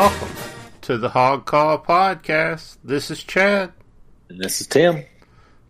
Welcome 0.00 0.34
to 0.80 0.96
the 0.96 1.10
Hog 1.10 1.44
Call 1.44 1.78
Podcast. 1.78 2.78
This 2.82 3.10
is 3.10 3.22
Chad. 3.22 3.74
And 4.30 4.38
this 4.38 4.62
is 4.62 4.66
Tim. 4.66 5.04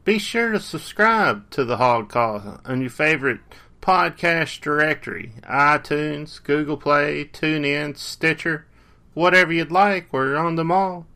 Be 0.05 0.21
sure 0.21 0.53
to 0.53 0.61
subscribe 0.61 1.51
to 1.51 1.65
the 1.65 1.79
Hog 1.79 2.11
Call 2.11 2.61
on 2.65 2.81
your 2.81 2.91
favorite 2.91 3.41
podcast 3.83 4.61
directory 4.61 5.33
iTunes, 5.43 6.41
Google 6.45 6.77
Play, 6.77 7.25
TuneIn, 7.25 7.97
Stitcher, 7.99 8.67
whatever 9.15 9.53
you'd 9.53 9.73
like. 9.73 10.13
We're 10.13 10.37
on 10.37 10.55
them 10.55 10.71
all. 10.71 11.09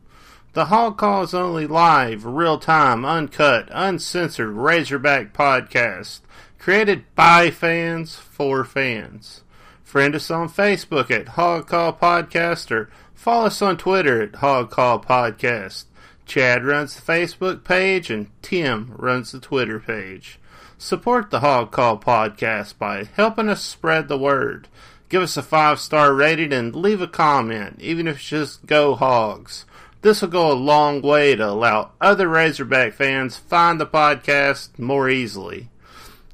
The 0.51 0.65
Hog 0.65 0.97
Call 0.97 1.23
is 1.23 1.33
only 1.33 1.67
live, 1.67 2.25
real 2.25 2.59
time, 2.59 3.05
uncut, 3.05 3.69
uncensored 3.71 4.49
Razorback 4.49 5.31
podcast 5.31 6.19
created 6.59 7.05
by 7.15 7.49
fans 7.49 8.17
for 8.17 8.65
fans. 8.65 9.41
Friend 9.85 10.13
us 10.13 10.29
on 10.29 10.49
Facebook 10.49 11.09
at 11.09 11.29
Hog 11.29 11.67
Call 11.67 11.93
Podcast 11.93 12.69
or 12.69 12.89
follow 13.15 13.47
us 13.47 13.61
on 13.61 13.77
Twitter 13.77 14.21
at 14.21 14.35
Hog 14.35 14.69
Call 14.69 14.99
Podcast. 14.99 15.85
Chad 16.25 16.65
runs 16.65 16.95
the 16.95 17.01
Facebook 17.01 17.63
page 17.63 18.09
and 18.09 18.29
Tim 18.41 18.93
runs 18.95 19.31
the 19.31 19.39
Twitter 19.39 19.79
page. 19.79 20.39
Support 20.77 21.31
the 21.31 21.39
Hog 21.39 21.71
Call 21.71 21.97
Podcast 21.97 22.77
by 22.77 23.05
helping 23.15 23.49
us 23.49 23.63
spread 23.63 24.07
the 24.07 24.17
word. 24.17 24.67
Give 25.07 25.21
us 25.21 25.37
a 25.37 25.43
five 25.43 25.79
star 25.79 26.13
rating 26.13 26.51
and 26.51 26.75
leave 26.75 27.01
a 27.01 27.07
comment, 27.07 27.77
even 27.79 28.07
if 28.07 28.17
it's 28.17 28.27
just 28.27 28.65
go 28.65 28.95
hogs. 28.95 29.65
This 30.01 30.21
will 30.21 30.29
go 30.29 30.51
a 30.51 30.53
long 30.53 31.01
way 31.01 31.35
to 31.35 31.47
allow 31.47 31.91
other 32.01 32.27
Razorback 32.27 32.93
fans 32.93 33.37
find 33.37 33.79
the 33.79 33.87
podcast 33.87 34.77
more 34.77 35.09
easily. 35.09 35.69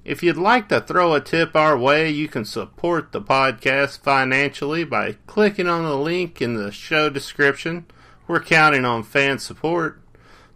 If 0.04 0.24
you'd 0.24 0.38
like 0.38 0.68
to 0.70 0.82
throw 0.82 1.14
a 1.14 1.22
tip 1.22 1.56
our 1.56 1.78
way, 1.78 2.10
you 2.10 2.28
can 2.28 2.44
support 2.44 3.12
the 3.12 3.22
podcast 3.22 4.00
financially 4.00 4.84
by 4.84 5.18
clicking 5.28 5.68
on 5.68 5.84
the 5.84 5.96
link 5.96 6.42
in 6.42 6.56
the 6.56 6.72
show 6.72 7.12
description. 7.12 7.86
We're 8.28 8.40
counting 8.40 8.84
on 8.84 9.04
fan 9.04 9.38
support. 9.38 10.02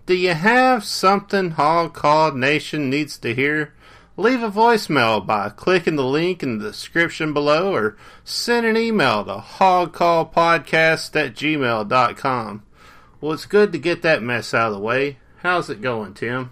Do 0.07 0.15
you 0.15 0.33
have 0.33 0.83
something 0.83 1.51
Hog 1.51 1.93
Call 1.93 2.31
Nation 2.31 2.89
needs 2.89 3.19
to 3.19 3.35
hear? 3.35 3.75
Leave 4.17 4.41
a 4.41 4.49
voicemail 4.49 5.23
by 5.23 5.49
clicking 5.49 5.95
the 5.95 6.05
link 6.05 6.41
in 6.41 6.57
the 6.57 6.69
description 6.69 7.31
below 7.31 7.71
or 7.71 7.97
send 8.23 8.65
an 8.65 8.77
email 8.77 9.25
to 9.25 9.35
hogcallpodcast 9.35 11.15
at 11.15 11.35
gmail.com. 11.35 12.63
Well, 13.21 13.33
it's 13.33 13.45
good 13.45 13.71
to 13.73 13.77
get 13.77 14.01
that 14.01 14.23
mess 14.23 14.55
out 14.55 14.69
of 14.69 14.73
the 14.73 14.79
way. 14.79 15.19
How's 15.37 15.69
it 15.69 15.81
going, 15.81 16.15
Tim? 16.15 16.51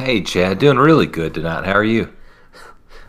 Hey, 0.00 0.22
Chad, 0.22 0.58
doing 0.58 0.78
really 0.78 1.04
good 1.04 1.34
tonight. 1.34 1.66
How 1.66 1.74
are 1.74 1.84
you? 1.84 2.10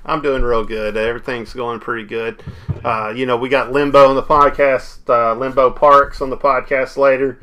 I'm 0.06 0.22
doing 0.22 0.44
real 0.44 0.66
good. 0.66 0.98
Everything's 0.98 1.54
going 1.54 1.80
pretty 1.80 2.06
good. 2.06 2.44
Uh, 2.84 3.14
you 3.16 3.26
know, 3.26 3.38
we 3.38 3.48
got 3.48 3.72
Limbo 3.72 4.10
on 4.10 4.16
the 4.18 4.22
podcast, 4.22 5.08
uh, 5.08 5.34
Limbo 5.40 5.72
Parks 5.72 6.20
on 6.20 6.30
the 6.30 6.36
podcast 6.36 6.98
later 6.98 7.42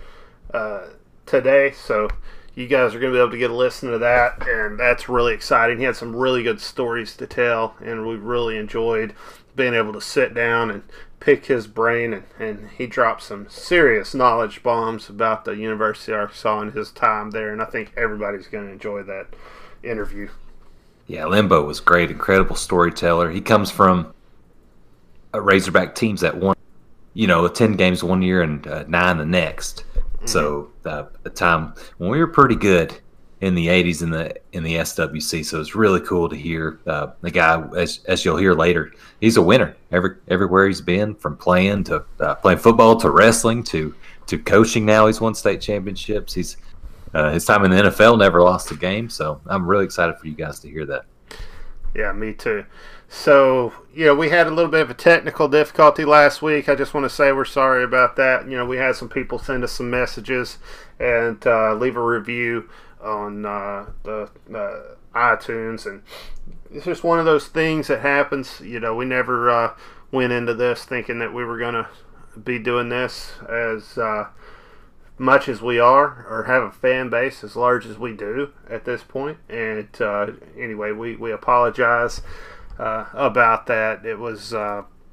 uh, 0.52 0.88
today. 1.24 1.70
So 1.70 2.10
you 2.56 2.66
guys 2.66 2.94
are 2.94 3.00
going 3.00 3.10
to 3.10 3.16
be 3.16 3.20
able 3.20 3.30
to 3.30 3.38
get 3.38 3.50
a 3.50 3.56
listen 3.56 3.90
to 3.90 3.98
that, 3.98 4.46
and 4.46 4.78
that's 4.78 5.08
really 5.08 5.32
exciting. 5.32 5.78
He 5.78 5.84
had 5.84 5.96
some 5.96 6.14
really 6.14 6.42
good 6.42 6.60
stories 6.60 7.16
to 7.16 7.26
tell, 7.26 7.74
and 7.80 8.06
we 8.06 8.16
really 8.16 8.58
enjoyed 8.58 9.14
being 9.56 9.72
able 9.72 9.94
to 9.94 10.00
sit 10.02 10.34
down 10.34 10.70
and 10.70 10.82
pick 11.20 11.46
his 11.46 11.66
brain, 11.66 12.12
and, 12.12 12.24
and 12.38 12.70
he 12.76 12.86
dropped 12.86 13.22
some 13.22 13.48
serious 13.48 14.14
knowledge 14.14 14.62
bombs 14.62 15.08
about 15.08 15.44
the 15.44 15.56
University 15.56 16.12
of 16.12 16.18
Arkansas 16.18 16.60
and 16.60 16.72
his 16.72 16.90
time 16.90 17.30
there, 17.30 17.52
and 17.52 17.60
I 17.60 17.64
think 17.64 17.92
everybody's 17.96 18.46
going 18.46 18.66
to 18.66 18.72
enjoy 18.72 19.02
that 19.04 19.26
interview. 19.82 20.28
Yeah, 21.06 21.26
Limbo 21.26 21.62
was 21.62 21.80
great, 21.80 22.10
incredible 22.10 22.56
storyteller. 22.56 23.30
He 23.30 23.40
comes 23.40 23.70
from 23.70 24.12
a 25.32 25.40
Razorback 25.40 25.94
teams 25.94 26.20
that 26.20 26.36
won, 26.36 26.56
you 27.14 27.26
know, 27.26 27.48
ten 27.48 27.76
games 27.76 28.04
one 28.04 28.22
year 28.22 28.42
and 28.42 28.66
uh, 28.66 28.84
nine 28.88 29.18
the 29.18 29.24
next. 29.24 29.84
Mm-hmm. 29.94 30.26
So 30.26 30.70
uh, 30.84 31.04
a 31.24 31.30
time 31.30 31.74
when 31.96 32.10
we 32.10 32.18
were 32.18 32.26
pretty 32.26 32.56
good 32.56 32.98
in 33.40 33.54
the 33.54 33.68
80s 33.68 34.02
in 34.02 34.10
the 34.10 34.34
in 34.52 34.62
the 34.62 34.74
SWC. 34.74 35.44
So 35.44 35.60
it's 35.60 35.74
really 35.74 36.00
cool 36.00 36.28
to 36.28 36.36
hear 36.36 36.80
uh, 36.86 37.08
the 37.20 37.30
guy, 37.30 37.62
as, 37.76 38.00
as 38.06 38.24
you'll 38.24 38.36
hear 38.36 38.54
later, 38.54 38.92
he's 39.20 39.36
a 39.36 39.42
winner 39.42 39.76
every 39.92 40.16
everywhere 40.28 40.66
he's 40.66 40.80
been, 40.80 41.14
from 41.14 41.36
playing 41.36 41.84
to 41.84 42.04
uh, 42.20 42.34
playing 42.36 42.58
football 42.58 42.96
to 43.00 43.10
wrestling 43.10 43.62
to 43.64 43.94
to 44.26 44.38
coaching. 44.38 44.84
Now 44.84 45.06
he's 45.06 45.20
won 45.20 45.34
state 45.34 45.60
championships. 45.60 46.34
He's 46.34 46.56
uh, 47.14 47.32
his 47.32 47.44
time 47.44 47.64
in 47.64 47.70
the 47.70 47.76
NFL 47.76 48.18
never 48.18 48.42
lost 48.42 48.70
a 48.70 48.76
game. 48.76 49.08
So 49.08 49.40
I'm 49.46 49.66
really 49.66 49.84
excited 49.84 50.18
for 50.18 50.26
you 50.26 50.34
guys 50.34 50.58
to 50.60 50.68
hear 50.68 50.84
that. 50.86 51.04
Yeah, 51.94 52.12
me 52.12 52.34
too. 52.34 52.64
So, 53.08 53.72
you 53.94 54.04
know, 54.04 54.14
we 54.14 54.28
had 54.28 54.46
a 54.46 54.50
little 54.50 54.70
bit 54.70 54.82
of 54.82 54.90
a 54.90 54.94
technical 54.94 55.48
difficulty 55.48 56.04
last 56.04 56.42
week. 56.42 56.68
I 56.68 56.74
just 56.74 56.92
want 56.92 57.04
to 57.04 57.10
say 57.10 57.32
we're 57.32 57.46
sorry 57.46 57.82
about 57.82 58.16
that. 58.16 58.44
You 58.44 58.58
know, 58.58 58.66
we 58.66 58.76
had 58.76 58.96
some 58.96 59.08
people 59.08 59.38
send 59.38 59.64
us 59.64 59.72
some 59.72 59.88
messages 59.88 60.58
and 61.00 61.44
uh, 61.46 61.74
leave 61.74 61.96
a 61.96 62.04
review 62.04 62.68
on 63.02 63.44
uh, 63.44 63.86
the 64.02 64.30
uh, 64.54 64.94
iTunes, 65.14 65.86
and 65.86 66.02
it's 66.70 66.84
just 66.84 67.04
one 67.04 67.18
of 67.18 67.24
those 67.24 67.48
things 67.48 67.88
that 67.88 68.00
happens. 68.00 68.60
You 68.60 68.80
know, 68.80 68.94
we 68.94 69.04
never 69.04 69.50
uh, 69.50 69.74
went 70.10 70.32
into 70.32 70.54
this 70.54 70.84
thinking 70.84 71.18
that 71.18 71.32
we 71.32 71.44
were 71.44 71.58
to 71.74 71.88
be 72.42 72.58
doing 72.58 72.88
this 72.88 73.32
as 73.48 73.98
uh, 73.98 74.28
much 75.18 75.48
as 75.48 75.60
we 75.60 75.78
are, 75.78 76.26
or 76.28 76.44
have 76.44 76.62
a 76.62 76.70
fan 76.70 77.10
base 77.10 77.42
as 77.42 77.56
large 77.56 77.86
as 77.86 77.98
we 77.98 78.12
do 78.12 78.52
at 78.68 78.84
this 78.84 79.02
point. 79.02 79.38
And 79.48 79.88
uh, 80.00 80.28
anyway, 80.56 80.92
we 80.92 81.16
we 81.16 81.32
apologize 81.32 82.22
uh, 82.78 83.06
about 83.12 83.66
that. 83.66 84.04
It 84.04 84.18
was 84.18 84.54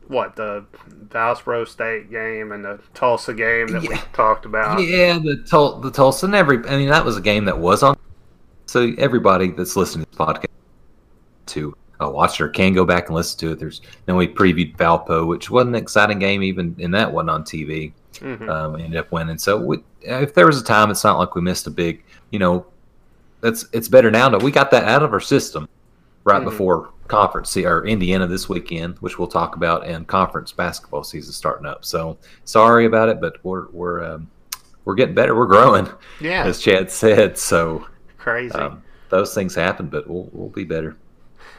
what 0.07 0.35
the 0.35 0.65
Valsboro 1.07 1.67
State 1.67 2.11
game 2.11 2.51
and 2.51 2.63
the 2.63 2.79
Tulsa 2.93 3.33
game 3.33 3.67
that 3.67 3.83
yeah. 3.83 3.89
we 3.89 3.97
talked 4.13 4.45
about. 4.45 4.79
Yeah, 4.79 5.19
the 5.19 5.43
Tul- 5.47 5.79
the 5.79 5.91
Tulsa 5.91 6.25
and 6.25 6.35
every. 6.35 6.57
I 6.67 6.77
mean, 6.77 6.89
that 6.89 7.03
was 7.03 7.17
a 7.17 7.21
game 7.21 7.45
that 7.45 7.57
was 7.57 7.83
on. 7.83 7.97
So 8.65 8.91
everybody 8.97 9.51
that's 9.51 9.75
listening 9.75 10.05
to 10.05 10.11
this 10.11 10.17
podcast 10.17 10.47
to 11.47 11.75
uh, 12.01 12.09
watch 12.09 12.39
it 12.39 12.43
or 12.43 12.49
can 12.49 12.73
go 12.73 12.85
back 12.85 13.07
and 13.07 13.15
listen 13.15 13.39
to 13.39 13.51
it. 13.51 13.59
There's 13.59 13.81
then 14.05 14.15
we 14.15 14.27
previewed 14.27 14.75
Valpo, 14.77 15.27
which 15.27 15.49
wasn't 15.49 15.75
an 15.75 15.81
exciting 15.81 16.19
game 16.19 16.43
even 16.43 16.75
in 16.79 16.91
that 16.91 17.11
one 17.11 17.29
on 17.29 17.43
TV. 17.43 17.93
Mm-hmm. 18.15 18.49
Um, 18.49 18.73
we 18.73 18.83
ended 18.83 18.99
up 18.99 19.11
winning. 19.11 19.37
So 19.37 19.57
we, 19.57 19.77
if 20.01 20.33
there 20.33 20.47
was 20.47 20.59
a 20.59 20.63
time, 20.63 20.89
it's 20.89 21.03
not 21.03 21.17
like 21.17 21.35
we 21.35 21.41
missed 21.41 21.67
a 21.67 21.71
big. 21.71 22.03
You 22.31 22.39
know, 22.39 22.65
that's 23.41 23.65
it's 23.71 23.87
better 23.87 24.11
now 24.11 24.29
that 24.29 24.41
we 24.41 24.51
got 24.51 24.71
that 24.71 24.85
out 24.85 25.03
of 25.03 25.13
our 25.13 25.19
system 25.19 25.67
right 26.25 26.41
mm-hmm. 26.41 26.49
before 26.49 26.91
conference 27.07 27.55
or 27.55 27.85
Indiana 27.85 28.27
this 28.27 28.49
weekend, 28.49 28.97
which 28.99 29.17
we'll 29.17 29.27
talk 29.27 29.55
about, 29.55 29.85
and 29.85 30.05
conference 30.07 30.51
basketball 30.51 31.03
season 31.03 31.31
starting 31.31 31.65
up. 31.65 31.85
So 31.85 32.17
sorry 32.43 32.85
about 32.85 33.07
it, 33.07 33.21
but 33.21 33.37
we're 33.43 33.69
we're 33.69 34.03
um, 34.03 34.29
we're 34.83 34.95
getting 34.95 35.15
better. 35.15 35.35
We're 35.35 35.45
growing. 35.45 35.87
Yeah, 36.19 36.43
as 36.43 36.59
Chad 36.59 36.91
said. 36.91 37.37
So 37.37 37.87
crazy. 38.17 38.53
Um, 38.55 38.83
those 39.09 39.33
things 39.33 39.55
happen, 39.55 39.87
but 39.87 40.09
we'll 40.09 40.29
we'll 40.33 40.49
be 40.49 40.65
better. 40.65 40.97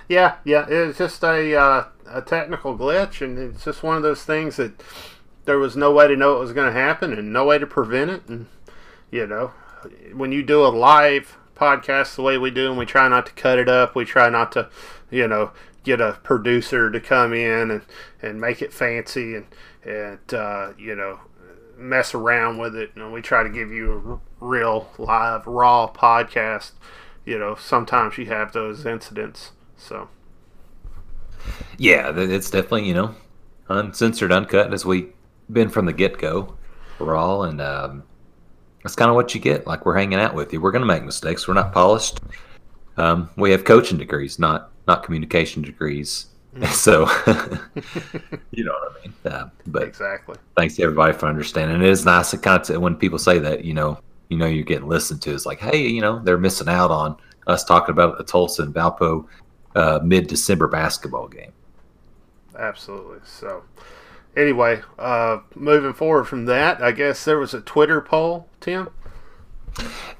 Yeah, 0.09 0.37
yeah. 0.45 0.67
It's 0.69 0.99
just 0.99 1.23
a 1.25 1.57
uh, 1.57 1.85
a 2.09 2.23
technical 2.23 2.77
glitch, 2.77 3.23
and 3.23 3.39
it's 3.39 3.65
just 3.65 3.83
one 3.83 3.97
of 3.97 4.03
those 4.03 4.25
things 4.25 4.57
that 4.57 4.83
there 5.45 5.59
was 5.59 5.77
no 5.77 5.93
way 5.93 6.09
to 6.09 6.17
know 6.17 6.37
it 6.37 6.41
was 6.41 6.53
going 6.53 6.67
to 6.67 6.79
happen, 6.79 7.13
and 7.13 7.33
no 7.33 7.45
way 7.47 7.59
to 7.59 7.67
prevent 7.67 8.11
it. 8.11 8.29
And 8.29 8.47
you 9.11 9.27
know, 9.27 9.53
when 10.13 10.33
you 10.33 10.43
do 10.43 10.65
a 10.65 10.69
live 10.69 11.37
podcast 11.57 12.17
the 12.17 12.23
way 12.23 12.39
we 12.39 12.51
do, 12.51 12.69
and 12.69 12.79
we 12.79 12.87
try 12.87 13.09
not 13.09 13.27
to 13.27 13.33
cut 13.33 13.59
it 13.59 13.69
up. 13.69 13.95
We 13.95 14.05
try 14.05 14.29
not 14.29 14.53
to, 14.53 14.69
you 15.11 15.27
know, 15.27 15.51
get 15.87 16.01
a 16.01 16.19
producer 16.23 16.91
to 16.91 17.01
come 17.01 17.33
in 17.33 17.71
and, 17.71 17.83
and 18.21 18.41
make 18.41 18.61
it 18.61 18.73
fancy 18.73 19.37
and 19.37 19.47
and 19.85 20.35
uh, 20.35 20.73
you 20.77 20.95
know 20.95 21.21
mess 21.77 22.15
around 22.15 22.59
with 22.59 22.75
it. 22.75 22.91
And 22.97 23.13
we 23.13 23.23
try 23.23 23.43
to 23.43 23.49
give 23.49 23.71
you 23.71 24.21
a 24.41 24.45
real 24.45 24.91
live 24.99 25.47
raw 25.47 25.91
podcast. 25.91 26.73
You 27.25 27.39
know, 27.39 27.55
sometimes 27.55 28.19
you 28.19 28.27
have 28.27 28.53
those 28.53 28.85
incidents. 28.85 29.53
So 29.77 30.09
yeah, 31.79 32.13
it's 32.15 32.51
definitely 32.51 32.89
you 32.89 32.95
know 32.95 33.15
uncensored, 33.69 34.33
uncut 34.33 34.73
as 34.75 34.85
we've 34.85 35.13
been 35.51 35.69
from 35.69 35.87
the 35.87 35.93
get 35.93 36.19
go, 36.19 36.57
raw 36.99 37.43
and. 37.43 37.61
Um, 37.61 38.05
that's 38.87 38.95
kind 38.95 39.09
of 39.09 39.17
what 39.17 39.35
you 39.35 39.41
get. 39.41 39.67
Like 39.67 39.85
we're 39.85 39.97
hanging 39.97 40.21
out 40.21 40.33
with 40.33 40.53
you. 40.53 40.61
We're 40.61 40.71
going 40.71 40.83
to 40.83 40.87
make 40.87 41.03
mistakes. 41.03 41.49
We're 41.49 41.55
not 41.55 41.73
polished. 41.73 42.21
Um, 42.97 43.29
we 43.37 43.51
have 43.51 43.65
coaching 43.65 43.99
degrees, 43.99 44.39
not 44.39 44.71
not 44.87 45.03
communication 45.03 45.61
degrees. 45.63 46.27
Mm. 46.55 46.73
So, 46.73 47.01
you 48.53 48.65
know 48.65 48.73
what 48.73 48.93
I 48.93 49.03
mean. 49.03 49.15
Uh, 49.25 49.49
but 49.67 49.83
exactly. 49.83 50.37
Thanks 50.57 50.77
to 50.77 50.85
everybody 50.85 51.15
for 51.15 51.27
understanding. 51.27 51.83
It 51.83 51.89
is 51.89 52.05
nice 52.05 52.31
to 52.31 52.39
kind 52.39 52.71
of 52.71 52.81
when 52.81 52.95
people 52.95 53.19
say 53.19 53.41
that, 53.41 53.65
you 53.65 53.75
know, 53.75 53.99
you 54.29 54.37
know, 54.37 54.47
you're 54.47 54.65
getting 54.65 54.87
listened 54.87 55.21
to. 55.23 55.35
It's 55.35 55.47
like, 55.47 55.59
hey, 55.59 55.85
you 55.89 56.01
know, 56.01 56.21
they're 56.21 56.39
missing 56.39 56.69
out 56.69 56.93
on 56.93 57.17
us 57.49 57.65
talking 57.65 57.93
about 57.93 58.19
the 58.19 58.25
Tulsa 58.25 58.63
and 58.63 58.73
Valpo 58.73 59.27
uh, 59.75 59.99
mid 60.05 60.29
December 60.29 60.69
basketball 60.69 61.27
game. 61.27 61.53
Absolutely. 62.57 63.19
So, 63.25 63.65
anyway, 64.37 64.83
uh, 64.99 65.39
moving 65.55 65.93
forward 65.93 66.25
from 66.25 66.45
that, 66.47 66.83
I 66.83 66.93
guess 66.93 67.25
there 67.25 67.39
was 67.39 67.55
a 67.55 67.61
Twitter 67.61 68.01
poll, 68.01 68.49
Tim. 68.61 68.89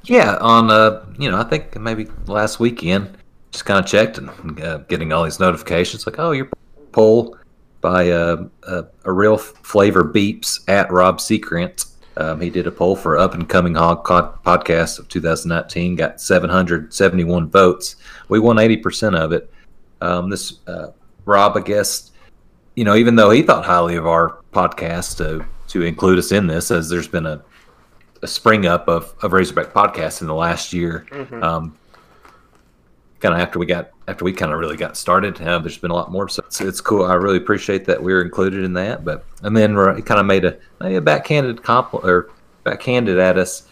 Yeah, 0.05 0.37
on 0.41 0.71
uh, 0.71 1.05
you 1.19 1.31
know, 1.31 1.39
I 1.39 1.45
think 1.45 1.79
maybe 1.79 2.09
last 2.27 2.61
weekend, 2.61 3.17
just 3.53 3.65
kind 3.65 3.83
of 3.83 3.87
checked 3.87 4.19
and 4.19 4.61
uh, 4.61 4.79
getting 4.79 5.13
all 5.13 5.25
these 5.25 5.41
notifications 5.41 6.07
like, 6.07 6.19
oh, 6.19 6.33
your 6.33 6.49
poll 6.93 7.37
by 7.81 8.11
uh, 8.11 8.47
uh, 8.67 8.83
a 9.05 9.13
real 9.13 9.37
flavor 9.39 10.05
beeps 10.05 10.61
at 10.69 10.91
Rob 10.91 11.19
Seacrant. 11.19 11.87
Um, 12.19 12.41
he 12.41 12.49
did 12.49 12.67
a 12.67 12.71
poll 12.71 12.97
for 12.97 13.19
up 13.19 13.35
and 13.35 13.49
coming 13.49 13.75
hog 13.75 14.05
podcast 14.05 14.99
of 14.99 15.09
2019, 15.09 15.97
got 15.97 16.21
771 16.21 17.51
votes. 17.51 17.97
We 18.29 18.41
won 18.41 18.57
80% 18.57 19.15
of 19.15 19.33
it. 19.33 19.53
Um, 20.01 20.31
this 20.31 20.61
uh, 20.67 20.89
Rob, 21.27 21.57
I 21.57 21.61
guess, 21.61 22.13
you 22.77 22.85
know, 22.85 22.95
even 22.95 23.17
though 23.17 23.31
he 23.31 23.43
thought 23.43 23.65
highly 23.65 23.97
of 23.97 24.07
our 24.07 24.39
podcast 24.53 25.17
to 25.19 25.45
to 25.69 25.83
include 25.83 26.19
us 26.19 26.31
in 26.31 26.47
this, 26.47 26.71
as 26.71 26.89
there's 26.89 27.09
been 27.09 27.27
a, 27.27 27.43
a 28.23 28.29
spring 28.29 28.67
up 28.67 28.87
of, 28.89 29.13
of 29.23 29.33
Razorback 29.33 29.73
podcasts 29.73 30.21
in 30.21 30.29
the 30.29 30.35
last 30.35 30.73
year. 30.73 31.07
Mm-hmm. 31.11 31.43
Um, 31.43 31.77
kind 33.19 33.35
of 33.35 33.41
after 33.41 33.59
we 33.59 33.67
got 33.67 33.91
after 34.07 34.25
we 34.25 34.33
kind 34.33 34.53
of 34.53 34.61
really 34.61 34.77
got 34.77 34.97
started. 34.97 35.41
Uh, 35.41 35.59
there's 35.59 35.79
been 35.79 35.91
a 35.91 35.95
lot 35.95 36.13
more, 36.13 36.29
so 36.29 36.45
it's, 36.47 36.61
it's, 36.61 36.81
cool. 36.81 37.05
I 37.05 37.15
really 37.15 37.39
appreciate 37.39 37.85
that 37.87 38.01
we 38.01 38.13
were 38.13 38.23
included 38.23 38.63
in 38.63 38.75
that. 38.75 39.05
But 39.05 39.25
and 39.43 39.57
then 39.57 39.77
it 39.77 40.07
kind 40.07 40.21
of 40.21 40.27
made 40.27 40.45
a 40.45 40.59
maybe 40.81 40.97
a 40.97 41.01
backhanded 41.01 41.63
compliment 41.63 42.09
or 42.09 42.31
backhanded 42.63 43.19
at 43.19 43.39
us 43.39 43.69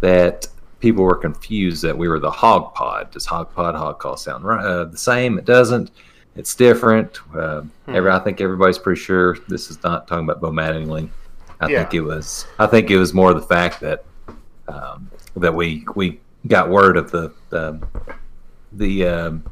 that 0.00 0.46
people 0.80 1.04
were 1.04 1.16
confused 1.16 1.82
that 1.82 1.96
we 1.96 2.08
were 2.08 2.20
the 2.20 2.30
hog 2.30 2.74
pod. 2.74 3.10
Does 3.10 3.26
hog 3.26 3.52
pod 3.54 3.74
hog 3.74 3.98
call 3.98 4.16
sound 4.16 4.44
right? 4.44 4.64
Uh, 4.64 4.84
the 4.84 4.98
same? 4.98 5.38
It 5.38 5.46
doesn't. 5.46 5.90
It's 6.34 6.54
different. 6.54 7.18
Uh, 7.34 7.62
hmm. 7.86 7.94
every, 7.94 8.10
I 8.10 8.18
think 8.18 8.40
everybody's 8.40 8.78
pretty 8.78 9.00
sure 9.00 9.36
this 9.48 9.70
is 9.70 9.82
not 9.82 10.08
talking 10.08 10.24
about 10.24 10.40
Bo 10.40 10.50
Mattingly. 10.50 11.10
I 11.60 11.68
yeah. 11.68 11.78
think 11.78 11.94
it 11.94 12.00
was. 12.00 12.46
I 12.58 12.66
think 12.66 12.90
it 12.90 12.96
was 12.96 13.14
more 13.14 13.34
the 13.34 13.42
fact 13.42 13.80
that 13.80 14.04
um, 14.68 15.10
that 15.36 15.54
we 15.54 15.84
we 15.94 16.20
got 16.46 16.68
word 16.68 16.96
of 16.96 17.10
the 17.10 17.32
the 17.50 17.80
the, 18.72 19.06
um, 19.06 19.44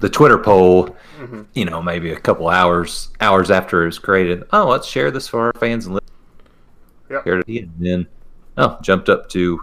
the 0.00 0.08
Twitter 0.08 0.38
poll. 0.38 0.96
Mm-hmm. 1.18 1.42
You 1.54 1.64
know, 1.64 1.82
maybe 1.82 2.12
a 2.12 2.20
couple 2.20 2.48
hours 2.48 3.08
hours 3.20 3.50
after 3.50 3.82
it 3.82 3.86
was 3.86 3.98
created. 3.98 4.44
Oh, 4.52 4.68
let's 4.68 4.86
share 4.86 5.10
this 5.10 5.26
for 5.26 5.46
our 5.46 5.52
fans 5.54 5.86
and 5.86 5.98
yep. 7.10 7.26
and 7.26 7.72
then 7.78 8.06
oh, 8.56 8.78
jumped 8.82 9.08
up 9.08 9.28
to 9.30 9.60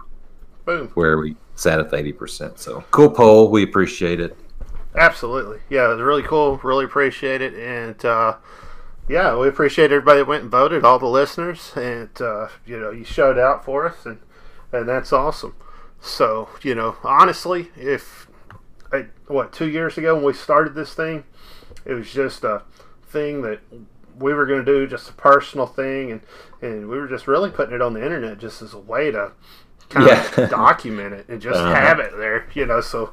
Boom. 0.64 0.88
where 0.94 1.18
we 1.18 1.36
sat 1.54 1.80
at 1.80 1.94
eighty 1.94 2.12
percent. 2.12 2.58
So 2.58 2.84
cool 2.90 3.10
poll. 3.10 3.50
We 3.50 3.62
appreciate 3.62 4.20
it. 4.20 4.36
Absolutely, 4.98 5.60
yeah, 5.70 5.86
it 5.86 5.88
was 5.94 6.00
really 6.00 6.22
cool. 6.22 6.58
Really 6.62 6.84
appreciate 6.84 7.40
it, 7.40 7.54
and 7.54 8.04
uh, 8.04 8.36
yeah, 9.08 9.36
we 9.36 9.48
appreciate 9.48 9.92
everybody 9.92 10.18
that 10.18 10.26
went 10.26 10.42
and 10.42 10.50
voted, 10.50 10.84
all 10.84 10.98
the 10.98 11.06
listeners, 11.06 11.72
and 11.76 12.10
uh, 12.20 12.48
you 12.66 12.78
know, 12.78 12.90
you 12.90 13.04
showed 13.04 13.38
out 13.38 13.64
for 13.64 13.86
us, 13.86 14.04
and 14.04 14.18
and 14.72 14.88
that's 14.88 15.12
awesome. 15.12 15.54
So 16.00 16.48
you 16.62 16.74
know, 16.74 16.96
honestly, 17.04 17.68
if 17.76 18.28
I, 18.92 19.06
what 19.28 19.52
two 19.52 19.68
years 19.68 19.96
ago 19.96 20.14
when 20.16 20.24
we 20.24 20.32
started 20.32 20.74
this 20.74 20.94
thing, 20.94 21.24
it 21.84 21.94
was 21.94 22.10
just 22.12 22.44
a 22.44 22.62
thing 23.06 23.42
that 23.42 23.60
we 24.18 24.34
were 24.34 24.46
going 24.46 24.64
to 24.64 24.72
do, 24.72 24.86
just 24.86 25.10
a 25.10 25.14
personal 25.14 25.66
thing, 25.66 26.10
and 26.10 26.20
and 26.60 26.88
we 26.88 26.98
were 26.98 27.08
just 27.08 27.28
really 27.28 27.50
putting 27.50 27.74
it 27.74 27.80
on 27.80 27.94
the 27.94 28.04
internet 28.04 28.38
just 28.38 28.62
as 28.62 28.74
a 28.74 28.78
way 28.78 29.10
to 29.10 29.32
kind 29.88 30.08
yeah. 30.08 30.42
of 30.42 30.50
document 30.50 31.14
it 31.14 31.28
and 31.28 31.40
just 31.40 31.58
uh-huh. 31.58 31.74
have 31.74 31.98
it 31.98 32.12
there, 32.16 32.46
you 32.54 32.66
know, 32.66 32.80
so 32.80 33.12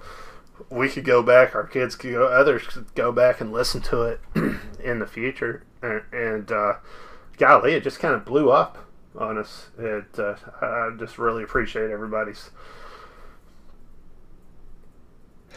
we 0.70 0.90
could 0.90 1.06
go 1.06 1.22
back, 1.22 1.56
our 1.56 1.66
kids 1.66 1.96
could 1.96 2.12
go, 2.12 2.28
others 2.28 2.64
could 2.68 2.94
go 2.96 3.12
back 3.12 3.42
and 3.42 3.52
listen 3.52 3.82
to 3.84 4.04
it 4.04 4.22
in 4.84 5.00
the 5.00 5.08
future, 5.08 5.64
and, 5.82 6.02
and 6.12 6.52
uh, 6.52 6.74
golly, 7.38 7.74
it 7.74 7.84
just 7.84 8.00
kind 8.00 8.14
of 8.14 8.26
blew 8.26 8.52
up 8.52 8.78
on 9.18 9.38
us. 9.38 9.70
It, 9.78 10.20
uh, 10.20 10.36
I 10.62 10.92
just 10.98 11.18
really 11.18 11.44
appreciate 11.44 11.92
everybody's 11.92 12.50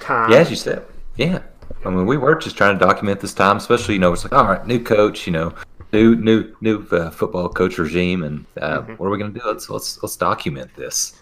time. 0.01 0.31
Yeah, 0.31 0.39
as 0.39 0.51
you 0.51 0.57
said, 0.57 0.85
yeah. 1.17 1.43
I 1.85 1.91
mean, 1.91 2.07
we 2.07 2.17
were 2.17 2.35
just 2.35 2.57
trying 2.57 2.79
to 2.79 2.85
document 2.85 3.21
this 3.21 3.35
time, 3.35 3.57
especially 3.57 3.95
you 3.95 4.01
know, 4.01 4.13
it's 4.13 4.25
like 4.25 4.33
all 4.33 4.47
right, 4.47 4.67
new 4.67 4.83
coach, 4.83 5.27
you 5.27 5.33
know, 5.33 5.55
new 5.93 6.15
new 6.17 6.55
new 6.61 6.87
uh, 6.91 7.11
football 7.11 7.49
coach 7.49 7.79
regime, 7.79 8.23
and 8.23 8.47
uh, 8.61 8.81
mm-hmm. 8.81 8.93
what 8.95 9.07
are 9.07 9.11
we 9.11 9.19
going 9.19 9.33
to 9.33 9.39
do? 9.39 9.47
Let's 9.47 9.69
let's 9.71 10.03
let's 10.03 10.17
document 10.17 10.75
this. 10.75 11.21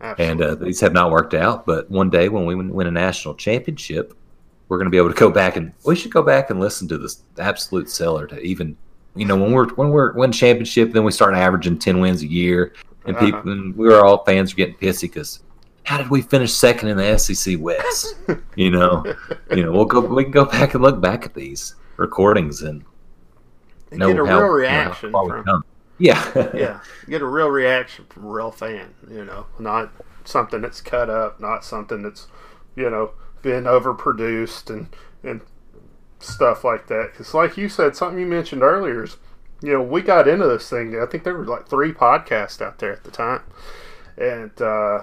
Absolutely. 0.00 0.32
And 0.32 0.42
uh, 0.42 0.54
these 0.64 0.80
have 0.80 0.92
not 0.92 1.10
worked 1.10 1.34
out, 1.34 1.66
but 1.66 1.90
one 1.90 2.08
day 2.10 2.28
when 2.28 2.46
we 2.46 2.54
win 2.54 2.86
a 2.86 2.90
national 2.90 3.34
championship, 3.34 4.14
we're 4.68 4.78
going 4.78 4.86
to 4.86 4.90
be 4.90 4.98
able 4.98 5.12
to 5.12 5.18
go 5.18 5.30
back 5.30 5.56
and 5.56 5.72
we 5.84 5.96
should 5.96 6.12
go 6.12 6.22
back 6.22 6.50
and 6.50 6.60
listen 6.60 6.86
to 6.88 6.98
this 6.98 7.22
absolute 7.38 7.90
seller 7.90 8.26
to 8.26 8.38
even, 8.40 8.76
you 9.16 9.24
know, 9.24 9.36
when 9.36 9.52
we're 9.52 9.68
when 9.70 9.90
we're 9.90 10.12
win 10.12 10.30
championship, 10.30 10.92
then 10.92 11.04
we 11.04 11.10
start 11.10 11.34
averaging 11.34 11.78
ten 11.78 12.00
wins 12.00 12.22
a 12.22 12.26
year, 12.26 12.74
and 13.06 13.16
uh-huh. 13.16 13.24
people, 13.24 13.50
and 13.50 13.76
we 13.76 13.88
were 13.88 14.04
all 14.04 14.24
fans 14.24 14.52
are 14.52 14.56
getting 14.56 14.76
pissy 14.76 15.02
because 15.02 15.40
how 15.82 15.96
did 15.96 16.10
we 16.10 16.20
finish 16.20 16.52
second 16.52 16.90
in 16.90 16.98
the 16.98 17.18
SEC 17.18 17.58
West? 17.58 18.14
you 18.56 18.70
know, 18.70 19.04
you 19.50 19.64
know, 19.64 19.72
we'll 19.72 19.86
go. 19.86 20.00
We 20.00 20.22
can 20.22 20.32
go 20.32 20.44
back 20.44 20.74
and 20.74 20.82
look 20.82 21.00
back 21.00 21.24
at 21.24 21.34
these 21.34 21.74
recordings 21.96 22.62
and, 22.62 22.84
and 23.90 24.00
get 24.00 24.10
a 24.10 24.26
how, 24.26 24.42
real 24.42 24.48
reaction 24.48 25.08
you 25.08 25.12
know, 25.12 25.42
from. 25.42 25.64
Yeah, 25.98 26.50
yeah, 26.54 26.80
get 27.08 27.22
a 27.22 27.26
real 27.26 27.48
reaction 27.48 28.06
from 28.08 28.24
a 28.24 28.28
real 28.28 28.50
fan. 28.50 28.94
You 29.10 29.24
know, 29.24 29.46
not 29.58 29.90
something 30.24 30.60
that's 30.60 30.80
cut 30.80 31.10
up, 31.10 31.40
not 31.40 31.64
something 31.64 32.02
that's 32.02 32.28
you 32.76 32.88
know 32.88 33.12
been 33.42 33.64
overproduced 33.64 34.70
and 34.70 34.88
and 35.22 35.40
stuff 36.20 36.64
like 36.64 36.86
that. 36.88 37.10
Because, 37.12 37.34
like 37.34 37.56
you 37.56 37.68
said, 37.68 37.96
something 37.96 38.18
you 38.20 38.26
mentioned 38.26 38.62
earlier 38.62 39.04
is, 39.04 39.16
you 39.62 39.72
know, 39.72 39.82
we 39.82 40.02
got 40.02 40.28
into 40.28 40.46
this 40.46 40.68
thing. 40.70 41.00
I 41.00 41.06
think 41.06 41.24
there 41.24 41.34
were 41.34 41.44
like 41.44 41.68
three 41.68 41.92
podcasts 41.92 42.60
out 42.60 42.78
there 42.78 42.92
at 42.92 43.04
the 43.04 43.10
time, 43.10 43.42
and 44.16 44.52
uh, 44.62 45.00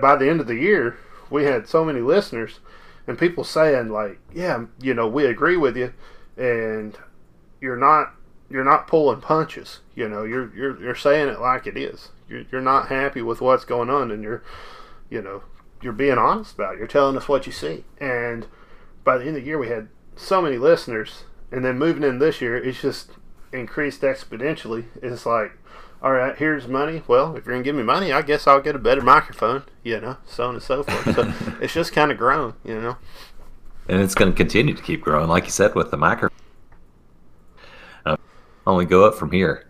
by 0.00 0.16
the 0.16 0.28
end 0.28 0.40
of 0.40 0.46
the 0.46 0.56
year, 0.56 0.96
we 1.30 1.44
had 1.44 1.68
so 1.68 1.84
many 1.84 2.00
listeners 2.00 2.60
and 3.06 3.18
people 3.18 3.44
saying 3.44 3.88
like, 3.88 4.20
"Yeah, 4.32 4.66
you 4.80 4.94
know, 4.94 5.08
we 5.08 5.26
agree 5.26 5.56
with 5.56 5.76
you," 5.76 5.92
and 6.36 6.96
you're 7.60 7.76
not 7.76 8.14
you're 8.52 8.64
not 8.64 8.86
pulling 8.86 9.20
punches. 9.20 9.80
You 9.94 10.08
know, 10.08 10.24
you're 10.24 10.54
you're 10.54 10.80
you're 10.80 10.94
saying 10.94 11.28
it 11.28 11.40
like 11.40 11.66
it 11.66 11.76
is. 11.76 12.10
You're 12.28 12.44
you're 12.52 12.60
not 12.60 12.88
happy 12.88 13.22
with 13.22 13.40
what's 13.40 13.64
going 13.64 13.90
on, 13.90 14.10
and 14.10 14.22
you're 14.22 14.42
you 15.10 15.22
know 15.22 15.42
you're 15.80 15.92
being 15.92 16.18
honest 16.18 16.54
about 16.54 16.74
it. 16.74 16.78
You're 16.78 16.86
telling 16.86 17.16
us 17.16 17.28
what 17.28 17.46
you 17.46 17.52
see. 17.52 17.84
And 17.98 18.46
by 19.04 19.18
the 19.18 19.24
end 19.24 19.36
of 19.36 19.42
the 19.42 19.46
year, 19.46 19.58
we 19.58 19.68
had 19.68 19.88
so 20.14 20.40
many 20.40 20.58
listeners, 20.58 21.24
and 21.50 21.64
then 21.64 21.78
moving 21.78 22.04
in 22.04 22.18
this 22.18 22.40
year, 22.40 22.56
it's 22.56 22.82
just 22.82 23.10
increased 23.52 24.02
exponentially. 24.02 24.84
It's 25.02 25.26
like 25.26 25.58
all 26.02 26.12
right, 26.12 26.36
here's 26.36 26.66
money. 26.66 27.02
Well, 27.06 27.36
if 27.36 27.46
you're 27.46 27.54
gonna 27.54 27.64
give 27.64 27.76
me 27.76 27.84
money, 27.84 28.12
I 28.12 28.22
guess 28.22 28.46
I'll 28.46 28.60
get 28.60 28.74
a 28.74 28.80
better 28.80 29.02
microphone. 29.02 29.62
You 29.82 30.00
know, 30.00 30.16
so 30.26 30.48
on 30.48 30.54
and 30.54 30.62
so 30.62 30.82
forth. 30.82 31.14
So 31.14 31.56
it's 31.60 31.72
just 31.72 31.92
kind 31.92 32.10
of 32.10 32.18
grown. 32.18 32.54
You 32.64 32.80
know, 32.80 32.96
and 33.88 34.00
it's 34.00 34.14
going 34.14 34.30
to 34.30 34.36
continue 34.36 34.74
to 34.74 34.82
keep 34.82 35.02
growing, 35.02 35.28
like 35.28 35.44
you 35.44 35.50
said, 35.50 35.74
with 35.74 35.90
the 35.90 35.96
microphone. 35.96 36.36
Only 38.66 38.84
go 38.84 39.04
up 39.04 39.14
from 39.14 39.30
here. 39.30 39.68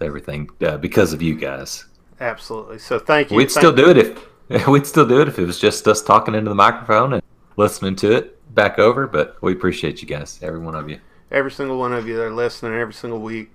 Everything 0.00 0.50
uh, 0.60 0.76
because 0.76 1.12
of 1.12 1.22
you 1.22 1.34
guys. 1.34 1.84
Absolutely. 2.20 2.78
So 2.78 2.98
thank 2.98 3.30
you. 3.30 3.36
We'd 3.36 3.50
thank 3.50 3.60
still 3.60 3.72
do 3.72 3.90
it 3.90 3.96
if 3.96 4.66
we'd 4.66 4.86
still 4.86 5.06
do 5.06 5.20
it 5.20 5.28
if 5.28 5.38
it 5.38 5.44
was 5.44 5.58
just 5.58 5.86
us 5.86 6.02
talking 6.02 6.34
into 6.34 6.48
the 6.48 6.54
microphone 6.54 7.12
and 7.14 7.22
listening 7.56 7.96
to 7.96 8.12
it 8.12 8.54
back 8.54 8.78
over. 8.78 9.06
But 9.06 9.36
we 9.40 9.52
appreciate 9.52 10.02
you 10.02 10.08
guys, 10.08 10.38
every 10.42 10.60
one 10.60 10.74
of 10.74 10.88
you. 10.88 11.00
Every 11.30 11.50
single 11.50 11.78
one 11.78 11.92
of 11.92 12.08
you 12.08 12.16
that 12.16 12.24
are 12.24 12.32
listening 12.32 12.72
every 12.72 12.94
single 12.94 13.20
week 13.20 13.54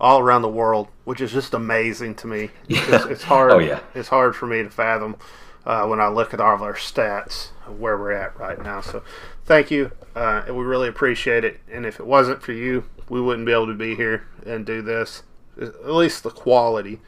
all 0.00 0.20
around 0.20 0.42
the 0.42 0.48
world, 0.48 0.88
which 1.04 1.20
is 1.20 1.32
just 1.32 1.54
amazing 1.54 2.14
to 2.16 2.26
me. 2.26 2.50
Yeah. 2.68 2.84
It's, 2.88 3.04
it's 3.06 3.22
hard. 3.22 3.50
Oh 3.52 3.58
yeah. 3.58 3.80
It's 3.94 4.08
hard 4.08 4.36
for 4.36 4.46
me 4.46 4.62
to 4.62 4.70
fathom 4.70 5.16
uh, 5.66 5.86
when 5.86 6.00
I 6.00 6.08
look 6.08 6.34
at 6.34 6.40
all 6.40 6.54
of 6.54 6.62
our 6.62 6.74
stats 6.74 7.48
where 7.78 7.96
we're 7.96 8.12
at 8.12 8.38
right 8.38 8.62
now. 8.62 8.80
So, 8.80 9.02
thank 9.46 9.70
you, 9.70 9.90
uh, 10.14 10.42
and 10.46 10.56
we 10.56 10.64
really 10.64 10.88
appreciate 10.88 11.44
it. 11.44 11.60
And 11.70 11.86
if 11.86 11.98
it 11.98 12.06
wasn't 12.06 12.42
for 12.42 12.52
you, 12.52 12.84
we 13.08 13.20
wouldn't 13.20 13.46
be 13.46 13.52
able 13.52 13.66
to 13.66 13.74
be 13.74 13.94
here 13.94 14.26
and 14.46 14.64
do 14.64 14.82
this. 14.82 15.22
At 15.60 15.86
least 15.86 16.22
the 16.22 16.30
quality 16.30 17.00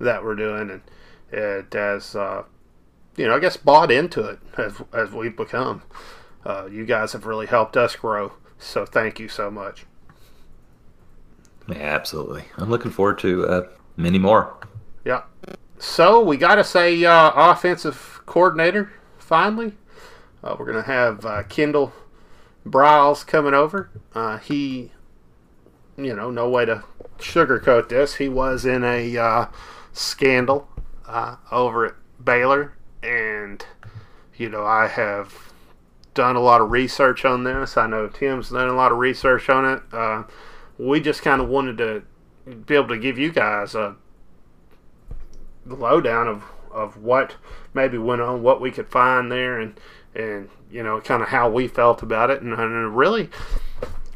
that 0.00 0.24
we're 0.24 0.34
doing, 0.34 0.70
and 0.70 0.82
it 1.30 1.72
has, 1.72 2.16
uh, 2.16 2.44
you 3.16 3.26
know, 3.26 3.36
I 3.36 3.38
guess 3.38 3.56
bought 3.56 3.90
into 3.90 4.24
it 4.24 4.40
as 4.56 4.82
as 4.92 5.12
we've 5.12 5.36
become. 5.36 5.82
Uh, 6.44 6.66
you 6.66 6.84
guys 6.84 7.12
have 7.12 7.26
really 7.26 7.46
helped 7.46 7.76
us 7.76 7.94
grow. 7.94 8.32
So, 8.58 8.84
thank 8.84 9.20
you 9.20 9.28
so 9.28 9.50
much. 9.50 9.86
Yeah, 11.68 11.76
absolutely. 11.76 12.44
I'm 12.56 12.70
looking 12.70 12.90
forward 12.90 13.18
to 13.20 13.46
uh, 13.46 13.68
many 13.96 14.18
more. 14.18 14.56
Yeah. 15.04 15.22
So 15.78 16.22
we 16.22 16.36
got 16.36 16.56
to 16.56 16.64
say 16.64 17.04
uh, 17.04 17.32
offensive 17.34 18.20
coordinator 18.26 18.92
finally. 19.18 19.74
Uh, 20.42 20.56
we're 20.58 20.66
going 20.66 20.82
to 20.82 20.90
have 20.90 21.24
uh, 21.24 21.42
Kendall 21.44 21.92
Briles 22.66 23.26
coming 23.26 23.54
over. 23.54 23.90
Uh, 24.14 24.38
he, 24.38 24.92
you 25.96 26.14
know, 26.14 26.30
no 26.30 26.48
way 26.48 26.64
to 26.64 26.84
sugarcoat 27.18 27.88
this. 27.88 28.16
He 28.16 28.28
was 28.28 28.64
in 28.64 28.84
a 28.84 29.16
uh, 29.16 29.46
scandal 29.92 30.68
uh, 31.06 31.36
over 31.50 31.86
at 31.86 31.94
Baylor, 32.22 32.74
and 33.02 33.64
you 34.36 34.48
know 34.48 34.64
I 34.64 34.88
have 34.88 35.52
done 36.14 36.36
a 36.36 36.40
lot 36.40 36.60
of 36.60 36.70
research 36.70 37.24
on 37.24 37.44
this. 37.44 37.76
I 37.76 37.86
know 37.86 38.08
Tim's 38.08 38.50
done 38.50 38.68
a 38.68 38.74
lot 38.74 38.92
of 38.92 38.98
research 38.98 39.48
on 39.48 39.64
it 39.64 40.26
we 40.78 41.00
just 41.00 41.22
kind 41.22 41.40
of 41.40 41.48
wanted 41.48 41.78
to 41.78 42.02
be 42.66 42.74
able 42.74 42.88
to 42.88 42.98
give 42.98 43.18
you 43.18 43.30
guys 43.30 43.74
a 43.74 43.94
lowdown 45.66 46.26
of, 46.26 46.42
of 46.72 46.96
what 46.96 47.36
maybe 47.72 47.98
went 47.98 48.20
on, 48.20 48.42
what 48.42 48.60
we 48.60 48.70
could 48.70 48.88
find 48.88 49.30
there, 49.30 49.60
and 49.60 49.78
and 50.14 50.48
you 50.70 50.82
know 50.82 51.00
kind 51.00 51.22
of 51.22 51.28
how 51.28 51.48
we 51.48 51.68
felt 51.68 52.02
about 52.02 52.30
it, 52.30 52.42
and, 52.42 52.52
and 52.52 52.96
really 52.96 53.30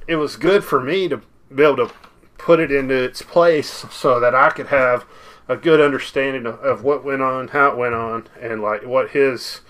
it 0.06 0.16
was 0.16 0.36
good 0.36 0.64
for 0.64 0.80
me 0.80 1.08
to 1.08 1.20
be 1.54 1.62
able 1.62 1.88
to 1.88 1.94
put 2.38 2.60
it 2.60 2.70
into 2.70 2.94
its 2.94 3.22
place 3.22 3.84
so 3.90 4.20
that 4.20 4.34
I 4.34 4.50
could 4.50 4.68
have 4.68 5.04
a 5.48 5.56
good 5.56 5.80
understanding 5.80 6.46
of, 6.46 6.58
of 6.60 6.82
what 6.82 7.04
went 7.04 7.22
on, 7.22 7.48
how 7.48 7.68
it 7.68 7.76
went 7.76 7.94
on, 7.94 8.28
and 8.40 8.60
like 8.60 8.84
what 8.84 9.10
his 9.10 9.60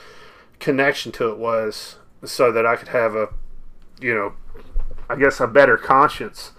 connection 0.58 1.12
to 1.12 1.30
it 1.30 1.38
was, 1.38 1.96
so 2.24 2.50
that 2.50 2.66
I 2.66 2.76
could 2.76 2.88
have 2.88 3.14
a, 3.14 3.28
you 4.00 4.14
know, 4.14 4.34
I 5.08 5.16
guess 5.16 5.38
a 5.40 5.46
better 5.46 5.76
conscience 5.76 6.52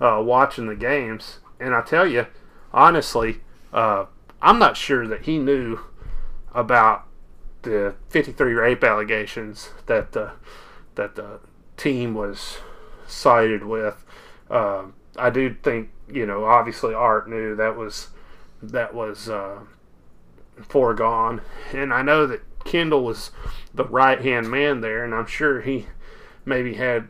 uh, 0.00 0.20
watching 0.24 0.66
the 0.66 0.74
games. 0.74 1.38
And 1.60 1.74
I 1.74 1.82
tell 1.82 2.06
you, 2.06 2.26
honestly, 2.72 3.40
uh, 3.72 4.06
I'm 4.42 4.58
not 4.58 4.76
sure 4.76 5.06
that 5.06 5.22
he 5.22 5.38
knew 5.38 5.80
about 6.52 7.06
the 7.62 7.94
53 8.10 8.52
rape 8.52 8.84
allegations 8.84 9.70
that 9.86 10.12
the 10.12 10.32
that 10.94 11.16
the 11.16 11.40
team 11.76 12.14
was 12.14 12.58
sided 13.06 13.64
with. 13.64 14.03
Uh, 14.50 14.84
I 15.16 15.30
do 15.30 15.54
think 15.62 15.90
you 16.08 16.26
know 16.26 16.44
obviously 16.44 16.94
Art 16.94 17.28
knew 17.28 17.54
that 17.56 17.76
was 17.76 18.08
that 18.62 18.94
was 18.94 19.28
uh, 19.28 19.60
foregone, 20.60 21.40
and 21.72 21.92
I 21.92 22.02
know 22.02 22.26
that 22.26 22.42
Kendall 22.64 23.04
was 23.04 23.30
the 23.72 23.84
right 23.84 24.20
hand 24.20 24.50
man 24.50 24.80
there, 24.80 25.04
and 25.04 25.14
I'm 25.14 25.26
sure 25.26 25.60
he 25.60 25.86
maybe 26.44 26.74
had 26.74 27.08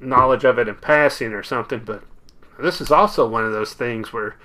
knowledge 0.00 0.44
of 0.44 0.58
it 0.58 0.68
in 0.68 0.76
passing 0.76 1.32
or 1.32 1.42
something. 1.42 1.82
But 1.84 2.04
this 2.58 2.80
is 2.80 2.90
also 2.90 3.28
one 3.28 3.44
of 3.44 3.52
those 3.52 3.74
things 3.74 4.12
where 4.12 4.36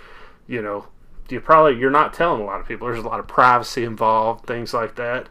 you 0.48 0.62
know 0.62 0.88
you 1.30 1.40
probably 1.40 1.80
you're 1.80 1.90
not 1.90 2.14
telling 2.14 2.42
a 2.42 2.46
lot 2.46 2.60
of 2.60 2.68
people. 2.68 2.88
There's 2.88 3.04
a 3.04 3.08
lot 3.08 3.20
of 3.20 3.28
privacy 3.28 3.84
involved, 3.84 4.46
things 4.46 4.74
like 4.74 4.96
that, 4.96 5.28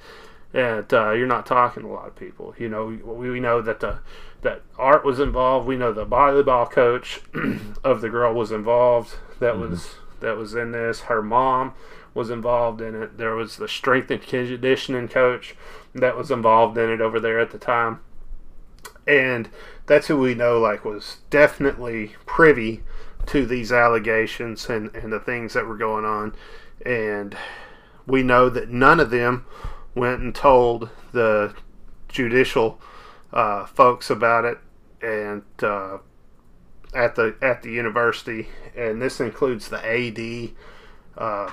and 0.53 0.93
uh, 0.93 1.13
you're 1.13 1.27
not 1.27 1.47
talking 1.47 1.83
to 1.83 1.89
a 1.89 1.93
lot 1.93 2.09
of 2.09 2.17
people. 2.17 2.55
You 2.59 2.69
know, 2.69 2.87
we, 2.87 3.31
we 3.31 3.41
know 3.41 3.61
that 3.63 3.81
the 3.81 3.99
that 4.43 4.63
Art 4.79 5.05
was 5.05 5.19
involved. 5.19 5.67
We 5.67 5.77
know 5.77 5.93
the 5.93 6.07
volleyball 6.07 6.71
coach 6.71 7.21
of 7.85 8.01
the 8.01 8.11
girl 8.11 8.35
was 8.35 8.53
involved. 8.53 9.15
That 9.41 9.55
mm-hmm. 9.55 9.71
was 9.71 9.95
that 10.21 10.37
was 10.37 10.55
in 10.55 10.73
this. 10.73 11.03
Her 11.03 11.23
mom 11.23 11.75
was 12.15 12.31
involved 12.31 12.81
in 12.81 12.95
it. 12.95 13.19
There 13.19 13.35
was 13.35 13.57
the 13.57 13.69
strength 13.69 14.11
and 14.11 14.23
conditioning 14.23 15.09
coach 15.09 15.57
that 15.95 16.17
was 16.17 16.31
involved 16.31 16.77
in 16.77 16.91
it 16.91 17.01
over 17.01 17.19
there 17.19 17.41
at 17.41 17.51
the 17.51 17.59
time, 17.59 18.01
and 19.07 19.49
that's 19.87 20.09
who 20.09 20.19
we 20.19 20.35
know 20.35 20.61
like 20.61 20.85
was 20.85 21.19
definitely 21.31 22.15
privy 22.27 22.83
to 23.27 23.47
these 23.47 23.73
allegations 23.73 24.69
and, 24.69 24.95
and 24.95 25.13
the 25.13 25.21
things 25.21 25.55
that 25.55 25.67
were 25.67 25.77
going 25.77 26.05
on. 26.05 26.35
And 26.85 27.37
we 28.07 28.23
know 28.23 28.49
that 28.49 28.69
none 28.69 28.99
of 28.99 29.11
them 29.11 29.47
went 29.95 30.21
and 30.21 30.35
told 30.35 30.91
the 31.13 31.55
judicial 32.09 32.81
uh, 33.33 33.67
folks 33.67 34.11
about 34.11 34.45
it 34.45 34.59
and 35.01 35.43
uh, 35.63 35.99
at 36.95 37.15
the 37.15 37.35
at 37.43 37.63
the 37.63 37.71
university, 37.71 38.49
and 38.77 39.01
this 39.01 39.21
includes 39.21 39.69
the 39.69 39.79
AD 39.79 40.55
uh, 41.23 41.51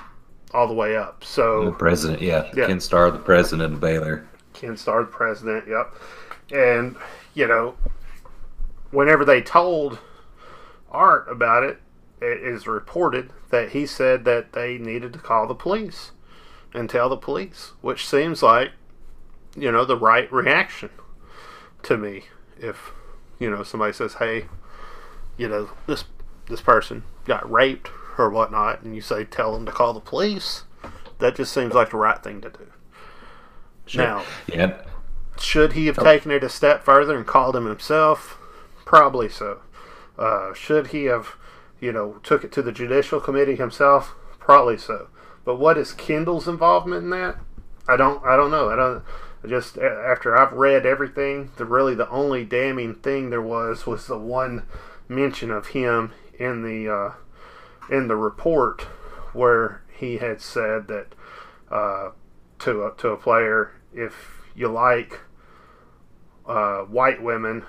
all 0.52 0.66
the 0.66 0.74
way 0.74 0.96
up. 0.96 1.24
So 1.24 1.64
the 1.66 1.72
president, 1.72 2.22
yeah, 2.22 2.50
yeah, 2.54 2.66
Ken 2.66 2.80
Starr, 2.80 3.10
the 3.10 3.18
president 3.18 3.74
of 3.74 3.80
Baylor. 3.80 4.26
Ken 4.52 4.76
Starr, 4.76 5.02
the 5.02 5.10
president. 5.10 5.66
Yep, 5.68 5.94
and 6.52 6.96
you 7.34 7.46
know, 7.46 7.76
whenever 8.90 9.24
they 9.24 9.40
told 9.40 9.98
Art 10.90 11.26
about 11.28 11.62
it, 11.62 11.80
it 12.20 12.42
is 12.42 12.66
reported 12.66 13.32
that 13.50 13.70
he 13.70 13.86
said 13.86 14.24
that 14.24 14.52
they 14.52 14.78
needed 14.78 15.12
to 15.14 15.18
call 15.18 15.46
the 15.46 15.54
police 15.54 16.12
and 16.72 16.88
tell 16.88 17.08
the 17.08 17.16
police, 17.16 17.72
which 17.80 18.06
seems 18.06 18.42
like, 18.42 18.70
you 19.56 19.72
know, 19.72 19.84
the 19.84 19.96
right 19.96 20.30
reaction 20.32 20.90
to 21.84 21.96
me. 21.96 22.24
If, 22.58 22.92
you 23.38 23.50
know, 23.50 23.62
somebody 23.62 23.92
says, 23.92 24.14
hey, 24.14 24.46
you 25.36 25.48
know, 25.48 25.70
this 25.86 26.04
this 26.48 26.60
person 26.60 27.04
got 27.24 27.50
raped 27.50 27.90
or 28.18 28.28
whatnot, 28.28 28.82
and 28.82 28.94
you 28.94 29.00
say, 29.00 29.24
tell 29.24 29.52
them 29.54 29.64
to 29.66 29.72
call 29.72 29.92
the 29.94 30.00
police, 30.00 30.64
that 31.18 31.36
just 31.36 31.52
seems 31.52 31.72
like 31.72 31.90
the 31.90 31.96
right 31.96 32.22
thing 32.22 32.40
to 32.42 32.50
do. 32.50 32.72
Sure. 33.86 34.04
Now, 34.04 34.24
yeah. 34.46 34.82
should 35.38 35.72
he 35.72 35.86
have 35.86 35.98
oh. 35.98 36.04
taken 36.04 36.30
it 36.30 36.44
a 36.44 36.48
step 36.48 36.84
further 36.84 37.16
and 37.16 37.26
called 37.26 37.56
him 37.56 37.66
himself? 37.66 38.38
Probably 38.84 39.28
so. 39.28 39.60
Uh, 40.18 40.52
should 40.52 40.88
he 40.88 41.04
have, 41.04 41.36
you 41.80 41.92
know, 41.92 42.20
took 42.22 42.44
it 42.44 42.52
to 42.52 42.62
the 42.62 42.72
judicial 42.72 43.20
committee 43.20 43.56
himself? 43.56 44.14
Probably 44.38 44.76
so. 44.76 45.08
But 45.44 45.56
what 45.56 45.78
is 45.78 45.92
Kendall's 45.92 46.46
involvement 46.46 47.04
in 47.04 47.10
that? 47.10 47.36
I 47.88 47.96
don't. 47.96 48.24
I 48.24 48.36
don't 48.36 48.50
know. 48.50 48.68
I 48.68 48.76
don't. 48.76 49.02
Just 49.46 49.78
after 49.78 50.36
I've 50.36 50.52
read 50.52 50.84
everything, 50.84 51.50
the 51.56 51.64
really 51.64 51.94
the 51.94 52.08
only 52.10 52.44
damning 52.44 52.94
thing 52.96 53.30
there 53.30 53.40
was 53.40 53.86
was 53.86 54.06
the 54.06 54.18
one 54.18 54.66
mention 55.08 55.50
of 55.50 55.68
him 55.68 56.12
in 56.38 56.62
the 56.62 56.92
uh, 56.92 57.12
in 57.90 58.08
the 58.08 58.16
report 58.16 58.82
where 59.32 59.82
he 59.96 60.18
had 60.18 60.40
said 60.40 60.88
that 60.88 61.14
uh, 61.70 62.10
to 62.60 62.84
a, 62.84 62.94
to 62.98 63.08
a 63.08 63.16
player, 63.16 63.72
if 63.94 64.42
you 64.54 64.68
like 64.68 65.20
uh, 66.46 66.80
white 66.80 67.22
women, 67.22 67.64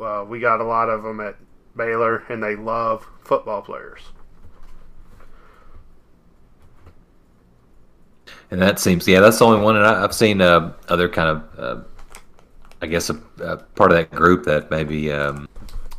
uh, 0.00 0.24
we 0.26 0.40
got 0.40 0.60
a 0.60 0.64
lot 0.64 0.88
of 0.88 1.02
them 1.02 1.20
at 1.20 1.36
Baylor, 1.76 2.24
and 2.28 2.42
they 2.42 2.56
love 2.56 3.06
football 3.22 3.62
players. 3.62 4.10
And 8.52 8.60
that 8.60 8.78
seems, 8.78 9.08
yeah, 9.08 9.20
that's 9.20 9.38
the 9.38 9.46
only 9.46 9.62
one. 9.62 9.76
And 9.76 9.86
I, 9.86 9.98
have 10.02 10.14
seen 10.14 10.42
uh, 10.42 10.74
other 10.88 11.08
kind 11.08 11.30
of, 11.30 11.58
uh, 11.58 11.82
I 12.82 12.86
guess, 12.86 13.08
a, 13.08 13.18
a, 13.42 13.56
part 13.56 13.90
of 13.90 13.96
that 13.96 14.10
group 14.10 14.44
that 14.44 14.70
maybe 14.70 15.10
um, 15.10 15.48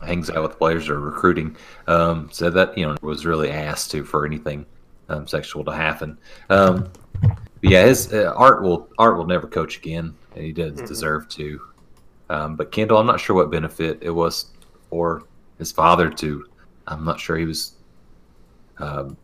hangs 0.06 0.30
out 0.30 0.44
with 0.44 0.60
players 0.60 0.88
or 0.88 1.00
recruiting 1.00 1.58
um, 1.88 2.30
said 2.32 2.54
that 2.54 2.78
you 2.78 2.86
know 2.86 2.96
was 3.02 3.26
really 3.26 3.50
asked 3.50 3.90
to 3.92 4.04
for 4.04 4.24
anything 4.24 4.68
um, 5.10 5.26
sexual 5.26 5.66
to 5.66 5.72
happen. 5.72 6.16
Um, 6.52 6.92
yeah, 7.64 7.88
his 7.88 8.14
uh, 8.14 8.32
art 8.36 8.62
will 8.62 8.88
art 9.00 9.18
will 9.18 9.26
never 9.26 9.48
coach 9.48 9.78
again. 9.78 10.14
And 10.36 10.46
he 10.46 10.52
does 10.52 10.74
mm-hmm. 10.74 10.86
deserve 10.86 11.28
to. 11.30 11.60
Um, 12.30 12.56
but 12.56 12.72
Kendall, 12.72 13.00
I'm 13.00 13.08
not 13.08 13.20
sure 13.20 13.36
what 13.36 13.50
benefit 13.50 13.98
it 14.04 14.12
was 14.12 14.52
for 14.92 15.24
his 15.58 15.72
father 15.72 16.08
to. 16.08 16.46
I'm 16.86 17.04
not 17.04 17.20
sure 17.20 17.36
he 17.36 17.46
was. 17.46 17.74
Um, 18.78 19.18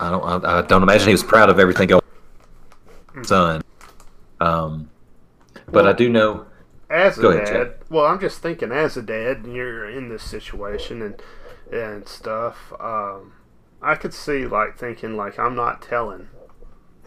I 0.00 0.10
don't. 0.10 0.44
I, 0.44 0.58
I, 0.58 0.62
don't 0.62 0.82
imagine 0.82 1.08
he 1.08 1.14
was 1.14 1.22
proud 1.22 1.48
of 1.48 1.58
everything 1.58 1.88
going. 1.88 2.02
Son, 3.22 3.62
um, 4.40 4.90
but 5.66 5.84
well, 5.84 5.88
I 5.88 5.92
do 5.92 6.08
know. 6.08 6.46
As 6.90 7.18
a 7.18 7.28
ahead, 7.28 7.46
dad, 7.46 7.52
Chad. 7.52 7.74
well, 7.88 8.04
I'm 8.04 8.20
just 8.20 8.40
thinking 8.40 8.72
as 8.72 8.96
a 8.96 9.02
dad, 9.02 9.38
and 9.38 9.54
you're 9.54 9.88
in 9.88 10.08
this 10.08 10.22
situation 10.22 11.02
and 11.02 11.22
and 11.72 12.08
stuff. 12.08 12.72
Um, 12.78 13.32
I 13.80 13.94
could 13.94 14.14
see 14.14 14.46
like 14.46 14.76
thinking 14.76 15.16
like 15.16 15.38
I'm 15.38 15.54
not 15.54 15.82
telling 15.82 16.28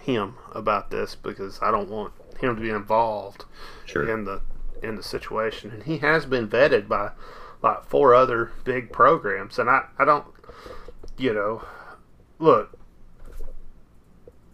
him 0.01 0.35
about 0.53 0.91
this 0.91 1.15
because 1.15 1.59
I 1.61 1.71
don't 1.71 1.89
want 1.89 2.13
him 2.39 2.55
to 2.55 2.61
be 2.61 2.69
involved 2.69 3.45
sure. 3.85 4.09
in 4.09 4.25
the 4.25 4.41
in 4.83 4.95
the 4.95 5.03
situation, 5.03 5.71
and 5.71 5.83
he 5.83 5.99
has 5.99 6.25
been 6.25 6.47
vetted 6.47 6.87
by 6.87 7.11
like 7.61 7.85
four 7.85 8.13
other 8.13 8.51
big 8.63 8.91
programs, 8.91 9.57
and 9.57 9.69
I 9.69 9.85
I 9.97 10.05
don't 10.05 10.25
you 11.17 11.33
know 11.33 11.63
look 12.39 12.77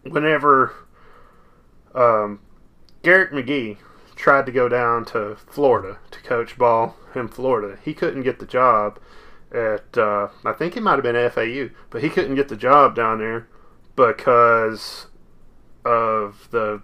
whenever 0.03 0.73
um, 1.93 2.39
Garrick 3.03 3.31
McGee 3.31 3.77
tried 4.15 4.45
to 4.45 4.51
go 4.51 4.69
down 4.69 5.05
to 5.05 5.35
Florida 5.35 5.99
to 6.11 6.19
coach 6.21 6.57
ball 6.57 6.95
in 7.15 7.27
Florida, 7.27 7.79
he 7.83 7.93
couldn't 7.93 8.23
get 8.23 8.39
the 8.39 8.45
job 8.45 8.99
at 9.51 9.97
uh, 9.97 10.29
I 10.45 10.53
think 10.53 10.77
it 10.77 10.81
might 10.81 10.93
have 10.93 11.03
been 11.03 11.29
FAU, 11.29 11.73
but 11.89 12.01
he 12.01 12.09
couldn't 12.09 12.35
get 12.35 12.47
the 12.47 12.55
job 12.55 12.95
down 12.95 13.19
there 13.19 13.47
because 13.95 15.07
of 15.83 16.47
the 16.51 16.81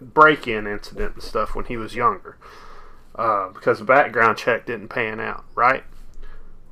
break-in 0.00 0.66
incident 0.66 1.14
and 1.14 1.22
stuff 1.22 1.54
when 1.54 1.64
he 1.64 1.76
was 1.76 1.96
younger, 1.96 2.38
uh, 3.16 3.48
because 3.48 3.80
the 3.80 3.84
background 3.84 4.38
check 4.38 4.66
didn't 4.66 4.88
pan 4.88 5.18
out, 5.18 5.44
right? 5.56 5.82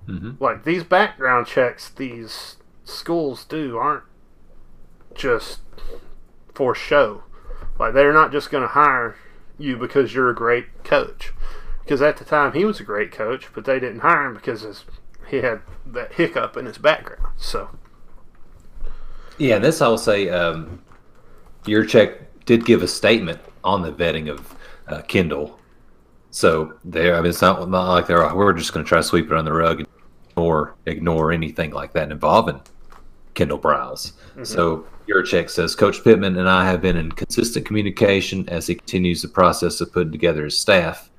Mm-hmm. 0.07 0.43
Like 0.43 0.63
these 0.63 0.85
background 0.85 1.49
checks, 1.49 1.89
these 1.89 2.57
schools 2.87 3.45
do 3.45 3.77
aren't 3.77 4.05
just 5.15 5.61
for 6.55 6.75
show. 6.75 7.25
Like 7.79 7.93
they're 7.93 8.13
not 8.13 8.33
just 8.33 8.51
going 8.51 8.63
to 8.63 8.69
hire 8.69 9.17
you 9.59 9.77
because 9.77 10.15
you're 10.15 10.31
a 10.31 10.35
great 10.35 10.85
coach. 10.85 11.33
Because 11.83 12.01
at 12.01 12.17
the 12.17 12.25
time 12.25 12.53
he 12.53 12.65
was 12.65 12.81
a 12.81 12.85
great 12.85 13.13
coach, 13.13 13.49
but 13.55 13.65
they 13.65 13.79
didn't 13.79 14.01
hire 14.01 14.27
him 14.27 14.35
because 14.35 14.63
his, 14.63 14.85
he 15.29 15.39
had 15.39 15.61
that 15.85 16.15
hiccup 16.15 16.57
in 16.57 16.67
his 16.67 16.79
background. 16.79 17.35
So. 17.37 17.71
Yeah, 19.39 19.59
this 19.59 19.83
I 19.83 19.89
will 19.89 19.99
say. 19.99 20.31
Um, 20.31 20.83
Yurachek 21.65 22.19
did 22.45 22.65
give 22.65 22.83
a 22.83 22.89
statement 22.89 23.41
on 23.65 23.83
the 23.83 23.93
vetting 23.93 24.31
of 24.31 24.57
uh, 24.87 25.03
Kendall. 25.03 25.59
So 26.31 26.75
there, 26.85 27.17
I 27.17 27.21
mean, 27.21 27.31
it's 27.31 27.43
not, 27.43 27.69
not 27.69 27.93
like 27.93 28.07
they're 28.07 28.35
we're 28.35 28.53
just 28.53 28.73
going 28.73 28.85
to 28.85 28.89
try 28.89 28.99
to 28.99 29.03
sweep 29.03 29.27
it 29.27 29.33
on 29.33 29.45
the 29.45 29.53
rug 29.53 29.85
or 30.37 30.77
ignore 30.87 31.33
anything 31.33 31.73
like 31.73 31.93
that 31.95 32.13
involving 32.13 32.61
Kendall 33.37 33.59
Briles. 33.59 34.13
Mm-hmm. 34.31 34.45
So 34.45 34.85
Yurachek 35.09 35.49
says 35.49 35.77
Coach 35.77 36.03
Pittman 36.03 36.37
and 36.37 36.49
I 36.49 36.65
have 36.65 36.83
been 36.83 36.97
in 36.97 37.13
consistent 37.13 37.65
communication 37.65 38.49
as 38.49 38.67
he 38.67 38.75
continues 38.75 39.23
the 39.23 39.29
process 39.29 39.81
of 39.81 39.93
putting 39.93 40.11
together 40.11 40.45
his 40.45 40.59
staff. 40.59 41.11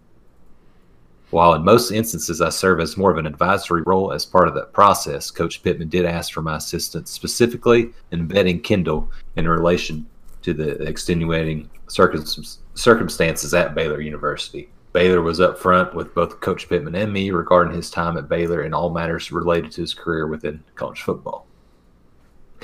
While 1.30 1.54
in 1.54 1.64
most 1.64 1.92
instances 1.92 2.42
I 2.42 2.50
serve 2.50 2.80
as 2.80 2.98
more 2.98 3.12
of 3.12 3.18
an 3.18 3.26
advisory 3.26 3.84
role 3.86 4.14
as 4.14 4.26
part 4.26 4.48
of 4.48 4.54
that 4.56 4.74
process, 4.74 5.30
Coach 5.30 5.62
Pittman 5.62 5.90
did 5.90 6.06
ask 6.06 6.34
for 6.34 6.42
my 6.42 6.58
assistance 6.58 7.12
specifically 7.12 7.90
in 8.12 8.28
vetting 8.28 8.64
Kendall 8.64 9.12
in 9.36 9.48
relation 9.48 10.06
to 10.44 10.54
the 10.54 10.82
extenuating 10.84 11.70
circumstances 11.88 13.54
at 13.54 13.76
Baylor 13.76 14.00
University. 14.00 14.70
Baylor 14.94 15.22
was 15.22 15.40
upfront 15.40 15.94
with 15.94 16.16
both 16.16 16.40
Coach 16.40 16.70
Pittman 16.70 16.96
and 16.96 17.12
me 17.12 17.30
regarding 17.32 17.76
his 17.76 17.92
time 17.92 18.18
at 18.18 18.30
Baylor 18.30 18.62
and 18.62 18.74
all 18.74 18.90
matters 18.90 19.32
related 19.32 19.72
to 19.74 19.82
his 19.82 19.94
career 19.94 20.28
within 20.28 20.64
college 20.76 21.02
football. 21.02 21.47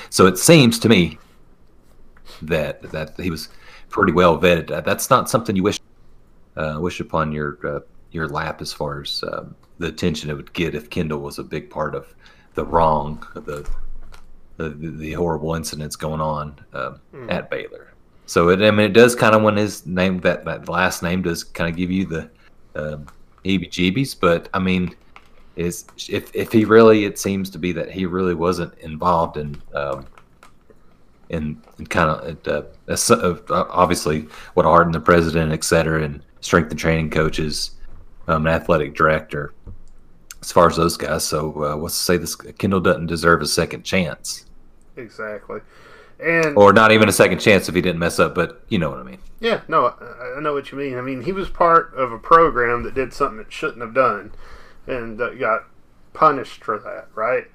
So 0.09 0.25
it 0.27 0.37
seems 0.37 0.79
to 0.79 0.89
me 0.89 1.17
that 2.41 2.81
that 2.91 3.19
he 3.19 3.29
was 3.29 3.49
pretty 3.89 4.11
well 4.11 4.39
vetted. 4.39 4.83
That's 4.83 5.09
not 5.09 5.29
something 5.29 5.55
you 5.55 5.63
wish 5.63 5.79
uh, 6.55 6.77
wish 6.79 6.99
upon 6.99 7.31
your 7.31 7.57
uh, 7.63 7.79
your 8.11 8.27
lap 8.27 8.61
as 8.61 8.71
far 8.73 9.01
as 9.01 9.23
um, 9.31 9.55
the 9.79 9.87
attention 9.87 10.29
it 10.29 10.35
would 10.35 10.53
get 10.53 10.75
if 10.75 10.89
Kendall 10.89 11.19
was 11.19 11.39
a 11.39 11.43
big 11.43 11.69
part 11.69 11.95
of 11.95 12.13
the 12.53 12.65
wrong, 12.65 13.25
the 13.33 13.67
the, 14.57 14.69
the 14.69 15.13
horrible 15.13 15.55
incidents 15.55 15.95
going 15.95 16.21
on 16.21 16.59
um, 16.73 16.99
mm. 17.13 17.31
at 17.31 17.49
Baylor. 17.49 17.93
So 18.25 18.49
it, 18.49 18.61
I 18.61 18.71
mean, 18.71 18.85
it 18.85 18.93
does 18.93 19.15
kind 19.15 19.35
of 19.35 19.41
when 19.41 19.57
his 19.57 19.85
name 19.85 20.19
that 20.21 20.45
that 20.45 20.69
last 20.69 21.03
name 21.03 21.21
does 21.21 21.43
kind 21.43 21.69
of 21.69 21.75
give 21.75 21.91
you 21.91 22.05
the 22.05 22.29
um, 22.75 23.07
heebie-jeebies. 23.43 24.19
But 24.19 24.49
I 24.53 24.59
mean, 24.59 24.95
is 25.55 25.85
if 26.09 26.33
if 26.35 26.51
he 26.51 26.65
really, 26.65 27.05
it 27.05 27.19
seems 27.19 27.49
to 27.51 27.59
be 27.59 27.71
that 27.73 27.91
he 27.91 28.05
really 28.05 28.33
wasn't 28.33 28.73
involved 28.79 29.37
in 29.37 29.61
um, 29.73 30.05
in, 31.29 31.61
in 31.79 31.87
kind 31.87 32.09
of 32.09 32.47
uh, 32.47 32.93
uh, 33.49 33.65
obviously 33.69 34.27
what 34.53 34.65
Harden, 34.65 34.91
the 34.91 34.99
president, 34.99 35.51
et 35.51 35.63
cetera, 35.63 36.03
and 36.03 36.23
strength 36.41 36.69
and 36.69 36.79
training 36.79 37.09
coaches, 37.09 37.71
um, 38.27 38.47
an 38.47 38.53
athletic 38.53 38.95
director. 38.95 39.53
As 40.41 40.51
far 40.51 40.67
as 40.67 40.75
those 40.75 40.97
guys, 40.97 41.23
so 41.23 41.63
uh, 41.63 41.77
what's 41.77 41.97
to 41.97 42.03
say 42.03 42.17
this 42.17 42.35
Kendall 42.35 42.81
doesn't 42.81 43.07
deserve 43.07 43.41
a 43.41 43.45
second 43.45 43.83
chance? 43.83 44.45
Exactly. 44.97 45.61
And 46.19 46.57
or 46.57 46.73
not 46.73 46.91
even 46.91 47.09
a 47.09 47.13
second 47.13 47.39
chance 47.39 47.67
if 47.69 47.75
he 47.75 47.81
didn't 47.81 47.99
mess 47.99 48.19
up, 48.19 48.35
but 48.35 48.63
you 48.69 48.77
know 48.77 48.89
what 48.89 48.99
I 48.99 49.03
mean. 49.03 49.19
Yeah, 49.39 49.61
no, 49.67 49.85
I, 49.85 50.37
I 50.37 50.39
know 50.41 50.53
what 50.53 50.71
you 50.71 50.77
mean. 50.77 50.97
I 50.97 51.01
mean, 51.01 51.23
he 51.23 51.31
was 51.31 51.49
part 51.49 51.93
of 51.95 52.11
a 52.11 52.19
program 52.19 52.83
that 52.83 52.93
did 52.93 53.13
something 53.13 53.39
it 53.39 53.51
shouldn't 53.51 53.81
have 53.81 53.93
done, 53.93 54.31
and 54.87 55.19
uh, 55.21 55.33
got 55.35 55.63
punished 56.13 56.63
for 56.63 56.77
that, 56.79 57.07
right? 57.15 57.45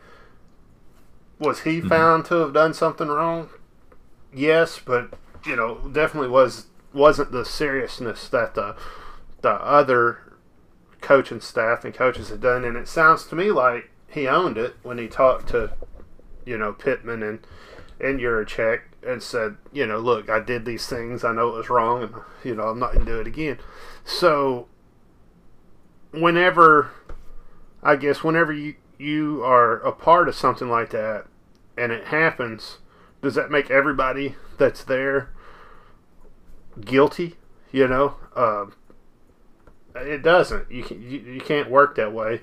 Was 1.39 1.61
he 1.61 1.79
mm-hmm. 1.79 1.89
found 1.89 2.25
to 2.27 2.37
have 2.37 2.53
done 2.53 2.75
something 2.75 3.09
wrong? 3.09 3.51
Yes, 4.33 4.81
but 4.85 5.15
you 5.47 5.57
know, 5.57 5.89
definitely 5.93 6.29
was 6.29 6.67
wasn't 6.93 7.33
the 7.33 7.45
seriousness 7.45 8.29
that 8.29 8.55
the 8.55 8.77
the 9.43 9.51
other 9.51 10.29
coaching 11.01 11.41
staff 11.41 11.85
and 11.85 11.95
coaches 11.95 12.29
had 12.29 12.41
done. 12.41 12.65
And 12.65 12.77
it 12.77 12.89
sounds 12.89 13.25
to 13.27 13.37
me 13.37 13.51
like 13.51 13.91
he 14.09 14.27
owned 14.27 14.59
it 14.59 14.77
when 14.83 14.99
he 14.99 15.09
talked 15.09 15.49
to, 15.51 15.73
you 16.45 16.59
know, 16.59 16.73
Pittman 16.73 17.23
and 17.23 17.41
and 18.01 18.21
Yurachek 18.21 18.83
and 19.07 19.23
said, 19.23 19.57
you 19.73 19.87
know, 19.87 19.99
look, 19.99 20.29
I 20.29 20.41
did 20.41 20.65
these 20.65 20.87
things. 20.87 21.25
I 21.25 21.33
know 21.33 21.49
it 21.49 21.57
was 21.57 21.71
wrong, 21.71 22.03
and 22.03 22.15
you 22.45 22.55
know, 22.55 22.65
I'm 22.65 22.79
not 22.79 22.93
going 22.93 23.07
to 23.07 23.13
do 23.13 23.21
it 23.21 23.27
again. 23.27 23.59
So, 24.05 24.69
whenever, 26.13 26.91
I 27.89 27.97
guess, 27.97 28.23
whenever 28.23 28.53
you 28.53 28.75
you 28.99 29.43
are 29.43 29.79
a 29.79 29.93
part 29.93 30.29
of 30.29 30.35
something 30.35 30.69
like 30.69 30.91
that, 30.91 31.25
and 31.75 31.91
it 31.91 32.09
happens, 32.09 32.81
does 33.23 33.35
that 33.35 33.51
make 33.51 33.71
everybody 33.71 34.35
that's 34.59 34.85
there 34.85 35.31
guilty? 36.79 37.37
You 37.73 37.89
know, 37.89 38.17
uh, 38.37 38.67
it 39.95 40.23
doesn't. 40.23 40.71
You, 40.71 40.83
can, 40.83 41.01
you 41.01 41.19
you 41.19 41.41
can't 41.41 41.71
work 41.71 41.95
that 41.95 42.13
way. 42.13 42.43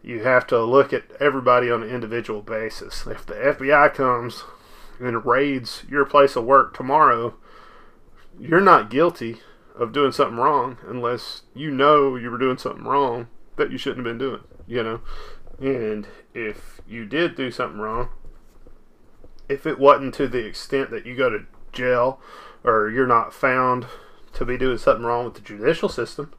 You 0.00 0.22
have 0.22 0.46
to 0.48 0.62
look 0.62 0.92
at 0.92 1.10
everybody 1.18 1.72
on 1.72 1.82
an 1.82 1.90
individual 1.90 2.40
basis. 2.40 3.04
If 3.04 3.26
the 3.26 3.34
FBI 3.34 3.92
comes 3.94 4.44
and 5.00 5.26
raids 5.26 5.82
your 5.88 6.04
place 6.04 6.36
of 6.36 6.44
work 6.44 6.72
tomorrow, 6.72 7.34
you're 8.38 8.60
not 8.60 8.90
guilty 8.90 9.40
of 9.74 9.92
doing 9.92 10.12
something 10.12 10.36
wrong 10.36 10.78
unless 10.86 11.42
you 11.52 11.72
know 11.72 12.14
you 12.14 12.30
were 12.30 12.38
doing 12.38 12.58
something 12.58 12.84
wrong 12.84 13.26
that 13.56 13.72
you 13.72 13.78
shouldn't 13.78 14.06
have 14.06 14.18
been 14.18 14.24
doing, 14.24 14.44
you 14.66 14.82
know. 14.82 15.00
And 15.58 16.06
if 16.32 16.80
you 16.86 17.06
did 17.06 17.36
do 17.36 17.50
something 17.50 17.80
wrong, 17.80 18.10
if 19.48 19.66
it 19.66 19.78
wasn't 19.78 20.14
to 20.14 20.26
the 20.26 20.44
extent 20.44 20.90
that 20.90 21.06
you 21.06 21.14
go 21.14 21.30
to 21.30 21.46
jail 21.72 22.20
or 22.62 22.90
you're 22.90 23.06
not 23.06 23.32
found 23.32 23.86
to 24.32 24.44
be 24.44 24.58
doing 24.58 24.78
something 24.78 25.04
wrong 25.04 25.24
with 25.26 25.34
the 25.34 25.40
judicial 25.40 25.88
system, 25.88 26.32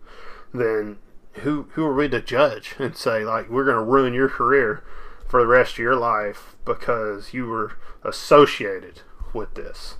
then 0.54 0.98
who 1.40 1.68
who 1.74 1.86
are 1.86 1.94
we 1.94 2.08
to 2.10 2.22
judge 2.22 2.76
and 2.80 2.96
say 2.96 3.24
like 3.24 3.50
we're 3.50 3.66
going 3.66 3.78
to 3.78 3.84
ruin 3.84 4.14
your 4.14 4.30
career 4.30 4.84
for 5.28 5.42
the 5.42 5.48
rest 5.48 5.74
of 5.74 5.80
your 5.80 5.96
life 5.96 6.56
because 6.66 7.34
you 7.34 7.46
were 7.46 7.74
associated 8.04 9.02
with 9.34 9.54
this. 9.56 9.96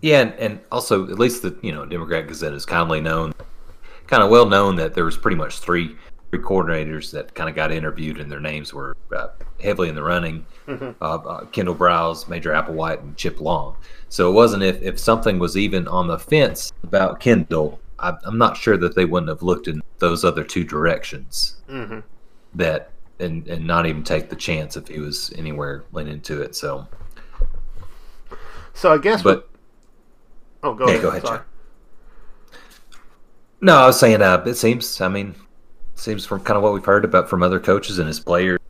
Yeah, 0.00 0.20
and, 0.20 0.34
and 0.34 0.60
also 0.70 1.08
at 1.10 1.18
least 1.18 1.42
the 1.42 1.56
you 1.62 1.72
know 1.72 1.84
Democrat 1.84 2.26
Gazette 2.28 2.52
is 2.52 2.66
commonly 2.66 3.00
known, 3.00 3.34
kind 4.08 4.22
of 4.22 4.30
well 4.30 4.46
known 4.46 4.74
that 4.76 4.94
there 4.94 5.04
was 5.04 5.16
pretty 5.16 5.36
much 5.36 5.60
three 5.60 5.96
three 6.30 6.40
coordinators 6.40 7.10
that 7.12 7.34
kind 7.34 7.48
of 7.48 7.56
got 7.56 7.72
interviewed 7.72 8.18
and 8.18 8.30
their 8.30 8.40
names 8.40 8.74
were 8.74 8.96
uh, 9.16 9.28
heavily 9.60 9.88
in 9.88 9.94
the 9.94 10.02
running. 10.02 10.44
Mm-hmm. 10.66 11.02
Uh, 11.02 11.04
uh, 11.04 11.44
Kendall 11.46 11.74
Briles, 11.74 12.28
Major 12.28 12.50
Applewhite, 12.50 13.00
and 13.00 13.16
Chip 13.16 13.40
Long. 13.40 13.76
So 14.08 14.28
it 14.28 14.32
wasn't 14.32 14.62
if 14.62 14.82
if 14.82 14.98
something 14.98 15.38
was 15.38 15.56
even 15.56 15.86
on 15.88 16.08
the 16.08 16.18
fence 16.18 16.72
about 16.82 17.20
Kendall, 17.20 17.80
I, 17.98 18.14
am 18.26 18.38
not 18.38 18.56
sure 18.56 18.76
that 18.76 18.94
they 18.94 19.04
wouldn't 19.04 19.30
have 19.30 19.42
looked 19.42 19.68
in 19.68 19.82
those 19.98 20.24
other 20.24 20.44
two 20.44 20.64
directions. 20.64 21.56
Mm-hmm. 21.68 22.00
That 22.54 22.90
and 23.20 23.46
and 23.48 23.66
not 23.66 23.86
even 23.86 24.02
take 24.02 24.28
the 24.30 24.36
chance 24.36 24.76
if 24.76 24.88
he 24.88 25.00
was 25.00 25.32
anywhere 25.36 25.84
leaning 25.92 26.20
to 26.22 26.42
it. 26.42 26.54
So, 26.54 26.86
so 28.74 28.92
I 28.92 28.98
guess. 28.98 29.22
But 29.22 29.48
oh, 30.62 30.74
go 30.74 30.86
yeah, 30.86 30.92
ahead. 30.92 31.22
Go 31.22 31.28
ahead. 31.28 31.42
No, 33.60 33.76
I 33.76 33.86
was 33.86 33.98
saying. 33.98 34.22
Uh, 34.22 34.42
it 34.46 34.54
seems. 34.54 35.00
I 35.00 35.08
mean, 35.08 35.34
seems 35.94 36.24
from 36.24 36.40
kind 36.40 36.56
of 36.56 36.62
what 36.62 36.72
we've 36.72 36.84
heard 36.84 37.04
about 37.04 37.28
from 37.28 37.42
other 37.42 37.58
coaches 37.58 37.98
and 37.98 38.06
his 38.06 38.20
players, 38.20 38.60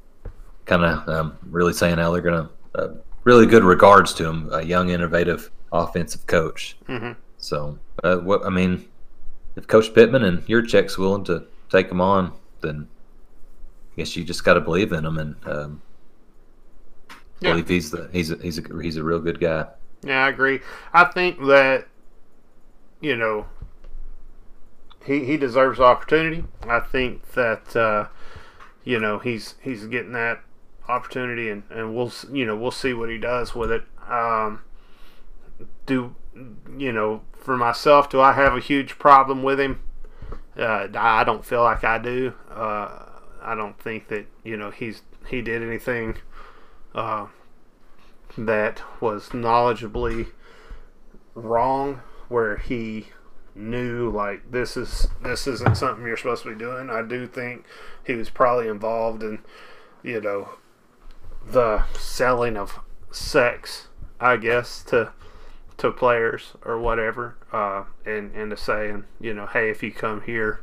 kind 0.65 0.85
of 0.85 1.09
um, 1.09 1.39
really 1.51 1.73
saying 1.73 1.99
how 1.99 2.11
they're 2.11 2.23
going 2.23 2.49
to 2.49 2.81
uh, 2.81 2.95
really 3.25 3.47
good 3.47 3.65
regards 3.65 4.15
to 4.15 4.27
him, 4.27 4.49
a 4.53 4.63
young, 4.63 4.91
innovative 4.91 5.51
offensive 5.73 6.27
coach. 6.27 6.77
Mm-hmm. 6.89 7.13
So, 7.37 7.79
uh, 8.03 8.17
what 8.19 8.45
I 8.47 8.51
mean, 8.51 8.89
if 9.57 9.67
Coach 9.67 9.93
Pittman 9.95 10.25
and 10.25 10.45
Yurachek's 10.47 10.97
willing 10.97 11.25
to 11.25 11.45
take 11.71 11.91
him 11.91 12.01
on, 12.01 12.33
then 12.63 12.89
I 13.93 13.97
guess 13.99 14.17
you 14.17 14.25
just 14.25 14.45
got 14.45 14.55
to 14.55 14.61
believe 14.61 14.93
in 14.93 15.05
him 15.05 15.19
and 15.19 15.37
um, 15.47 15.83
yeah. 17.41 17.51
believe 17.51 17.69
he's 17.69 17.91
the 17.91 18.09
he's 18.13 18.31
a, 18.31 18.37
he's 18.37 18.59
a 18.59 18.83
he's 18.83 18.97
a 18.97 19.05
real 19.05 19.21
good 19.21 19.41
guy. 19.41 19.67
Yeah, 20.03 20.25
I 20.25 20.29
agree. 20.29 20.61
I 20.93 21.05
think 21.05 21.39
that 21.47 21.87
you 23.01 23.17
know 23.17 23.47
he 25.09 25.25
he 25.25 25.37
deserves 25.39 25.81
opportunity. 25.81 26.45
I 26.69 26.81
think 26.81 27.33
that 27.33 27.75
uh, 27.75 28.09
you 28.85 29.01
know 29.01 29.19
he's 29.19 29.55
he's 29.61 29.87
getting 29.87 30.13
that 30.13 30.41
opportunity, 30.87 31.49
and, 31.49 31.63
and 31.71 31.97
we'll 31.97 32.13
you 32.31 32.45
know 32.45 32.55
we'll 32.55 32.71
see 32.71 32.93
what 32.93 33.09
he 33.09 33.19
does 33.19 33.55
with 33.55 33.73
it. 33.73 33.85
Um, 34.09 34.61
do 35.87 36.15
you 36.77 36.93
know 36.93 37.23
for 37.37 37.57
myself? 37.57 38.11
Do 38.11 38.21
I 38.21 38.33
have 38.33 38.55
a 38.55 38.61
huge 38.61 38.99
problem 38.99 39.43
with 39.43 39.59
him? 39.59 39.81
Uh, 40.57 40.89
I 40.95 41.25
don't 41.25 41.45
feel 41.45 41.63
like 41.63 41.85
I 41.85 41.99
do. 41.99 42.35
Uh, 42.51 43.07
I 43.41 43.55
don't 43.55 43.81
think 43.81 44.09
that 44.09 44.27
you 44.45 44.59
know 44.59 44.71
he's 44.71 45.03
he 45.27 45.41
did 45.41 45.63
anything 45.63 46.19
uh, 46.95 47.29
that 48.37 48.83
was 49.01 49.31
knowledgeably 49.31 50.29
wrong, 51.35 52.03
where 52.29 52.59
he 52.59 53.07
knew 53.59 54.11
like 54.11 54.51
this 54.51 54.77
is 54.77 55.09
this 55.23 55.47
isn't 55.47 55.77
something 55.77 56.07
you're 56.07 56.17
supposed 56.17 56.45
to 56.45 56.51
be 56.51 56.59
doing. 56.59 56.91
I 56.91 57.03
do 57.03 57.27
think 57.27 57.65
he 58.07 58.15
was 58.15 58.31
probably 58.31 58.69
involved 58.69 59.23
in 59.23 59.41
you 60.03 60.21
know 60.21 60.51
the 61.47 61.85
selling 61.95 62.57
of 62.57 62.79
sex, 63.11 63.89
I 64.21 64.37
guess 64.37 64.83
to 64.85 65.13
to 65.79 65.91
players 65.91 66.55
or 66.65 66.79
whatever, 66.79 67.37
uh, 67.53 67.85
and 68.07 68.33
and 68.35 68.51
to 68.51 68.57
saying 68.57 69.05
you 69.21 69.35
know 69.35 69.47
hey 69.47 69.71
if 69.71 69.83
you 69.83 69.93
come 69.93 70.23
here 70.23 70.63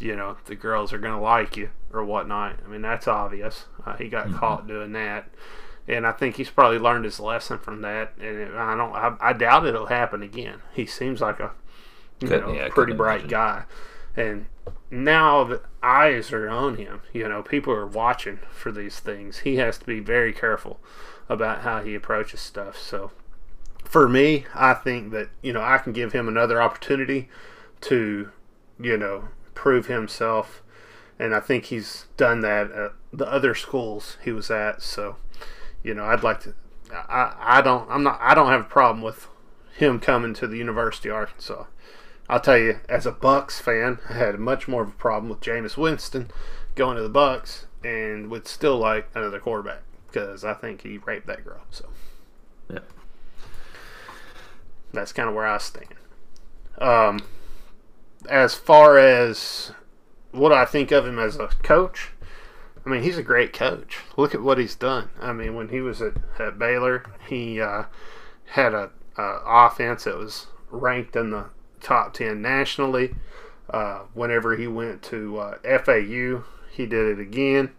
you 0.00 0.16
know 0.16 0.36
the 0.46 0.54
girls 0.54 0.92
are 0.92 0.98
gonna 0.98 1.20
like 1.20 1.56
you 1.56 1.70
or 1.92 2.04
whatnot. 2.04 2.56
I 2.64 2.68
mean 2.68 2.82
that's 2.82 3.06
obvious. 3.06 3.66
Uh, 3.84 3.96
he 3.96 4.08
got 4.08 4.26
mm-hmm. 4.26 4.38
caught 4.38 4.66
doing 4.66 4.92
that, 4.92 5.30
and 5.86 6.06
I 6.06 6.12
think 6.12 6.36
he's 6.36 6.50
probably 6.50 6.78
learned 6.78 7.04
his 7.04 7.20
lesson 7.20 7.58
from 7.58 7.82
that. 7.82 8.14
And 8.18 8.38
it, 8.38 8.54
I 8.54 8.76
don't. 8.76 8.92
I, 8.92 9.16
I, 9.20 9.32
doubt 9.32 9.66
it'll 9.66 9.86
happen 9.86 10.22
again. 10.22 10.60
He 10.72 10.86
seems 10.86 11.20
like 11.20 11.40
a 11.40 11.52
you 12.20 12.28
could, 12.28 12.40
know 12.42 12.52
yeah, 12.52 12.68
pretty 12.68 12.92
bright 12.92 13.20
imagine. 13.20 13.30
guy, 13.30 13.64
and 14.16 14.46
now 14.90 15.44
the 15.44 15.62
eyes 15.82 16.32
are 16.32 16.48
on 16.48 16.76
him. 16.76 17.02
You 17.12 17.28
know, 17.28 17.42
people 17.42 17.72
are 17.72 17.86
watching 17.86 18.40
for 18.50 18.72
these 18.72 19.00
things. 19.00 19.38
He 19.40 19.56
has 19.56 19.78
to 19.78 19.86
be 19.86 20.00
very 20.00 20.32
careful 20.32 20.80
about 21.28 21.62
how 21.62 21.82
he 21.82 21.94
approaches 21.94 22.40
stuff. 22.40 22.76
So, 22.76 23.12
for 23.84 24.08
me, 24.08 24.46
I 24.54 24.74
think 24.74 25.12
that 25.12 25.28
you 25.42 25.52
know 25.52 25.62
I 25.62 25.78
can 25.78 25.92
give 25.92 26.12
him 26.12 26.28
another 26.28 26.60
opportunity 26.60 27.28
to, 27.82 28.30
you 28.78 28.96
know, 28.96 29.28
prove 29.54 29.86
himself, 29.86 30.62
and 31.18 31.34
I 31.34 31.40
think 31.40 31.66
he's 31.66 32.06
done 32.16 32.40
that 32.40 32.70
at 32.72 32.92
the 33.12 33.30
other 33.30 33.54
schools 33.54 34.16
he 34.22 34.32
was 34.32 34.50
at. 34.50 34.82
So, 34.82 35.16
you 35.82 35.94
know, 35.94 36.04
I'd 36.04 36.22
like 36.22 36.40
to. 36.40 36.54
I, 36.92 37.34
I 37.38 37.60
don't 37.62 37.88
I'm 37.88 38.02
not 38.02 38.18
I 38.20 38.34
don't 38.34 38.48
have 38.48 38.62
a 38.62 38.64
problem 38.64 39.02
with 39.02 39.28
him 39.76 40.00
coming 40.00 40.34
to 40.34 40.46
the 40.46 40.56
University 40.56 41.08
of 41.08 41.16
Arkansas. 41.16 41.64
I'll 42.30 42.38
tell 42.38 42.56
you, 42.56 42.78
as 42.88 43.06
a 43.06 43.10
Bucks 43.10 43.58
fan, 43.58 43.98
I 44.08 44.12
had 44.12 44.38
much 44.38 44.68
more 44.68 44.82
of 44.82 44.90
a 44.90 44.92
problem 44.92 45.30
with 45.30 45.40
Jameis 45.40 45.76
Winston 45.76 46.30
going 46.76 46.96
to 46.96 47.02
the 47.02 47.08
Bucks, 47.08 47.66
and 47.82 48.30
would 48.30 48.46
still 48.46 48.78
like 48.78 49.08
another 49.16 49.40
quarterback 49.40 49.82
because 50.06 50.44
I 50.44 50.54
think 50.54 50.82
he 50.82 50.98
raped 50.98 51.26
that 51.26 51.44
girl. 51.44 51.62
So, 51.70 51.88
Yeah. 52.68 52.78
that's 54.92 55.12
kind 55.12 55.28
of 55.28 55.34
where 55.34 55.46
I 55.46 55.58
stand. 55.58 55.88
Um, 56.78 57.18
as 58.28 58.54
far 58.54 58.96
as 58.96 59.72
what 60.30 60.52
I 60.52 60.64
think 60.66 60.92
of 60.92 61.04
him 61.04 61.18
as 61.18 61.34
a 61.34 61.48
coach, 61.64 62.10
I 62.86 62.90
mean, 62.90 63.02
he's 63.02 63.18
a 63.18 63.24
great 63.24 63.52
coach. 63.52 63.98
Look 64.16 64.36
at 64.36 64.40
what 64.40 64.58
he's 64.58 64.76
done. 64.76 65.10
I 65.20 65.32
mean, 65.32 65.56
when 65.56 65.70
he 65.70 65.80
was 65.80 66.00
at, 66.00 66.14
at 66.38 66.60
Baylor, 66.60 67.04
he 67.28 67.60
uh, 67.60 67.84
had 68.46 68.72
a, 68.72 68.90
a 69.16 69.40
offense 69.44 70.04
that 70.04 70.16
was 70.16 70.46
ranked 70.70 71.16
in 71.16 71.30
the 71.30 71.46
top 71.80 72.14
ten 72.14 72.42
nationally. 72.42 73.14
Uh, 73.68 74.00
whenever 74.14 74.56
he 74.56 74.66
went 74.66 75.02
to 75.02 75.38
uh, 75.38 75.78
FAU, 75.84 76.44
he 76.72 76.86
did 76.86 77.18
it 77.18 77.20
again. 77.20 77.70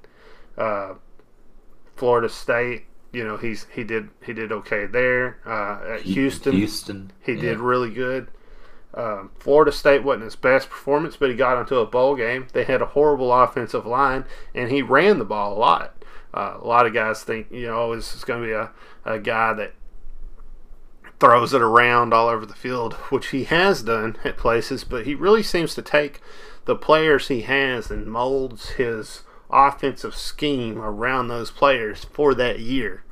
Uh, 0.58 0.94
Florida 1.96 2.30
State, 2.30 2.86
you 3.12 3.24
know, 3.24 3.38
he's 3.38 3.68
he 3.74 3.84
did 3.84 4.10
he 4.24 4.34
did 4.34 4.52
okay 4.52 4.86
there. 4.86 5.40
Uh, 5.46 5.96
at 5.96 6.02
Houston, 6.02 6.54
Houston. 6.54 7.12
he 7.22 7.34
yeah. 7.34 7.42
did 7.42 7.60
really 7.60 7.92
good. 7.92 8.30
Um, 8.94 9.32
Florida 9.40 9.72
State 9.72 10.04
wasn't 10.04 10.26
his 10.26 10.36
best 10.36 10.70
performance, 10.70 11.16
but 11.16 11.30
he 11.30 11.36
got 11.36 11.60
into 11.60 11.78
a 11.78 11.86
bowl 11.86 12.16
game. 12.16 12.48
They 12.54 12.66
had 12.66 12.82
a 12.82 12.88
horrible 12.88 13.32
offensive 13.32 13.86
line, 13.86 14.26
and 14.54 14.70
he 14.70 14.82
ran 14.82 15.20
the 15.20 15.26
ball 15.26 15.54
a 15.54 15.60
lot. 15.60 16.04
Uh, 16.34 16.58
a 16.62 16.68
lot 16.68 16.86
of 16.86 16.94
guys 16.94 17.24
think, 17.24 17.48
you 17.52 17.68
know, 17.68 17.96
this 17.96 18.16
is 18.16 18.24
going 18.24 18.42
to 18.42 18.48
be 18.48 18.54
a, 18.54 18.72
a 19.06 19.20
guy 19.20 19.54
that 19.54 19.74
throws 21.21 21.53
it 21.53 21.62
around 21.62 22.15
all 22.15 22.27
over 22.27 22.47
the 22.47 22.55
field, 22.55 22.95
which 23.10 23.27
he 23.27 23.43
has 23.43 23.84
done 23.84 24.17
at 24.23 24.38
places, 24.38 24.84
but 24.84 25.05
he 25.05 25.13
really 25.13 25.43
seems 25.43 25.75
to 25.75 25.81
take 25.84 26.19
the 26.65 26.75
players 26.75 27.27
he 27.27 27.41
has 27.41 27.91
and 27.91 28.07
molds 28.07 28.71
his 28.71 29.21
offensive 29.51 30.15
scheme 30.15 30.79
around 30.79 31.27
those 31.27 31.51
players 31.51 32.05
for 32.05 32.34
that 32.34 32.60
year, 32.60 33.03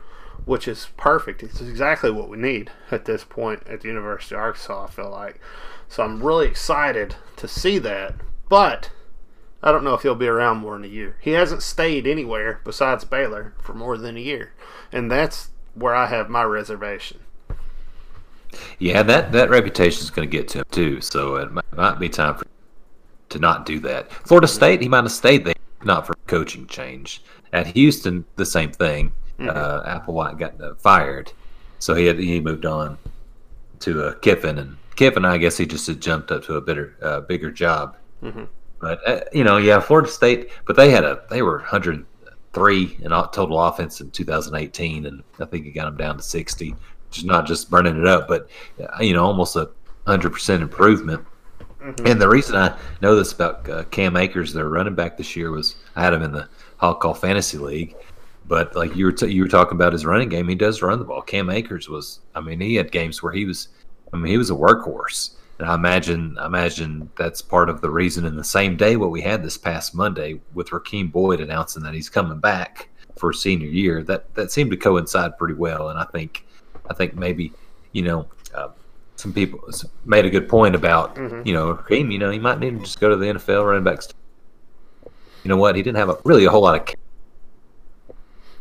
which 0.46 0.68
is 0.68 0.90
perfect. 0.98 1.44
It's 1.44 1.62
exactly 1.62 2.10
what 2.10 2.30
we 2.30 2.38
need 2.38 2.72
at 2.90 3.06
this 3.06 3.24
point 3.24 3.62
at 3.68 3.82
the 3.82 3.90
University 3.90 4.34
of 4.34 4.42
Arkansas, 4.42 4.86
I 4.86 4.90
feel 4.90 5.12
like. 5.12 5.40
So 5.88 6.04
I'm 6.04 6.24
really 6.24 6.48
excited 6.48 7.16
to 7.36 7.48
see 7.48 7.78
that, 7.78 8.16
but 8.50 8.90
I 9.62 9.72
don't 9.72 9.84
know 9.84 9.94
if 9.94 10.02
he'll 10.02 10.16
be 10.16 10.28
around 10.28 10.58
more 10.58 10.74
than 10.74 10.86
a 10.86 10.88
year. 10.88 11.18
He 11.22 11.32
hasn't 11.32 11.62
stayed 11.62 12.08
anywhere 12.08 12.60
besides 12.64 13.06
Baylor 13.06 13.54
for 13.62 13.76
more 13.76 14.00
than 14.00 14.18
a 14.18 14.22
year, 14.22 14.54
and 14.92 15.12
that's 15.12 15.52
where 15.76 15.94
I 15.94 16.08
have 16.08 16.28
my 16.28 16.42
reservation. 16.42 17.20
Yeah, 18.80 19.04
that 19.04 19.32
that 19.32 19.50
reputation 19.50 20.02
is 20.04 20.10
going 20.10 20.30
to 20.30 20.38
get 20.38 20.48
to 20.50 20.60
him 20.60 20.66
too. 20.72 21.02
So 21.02 21.36
it 21.36 21.52
might, 21.52 21.74
might 21.76 22.00
be 22.00 22.10
time 22.10 22.36
for 22.36 22.46
to 23.30 23.40
not 23.40 23.66
do 23.66 23.80
that. 23.82 24.12
Florida 24.12 24.48
State, 24.48 24.82
he 24.82 24.90
might 24.90 25.04
have 25.04 25.12
stayed 25.12 25.46
there, 25.46 25.56
not 25.84 26.08
for 26.08 26.16
coaching 26.28 26.66
change. 26.68 27.22
At 27.54 27.68
Houston, 27.68 28.26
the 28.36 28.46
same 28.46 28.72
thing. 28.72 29.12
Uh, 29.40 30.00
Applewhite 30.00 30.38
got 30.38 30.62
uh, 30.62 30.76
fired, 30.76 31.32
so 31.80 31.96
he 31.96 32.06
had 32.06 32.20
he 32.20 32.42
moved 32.42 32.66
on 32.66 32.98
to 33.80 34.04
uh, 34.04 34.14
Kiffin, 34.16 34.58
and 34.58 34.76
Kiffin, 34.98 35.24
I 35.24 35.38
guess 35.38 35.56
he 35.56 35.66
just 35.66 35.88
had 35.88 36.02
jumped 36.02 36.30
up 36.30 36.44
to 36.44 36.56
a 36.56 36.62
better, 36.62 36.98
uh, 37.02 37.22
bigger 37.22 37.50
job. 37.50 37.96
Mhm. 38.22 38.50
But 38.82 39.08
uh, 39.08 39.22
you 39.32 39.46
know, 39.46 39.56
yeah, 39.56 39.80
Florida 39.80 40.10
State, 40.10 40.50
but 40.66 40.76
they 40.76 40.92
had 40.92 41.06
a 41.06 41.22
they 41.30 41.42
were 41.42 41.60
103 41.60 42.98
in 43.02 43.10
total 43.10 43.62
offense 43.62 44.02
in 44.02 44.12
2018, 44.12 45.06
and 45.06 45.24
I 45.40 45.46
think 45.46 45.66
he 45.66 45.72
got 45.72 45.86
them 45.86 45.96
down 45.96 46.18
to 46.18 46.24
60, 46.24 46.76
is 47.18 47.26
not 47.26 47.48
just 47.48 47.70
burning 47.70 48.00
it 48.00 48.08
up, 48.08 48.28
but 48.28 48.50
uh, 48.80 49.02
you 49.02 49.14
know, 49.14 49.26
almost 49.26 49.56
a 49.56 49.70
hundred 50.06 50.32
percent 50.32 50.62
improvement. 50.62 51.26
And 52.04 52.22
the 52.22 52.28
reason 52.28 52.56
I 52.56 52.78
know 53.02 53.16
this 53.16 53.32
about 53.32 53.70
uh, 53.70 53.84
Cam 53.86 54.18
Akers, 54.18 54.54
their 54.54 54.68
running 54.68 54.96
back 54.96 55.18
this 55.18 55.36
year, 55.36 55.50
was 55.50 55.76
I 55.96 56.04
had 56.04 56.14
him 56.14 56.24
in 56.24 56.32
the 56.32 56.50
Hog 56.78 57.00
Call 57.00 57.14
Fantasy 57.14 57.58
League. 57.58 57.96
But 58.48 58.76
like 58.76 58.96
you 58.96 59.06
were, 59.06 59.12
t- 59.12 59.32
you 59.32 59.44
were 59.44 59.48
talking 59.48 59.76
about 59.76 59.94
his 59.94 60.08
running 60.08 60.28
game, 60.28 60.50
he 60.50 60.56
does 60.56 60.82
run 60.82 60.98
the 60.98 61.06
ball. 61.06 61.22
Cam 61.22 61.52
Akers 61.52 61.88
was, 61.88 62.22
I 62.34 62.42
mean, 62.42 62.60
he 62.60 62.74
had 62.76 62.92
games 62.92 63.22
where 63.22 63.32
he 63.32 63.46
was, 63.46 63.68
I 64.12 64.18
mean, 64.18 64.32
he 64.32 64.40
was 64.40 64.50
a 64.50 64.56
workhorse. 64.56 65.36
And 65.60 65.70
I 65.70 65.76
imagine, 65.76 66.36
I 66.40 66.48
imagine 66.48 67.12
that's 67.16 67.44
part 67.44 67.70
of 67.70 67.82
the 67.82 67.92
reason. 67.92 68.26
In 68.26 68.36
the 68.36 68.44
same 68.44 68.76
day, 68.76 68.96
what 68.96 69.12
we 69.12 69.22
had 69.22 69.44
this 69.44 69.58
past 69.58 69.94
Monday 69.94 70.42
with 70.56 70.70
Rakeem 70.70 71.12
Boyd 71.12 71.42
announcing 71.42 71.84
that 71.84 71.94
he's 71.94 72.10
coming 72.10 72.40
back 72.40 72.90
for 73.18 73.32
senior 73.34 73.68
year, 73.68 74.02
that 74.04 74.34
that 74.34 74.52
seemed 74.52 74.72
to 74.72 74.78
coincide 74.78 75.38
pretty 75.38 75.54
well. 75.54 75.90
And 75.90 76.00
I 76.00 76.06
think, 76.06 76.46
I 76.90 76.94
think 76.94 77.16
maybe, 77.16 77.52
you 77.92 78.02
know, 78.04 78.28
uh, 78.54 78.70
some 79.16 79.34
people 79.34 79.60
made 80.06 80.26
a 80.26 80.30
good 80.30 80.48
point 80.48 80.76
about, 80.76 81.18
you 81.46 81.54
know, 81.54 81.76
Rakeem. 81.76 82.12
You 82.12 82.20
know, 82.20 82.30
he 82.30 82.40
might 82.40 82.60
need 82.60 82.72
to 82.72 82.80
just 82.80 83.00
go 83.00 83.10
to 83.10 83.16
the 83.16 83.26
NFL 83.26 83.66
running 83.66 83.84
backs. 83.84 84.08
You 85.44 85.50
know 85.50 85.58
what? 85.58 85.76
He 85.76 85.84
didn't 85.84 85.98
have 85.98 86.10
a, 86.10 86.18
really 86.24 86.46
a 86.46 86.50
whole 86.50 86.62
lot 86.62 86.90
of. 86.90 86.96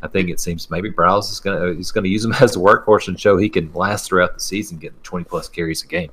I 0.01 0.07
think 0.07 0.31
it 0.31 0.38
seems 0.41 0.71
maybe 0.71 0.91
Briles 0.91 1.31
is 1.31 1.41
gonna 1.41 1.75
he's 1.75 1.91
gonna 1.91 2.09
use 2.09 2.25
him 2.25 2.33
as 2.41 2.57
a 2.57 2.59
workhorse 2.59 3.09
and 3.09 3.19
show 3.19 3.37
he 3.37 3.49
can 3.49 3.73
last 3.73 4.07
throughout 4.07 4.35
the 4.35 4.41
season, 4.41 4.79
getting 4.79 4.99
twenty 5.03 5.25
plus 5.25 5.49
carries 5.49 5.83
a 5.83 5.87
game. 5.87 6.11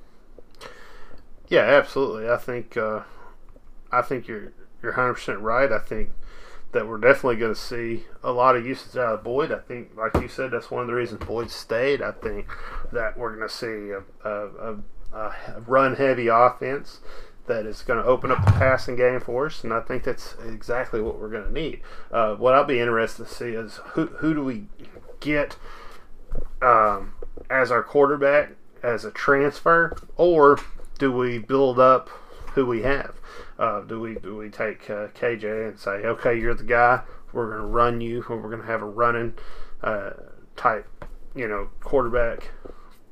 Yeah, 1.50 1.62
absolutely. 1.62 2.30
I 2.30 2.38
think 2.38 2.78
uh, 2.78 3.02
I 3.92 4.02
think 4.02 4.28
you're 4.28 4.52
you're 4.82 4.92
100 4.92 5.14
percent 5.14 5.40
right. 5.40 5.72
I 5.72 5.80
think 5.80 6.10
that 6.76 6.88
we're 6.88 6.98
definitely 6.98 7.38
going 7.38 7.54
to 7.54 7.60
see 7.60 8.04
a 8.22 8.32
lot 8.32 8.58
of 8.58 8.66
usage 8.66 8.98
out 8.98 9.14
of 9.16 9.24
Boyd. 9.24 9.50
I 9.52 9.60
think, 9.60 9.96
like 9.96 10.14
you 10.22 10.28
said, 10.28 10.52
that's 10.52 10.70
one 10.70 10.82
of 10.82 10.88
the 10.88 10.94
reasons 10.94 11.24
Boyd 11.26 11.50
stayed. 11.50 12.02
I 12.02 12.12
think 12.12 12.48
that 12.92 13.18
we're 13.18 13.34
going 13.36 13.48
to 13.48 13.54
see 13.54 13.92
a, 13.92 14.04
a, 14.30 14.74
a, 14.74 15.18
a 15.18 15.62
run 15.66 15.96
heavy 15.96 16.28
offense 16.28 17.00
that 17.48 17.66
is 17.66 17.82
going 17.82 18.02
to 18.02 18.06
open 18.06 18.30
up 18.30 18.44
the 18.44 18.52
passing 18.52 18.98
game 18.98 19.22
for 19.22 19.46
us, 19.46 19.64
and 19.64 19.72
I 19.72 19.80
think 19.80 20.04
that's 20.04 20.36
exactly 20.46 21.02
what 21.02 21.18
we're 21.18 21.30
going 21.30 21.46
to 21.46 21.54
need. 21.54 21.80
Uh, 22.12 22.36
what 22.36 22.54
I'll 22.54 22.66
be 22.66 22.80
interested 22.80 23.28
to 23.28 23.34
see 23.34 23.52
is 23.52 23.80
who 23.94 24.08
who 24.08 24.34
do 24.34 24.44
we 24.44 24.66
get 25.22 25.56
um, 26.62 27.14
as 27.50 27.72
our 27.72 27.84
quarterback 27.84 28.52
as 28.84 29.06
a 29.06 29.12
transfer, 29.12 29.96
or 30.18 30.60
do 31.00 31.12
we 31.12 31.38
build 31.38 31.80
up 31.80 32.10
who 32.54 32.66
we 32.66 32.82
have? 32.82 33.16
Uh, 33.58 33.82
do 33.82 34.00
we 34.00 34.16
do 34.16 34.36
we 34.36 34.50
take 34.50 34.90
uh, 34.90 35.08
KJ 35.10 35.70
and 35.70 35.80
say, 35.80 35.92
okay, 35.92 36.38
you're 36.38 36.54
the 36.54 36.64
guy. 36.64 37.02
We're 37.32 37.50
going 37.50 37.62
to 37.62 37.68
run 37.68 38.02
you, 38.02 38.24
we're 38.30 38.42
going 38.42 38.62
to 38.62 38.68
have 38.68 38.82
a 38.82 38.86
running 38.86 39.34
uh, 39.84 40.12
type, 40.56 40.88
you 41.36 41.48
know, 41.48 41.70
quarterback 41.82 42.52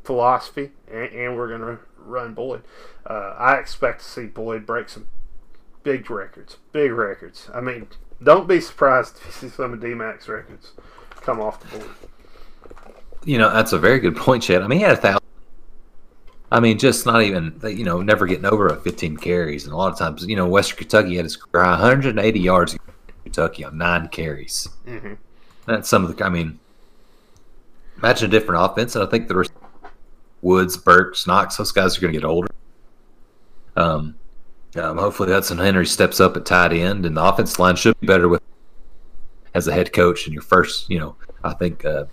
philosophy, 0.03 0.71
and, 0.89 1.11
and 1.13 1.37
we're 1.37 1.49
going 1.49 1.61
to 1.61 1.79
run 1.97 2.33
Boyd. 2.33 2.63
Uh, 3.05 3.35
I 3.37 3.55
expect 3.55 3.99
to 3.99 4.05
see 4.05 4.25
Boyd 4.25 4.65
break 4.65 4.89
some 4.89 5.07
big 5.83 6.09
records, 6.09 6.57
big 6.71 6.91
records. 6.91 7.49
I 7.53 7.61
mean, 7.61 7.87
don't 8.21 8.47
be 8.47 8.61
surprised 8.61 9.17
if 9.17 9.25
you 9.25 9.31
see 9.31 9.49
some 9.49 9.73
of 9.73 9.81
D-Max 9.81 10.27
records 10.27 10.71
come 11.21 11.41
off 11.41 11.59
the 11.59 11.77
board. 11.77 11.89
You 13.25 13.37
know, 13.37 13.51
that's 13.51 13.73
a 13.73 13.79
very 13.79 13.99
good 13.99 14.15
point, 14.15 14.43
Chad. 14.43 14.61
I 14.61 14.67
mean, 14.67 14.79
he 14.79 14.85
had 14.85 14.93
a 14.93 14.97
thousand. 14.97 15.19
I 16.53 16.59
mean, 16.59 16.77
just 16.77 17.07
not 17.07 17.23
even 17.23 17.59
you 17.63 17.83
know, 17.83 18.03
never 18.03 18.27
getting 18.27 18.45
over 18.45 18.67
a 18.67 18.75
15 18.77 19.17
carries, 19.17 19.63
and 19.63 19.73
a 19.73 19.75
lot 19.75 19.91
of 19.91 19.97
times, 19.97 20.23
you 20.27 20.35
know, 20.35 20.47
Western 20.47 20.77
Kentucky 20.77 21.15
had 21.15 21.25
his 21.25 21.35
career 21.35 21.63
high 21.63 21.71
180 21.71 22.39
yards. 22.39 22.77
Kentucky 23.23 23.63
on 23.65 23.75
nine 23.75 24.07
carries. 24.09 24.69
Mhm. 24.85 25.17
That's 25.65 25.89
some 25.89 26.05
of 26.05 26.15
the. 26.15 26.23
I 26.23 26.29
mean, 26.29 26.59
imagine 27.97 28.27
a 28.27 28.31
different 28.31 28.63
offense, 28.63 28.95
and 28.95 29.03
I 29.03 29.07
think 29.09 29.27
the 29.27 29.49
Woods, 30.43 30.77
Burks, 30.77 31.25
Knox, 31.25 31.57
those 31.57 31.71
guys 31.71 31.97
are 31.97 32.01
going 32.01 32.13
to 32.13 32.19
get 32.19 32.25
older. 32.27 32.49
Um, 33.75 34.13
um, 34.75 34.97
hopefully 34.99 35.31
Hudson 35.31 35.57
Henry 35.57 35.87
steps 35.87 36.19
up 36.19 36.37
at 36.37 36.45
tight 36.45 36.73
end, 36.73 37.07
and 37.07 37.17
the 37.17 37.23
offense 37.23 37.57
line 37.57 37.77
should 37.77 37.99
be 37.99 38.05
better 38.05 38.29
with 38.29 38.43
as 39.55 39.67
a 39.67 39.73
head 39.73 39.91
coach. 39.91 40.27
And 40.27 40.33
your 40.33 40.43
first, 40.43 40.87
you 40.87 40.99
know, 40.99 41.15
I 41.43 41.53
think 41.53 41.83
uh, 41.83 42.05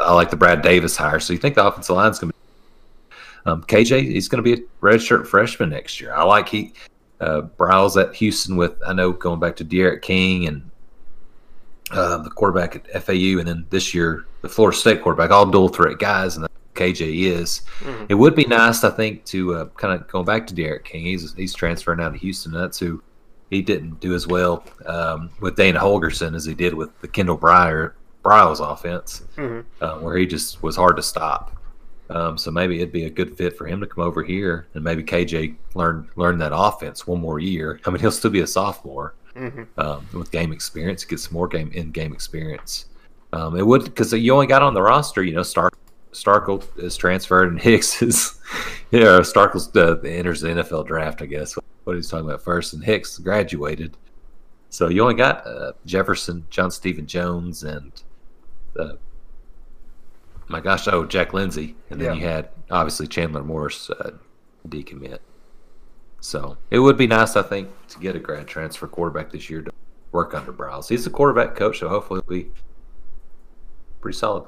I 0.00 0.14
like 0.14 0.30
the 0.30 0.36
Brad 0.36 0.62
Davis 0.62 0.96
hire. 0.96 1.18
So 1.18 1.32
you 1.32 1.38
think 1.40 1.56
the 1.56 1.66
offensive 1.66 1.96
line's 1.96 2.20
going 2.20 2.30
to 2.30 2.38
be 2.38 2.45
um, 3.46 3.62
KJ? 3.62 4.02
He's 4.02 4.28
going 4.28 4.42
to 4.44 4.56
be 4.56 4.62
a 4.62 4.64
redshirt 4.84 5.26
freshman 5.26 5.70
next 5.70 6.00
year. 6.00 6.12
I 6.14 6.22
like 6.24 6.48
he 6.48 6.72
uh, 7.20 7.42
Briles 7.58 8.00
at 8.00 8.14
Houston 8.16 8.56
with 8.56 8.74
I 8.86 8.92
know 8.92 9.12
going 9.12 9.40
back 9.40 9.56
to 9.56 9.64
D'Eriq 9.64 10.02
King 10.02 10.46
and 10.48 10.70
um, 11.92 12.24
the 12.24 12.30
quarterback 12.30 12.76
at 12.76 13.02
FAU, 13.04 13.38
and 13.38 13.46
then 13.46 13.66
this 13.70 13.94
year 13.94 14.26
the 14.42 14.48
Florida 14.48 14.76
State 14.76 15.02
quarterback, 15.02 15.30
all 15.30 15.46
dual 15.46 15.68
threat 15.68 15.98
guys, 15.98 16.36
and 16.36 16.46
KJ 16.74 17.26
is. 17.26 17.62
Mhm. 17.80 18.06
It 18.10 18.14
would 18.14 18.34
be 18.34 18.44
nice, 18.44 18.84
I 18.84 18.90
think, 18.90 19.24
to 19.26 19.54
uh, 19.54 19.64
kind 19.76 19.94
of 19.98 20.06
going 20.08 20.24
back 20.26 20.46
to 20.48 20.54
D'Eriq 20.54 20.84
King. 20.84 21.04
He's 21.06 21.32
he's 21.34 21.54
transferring 21.54 22.00
out 22.00 22.14
of 22.14 22.20
Houston. 22.20 22.54
And 22.54 22.62
that's 22.62 22.78
who 22.78 23.02
he 23.50 23.62
didn't 23.62 24.00
do 24.00 24.14
as 24.14 24.26
well 24.26 24.64
um, 24.86 25.30
with 25.40 25.56
Dana 25.56 25.78
Holgorsen 25.80 26.34
as 26.34 26.44
he 26.44 26.54
did 26.54 26.74
with 26.74 26.90
the 27.00 27.08
Kendall 27.08 27.38
Breyer 27.38 27.92
Briles 28.24 28.58
offense, 28.60 29.22
Mhm. 29.36 29.64
uh, 29.80 29.94
where 29.98 30.16
he 30.16 30.26
just 30.26 30.62
was 30.64 30.74
hard 30.74 30.96
to 30.96 31.02
stop. 31.02 31.52
Um, 32.08 32.38
so 32.38 32.50
maybe 32.50 32.76
it'd 32.76 32.92
be 32.92 33.04
a 33.04 33.10
good 33.10 33.36
fit 33.36 33.56
for 33.56 33.66
him 33.66 33.80
to 33.80 33.86
come 33.86 34.04
over 34.04 34.22
here 34.22 34.68
and 34.74 34.84
maybe 34.84 35.02
KJ 35.02 35.56
learn 35.74 36.08
learn 36.16 36.38
that 36.38 36.52
offense 36.54 37.06
one 37.06 37.20
more 37.20 37.38
year. 37.40 37.80
I 37.84 37.90
mean, 37.90 37.98
he'll 38.00 38.12
still 38.12 38.30
be 38.30 38.40
a 38.40 38.46
sophomore 38.46 39.14
Mm-hmm. 39.36 39.78
um, 39.78 40.06
with 40.14 40.30
game 40.30 40.50
experience, 40.50 41.04
get 41.04 41.20
some 41.20 41.34
more 41.34 41.46
game 41.46 41.70
in 41.72 41.90
game 41.90 42.14
experience. 42.14 42.86
Um, 43.34 43.54
it 43.54 43.66
would 43.66 43.84
because 43.84 44.10
you 44.14 44.32
only 44.32 44.46
got 44.46 44.62
on 44.62 44.72
the 44.72 44.80
roster, 44.80 45.22
you 45.22 45.34
know, 45.34 45.42
Stark 45.42 45.76
Starkel 46.12 46.64
is 46.78 46.96
transferred 46.96 47.50
and 47.50 47.60
Hicks 47.60 48.00
is, 48.00 48.40
you 48.90 49.00
know, 49.00 49.20
Starkel's 49.20 49.74
uh, 49.76 50.00
enters 50.08 50.40
the 50.40 50.48
NFL 50.48 50.86
draft, 50.86 51.20
I 51.20 51.26
guess. 51.26 51.54
What 51.84 51.96
he's 51.96 52.08
talking 52.08 52.26
about 52.26 52.42
first, 52.42 52.72
and 52.72 52.82
Hicks 52.82 53.18
graduated. 53.18 53.96
So 54.70 54.88
you 54.88 55.02
only 55.02 55.14
got 55.14 55.46
uh, 55.46 55.72
Jefferson, 55.84 56.46
John 56.48 56.70
Stephen 56.70 57.06
Jones, 57.06 57.62
and 57.62 57.92
uh, 58.78 58.94
my 60.48 60.60
gosh, 60.60 60.86
oh 60.88 61.04
Jack 61.04 61.32
Lindsey, 61.34 61.76
and 61.90 62.00
then 62.00 62.14
Yeah. 62.14 62.20
you 62.20 62.26
had 62.26 62.48
obviously 62.70 63.06
Chandler 63.06 63.42
Morris 63.42 63.90
uh, 63.90 64.12
decommit. 64.68 65.18
So 66.20 66.56
it 66.70 66.78
would 66.80 66.96
be 66.96 67.06
nice, 67.06 67.36
I 67.36 67.42
think, 67.42 67.68
to 67.88 67.98
get 67.98 68.16
a 68.16 68.18
grad 68.18 68.46
transfer 68.46 68.86
quarterback 68.88 69.30
this 69.30 69.48
year 69.50 69.62
to 69.62 69.70
work 70.12 70.34
under 70.34 70.52
Briles. 70.52 70.88
He's 70.88 71.06
a 71.06 71.10
quarterback 71.10 71.54
coach, 71.54 71.78
so 71.80 71.88
hopefully 71.88 72.20
he'll 72.26 72.36
be 72.44 72.50
pretty 74.00 74.16
solid. 74.18 74.44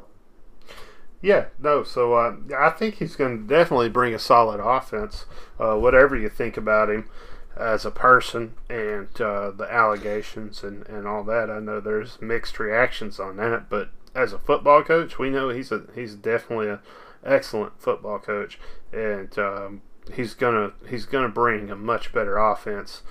Yeah, 1.20 1.46
no. 1.58 1.82
So 1.82 2.14
uh, 2.14 2.36
I 2.56 2.70
think 2.70 2.96
he's 2.96 3.16
going 3.16 3.38
to 3.42 3.44
definitely 3.46 3.88
bring 3.88 4.14
a 4.14 4.18
solid 4.18 4.60
offense. 4.60 5.26
Uh, 5.58 5.74
whatever 5.76 6.16
you 6.16 6.28
think 6.28 6.56
about 6.56 6.90
him 6.90 7.08
as 7.56 7.84
a 7.84 7.90
person 7.90 8.54
and 8.70 9.08
uh, 9.20 9.50
the 9.50 9.66
allegations 9.70 10.62
and, 10.62 10.86
and 10.86 11.06
all 11.08 11.24
that, 11.24 11.50
I 11.50 11.58
know 11.58 11.80
there's 11.80 12.20
mixed 12.20 12.58
reactions 12.60 13.18
on 13.18 13.36
that. 13.38 13.68
But 13.68 13.90
as 14.18 14.32
a 14.32 14.38
football 14.38 14.82
coach, 14.82 15.18
we 15.18 15.30
know 15.30 15.48
he's 15.50 15.70
a 15.70 15.84
he's 15.94 16.14
definitely 16.14 16.68
a 16.68 16.80
excellent 17.24 17.80
football 17.80 18.18
coach, 18.18 18.58
and 18.92 19.38
um, 19.38 19.82
he's 20.12 20.34
gonna 20.34 20.72
he's 20.88 21.06
gonna 21.06 21.28
bring 21.28 21.70
a 21.70 21.76
much 21.76 22.12
better 22.12 22.36
offense. 22.36 23.02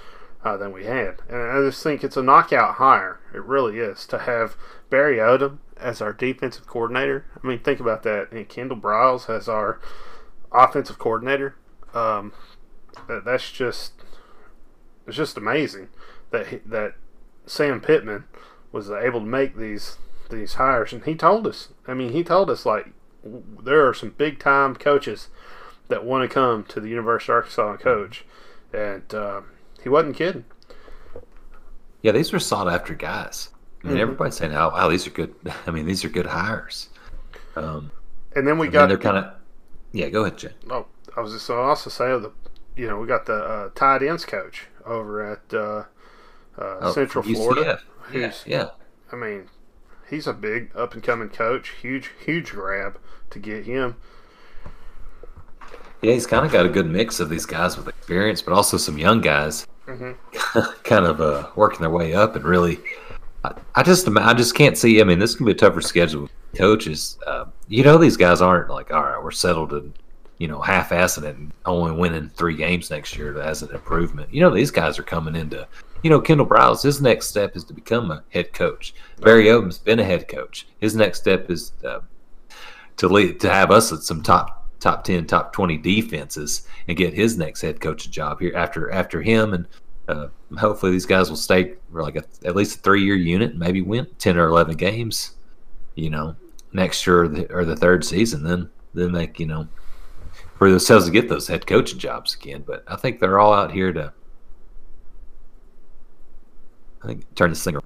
Uh, 0.43 0.55
than 0.55 0.71
we 0.71 0.85
had, 0.85 1.15
and 1.27 1.41
I 1.41 1.59
just 1.67 1.81
think 1.83 2.03
it's 2.03 2.15
a 2.15 2.21
knockout 2.21 2.75
hire. 2.75 3.19
It 3.33 3.43
really 3.43 3.79
is 3.79 4.05
to 4.05 4.19
have 4.19 4.55
Barry 4.89 5.17
Odom 5.17 5.57
as 5.75 5.99
our 5.99 6.13
defensive 6.13 6.67
coordinator. 6.67 7.25
I 7.43 7.45
mean, 7.45 7.59
think 7.59 7.79
about 7.79 8.03
that. 8.03 8.31
And 8.31 8.47
Kendall 8.47 8.77
Briles 8.77 9.29
as 9.29 9.49
our 9.49 9.81
offensive 10.51 10.99
coordinator. 10.99 11.55
Um, 11.93 12.33
that, 13.07 13.25
that's 13.25 13.51
just 13.51 13.93
it's 15.07 15.17
just 15.17 15.37
amazing 15.37 15.89
that 16.31 16.47
he, 16.47 16.57
that 16.65 16.93
Sam 17.45 17.81
Pittman 17.81 18.25
was 18.71 18.89
able 18.91 19.21
to 19.21 19.25
make 19.25 19.57
these 19.57 19.97
these 20.29 20.55
hires, 20.55 20.93
and 20.93 21.03
he 21.05 21.15
told 21.15 21.47
us. 21.47 21.69
I 21.87 21.93
mean, 21.93 22.11
he 22.13 22.23
told 22.23 22.49
us 22.49 22.65
like 22.65 22.87
there 23.23 23.87
are 23.87 23.93
some 23.93 24.11
big 24.11 24.39
time 24.39 24.75
coaches 24.75 25.29
that 25.89 26.05
want 26.05 26.29
to 26.29 26.33
come 26.33 26.63
to 26.65 26.79
the 26.79 26.89
University 26.89 27.31
of 27.31 27.35
Arkansas 27.37 27.71
and 27.71 27.79
coach, 27.79 28.25
and 28.73 29.13
uh, 29.13 29.41
he 29.83 29.89
wasn't 29.89 30.15
kidding. 30.15 30.45
Yeah, 32.01 32.11
these 32.11 32.31
were 32.31 32.39
sought 32.39 32.67
after 32.67 32.93
guys. 32.93 33.49
I 33.83 33.87
mean, 33.87 33.97
Mhm. 33.97 34.01
everybody's 34.01 34.35
saying, 34.35 34.53
"Oh, 34.53 34.69
wow, 34.69 34.87
these 34.89 35.07
are 35.07 35.11
good." 35.11 35.33
I 35.67 35.71
mean, 35.71 35.85
these 35.85 36.03
are 36.05 36.09
good 36.09 36.25
hires. 36.27 36.89
Um, 37.55 37.91
And 38.35 38.47
then 38.47 38.57
we 38.57 38.67
got 38.67 38.81
then 38.81 38.89
they're 38.89 38.97
kind 38.97 39.17
of, 39.17 39.33
yeah. 39.91 40.09
Go 40.09 40.21
ahead, 40.21 40.37
Jay. 40.37 40.53
Oh, 40.69 40.85
I 41.15 41.21
was 41.21 41.33
just 41.33 41.49
also 41.49 41.89
say 41.89 42.05
the, 42.07 42.31
you 42.75 42.87
know, 42.87 42.99
we 42.99 43.07
got 43.07 43.25
the 43.25 43.33
uh, 43.35 43.69
tight 43.73 44.03
ends 44.03 44.25
coach 44.25 44.67
over 44.85 45.23
at 45.23 45.53
uh, 45.53 45.83
uh, 46.57 46.77
Oh, 46.81 46.91
Central 46.91 47.23
Florida. 47.23 47.81
Yeah, 48.13 48.31
yeah. 48.45 48.69
I 49.11 49.15
mean, 49.15 49.49
he's 50.09 50.27
a 50.27 50.33
big 50.33 50.71
up 50.75 50.93
and 50.93 51.03
coming 51.03 51.29
coach. 51.29 51.69
Huge, 51.81 52.11
huge 52.23 52.51
grab 52.51 52.99
to 53.29 53.39
get 53.39 53.65
him. 53.65 53.95
Yeah, 56.01 56.13
he's 56.13 56.27
kind 56.27 56.45
of 56.45 56.51
got 56.51 56.65
a 56.65 56.69
good 56.69 56.87
mix 56.87 57.19
of 57.19 57.29
these 57.29 57.45
guys 57.45 57.75
with 57.75 57.87
experience, 57.87 58.41
but 58.41 58.53
also 58.53 58.77
some 58.77 58.97
young 58.97 59.21
guys, 59.21 59.65
hmm 59.85 60.11
kind 60.83 61.05
of 61.05 61.19
uh, 61.21 61.49
working 61.55 61.81
their 61.81 61.89
way 61.89 62.13
up 62.13 62.35
and 62.35 62.45
really. 62.45 62.79
I, 63.43 63.53
I 63.75 63.83
just, 63.83 64.07
I 64.07 64.33
just 64.33 64.55
can't 64.55 64.77
see. 64.77 65.01
I 65.01 65.03
mean, 65.03 65.19
this 65.19 65.35
can 65.35 65.45
be 65.45 65.51
a 65.51 65.55
tougher 65.55 65.81
schedule. 65.81 66.23
with 66.23 66.31
Coaches, 66.55 67.17
uh, 67.25 67.45
you 67.67 67.83
know, 67.83 67.97
these 67.97 68.17
guys 68.17 68.41
aren't 68.41 68.69
like, 68.69 68.91
all 68.91 69.03
right, 69.03 69.21
we're 69.21 69.31
settled 69.31 69.73
and 69.73 69.93
you 70.37 70.47
know, 70.47 70.61
half-assing 70.61 71.23
it 71.23 71.35
and 71.35 71.51
only 71.65 71.91
winning 71.91 72.29
three 72.29 72.55
games 72.55 72.91
next 72.91 73.15
year 73.17 73.39
as 73.41 73.63
an 73.63 73.73
improvement. 73.73 74.31
You 74.33 74.41
know, 74.41 74.53
these 74.53 74.71
guys 74.71 74.99
are 74.99 75.03
coming 75.03 75.35
into. 75.35 75.67
You 76.03 76.09
know, 76.09 76.21
Kendall 76.21 76.45
Briles, 76.45 76.83
his 76.83 77.01
next 77.01 77.27
step 77.27 77.55
is 77.55 77.63
to 77.65 77.73
become 77.73 78.11
a 78.11 78.23
head 78.29 78.53
coach. 78.53 78.93
Barry 79.19 79.45
Odom's 79.45 79.79
been 79.79 79.99
a 79.99 80.03
head 80.03 80.27
coach. 80.27 80.67
His 80.79 80.95
next 80.95 81.19
step 81.19 81.49
is 81.49 81.71
uh, 81.83 81.99
to 82.97 83.07
lead 83.07 83.39
to 83.39 83.49
have 83.49 83.71
us 83.71 83.91
at 83.91 84.03
some 84.03 84.21
top 84.21 84.67
top 84.79 85.03
ten, 85.03 85.25
top 85.25 85.53
twenty 85.53 85.77
defenses 85.77 86.67
and 86.87 86.97
get 86.97 87.13
his 87.13 87.37
next 87.37 87.61
head 87.61 87.81
coaching 87.81 88.11
job 88.11 88.39
here 88.39 88.55
after 88.55 88.91
after 88.91 89.21
him. 89.21 89.53
And 89.53 89.67
uh, 90.07 90.27
hopefully 90.57 90.91
these 90.91 91.05
guys 91.05 91.29
will 91.29 91.37
stay 91.37 91.73
for 91.91 92.03
like 92.03 92.15
a, 92.15 92.23
at 92.45 92.55
least 92.55 92.77
a 92.77 92.81
three 92.81 93.03
year 93.03 93.15
unit, 93.15 93.51
and 93.51 93.59
maybe 93.59 93.81
win 93.81 94.07
ten 94.19 94.37
or 94.37 94.47
eleven 94.47 94.75
games. 94.77 95.35
You 95.95 96.11
know, 96.11 96.35
next 96.73 97.07
year 97.07 97.23
or 97.23 97.27
the, 97.27 97.51
or 97.51 97.65
the 97.65 97.75
third 97.75 98.05
season, 98.05 98.43
then 98.43 98.69
then 98.93 99.13
they 99.13 99.31
you 99.37 99.47
know 99.47 99.67
for 100.59 100.69
themselves 100.69 101.05
to 101.05 101.11
get 101.11 101.27
those 101.27 101.47
head 101.47 101.65
coaching 101.65 101.97
jobs 101.97 102.35
again. 102.35 102.63
But 102.65 102.83
I 102.87 102.97
think 102.97 103.19
they're 103.19 103.39
all 103.39 103.53
out 103.53 103.71
here 103.71 103.91
to. 103.93 104.13
I 107.07 107.11
think 107.11 107.35
turn 107.35 107.49
this 107.51 107.63
thing 107.63 107.75
around. 107.75 107.85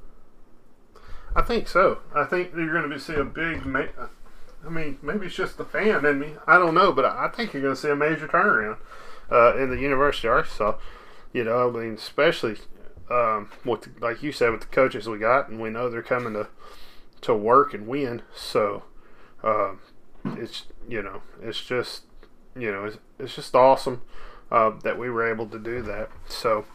I 1.35 1.41
think 1.43 1.67
so. 1.67 1.99
I 2.13 2.23
think 2.23 2.53
you're 2.55 2.73
going 2.73 2.89
to 2.89 2.99
see 2.99 3.13
a 3.13 3.23
big. 3.23 3.65
Ma- 3.65 3.85
I 4.65 4.69
mean, 4.69 4.97
maybe 5.01 5.27
it's 5.27 5.35
just 5.35 5.57
the 5.57 5.65
fan 5.65 6.05
in 6.05 6.19
me. 6.19 6.33
I 6.47 6.57
don't 6.57 6.73
know, 6.73 6.91
but 6.91 7.05
I 7.05 7.27
think 7.27 7.53
you're 7.53 7.61
going 7.61 7.75
to 7.75 7.79
see 7.79 7.89
a 7.89 7.95
major 7.95 8.27
turnaround 8.27 8.77
uh, 9.31 9.55
in 9.57 9.69
the 9.69 9.77
University 9.77 10.27
of 10.27 10.33
Arkansas. 10.33 10.77
You 11.33 11.43
know, 11.43 11.69
I 11.69 11.71
mean, 11.71 11.93
especially 11.93 12.57
um, 13.11 13.49
with 13.63 13.89
like 14.01 14.23
you 14.23 14.31
said 14.31 14.51
with 14.51 14.61
the 14.61 14.67
coaches 14.67 15.07
we 15.07 15.19
got, 15.19 15.49
and 15.49 15.61
we 15.61 15.69
know 15.69 15.89
they're 15.89 16.01
coming 16.01 16.33
to 16.33 16.47
to 17.21 17.35
work 17.35 17.75
and 17.75 17.87
win. 17.87 18.23
So 18.35 18.83
um, 19.43 19.79
it's 20.25 20.65
you 20.89 21.03
know, 21.03 21.21
it's 21.43 21.61
just 21.63 22.05
you 22.55 22.71
know, 22.71 22.85
it's, 22.85 22.97
it's 23.19 23.35
just 23.35 23.55
awesome 23.55 24.01
uh, 24.51 24.71
that 24.83 24.97
we 24.97 25.11
were 25.11 25.31
able 25.31 25.45
to 25.47 25.59
do 25.59 25.83
that. 25.83 26.09
So 26.27 26.65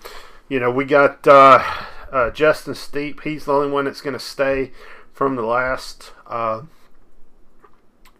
you 0.49 0.61
know, 0.61 0.71
we 0.71 0.85
got 0.85 1.27
uh, 1.27 1.63
uh, 2.12 2.31
Justin 2.31 2.75
Stepp. 2.75 3.23
He's 3.23 3.45
the 3.45 3.53
only 3.53 3.71
one 3.71 3.85
that's 3.85 4.01
going 4.01 4.14
to 4.14 4.21
stay 4.21 4.73
from 5.12 5.37
the 5.37 5.42
last 5.42 6.12
uh, 6.27 6.62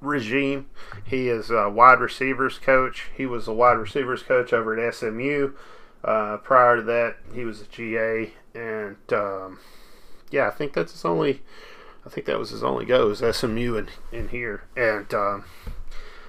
regime. 0.01 0.66
He 1.05 1.29
is 1.29 1.51
a 1.51 1.68
wide 1.68 2.01
receivers 2.01 2.59
coach. 2.59 3.09
He 3.16 3.27
was 3.27 3.49
a 3.49 3.53
wide 3.53 3.79
receivers 3.79 4.22
coach 4.22 4.53
over 4.53 4.79
at 4.79 4.94
SMU. 4.94 5.53
Uh, 6.05 6.37
prior 6.38 6.77
to 6.77 6.83
that, 6.83 7.16
he 7.35 7.44
was 7.44 7.61
a 7.61 7.64
GA, 7.64 8.33
and 8.55 8.96
um, 9.12 9.59
yeah, 10.31 10.46
I 10.46 10.51
think 10.51 10.72
that's 10.72 10.92
his 10.92 11.05
only. 11.05 11.42
I 12.05 12.09
think 12.09 12.27
that 12.27 12.38
was 12.38 12.51
his 12.51 12.62
only 12.62 12.85
go 12.85 13.11
is 13.11 13.18
SMU 13.37 13.77
in, 13.77 13.88
in 14.12 14.29
here, 14.29 14.62
and 14.77 15.12
um, 15.12 15.44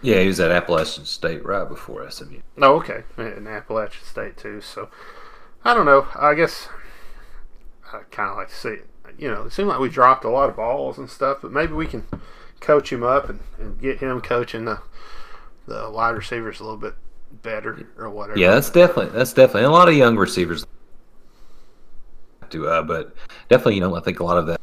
Yeah, 0.01 0.21
he 0.21 0.27
was 0.27 0.39
at 0.39 0.49
Appalachian 0.51 1.05
State 1.05 1.45
right 1.45 1.69
before 1.69 2.09
SMU. 2.09 2.39
Oh, 2.59 2.77
okay. 2.77 3.03
In 3.17 3.45
Appalachian 3.45 4.03
State 4.03 4.37
too. 4.37 4.59
So 4.61 4.89
I 5.63 5.75
don't 5.75 5.85
know. 5.85 6.07
I 6.15 6.33
guess 6.33 6.69
I 7.93 7.99
kind 8.11 8.29
of 8.31 8.37
like 8.37 8.49
to 8.49 8.55
see. 8.55 8.77
You 9.17 9.29
know, 9.29 9.43
it 9.43 9.53
seemed 9.53 9.69
like 9.69 9.79
we 9.79 9.89
dropped 9.89 10.25
a 10.25 10.29
lot 10.29 10.49
of 10.49 10.55
balls 10.55 10.97
and 10.97 11.09
stuff, 11.09 11.39
but 11.41 11.51
maybe 11.51 11.73
we 11.73 11.87
can 11.87 12.05
coach 12.59 12.91
him 12.91 13.03
up 13.03 13.29
and, 13.29 13.39
and 13.57 13.79
get 13.79 13.99
him 13.99 14.19
coaching 14.21 14.65
the 14.65 14.79
the 15.67 15.89
wide 15.89 16.11
receivers 16.11 16.59
a 16.59 16.63
little 16.63 16.77
bit 16.77 16.95
better 17.41 17.87
or 17.97 18.09
whatever. 18.09 18.39
Yeah, 18.39 18.51
that's 18.51 18.69
definitely 18.69 19.17
that's 19.17 19.33
definitely 19.33 19.63
and 19.63 19.71
a 19.71 19.75
lot 19.75 19.89
of 19.89 19.95
young 19.95 20.17
receivers 20.17 20.65
do, 22.49 22.67
uh, 22.67 22.81
but 22.81 23.15
definitely 23.49 23.75
you 23.75 23.81
know 23.81 23.95
I 23.95 24.01
think 24.01 24.19
a 24.19 24.23
lot 24.23 24.37
of 24.37 24.47
that. 24.47 24.61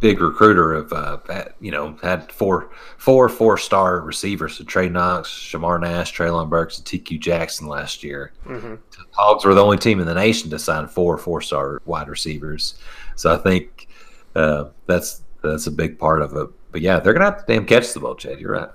Big 0.00 0.20
recruiter 0.20 0.72
of 0.72 0.92
uh, 0.94 1.18
had, 1.28 1.52
you 1.60 1.70
know 1.70 1.94
had 2.02 2.32
four 2.32 2.70
four 2.96 3.28
four 3.28 3.58
star 3.58 4.00
receivers, 4.00 4.56
so 4.56 4.64
Trey 4.64 4.88
Knox, 4.88 5.28
Shamar 5.28 5.78
Nash, 5.78 6.16
Treylon 6.16 6.48
Burks, 6.48 6.78
and 6.78 6.86
TQ 6.86 7.20
Jackson 7.20 7.66
last 7.68 8.02
year. 8.02 8.32
hmm 8.44 8.76
Hogs 9.12 9.44
were 9.44 9.54
the 9.54 9.62
only 9.62 9.76
team 9.76 10.00
in 10.00 10.06
the 10.06 10.14
nation 10.14 10.48
to 10.50 10.58
sign 10.58 10.88
four 10.88 11.18
four 11.18 11.42
star 11.42 11.82
wide 11.84 12.08
receivers, 12.08 12.76
so 13.14 13.32
I 13.34 13.36
think 13.36 13.88
uh, 14.34 14.70
that's 14.86 15.20
that's 15.42 15.66
a 15.66 15.70
big 15.70 15.98
part 15.98 16.22
of 16.22 16.34
it. 16.34 16.48
But 16.72 16.80
yeah, 16.80 16.98
they're 17.00 17.12
gonna 17.12 17.26
have 17.26 17.44
to 17.46 17.52
damn 17.52 17.66
catch 17.66 17.92
the 17.92 18.00
ball, 18.00 18.14
Chad. 18.14 18.40
You're 18.40 18.52
right. 18.52 18.70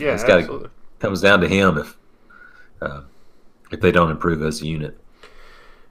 Yeah, 0.00 0.14
It's 0.14 0.24
gotta- 0.24 0.40
absolutely. 0.40 0.70
Comes 1.00 1.20
down 1.20 1.40
to 1.42 1.48
him 1.48 1.76
if 1.78 1.96
uh, 2.80 3.02
if 3.70 3.80
they 3.80 3.92
don't 3.92 4.10
improve 4.10 4.42
as 4.42 4.62
a 4.62 4.66
unit. 4.66 4.98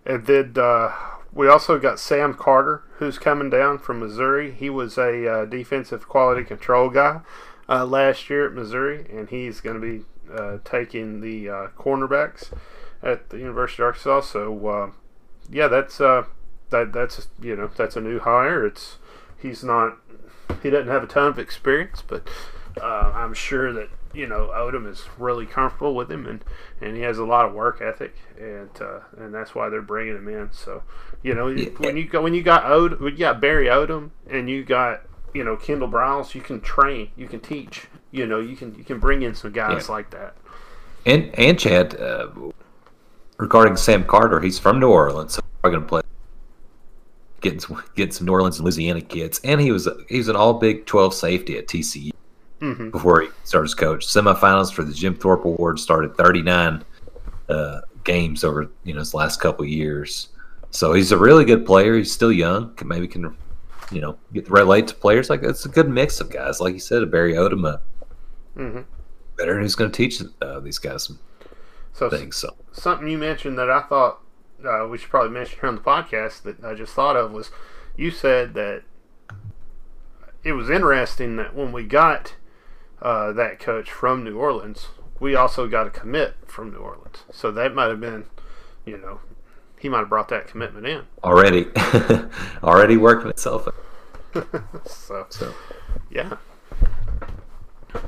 And 0.06 0.26
then 0.26 0.54
uh, 0.58 0.92
we 1.34 1.48
also 1.48 1.78
got 1.80 2.00
Sam 2.00 2.34
Carter, 2.34 2.84
who's 2.98 3.20
coming 3.20 3.50
down 3.50 3.78
from 3.78 4.00
Missouri. 4.00 4.52
He 4.52 4.70
was 4.70 4.98
a 4.98 5.28
uh, 5.32 5.46
defensive 5.46 6.08
quality 6.08 6.44
control 6.44 6.90
guy 6.90 7.22
uh, 7.70 7.86
last 7.86 8.30
year 8.30 8.48
at 8.48 8.54
Missouri, 8.54 9.06
and 9.12 9.30
he's 9.30 9.62
going 9.62 9.80
to 9.80 9.82
be 9.82 10.06
uh, 10.34 10.58
taking 10.66 11.22
the 11.22 11.50
uh, 11.50 11.68
cornerbacks 11.78 12.52
at 13.04 13.30
the 13.30 13.38
University 13.38 13.84
of 13.84 13.88
Arkansas. 13.88 14.22
So, 14.22 14.68
uh, 14.68 14.92
yeah, 15.50 15.68
that's 15.68 16.02
uh, 16.02 16.26
that 16.72 16.92
that's 16.92 17.28
you 17.42 17.56
know 17.56 17.70
that's 17.76 17.96
a 17.96 18.02
new 18.02 18.20
hire. 18.20 18.66
It's 18.66 18.98
he's 19.40 19.64
not 19.64 19.98
he 20.64 20.70
doesn't 20.70 20.92
have 20.92 21.04
a 21.04 21.08
ton 21.08 21.28
of 21.28 21.40
experience, 21.40 22.04
but 22.06 22.28
I'm 22.82 23.34
sure 23.34 23.72
that 23.74 23.90
you 24.14 24.26
know 24.26 24.52
Odom 24.54 24.90
is 24.90 25.06
really 25.20 25.46
comfortable 25.46 25.94
with 25.94 26.12
him, 26.12 26.26
and, 26.26 26.44
and 26.82 26.96
he 26.96 27.04
has 27.04 27.20
a 27.20 27.26
lot 27.26 27.46
of 27.46 27.54
work 27.54 27.80
ethic, 27.80 28.16
and 28.40 28.70
and 29.18 29.34
that's 29.34 29.54
why 29.54 29.70
they're 29.70 29.82
bringing 29.82 30.16
him 30.16 30.28
in. 30.28 30.52
So, 30.52 30.84
you 31.24 31.34
know, 31.34 31.48
yeah. 31.48 31.70
when 31.78 31.98
you 31.98 32.06
go 32.06 32.22
when 32.22 32.34
you 32.34 32.44
got 32.44 32.66
Od, 32.66 33.00
when 33.00 33.14
you 33.14 33.20
got 33.20 33.42
Barry 33.42 33.68
Odom, 33.68 34.12
and 34.30 34.50
you 34.50 34.64
got 34.64 35.02
you 35.34 35.44
know 35.44 35.56
Kendall 35.56 35.90
Briles, 35.90 36.34
you 36.36 36.42
can 36.42 36.62
train, 36.62 37.10
you 37.16 37.28
can 37.28 37.40
teach, 37.40 37.88
you 38.12 38.26
know, 38.26 38.40
you 38.40 38.56
can 38.56 38.76
you 38.76 38.84
can 38.84 39.00
bring 39.00 39.22
in 39.22 39.36
some 39.36 39.52
guys 39.52 39.88
yeah. 39.88 39.94
like 39.94 40.10
that. 40.12 40.36
And 41.06 41.34
and 41.38 41.58
Chad, 41.58 42.00
uh, 42.00 42.30
regarding 43.38 43.78
Sam 43.78 44.04
Carter, 44.04 44.40
he's 44.40 44.60
from 44.60 44.80
New 44.80 44.90
Orleans, 44.90 45.34
so 45.34 45.42
we're 45.64 45.72
going 45.72 45.84
to 45.84 45.88
play 45.88 46.02
getting 47.42 47.60
some, 47.60 47.84
getting 47.96 48.12
some 48.12 48.26
New 48.26 48.34
Orleans 48.34 48.58
and 48.58 48.66
Louisiana 48.66 49.02
kids, 49.02 49.40
and 49.44 49.62
he 49.62 49.72
was 49.72 49.88
he 50.10 50.18
was 50.18 50.28
an 50.28 50.36
All 50.36 50.54
Big 50.56 50.86
Twelve 50.86 51.14
safety 51.14 51.58
at 51.58 51.68
TCU 51.68 52.12
mm-hmm. 52.62 52.90
before 52.90 53.22
he 53.22 53.30
started 53.44 53.66
as 53.66 53.76
coach. 53.76 54.06
Semifinals 54.06 54.74
for 54.74 54.84
the 54.84 54.94
Jim 54.94 55.16
Thorpe 55.16 55.46
Award 55.46 55.80
started 55.80 56.16
39 56.16 56.84
uh, 57.50 57.82
games 58.04 58.44
over 58.44 58.70
you 58.84 58.94
know 58.94 59.00
his 59.00 59.14
last 59.14 59.40
couple 59.40 59.66
years. 59.66 60.30
So 60.78 60.94
he's 60.94 61.12
a 61.12 61.18
really 61.18 61.44
good 61.44 61.66
player. 61.66 61.98
He's 61.98 62.12
still 62.12 62.32
young. 62.32 62.76
Can, 62.76 62.88
maybe 62.88 63.08
can 63.08 63.36
you 63.92 64.00
know 64.00 64.16
get 64.32 64.48
relate 64.48 64.88
to 64.90 64.94
players 64.94 65.28
like 65.28 65.42
it's 65.42 65.66
a 65.66 65.70
good 65.70 65.90
mix 65.90 66.22
of 66.22 66.30
guys. 66.30 66.62
Like 66.62 66.76
you 66.76 66.80
said, 66.80 67.02
a 67.02 67.08
Barry 67.08 67.34
Odom, 67.34 67.82
mm-hmm. 68.56 68.82
better 69.36 69.60
who's 69.60 69.74
going 69.74 69.92
to 69.92 69.98
teach 69.98 70.22
uh, 70.40 70.60
these 70.60 70.78
guys 70.78 71.06
some 71.06 71.18
so 71.94 72.12
things. 72.12 72.36
So 72.36 72.56
something 72.74 73.08
you 73.08 73.18
mentioned 73.18 73.58
that 73.58 73.72
I 73.72 73.82
thought 73.82 74.20
uh, 74.64 74.88
we 74.88 75.00
should 75.00 75.10
probably 75.10 75.32
mention 75.32 75.58
here 75.60 75.68
on 75.68 75.74
the 75.74 75.82
podcast 75.82 76.44
that 76.44 76.64
I 76.64 76.76
just 76.76 76.94
thought 76.94 77.16
of 77.16 77.32
was 77.32 77.50
you 77.96 78.12
said 78.12 78.54
that 78.54 78.84
it 80.44 80.52
was 80.52 80.70
interesting 80.70 81.38
that 81.38 81.56
when 81.56 81.72
we 81.72 81.86
got 81.86 82.36
uh, 83.02 83.32
that 83.32 83.60
coach 83.60 83.90
from 83.90 84.24
New 84.24 84.38
Orleans, 84.38 84.90
we 85.20 85.34
also 85.34 85.68
got 85.68 85.88
a 85.88 85.90
commit 85.90 86.36
from 86.46 86.70
New 86.70 86.78
Orleans. 86.78 87.24
So 87.32 87.50
that 87.50 87.74
might 87.74 87.90
have 87.90 88.00
been, 88.00 88.26
you 88.86 89.00
know, 89.00 89.22
he 89.80 89.90
might 89.90 90.00
have 90.00 90.10
brought 90.10 90.30
that 90.30 90.48
commitment 90.48 90.86
in 90.86 91.04
already, 91.24 91.68
already 92.64 92.98
working 92.98 93.30
itself. 93.30 93.68
so, 94.86 95.26
so, 95.30 95.54
yeah. 96.10 96.38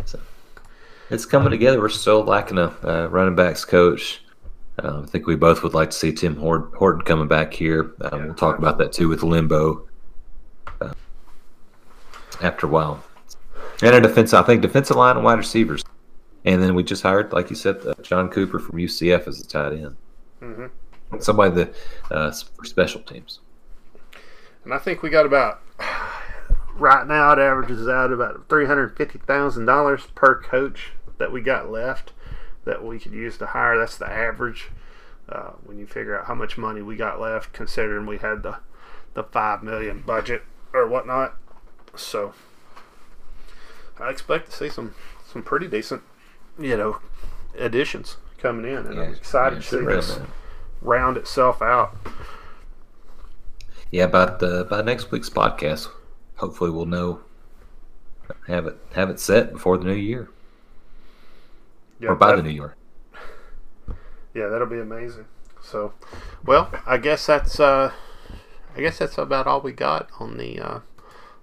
So 0.05 0.19
it's 1.09 1.25
coming 1.25 1.51
together. 1.51 1.79
We're 1.79 1.89
still 1.89 2.23
lacking 2.23 2.57
a 2.57 2.75
uh, 2.83 3.07
running 3.07 3.35
backs 3.35 3.65
coach. 3.65 4.23
Um, 4.79 5.03
I 5.03 5.07
think 5.07 5.27
we 5.27 5.35
both 5.35 5.63
would 5.63 5.73
like 5.73 5.89
to 5.89 5.95
see 5.95 6.11
Tim 6.13 6.35
Horton 6.35 7.01
coming 7.01 7.27
back 7.27 7.53
here. 7.53 7.95
Um, 8.01 8.19
yeah, 8.19 8.25
we'll 8.25 8.35
talk 8.35 8.57
about 8.57 8.77
that 8.77 8.93
too 8.93 9.09
with 9.09 9.23
Limbo 9.23 9.87
uh, 10.81 10.93
after 12.41 12.67
a 12.67 12.69
while. 12.69 13.03
And 13.81 13.95
a 13.95 14.01
defense, 14.01 14.33
I 14.33 14.43
think 14.43 14.61
defensive 14.61 14.97
line 14.97 15.15
and 15.15 15.25
wide 15.25 15.37
receivers. 15.37 15.83
And 16.45 16.61
then 16.61 16.75
we 16.75 16.83
just 16.83 17.03
hired, 17.03 17.33
like 17.33 17.49
you 17.49 17.55
said, 17.55 17.85
uh, 17.85 17.93
John 18.01 18.29
Cooper 18.29 18.59
from 18.59 18.77
UCF 18.79 19.27
as 19.27 19.41
a 19.41 19.47
tight 19.47 19.73
end. 19.73 19.95
Mm-hmm. 20.41 20.65
Somebody 21.19 21.55
that 21.55 21.75
uh, 22.11 22.31
for 22.31 22.65
special 22.65 23.01
teams. 23.01 23.39
And 24.63 24.73
I 24.73 24.77
think 24.77 25.01
we 25.01 25.09
got 25.09 25.25
about 25.25 25.61
right 26.75 27.07
now 27.07 27.31
it 27.31 27.39
averages 27.39 27.87
out 27.87 28.11
about 28.11 28.47
three 28.47 28.65
hundred 28.65 28.95
fifty 28.95 29.17
thousand 29.19 29.65
dollars 29.65 30.07
per 30.15 30.39
coach 30.39 30.91
that 31.17 31.31
we 31.31 31.41
got 31.41 31.71
left 31.71 32.13
that 32.65 32.83
we 32.83 32.99
could 32.99 33.13
use 33.13 33.37
to 33.37 33.47
hire. 33.47 33.77
That's 33.77 33.97
the 33.97 34.09
average 34.09 34.69
uh, 35.27 35.51
when 35.63 35.77
you 35.79 35.87
figure 35.87 36.19
out 36.19 36.27
how 36.27 36.35
much 36.35 36.57
money 36.57 36.81
we 36.81 36.95
got 36.95 37.19
left, 37.19 37.53
considering 37.53 38.05
we 38.05 38.17
had 38.17 38.43
the 38.43 38.57
the 39.13 39.23
five 39.23 39.63
million 39.63 40.03
budget 40.05 40.43
or 40.73 40.87
whatnot. 40.87 41.35
So 41.95 42.33
I 43.99 44.09
expect 44.09 44.51
to 44.51 44.55
see 44.55 44.69
some 44.69 44.93
some 45.25 45.43
pretty 45.43 45.67
decent, 45.67 46.03
you 46.57 46.77
know, 46.77 46.99
additions 47.57 48.17
coming 48.37 48.71
in, 48.71 48.85
and 48.85 48.95
yeah, 48.95 49.01
I'm 49.01 49.13
excited 49.13 49.57
yeah, 49.57 49.61
to 49.61 49.67
see 49.67 49.85
this 49.85 50.19
round 50.81 51.17
itself 51.17 51.61
out. 51.61 51.95
Yeah, 53.91 54.03
about 54.03 54.39
the 54.39 54.65
by 54.69 54.81
next 54.81 55.11
week's 55.11 55.29
podcast, 55.29 55.89
hopefully 56.35 56.69
we'll 56.69 56.85
know 56.85 57.21
have 58.47 58.67
it 58.67 58.77
have 58.93 59.09
it 59.09 59.19
set 59.19 59.51
before 59.51 59.77
the 59.77 59.85
new 59.85 59.93
year, 59.93 60.29
yeah, 61.99 62.09
or 62.09 62.15
by 62.15 62.35
the 62.35 62.43
new 62.43 62.49
year. 62.49 62.75
Yeah, 64.33 64.47
that'll 64.47 64.67
be 64.67 64.79
amazing. 64.79 65.25
So, 65.61 65.93
well, 66.45 66.71
I 66.85 66.97
guess 66.97 67.25
that's 67.25 67.59
uh, 67.59 67.91
I 68.75 68.81
guess 68.81 68.99
that's 68.99 69.17
about 69.17 69.47
all 69.47 69.61
we 69.61 69.71
got 69.71 70.09
on 70.19 70.37
the 70.37 70.59
uh, 70.59 70.79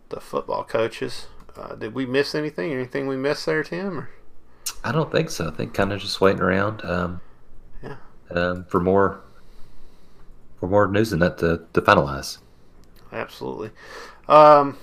the 0.08 0.20
football 0.20 0.64
coaches. 0.64 1.26
Uh, 1.56 1.74
did 1.74 1.94
we 1.94 2.06
miss 2.06 2.34
anything? 2.34 2.72
Anything 2.72 3.06
we 3.06 3.16
missed 3.16 3.46
there, 3.46 3.62
Tim? 3.62 3.98
Or? 3.98 4.10
I 4.84 4.92
don't 4.92 5.10
think 5.10 5.30
so. 5.30 5.48
I 5.48 5.50
think 5.50 5.74
kind 5.74 5.92
of 5.92 6.00
just 6.00 6.20
waiting 6.20 6.42
around. 6.42 6.84
Um, 6.84 7.20
yeah. 7.82 7.96
Um, 8.30 8.64
for 8.64 8.78
more 8.78 9.22
for 10.58 10.68
more 10.68 10.86
news 10.88 11.10
than 11.10 11.20
that 11.20 11.38
to, 11.38 11.62
to 11.72 11.80
finalize. 11.80 12.38
Absolutely. 13.12 13.70
Um, 14.28 14.78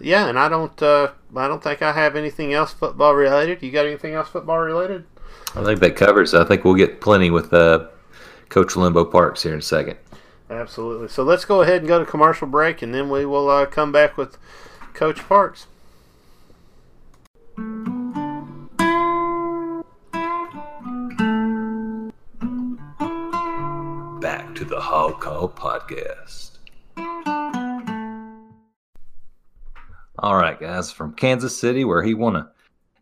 yeah, 0.00 0.28
and 0.28 0.38
I 0.38 0.48
don't 0.48 0.80
uh, 0.82 1.12
I 1.36 1.48
don't 1.48 1.62
think 1.62 1.82
I 1.82 1.92
have 1.92 2.16
anything 2.16 2.54
else 2.54 2.72
football 2.72 3.14
related. 3.14 3.62
You 3.62 3.70
got 3.70 3.86
anything 3.86 4.14
else 4.14 4.28
football 4.28 4.58
related? 4.58 5.04
I 5.54 5.64
think 5.64 5.80
that 5.80 5.96
covers. 5.96 6.32
I 6.32 6.44
think 6.44 6.64
we'll 6.64 6.74
get 6.74 7.00
plenty 7.00 7.30
with 7.30 7.52
uh, 7.52 7.88
Coach 8.48 8.76
Limbo 8.76 9.04
Parks 9.04 9.42
here 9.42 9.52
in 9.52 9.58
a 9.58 9.62
second. 9.62 9.96
Absolutely. 10.48 11.08
So 11.08 11.22
let's 11.22 11.44
go 11.44 11.62
ahead 11.62 11.78
and 11.78 11.88
go 11.88 11.98
to 11.98 12.04
commercial 12.04 12.46
break, 12.46 12.82
and 12.82 12.94
then 12.94 13.10
we 13.10 13.24
will 13.24 13.48
uh, 13.48 13.66
come 13.66 13.92
back 13.92 14.16
with 14.16 14.36
Coach 14.94 15.18
Parks. 15.28 15.66
To 24.60 24.66
the 24.66 24.78
Hog 24.78 25.22
Call 25.22 25.48
Podcast. 25.48 26.58
All 30.18 30.36
right, 30.36 30.60
guys, 30.60 30.92
from 30.92 31.14
Kansas 31.14 31.58
City, 31.58 31.86
where 31.86 32.02
he 32.02 32.12
won 32.12 32.36
a 32.36 32.50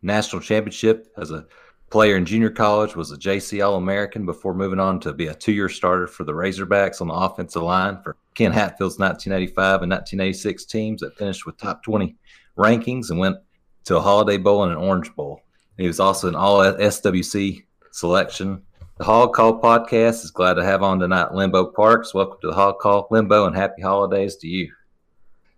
national 0.01 0.41
championship 0.41 1.11
as 1.17 1.31
a 1.31 1.45
player 1.89 2.15
in 2.15 2.23
junior 2.23 2.49
college, 2.49 2.95
was 2.95 3.11
a 3.11 3.17
JC 3.17 3.61
All 3.61 3.75
American 3.75 4.25
before 4.25 4.53
moving 4.53 4.79
on 4.79 5.01
to 5.01 5.11
be 5.11 5.27
a 5.27 5.33
two 5.33 5.51
year 5.51 5.67
starter 5.67 6.07
for 6.07 6.23
the 6.23 6.31
Razorbacks 6.31 7.01
on 7.01 7.09
the 7.09 7.13
offensive 7.13 7.63
line 7.63 8.01
for 8.01 8.15
Ken 8.35 8.53
Hatfield's 8.53 8.97
1985 8.97 9.81
and 9.81 9.91
1986 9.91 10.63
teams 10.63 11.01
that 11.01 11.17
finished 11.17 11.45
with 11.45 11.57
top 11.57 11.83
20 11.83 12.15
rankings 12.57 13.09
and 13.09 13.19
went 13.19 13.35
to 13.83 13.97
a 13.97 14.01
Holiday 14.01 14.37
Bowl 14.37 14.63
and 14.63 14.71
an 14.71 14.77
Orange 14.77 15.13
Bowl. 15.13 15.41
He 15.77 15.87
was 15.87 15.99
also 15.99 16.29
an 16.29 16.35
All 16.35 16.59
SWC 16.59 17.65
selection. 17.91 18.61
The 18.99 19.05
Hog 19.05 19.33
Call 19.33 19.61
podcast 19.61 20.25
is 20.25 20.31
glad 20.31 20.55
to 20.55 20.63
have 20.65 20.83
on 20.83 20.99
tonight 20.99 21.33
Limbo 21.33 21.67
Parks. 21.67 22.13
Welcome 22.13 22.37
to 22.41 22.47
the 22.47 22.53
Hog 22.53 22.79
Call, 22.79 23.07
Limbo, 23.09 23.45
and 23.45 23.55
happy 23.55 23.81
holidays 23.81 24.35
to 24.35 24.47
you. 24.49 24.73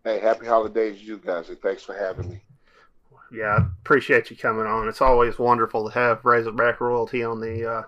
Hey, 0.04 0.20
happy 0.20 0.46
holidays 0.46 1.00
to 1.00 1.04
you 1.04 1.18
guys, 1.18 1.50
and 1.50 1.60
thanks 1.60 1.82
for 1.82 1.98
having 1.98 2.30
me. 2.30 2.44
Yeah, 3.32 3.58
I 3.58 3.66
appreciate 3.82 4.30
you 4.30 4.38
coming 4.38 4.68
on. 4.68 4.88
It's 4.88 5.02
always 5.02 5.40
wonderful 5.40 5.90
to 5.90 5.94
have 5.96 6.24
Razorback 6.24 6.80
royalty 6.80 7.24
on 7.24 7.42
the 7.42 7.68
uh, 7.68 7.84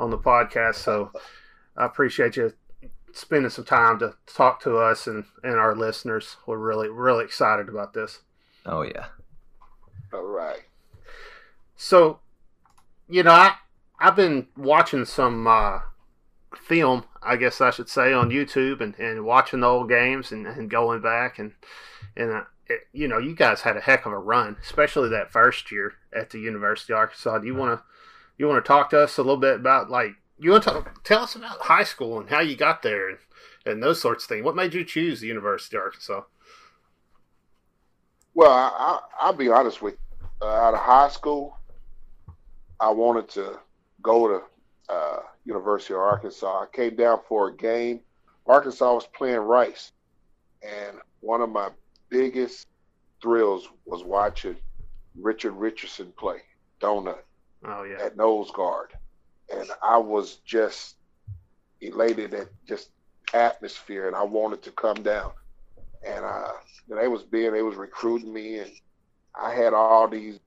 on 0.00 0.10
the 0.10 0.18
podcast. 0.18 0.74
So 0.74 1.12
I 1.76 1.86
appreciate 1.86 2.36
you 2.36 2.52
spending 3.12 3.50
some 3.50 3.66
time 3.66 4.00
to 4.00 4.16
talk 4.26 4.60
to 4.62 4.78
us 4.78 5.06
and, 5.06 5.24
and 5.44 5.54
our 5.54 5.76
listeners. 5.76 6.38
We're 6.44 6.58
really 6.58 6.88
really 6.88 7.24
excited 7.24 7.68
about 7.68 7.94
this. 7.94 8.18
Oh 8.66 8.82
yeah. 8.82 9.06
All 10.12 10.24
right. 10.24 10.64
So, 11.76 12.18
you 13.08 13.22
know, 13.22 13.30
I 13.30 13.54
I've 14.00 14.16
been 14.16 14.46
watching 14.56 15.04
some 15.04 15.46
uh, 15.46 15.80
film, 16.56 17.04
I 17.22 17.36
guess 17.36 17.60
I 17.60 17.70
should 17.70 17.88
say, 17.88 18.12
on 18.12 18.30
YouTube 18.30 18.80
and, 18.80 18.94
and 18.98 19.24
watching 19.24 19.60
the 19.60 19.66
old 19.66 19.88
games 19.88 20.32
and, 20.32 20.46
and 20.46 20.70
going 20.70 21.00
back 21.00 21.38
and 21.38 21.52
and 22.16 22.32
uh, 22.32 22.44
it, 22.66 22.80
you 22.92 23.08
know, 23.08 23.18
you 23.18 23.34
guys 23.34 23.62
had 23.62 23.76
a 23.76 23.80
heck 23.80 24.06
of 24.06 24.12
a 24.12 24.18
run, 24.18 24.56
especially 24.62 25.08
that 25.10 25.32
first 25.32 25.72
year 25.72 25.94
at 26.14 26.30
the 26.30 26.38
University 26.38 26.92
of 26.92 26.98
Arkansas. 26.98 27.38
Do 27.38 27.46
you 27.46 27.54
want 27.54 27.78
to 27.78 27.84
you 28.36 28.46
want 28.46 28.64
to 28.64 28.68
talk 28.68 28.90
to 28.90 29.00
us 29.00 29.18
a 29.18 29.22
little 29.22 29.36
bit 29.36 29.56
about 29.56 29.90
like 29.90 30.12
you 30.38 30.52
want 30.52 30.64
to 30.64 30.84
tell 31.04 31.22
us 31.22 31.34
about 31.34 31.62
high 31.62 31.84
school 31.84 32.20
and 32.20 32.30
how 32.30 32.40
you 32.40 32.56
got 32.56 32.82
there 32.82 33.08
and, 33.08 33.18
and 33.66 33.82
those 33.82 34.00
sorts 34.00 34.24
of 34.24 34.28
things? 34.28 34.44
What 34.44 34.56
made 34.56 34.74
you 34.74 34.84
choose 34.84 35.20
the 35.20 35.26
University 35.26 35.76
of 35.76 35.82
Arkansas? 35.82 36.22
Well, 38.34 38.50
I, 38.50 39.00
will 39.26 39.36
be 39.36 39.48
honest 39.48 39.82
with 39.82 39.94
you. 39.94 39.98
Uh, 40.40 40.50
out 40.50 40.74
of 40.74 40.80
high 40.80 41.08
school, 41.08 41.58
I 42.78 42.90
wanted 42.90 43.28
to 43.30 43.58
go 44.02 44.28
to 44.28 44.92
uh, 44.92 45.20
University 45.44 45.94
of 45.94 46.00
Arkansas. 46.00 46.62
I 46.62 46.66
came 46.72 46.96
down 46.96 47.20
for 47.28 47.48
a 47.48 47.56
game. 47.56 48.00
Arkansas 48.46 48.94
was 48.94 49.06
playing 49.06 49.40
Rice, 49.40 49.92
and 50.62 50.96
one 51.20 51.40
of 51.40 51.50
my 51.50 51.68
biggest 52.08 52.66
thrills 53.20 53.68
was 53.84 54.02
watching 54.04 54.56
Richard 55.20 55.52
Richardson 55.52 56.12
play 56.16 56.38
donut 56.80 57.18
oh, 57.64 57.82
yeah. 57.82 58.04
at 58.04 58.16
nose 58.16 58.50
guard, 58.52 58.92
and 59.54 59.68
I 59.82 59.98
was 59.98 60.36
just 60.46 60.96
elated 61.80 62.32
at 62.34 62.48
just 62.66 62.90
atmosphere, 63.34 64.06
and 64.06 64.16
I 64.16 64.22
wanted 64.22 64.62
to 64.62 64.70
come 64.70 65.02
down 65.02 65.32
and 66.06 66.24
uh, 66.24 66.52
they 66.88 67.08
was 67.08 67.22
being 67.22 67.52
they 67.52 67.62
was 67.62 67.76
recruiting 67.76 68.32
me, 68.32 68.58
and 68.58 68.70
I 69.34 69.52
had 69.52 69.74
all 69.74 70.08
these 70.08 70.38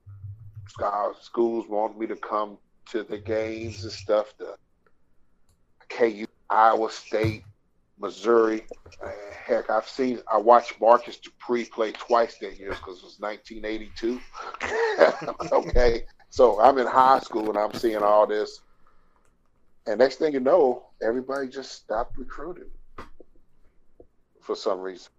schools 1.20 1.66
want 1.68 1.98
me 1.98 2.06
to 2.06 2.16
come 2.16 2.58
to 2.92 3.02
the 3.02 3.18
games 3.18 3.82
and 3.82 3.92
stuff. 3.92 4.34
The 4.38 4.54
KU, 5.88 6.26
Iowa 6.50 6.90
State, 6.90 7.44
Missouri. 7.98 8.64
Uh, 9.02 9.10
heck, 9.46 9.70
I've 9.70 9.88
seen, 9.88 10.20
I 10.30 10.36
watched 10.36 10.80
Marcus 10.80 11.16
Dupree 11.16 11.64
play 11.64 11.92
twice 11.92 12.36
that 12.38 12.58
year 12.58 12.70
because 12.70 12.98
it 12.98 13.04
was 13.04 13.18
1982. 13.18 14.20
okay, 15.52 16.04
so 16.28 16.60
I'm 16.60 16.76
in 16.78 16.86
high 16.86 17.20
school 17.20 17.48
and 17.48 17.58
I'm 17.58 17.72
seeing 17.72 18.02
all 18.02 18.26
this. 18.26 18.60
And 19.86 19.98
next 19.98 20.16
thing 20.16 20.34
you 20.34 20.40
know, 20.40 20.84
everybody 21.00 21.48
just 21.48 21.72
stopped 21.72 22.18
recruiting 22.18 22.70
for 24.40 24.54
some 24.54 24.80
reason. 24.80 25.10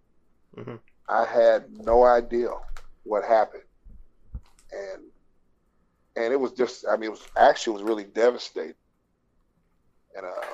Mm-hmm. 0.56 0.76
I 1.10 1.26
had 1.26 1.66
no 1.72 2.04
idea 2.04 2.50
what 3.04 3.26
happened, 3.26 3.64
and 4.72 5.02
and 6.16 6.34
it 6.34 6.40
was 6.40 6.52
just 6.52 6.86
I 6.90 6.96
mean 6.96 7.06
it 7.06 7.12
was 7.12 7.28
actually 7.38 7.76
it 7.76 7.84
was 7.84 7.90
really 7.90 8.04
devastating. 8.04 8.76
And 10.16 10.26
uh, 10.26 10.46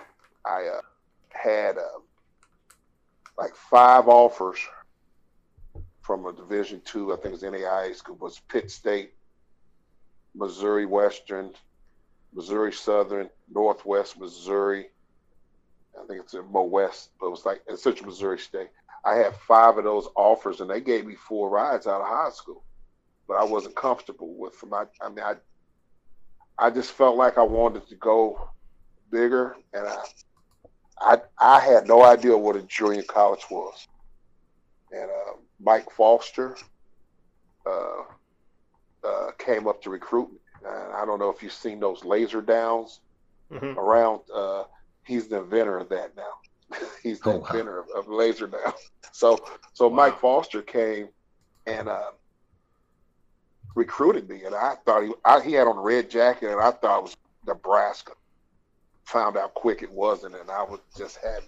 I 0.46 0.68
uh, 0.68 0.82
had 1.30 1.78
uh, 1.78 2.00
like 3.38 3.56
five 3.56 4.08
offers 4.08 4.60
from 6.02 6.26
a 6.26 6.34
Division 6.34 6.82
two, 6.86 7.12
I 7.12 7.18
think 7.18 7.28
it 7.28 7.32
was 7.32 7.44
NAIA 7.44 7.96
school, 7.96 8.16
was 8.16 8.40
Pitt 8.48 8.72
State, 8.72 9.14
Missouri 10.34 10.86
Western, 10.86 11.54
Missouri 12.34 12.72
Southern, 12.72 13.30
Northwest 13.54 14.20
Missouri. 14.20 14.90
I 16.02 16.06
think 16.08 16.22
it's 16.22 16.34
in 16.34 16.50
Mo 16.52 16.64
West, 16.64 17.10
but 17.20 17.28
it 17.28 17.32
was 17.32 17.46
like 17.46 17.62
in 17.70 17.76
Central 17.76 18.08
Missouri 18.08 18.40
State. 18.40 18.70
I 19.04 19.16
had 19.16 19.36
five 19.36 19.78
of 19.78 19.84
those 19.84 20.08
offers, 20.16 20.62
and 20.62 20.70
they 20.70 20.82
gave 20.82 21.06
me 21.06 21.16
four 21.16 21.50
rides 21.50 21.88
out 21.88 22.02
of 22.02 22.08
high 22.08 22.30
school, 22.32 22.64
but 23.30 23.38
I 23.38 23.44
wasn't 23.44 23.76
comfortable 23.76 24.34
with 24.34 24.60
them. 24.60 24.74
I, 24.74 24.86
I 25.00 25.10
mean, 25.10 25.24
I, 25.24 25.36
I 26.58 26.72
just 26.72 26.92
felt 26.92 27.16
like 27.16 27.38
I 27.38 27.44
wanted 27.44 27.88
to 27.88 27.96
go 27.96 28.50
bigger, 29.12 29.56
and 29.72 29.88
I, 29.88 30.04
I, 31.00 31.18
I 31.38 31.60
had 31.60 31.88
no 31.88 32.04
idea 32.04 32.36
what 32.36 32.56
a 32.56 32.64
junior 32.64 33.04
college 33.04 33.46
was. 33.52 33.88
And 34.92 35.04
uh, 35.04 35.34
Mike 35.62 35.92
Foster 35.92 36.58
uh, 37.68 38.02
uh, 39.04 39.32
came 39.38 39.68
up 39.68 39.84
to 39.84 39.92
recruit 39.92 40.32
me. 40.32 40.40
And 40.66 40.94
I 40.94 41.06
don't 41.06 41.20
know 41.20 41.30
if 41.30 41.44
you've 41.44 41.54
seen 41.54 41.80
those 41.80 42.04
laser 42.04 42.42
downs 42.42 43.00
mm-hmm. 43.52 43.78
around. 43.78 44.22
Uh, 44.34 44.64
he's 45.06 45.28
the 45.28 45.44
inventor 45.44 45.78
of 45.78 45.90
that 45.90 46.18
now. 46.18 46.80
he's 47.04 47.20
the 47.20 47.34
oh, 47.34 47.46
inventor 47.46 47.86
wow. 47.94 48.00
of, 48.00 48.08
of, 48.08 48.12
laser 48.12 48.48
down. 48.48 48.74
So, 49.12 49.40
so 49.74 49.88
wow. 49.88 49.96
Mike 49.96 50.20
Foster 50.20 50.62
came 50.62 51.10
and 51.66 51.90
uh, 51.90 52.12
recruited 53.76 54.30
me, 54.30 54.44
and 54.44 54.56
I 54.56 54.76
thought 54.86 55.04
he 55.04 55.14
I, 55.26 55.42
he 55.42 55.54
had 55.54 55.68
on 55.68 55.78
a 55.78 55.82
red 55.82 56.10
jacket, 56.10 56.52
and 56.52 56.62
I 56.62 56.72
thought 56.72 57.00
it 57.00 57.04
was 57.04 57.18
Nebraska. 57.46 58.14
Found 59.06 59.38
out 59.38 59.54
quick 59.54 59.82
it 59.82 59.92
wasn't, 59.92 60.36
and 60.36 60.50
I 60.52 60.64
was 60.64 60.80
just 60.96 61.18
had 61.18 61.44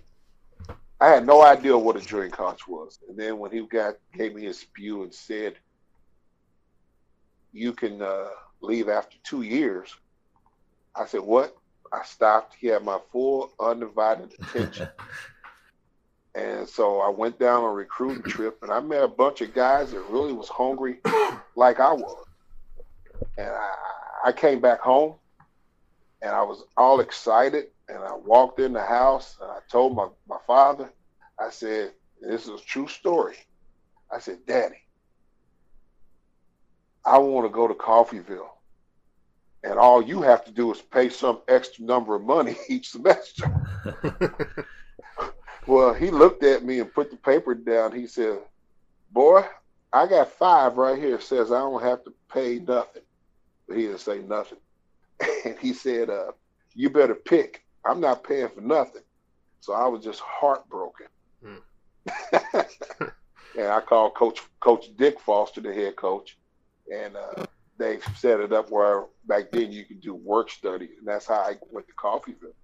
I 1.01 1.07
had 1.07 1.25
no 1.25 1.41
idea 1.41 1.75
what 1.75 1.95
a 1.95 1.99
junior 1.99 2.29
college 2.29 2.67
was. 2.67 2.99
And 3.09 3.17
then 3.17 3.39
when 3.39 3.51
he 3.51 3.61
got 3.61 3.95
gave 4.13 4.35
me 4.35 4.43
his 4.43 4.59
spew 4.59 5.01
and 5.01 5.13
said, 5.13 5.55
"You 7.51 7.73
can 7.73 8.03
uh, 8.03 8.27
leave 8.61 8.87
after 8.87 9.17
two 9.23 9.41
years," 9.41 9.95
I 10.95 11.07
said, 11.07 11.21
"What?" 11.21 11.57
I 11.91 12.03
stopped. 12.03 12.55
He 12.59 12.67
had 12.67 12.83
my 12.83 12.99
full 13.11 13.51
undivided 13.59 14.33
attention. 14.39 14.89
and 16.33 16.67
so 16.67 16.99
I 16.99 17.09
went 17.09 17.39
down 17.39 17.63
on 17.63 17.69
a 17.69 17.73
recruiting 17.73 18.23
trip, 18.23 18.59
and 18.61 18.71
I 18.71 18.79
met 18.79 19.03
a 19.03 19.07
bunch 19.07 19.41
of 19.41 19.53
guys 19.53 19.91
that 19.91 20.01
really 20.09 20.31
was 20.31 20.47
hungry, 20.47 20.99
like 21.55 21.79
I 21.79 21.91
was. 21.93 22.25
And 23.37 23.49
I, 23.49 23.73
I 24.25 24.31
came 24.31 24.61
back 24.61 24.79
home, 24.79 25.15
and 26.21 26.31
I 26.31 26.41
was 26.43 26.63
all 26.77 27.01
excited. 27.01 27.67
And 27.89 27.97
I 27.99 28.15
walked 28.15 28.61
in 28.61 28.71
the 28.71 28.83
house, 28.83 29.37
and 29.41 29.51
I 29.51 29.59
told 29.69 29.95
my, 29.95 30.07
my 30.29 30.37
father, 30.47 30.89
I 31.37 31.49
said, 31.49 31.91
this 32.21 32.43
is 32.43 32.61
a 32.61 32.63
true 32.63 32.87
story. 32.87 33.35
I 34.09 34.19
said, 34.19 34.45
Daddy, 34.45 34.77
I 37.03 37.17
want 37.17 37.45
to 37.45 37.49
go 37.53 37.67
to 37.67 37.73
Coffeyville. 37.73 38.47
And 39.63 39.77
all 39.77 40.01
you 40.01 40.21
have 40.21 40.45
to 40.45 40.51
do 40.51 40.71
is 40.71 40.81
pay 40.81 41.09
some 41.09 41.41
extra 41.49 41.83
number 41.83 42.15
of 42.15 42.23
money 42.23 42.55
each 42.69 42.89
semester. 42.89 43.51
well, 45.71 45.93
he 45.93 46.11
looked 46.11 46.43
at 46.43 46.65
me 46.65 46.81
and 46.81 46.93
put 46.93 47.11
the 47.11 47.15
paper 47.15 47.55
down. 47.55 47.93
He 47.93 48.05
said, 48.05 48.39
Boy, 49.09 49.45
I 49.93 50.05
got 50.05 50.33
five 50.33 50.75
right 50.75 50.99
here. 50.99 51.15
It 51.15 51.23
says 51.23 51.49
I 51.49 51.59
don't 51.59 51.81
have 51.81 52.03
to 52.03 52.13
pay 52.29 52.59
nothing. 52.59 53.03
But 53.67 53.77
he 53.77 53.83
didn't 53.83 54.01
say 54.01 54.19
nothing. 54.19 54.57
And 55.45 55.57
he 55.59 55.71
said, 55.71 56.09
uh, 56.09 56.33
You 56.75 56.89
better 56.89 57.15
pick. 57.15 57.63
I'm 57.85 58.01
not 58.01 58.25
paying 58.25 58.49
for 58.49 58.59
nothing. 58.59 59.03
So 59.61 59.71
I 59.71 59.87
was 59.87 60.03
just 60.03 60.19
heartbroken. 60.19 61.07
Hmm. 61.41 62.35
and 63.57 63.67
I 63.67 63.79
called 63.79 64.13
Coach 64.15 64.41
Coach 64.59 64.87
Dick 64.97 65.21
Foster, 65.21 65.61
the 65.61 65.73
head 65.73 65.95
coach, 65.95 66.37
and 66.93 67.15
uh, 67.15 67.45
they 67.77 67.99
set 68.17 68.41
it 68.41 68.51
up 68.51 68.71
where 68.71 69.05
back 69.25 69.51
then 69.51 69.71
you 69.71 69.85
could 69.85 70.01
do 70.01 70.15
work 70.15 70.49
study, 70.49 70.89
and 70.97 71.07
that's 71.07 71.27
how 71.27 71.35
I 71.35 71.55
went 71.71 71.87
to 71.87 71.93
Coffeyville. 71.93 72.55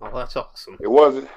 Oh, 0.00 0.16
that's 0.16 0.36
awesome. 0.36 0.78
It 0.80 0.90
wasn't. 0.90 1.28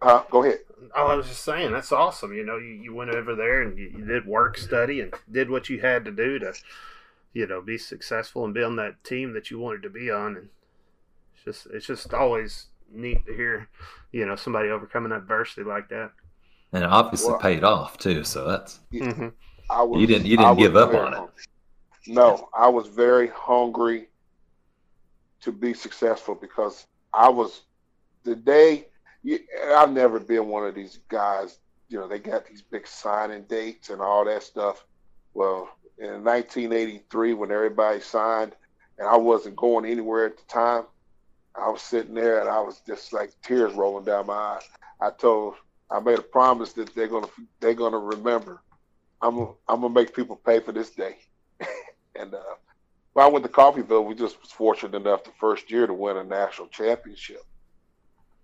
Huh? 0.00 0.24
Go 0.30 0.44
ahead. 0.44 0.58
Oh, 0.94 1.06
I 1.06 1.14
was 1.14 1.28
just 1.28 1.44
saying 1.44 1.72
that's 1.72 1.92
awesome. 1.92 2.34
You 2.34 2.44
know, 2.44 2.58
you, 2.58 2.74
you 2.74 2.94
went 2.94 3.14
over 3.14 3.34
there 3.34 3.62
and 3.62 3.78
you, 3.78 3.94
you 3.96 4.04
did 4.04 4.26
work 4.26 4.58
study 4.58 5.00
and 5.00 5.14
did 5.30 5.48
what 5.48 5.68
you 5.68 5.80
had 5.80 6.04
to 6.04 6.10
do 6.10 6.38
to 6.40 6.52
you 7.32 7.46
know 7.46 7.60
be 7.60 7.78
successful 7.78 8.44
and 8.44 8.54
be 8.54 8.62
on 8.62 8.76
that 8.76 9.02
team 9.04 9.32
that 9.32 9.50
you 9.50 9.58
wanted 9.58 9.82
to 9.82 9.90
be 9.90 10.10
on 10.10 10.36
and 10.36 10.48
it's 11.34 11.44
just 11.44 11.66
it's 11.74 11.86
just 11.86 12.12
always 12.14 12.66
neat 12.92 13.24
to 13.26 13.34
hear 13.34 13.68
you 14.12 14.26
know 14.26 14.36
somebody 14.36 14.68
overcoming 14.68 15.12
adversity 15.12 15.62
like 15.62 15.88
that 15.88 16.10
and 16.72 16.84
it 16.84 16.90
obviously 16.90 17.30
well, 17.30 17.40
paid 17.40 17.64
off 17.64 17.96
too 17.98 18.22
so 18.24 18.46
that's 18.46 18.80
mm-hmm. 18.92 19.28
was, 19.88 20.00
you 20.00 20.06
didn't 20.06 20.26
you 20.26 20.36
didn't 20.36 20.58
give 20.58 20.76
up 20.76 20.92
on 20.94 21.12
hungry. 21.12 21.32
it 22.06 22.12
no 22.12 22.48
i 22.54 22.68
was 22.68 22.88
very 22.88 23.28
hungry 23.28 24.08
to 25.40 25.50
be 25.50 25.72
successful 25.72 26.34
because 26.34 26.86
i 27.14 27.28
was 27.28 27.62
the 28.24 28.36
day 28.36 28.86
you, 29.22 29.38
i've 29.74 29.92
never 29.92 30.18
been 30.18 30.48
one 30.48 30.66
of 30.66 30.74
these 30.74 30.98
guys 31.08 31.58
you 31.88 31.98
know 31.98 32.08
they 32.08 32.18
got 32.18 32.46
these 32.46 32.62
big 32.62 32.86
signing 32.86 33.42
dates 33.42 33.90
and 33.90 34.00
all 34.00 34.24
that 34.24 34.42
stuff 34.42 34.84
well 35.34 35.68
in 35.98 36.24
1983 36.24 37.34
when 37.34 37.50
everybody 37.50 38.00
signed 38.00 38.52
and 38.98 39.08
I 39.08 39.16
wasn't 39.16 39.56
going 39.56 39.84
anywhere 39.84 40.26
at 40.26 40.36
the 40.36 40.44
time. 40.44 40.84
I 41.54 41.68
was 41.68 41.82
sitting 41.82 42.14
there 42.14 42.40
and 42.40 42.48
I 42.48 42.60
was 42.60 42.80
just 42.86 43.12
like 43.12 43.32
tears 43.42 43.74
rolling 43.74 44.04
down 44.04 44.26
my 44.26 44.32
eyes. 44.32 44.62
I 45.00 45.10
told 45.10 45.54
I 45.90 46.00
made 46.00 46.18
a 46.18 46.22
promise 46.22 46.72
that 46.74 46.94
they're 46.94 47.08
gonna 47.08 47.28
they're 47.60 47.74
gonna 47.74 47.98
remember. 47.98 48.62
I'm 49.20 49.48
I'm 49.68 49.80
gonna 49.82 49.90
make 49.90 50.14
people 50.14 50.36
pay 50.36 50.60
for 50.60 50.72
this 50.72 50.90
day. 50.90 51.18
and 52.16 52.32
uh, 52.32 52.54
when 53.12 53.26
I 53.26 53.28
went 53.28 53.44
to 53.44 53.50
Coffeyville, 53.50 54.06
we 54.06 54.14
just 54.14 54.40
was 54.40 54.50
fortunate 54.50 54.94
enough 54.94 55.24
the 55.24 55.32
first 55.38 55.70
year 55.70 55.86
to 55.86 55.92
win 55.92 56.16
a 56.16 56.24
national 56.24 56.68
championship 56.68 57.44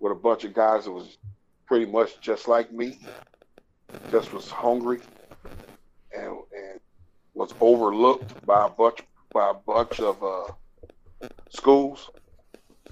with 0.01 0.13
a 0.13 0.17
bunch 0.17 0.45
of 0.45 0.55
guys 0.55 0.85
that 0.85 0.93
was 0.93 1.19
pretty 1.67 1.87
much 1.87 2.21
just 2.21 2.49
like 2.49 2.73
me, 2.73 2.99
just 4.11 4.33
was 4.33 4.51
hungry 4.51 5.01
and 6.13 6.27
and 6.27 6.81
was 7.35 7.55
overlooked 7.61 8.45
by 8.47 8.67
a 8.67 8.71
bunch 8.71 9.01
by 9.33 9.51
a 9.51 9.55
bunch 9.55 10.01
of 10.01 10.23
uh, 10.23 11.27
schools, 11.51 12.11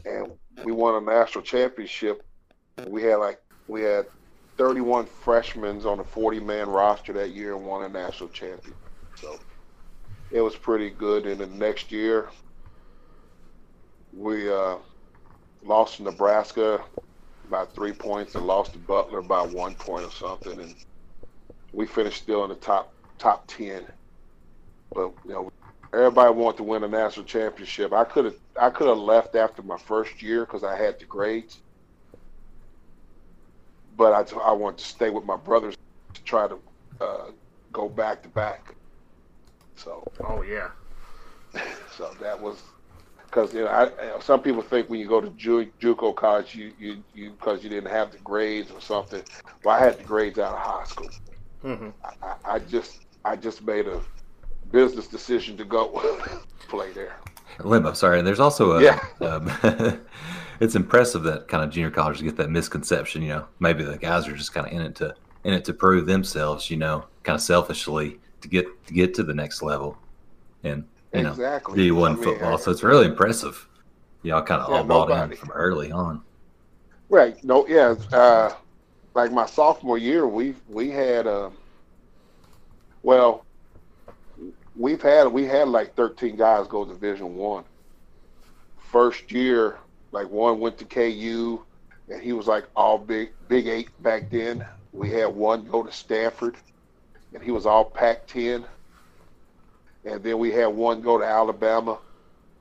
and 0.05 0.33
we 0.65 0.73
won 0.73 0.95
a 0.95 1.01
national 1.01 1.43
championship. 1.43 2.23
We 2.87 3.03
had 3.03 3.17
like 3.17 3.41
we 3.67 3.83
had 3.83 4.07
31 4.59 5.07
freshmen 5.07 5.85
on 5.85 6.01
a 6.01 6.05
40 6.05 6.41
man 6.41 6.69
roster 6.69 7.13
that 7.15 7.31
year 7.31 7.55
and 7.55 7.67
won 7.67 7.85
a 7.85 7.89
national 7.89 8.31
championship. 8.31 8.77
So 9.17 9.39
it 10.31 10.41
was 10.41 10.57
pretty 10.57 10.91
good. 10.91 11.27
And 11.27 11.41
the 11.41 11.47
next 11.47 11.93
year, 11.93 12.31
we 14.13 14.51
uh, 14.51 14.77
lost 15.63 15.97
to 15.99 16.05
Nebraska 16.05 16.85
by 17.51 17.65
three 17.67 17.93
points 17.93 18.37
and 18.37 18.47
lost 18.47 18.75
to 18.75 18.79
Butler 18.79 19.23
by 19.23 19.43
one 19.43 19.75
point 19.77 20.07
or 20.07 20.11
something. 20.13 20.61
And 20.61 20.77
we 21.73 21.87
finished 21.87 22.23
still 22.23 22.45
in 22.45 22.51
the 22.51 22.57
top 22.57 22.95
top 23.19 23.47
10 23.49 23.87
but 24.95 25.13
you 25.25 25.33
know, 25.33 25.51
everybody 25.95 26.35
wanted 26.35 26.59
to 26.59 26.65
win 26.65 26.85
a 26.85 26.89
national 26.89 27.27
championship. 27.27 27.93
I 27.93 28.05
could 28.05 28.27
have 28.27 28.37
I 28.61 28.71
could 28.71 28.89
have 28.89 28.99
left 28.99 29.37
after 29.37 29.63
my 29.63 29.79
first 29.79 30.23
year 30.23 30.45
because 30.47 30.65
I 30.65 30.77
had 30.77 30.99
the 30.99 31.07
grades, 31.07 31.61
but 33.97 34.13
I 34.13 34.41
I 34.41 34.53
wanted 34.53 34.79
to 34.79 34.85
stay 34.85 35.11
with 35.11 35.25
my 35.25 35.37
brothers 35.37 35.75
to 36.15 36.25
try 36.25 36.49
to 36.49 36.59
uh, 37.01 37.31
go 37.73 37.89
back 37.89 38.23
to 38.25 38.29
back. 38.31 38.75
So. 39.77 40.05
Oh 40.29 40.43
yeah. 40.43 40.71
So 41.97 42.11
that 42.21 42.41
was 42.41 42.63
because 43.37 43.53
you 43.53 43.65
know, 43.65 43.69
I, 43.69 44.21
some 44.21 44.41
people 44.41 44.63
think 44.63 44.89
when 44.89 44.99
you 44.99 45.07
go 45.07 45.21
to 45.21 45.29
Ju- 45.31 45.71
JUCO 45.79 46.17
college, 46.17 46.55
you 46.55 46.73
you 46.79 47.05
you 47.15 47.31
because 47.33 47.63
you 47.63 47.69
didn't 47.69 47.91
have 47.91 48.11
the 48.11 48.19
grades 48.19 48.71
or 48.71 48.81
something. 48.81 49.23
Well, 49.63 49.77
I 49.77 49.79
had 49.79 49.99
the 49.99 50.05
grades 50.05 50.39
out 50.39 50.55
of 50.55 50.59
high 50.59 50.85
school. 50.85 51.11
Mm-hmm. 51.63 51.89
I, 52.23 52.55
I 52.55 52.59
just 52.61 53.01
I 53.27 53.37
just 53.37 53.63
made 53.63 53.89
a 53.89 54.01
business 54.73 55.07
decision 55.07 55.59
to 55.59 55.67
go 55.67 55.89
play 56.69 56.93
there. 56.93 57.17
Limbo, 57.63 57.93
sorry. 57.93 58.19
And 58.19 58.27
there's 58.27 58.41
also 58.41 58.73
a. 58.73 58.83
Yeah. 58.83 59.05
Um, 59.21 60.01
it's 60.61 60.75
impressive 60.75 61.23
that 61.25 61.47
kind 61.47 61.63
of 61.63 61.71
junior 61.71 61.91
colleges 61.91 62.23
get 62.23 62.37
that 62.39 62.49
misconception. 62.49 63.21
You 63.21 63.29
know, 63.29 63.47
maybe 63.61 63.85
the 63.85 63.99
guys 63.99 64.27
are 64.29 64.37
just 64.37 64.55
kind 64.55 64.67
of 64.67 64.73
in 64.73 64.81
it 64.81 64.95
to 64.97 65.15
in 65.45 65.53
it 65.53 65.67
to 65.67 65.75
prove 65.75 66.07
themselves. 66.07 66.71
You 66.71 66.79
know, 66.79 67.05
kind 67.23 67.35
of 67.35 67.43
selfishly 67.43 68.19
to 68.41 68.49
get 68.49 68.87
to 68.87 68.95
get 68.95 69.13
to 69.15 69.23
the 69.23 69.35
next 69.35 69.61
level, 69.61 69.99
and 70.65 70.85
you 71.19 71.25
know, 71.25 71.31
exactly. 71.31 71.77
D 71.77 71.91
one 71.91 72.13
I 72.13 72.15
mean, 72.15 72.25
football. 72.25 72.59
So 72.59 72.71
it's 72.71 72.83
really 72.83 73.07
impressive. 73.07 73.67
Y'all 74.23 74.43
kind 74.43 74.63
of 74.63 74.71
Yeah, 74.71 74.77
all 74.79 74.85
bought 74.85 75.09
nobody. 75.09 75.33
in 75.33 75.39
from 75.39 75.51
early 75.53 75.93
on. 75.93 76.23
Right. 77.09 77.43
No. 77.45 77.67
Yeah. 77.69 77.95
Uh, 78.13 78.53
like 79.15 79.33
my 79.33 79.47
sophomore 79.47 79.99
year, 79.99 80.27
we 80.27 80.55
we 80.69 80.91
had 80.91 81.27
uh, 81.27 81.51
well, 83.03 83.45
we've 84.77 85.01
had 85.03 85.29
we 85.29 85.45
had 85.45 85.69
like 85.69 85.95
thirteen 85.95 86.37
guys 86.37 86.67
go 86.67 86.85
to 86.85 86.93
Division 86.93 87.37
One. 87.37 87.65
First 88.79 89.31
year, 89.33 89.79
like 90.13 90.29
one 90.31 90.61
went 90.61 90.79
to 90.79 90.85
KU, 90.85 91.63
and 92.09 92.21
he 92.23 92.33
was 92.33 92.47
like 92.47 92.65
all 92.77 92.99
big 92.99 93.31
Big 93.49 93.67
Eight 93.69 93.91
back 94.03 94.31
then. 94.31 94.65
We 94.93 95.11
had 95.11 95.27
one 95.27 95.65
go 95.67 95.83
to 95.83 95.93
Stanford, 95.93 96.57
and 97.35 97.43
he 97.43 97.51
was 97.51 97.67
all 97.67 97.85
Pac-10. 97.85 98.65
And 100.07 100.23
then 100.23 100.39
we 100.39 100.53
had 100.53 100.69
one 100.69 101.03
go 101.03 101.19
to 101.19 101.25
Alabama, 101.25 101.99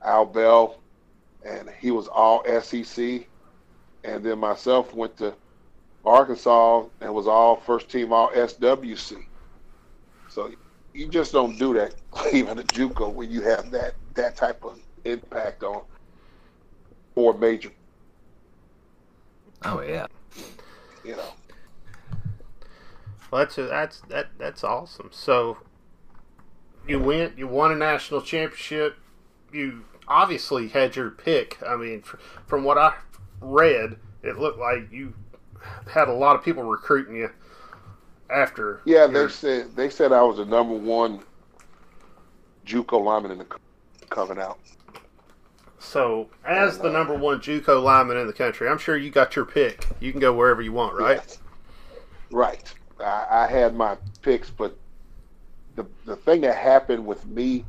Al 0.04 0.26
Bell, 0.26 0.82
and 1.44 1.70
he 1.80 1.90
was 1.92 2.08
all 2.08 2.44
SEC 2.62 3.28
and 4.06 4.24
then 4.24 4.38
myself 4.38 4.94
went 4.94 5.16
to 5.18 5.34
Arkansas 6.04 6.84
and 7.00 7.14
was 7.14 7.26
all 7.26 7.56
first 7.56 7.90
team 7.90 8.12
all 8.12 8.30
SWC. 8.30 9.16
So 10.28 10.50
you 10.94 11.08
just 11.08 11.32
don't 11.32 11.58
do 11.58 11.74
that 11.74 11.94
even 12.32 12.58
at 12.58 12.68
JUCO 12.68 13.12
when 13.12 13.30
you 13.30 13.42
have 13.42 13.70
that 13.72 13.94
that 14.14 14.36
type 14.36 14.64
of 14.64 14.80
impact 15.04 15.62
on 15.64 15.82
four 17.14 17.36
major, 17.36 17.72
Oh 19.64 19.82
yeah. 19.82 20.06
you 21.04 21.16
know. 21.16 21.34
Well, 23.30 23.44
that's 23.44 23.56
that's 23.56 24.00
that 24.02 24.26
that's 24.38 24.64
awesome. 24.64 25.10
So 25.12 25.58
you 26.86 27.00
went, 27.00 27.38
you 27.38 27.46
won 27.46 27.72
a 27.72 27.76
national 27.76 28.22
championship. 28.22 28.96
You 29.52 29.84
obviously 30.08 30.68
had 30.68 30.96
your 30.96 31.10
pick. 31.10 31.58
I 31.66 31.76
mean, 31.76 32.02
fr- 32.02 32.16
from 32.46 32.64
what 32.64 32.78
I 32.78 32.94
read, 33.40 33.96
it 34.22 34.38
looked 34.38 34.58
like 34.58 34.90
you 34.90 35.14
had 35.90 36.08
a 36.08 36.12
lot 36.12 36.36
of 36.36 36.44
people 36.44 36.62
recruiting 36.62 37.16
you 37.16 37.30
after. 38.30 38.80
Yeah, 38.84 39.06
they 39.06 39.28
said 39.28 39.74
they 39.76 39.90
said 39.90 40.12
I 40.12 40.22
was 40.22 40.36
the 40.36 40.44
number 40.44 40.74
one 40.74 41.20
JUCO 42.66 43.02
lineman 43.02 43.32
in 43.32 43.38
the 43.38 43.44
co- 43.44 43.58
coming 44.10 44.38
out. 44.38 44.58
So, 45.78 46.28
as 46.44 46.78
the 46.78 46.88
uh, 46.88 46.92
number 46.92 47.14
one 47.14 47.40
JUCO 47.40 47.82
lineman 47.82 48.16
in 48.16 48.26
the 48.26 48.32
country, 48.32 48.68
I'm 48.68 48.78
sure 48.78 48.96
you 48.96 49.10
got 49.10 49.36
your 49.36 49.44
pick. 49.44 49.86
You 50.00 50.10
can 50.10 50.20
go 50.20 50.34
wherever 50.34 50.62
you 50.62 50.72
want, 50.72 50.96
right? 50.96 51.18
Yes. 51.18 51.38
Right. 52.30 52.74
I, 52.98 53.26
I 53.30 53.46
had 53.46 53.74
my 53.74 53.96
picks, 54.22 54.50
but 54.50 54.76
the 55.76 55.86
the 56.06 56.16
thing 56.16 56.42
that 56.42 56.56
happened 56.56 57.06
with 57.06 57.26
me 57.26 57.66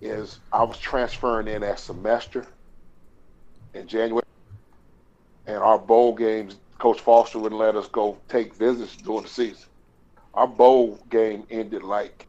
is 0.00 0.40
I 0.52 0.64
was 0.64 0.78
transferring 0.78 1.48
in 1.48 1.62
that 1.62 1.80
semester 1.80 2.46
in 3.74 3.88
January, 3.88 4.22
and 5.46 5.58
our 5.58 5.78
bowl 5.78 6.14
games. 6.14 6.58
Coach 6.78 7.00
Foster 7.00 7.38
wouldn't 7.38 7.60
let 7.60 7.76
us 7.76 7.88
go 7.88 8.22
take 8.28 8.54
visits 8.54 8.96
during 8.96 9.24
the 9.24 9.28
season. 9.28 9.68
Our 10.34 10.48
bowl 10.48 11.04
game 11.10 11.46
ended 11.50 11.82
like 11.82 12.28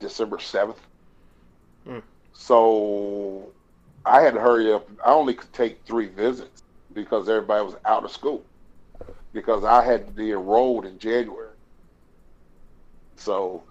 December 0.00 0.38
seventh, 0.38 0.80
Hmm. 1.84 2.00
so 2.32 3.54
I 4.04 4.22
had 4.22 4.34
to 4.34 4.40
hurry 4.40 4.72
up. 4.72 4.88
I 5.04 5.12
only 5.12 5.34
could 5.34 5.52
take 5.52 5.84
three 5.84 6.08
visits 6.08 6.62
because 6.92 7.28
everybody 7.28 7.64
was 7.64 7.76
out 7.84 8.04
of 8.04 8.10
school 8.10 8.46
because 9.32 9.64
I 9.64 9.84
had 9.84 10.06
to 10.06 10.12
be 10.12 10.32
enrolled 10.32 10.86
in 10.86 10.98
January. 10.98 11.56
So, 13.16 13.64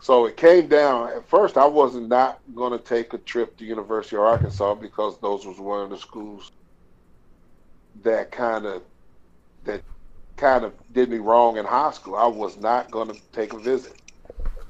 so 0.00 0.26
it 0.26 0.36
came 0.36 0.66
down. 0.66 1.08
At 1.08 1.28
first, 1.28 1.56
I 1.56 1.66
wasn't 1.66 2.08
not 2.08 2.40
going 2.54 2.72
to 2.72 2.84
take 2.84 3.12
a 3.12 3.18
trip 3.18 3.56
to 3.58 3.64
University 3.64 4.16
of 4.16 4.22
Arkansas 4.22 4.74
because 4.74 5.18
those 5.18 5.46
was 5.46 5.58
one 5.58 5.82
of 5.82 5.90
the 5.90 5.98
schools 5.98 6.50
that 8.02 8.30
kind 8.30 8.64
of 8.66 8.82
that 9.64 9.82
kind 10.36 10.64
of 10.64 10.72
did 10.94 11.10
me 11.10 11.18
wrong 11.18 11.58
in 11.58 11.66
high 11.66 11.90
school. 11.90 12.16
I 12.16 12.26
was 12.26 12.56
not 12.56 12.90
going 12.90 13.08
to 13.08 13.20
take 13.32 13.52
a 13.52 13.58
visit. 13.58 14.00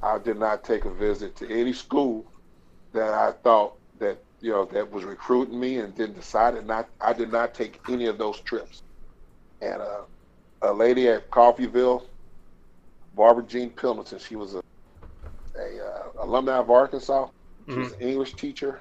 I 0.03 0.18
did 0.18 0.39
not 0.39 0.64
take 0.64 0.85
a 0.85 0.91
visit 0.91 1.37
to 1.37 1.49
any 1.49 1.72
school 1.72 2.24
that 2.93 3.14
I 3.14 3.33
thought 3.45 3.76
that 4.01 4.18
you 4.41 4.51
know 4.51 4.64
that 4.64 4.91
was 4.91 5.05
recruiting 5.05 5.61
me 5.61 5.78
and 5.78 5.95
then 5.95 6.12
decided 6.12 6.66
not. 6.66 6.89
I 7.01 7.12
did 7.12 7.31
not 7.31 7.55
take 7.55 7.81
any 7.89 8.07
of 8.07 8.18
those 8.18 8.41
trips. 8.41 8.83
And 9.62 9.81
uh, 9.81 10.01
a 10.62 10.72
lady 10.72 11.09
at 11.09 11.31
Coffeyville, 11.31 12.05
Barbara 13.14 13.45
Jean 13.45 13.70
Pendleton, 13.70 14.18
she 14.18 14.37
was 14.37 14.55
a, 14.55 14.62
a 15.61 15.85
uh, 15.85 16.25
alumni 16.25 16.57
of 16.57 16.71
Arkansas. 16.71 17.29
She 17.69 17.79
was 17.79 17.93
an 17.93 18.01
English 18.01 18.35
teacher, 18.35 18.81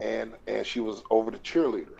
and 0.00 0.34
and 0.46 0.66
she 0.66 0.80
was 0.80 1.02
over 1.10 1.30
the 1.30 1.38
cheerleader. 1.38 1.98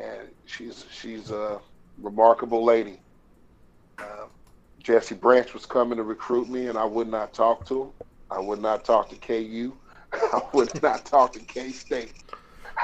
And 0.00 0.28
she's 0.44 0.84
she's 0.92 1.30
a 1.30 1.60
remarkable 2.00 2.64
lady. 2.64 3.00
Uh, 3.98 4.26
Jesse 4.82 5.14
Branch 5.14 5.52
was 5.54 5.66
coming 5.66 5.96
to 5.96 6.04
recruit 6.04 6.48
me, 6.48 6.68
and 6.68 6.78
I 6.78 6.84
would 6.84 7.08
not 7.08 7.32
talk 7.34 7.66
to 7.66 7.82
him. 7.84 7.90
I 8.30 8.38
would 8.38 8.60
not 8.60 8.84
talk 8.84 9.08
to 9.10 9.16
KU. 9.16 9.72
I 10.12 10.42
would 10.52 10.82
not 10.82 11.04
talk 11.04 11.32
to 11.32 11.40
K 11.40 11.70
State. 11.70 12.12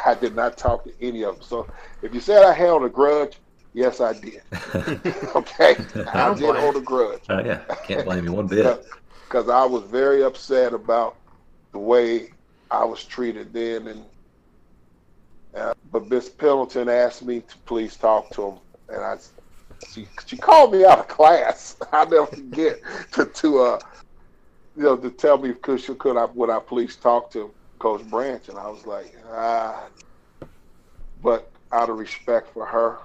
I 0.04 0.14
did 0.14 0.34
not 0.34 0.56
talk 0.56 0.84
to 0.84 0.92
any 1.00 1.22
of 1.22 1.36
them. 1.36 1.44
So 1.44 1.68
if 2.02 2.14
you 2.14 2.20
said 2.20 2.44
I 2.44 2.52
held 2.52 2.82
a 2.84 2.88
grudge, 2.88 3.38
yes, 3.74 4.00
I 4.00 4.14
did. 4.14 4.42
Okay, 5.34 5.76
I 6.12 6.26
don't 6.26 6.38
did 6.38 6.46
blame 6.46 6.60
hold 6.60 6.76
a 6.76 6.80
grudge 6.80 7.22
Oh 7.28 7.38
yeah. 7.44 7.60
Can't 7.86 8.04
blame 8.04 8.24
you 8.24 8.32
one 8.32 8.46
bit. 8.46 8.84
Because 9.32 9.48
I 9.48 9.64
was 9.64 9.82
very 9.84 10.22
upset 10.22 10.74
about 10.74 11.16
the 11.72 11.78
way 11.78 12.32
I 12.70 12.84
was 12.84 13.02
treated 13.02 13.50
then. 13.54 13.86
And 13.86 14.04
uh, 15.54 15.72
but 15.90 16.10
Miss 16.10 16.28
Pendleton 16.28 16.90
asked 16.90 17.24
me 17.24 17.40
to 17.40 17.56
please 17.64 17.96
talk 17.96 18.28
to 18.32 18.48
him, 18.48 18.58
and 18.90 19.02
I 19.02 19.16
she 19.88 20.06
she 20.26 20.36
called 20.36 20.72
me 20.72 20.84
out 20.84 20.98
of 20.98 21.08
class. 21.08 21.76
I 21.92 22.04
never 22.04 22.26
forget 22.26 22.80
to 23.12 23.24
to 23.24 23.58
uh 23.60 23.78
you 24.76 24.82
know 24.82 24.98
to 24.98 25.10
tell 25.10 25.38
me 25.38 25.54
could 25.54 25.80
she 25.80 25.94
could 25.94 26.18
I 26.18 26.26
would 26.26 26.50
I 26.50 26.58
please 26.58 26.96
talk 26.96 27.30
to 27.32 27.50
Coach 27.78 28.04
Branch, 28.10 28.46
and 28.50 28.58
I 28.58 28.68
was 28.68 28.84
like 28.84 29.16
ah, 29.30 29.88
but 31.22 31.50
out 31.72 31.88
of 31.88 31.96
respect 31.96 32.52
for 32.52 32.66
her. 32.66 32.98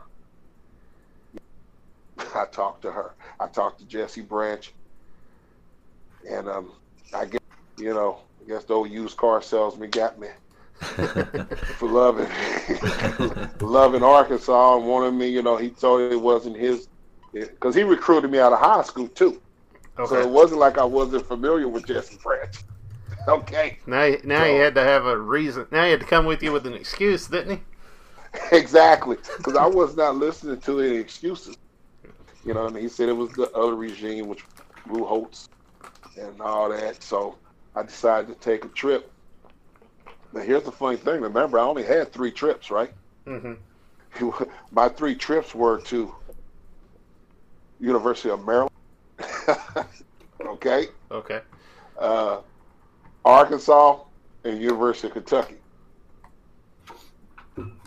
I 2.36 2.46
talked 2.52 2.82
to 2.82 2.92
her. 2.92 3.14
I 3.40 3.48
talked 3.48 3.80
to 3.80 3.86
Jesse 3.86 4.22
Branch, 4.22 4.74
and 6.30 6.48
um, 6.50 6.72
I 7.14 7.26
guess 7.26 7.42
you 7.78 7.94
know, 7.94 8.20
I 8.44 8.50
guess 8.50 8.64
the 8.66 8.74
old 8.74 8.90
used 8.90 9.18
car 9.18 9.42
salesman 9.42 9.90
got 9.90 10.20
me 10.20 10.28
for 10.80 11.90
loving 11.90 12.30
loving 13.62 14.04
Arkansas 14.04 14.78
and 14.78 14.88
wanted 14.88 15.12
me. 15.14 15.28
You 15.30 15.42
know, 15.42 15.58
he 15.58 15.70
told 15.70 16.02
me 16.02 16.16
it 16.16 16.22
wasn't 16.22 16.58
his 16.58 16.88
because 17.34 17.76
he 17.76 17.84
recruited 17.84 18.32
me 18.32 18.40
out 18.40 18.54
of 18.54 18.60
high 18.60 18.84
school 18.84 19.08
too. 19.10 19.42
Okay. 20.00 20.10
So 20.10 20.22
it 20.22 20.30
wasn't 20.30 20.60
like 20.60 20.78
I 20.78 20.84
wasn't 20.84 21.26
familiar 21.26 21.68
with 21.68 21.88
Jesse 21.88 22.18
Branch. 22.22 22.56
okay, 23.28 23.80
Now, 23.88 24.14
now 24.24 24.46
he 24.46 24.54
had 24.56 24.76
to 24.76 24.82
have 24.82 25.06
a 25.06 25.18
reason. 25.18 25.66
Now 25.72 25.84
he 25.84 25.92
had 25.92 26.00
to 26.00 26.06
come 26.06 26.26
with 26.26 26.42
you 26.44 26.52
with 26.52 26.66
an 26.68 26.74
excuse, 26.74 27.28
didn't 27.28 27.58
he? 27.58 28.56
exactly, 28.56 29.18
because 29.38 29.56
I 29.56 29.66
was 29.66 29.98
not 29.98 30.16
listening 30.16 30.62
to 30.62 30.80
any 30.80 30.98
excuses. 30.98 31.58
You 32.46 32.54
know, 32.54 32.68
and 32.68 32.78
he 32.78 32.88
said 32.88 33.10
it 33.10 33.14
was 33.14 33.32
the 33.32 33.52
other 33.52 33.76
regime, 33.76 34.28
which 34.28 34.46
Lou 34.90 35.04
Holtz 35.04 35.50
and 36.18 36.42
all 36.42 36.70
that. 36.70 37.02
So 37.04 37.36
I 37.76 37.84
decided 37.84 38.28
to 38.28 38.36
take 38.36 38.66
a 38.66 38.70
trip. 38.70 39.12
Now 40.34 40.42
here's 40.42 40.64
the 40.64 40.72
funny 40.72 40.98
thing. 40.98 41.22
Remember, 41.22 41.60
I 41.60 41.64
only 41.64 41.84
had 41.84 42.12
three 42.12 42.32
trips, 42.32 42.70
right? 42.72 42.92
Mm-hmm. 43.26 43.54
My 44.72 44.90
three 44.90 45.16
trips 45.16 45.54
were 45.56 45.80
to 45.82 46.14
University 47.80 48.30
of 48.30 48.46
Maryland. 48.46 48.72
okay. 50.42 50.88
Okay. 51.12 51.42
uh, 52.00 52.42
Arkansas, 53.24 54.00
and 54.44 54.62
University 54.62 55.08
of 55.08 55.14
Kentucky. 55.14 55.56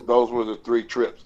Those 0.05 0.29
were 0.29 0.43
the 0.45 0.57
three 0.57 0.83
trips. 0.83 1.23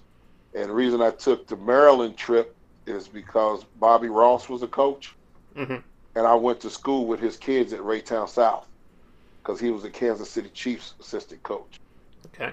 And 0.54 0.70
the 0.70 0.74
reason 0.74 1.02
I 1.02 1.10
took 1.10 1.46
the 1.46 1.56
Maryland 1.56 2.16
trip 2.16 2.56
is 2.86 3.08
because 3.08 3.64
Bobby 3.78 4.08
Ross 4.08 4.48
was 4.48 4.62
a 4.62 4.66
coach, 4.68 5.14
Mm-hmm. 5.56 5.76
And 6.16 6.26
I 6.26 6.34
went 6.34 6.60
to 6.60 6.70
school 6.70 7.06
with 7.06 7.20
his 7.20 7.36
kids 7.36 7.72
at 7.72 7.80
Raytown 7.80 8.28
South 8.28 8.66
because 9.42 9.60
he 9.60 9.70
was 9.70 9.84
a 9.84 9.90
Kansas 9.90 10.30
City 10.30 10.48
Chiefs 10.48 10.94
assistant 10.98 11.42
coach. 11.42 11.78
Okay. 12.34 12.52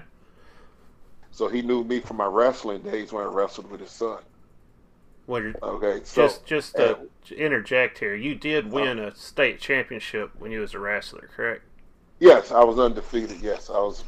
So 1.32 1.48
he 1.48 1.62
knew 1.62 1.82
me 1.82 1.98
from 1.98 2.18
my 2.18 2.26
wrestling 2.26 2.82
days 2.82 3.12
when 3.12 3.24
I 3.24 3.26
wrestled 3.26 3.68
with 3.70 3.80
his 3.80 3.90
son. 3.90 4.18
Well, 5.26 5.42
you're, 5.42 5.54
Okay, 5.62 6.04
so 6.04 6.22
just 6.22 6.44
just 6.44 6.78
uh, 6.78 6.96
to 7.26 7.36
interject 7.36 7.98
here, 7.98 8.14
you 8.14 8.34
did 8.34 8.66
uh-huh. 8.66 8.74
win 8.74 8.98
a 8.98 9.14
state 9.16 9.58
championship 9.58 10.30
when 10.38 10.52
you 10.52 10.60
was 10.60 10.74
a 10.74 10.78
wrestler, 10.78 11.30
correct? 11.34 11.62
yes, 12.20 12.52
I 12.52 12.62
was 12.62 12.78
undefeated. 12.78 13.40
Yes, 13.40 13.70
I 13.70 13.78
was. 13.78 14.04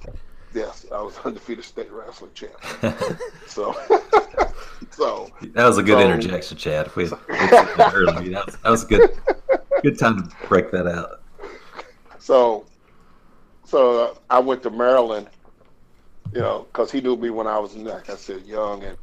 Yes, 0.54 0.86
I 0.92 1.00
was 1.00 1.18
undefeated 1.24 1.64
state 1.64 1.90
wrestling 1.90 2.32
champ. 2.34 2.52
So, 3.46 3.74
so 4.90 5.30
That 5.54 5.66
was 5.66 5.78
a 5.78 5.82
good 5.82 5.98
So- 5.98 6.10
interjection, 6.10 6.56
Chad. 6.56 6.94
We 6.96 7.04
that 7.06 7.92
earlier, 7.94 8.30
that 8.32 8.46
was, 8.46 8.56
that 8.56 8.70
was 8.70 8.84
a 8.84 8.86
good, 8.86 9.10
good 9.82 9.98
time 9.98 10.28
to 10.28 10.48
break 10.48 10.70
that 10.70 10.86
out. 10.86 11.22
So, 12.18 12.66
so 13.64 14.04
uh, 14.04 14.14
I 14.30 14.38
went 14.38 14.62
to 14.64 14.70
Maryland, 14.70 15.28
you 16.32 16.40
know, 16.40 16.66
because 16.72 16.90
he 16.90 17.00
knew 17.00 17.16
me 17.16 17.30
when 17.30 17.46
I 17.46 17.58
was, 17.58 17.76
like 17.76 18.10
I 18.10 18.16
said, 18.16 18.44
young 18.44 18.82
and 18.84 18.96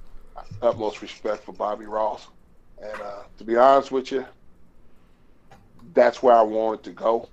utmost 0.61 1.01
respect 1.01 1.43
for 1.43 1.53
Bobby 1.53 1.85
Ross. 1.85 2.27
And 2.81 3.01
uh, 3.01 3.23
to 3.37 3.43
be 3.43 3.55
honest 3.55 3.91
with 3.91 4.11
you, 4.11 4.25
that's 5.93 6.21
where 6.21 6.35
I 6.35 6.41
wanted 6.41 6.83
to 6.83 6.91
go. 6.91 7.29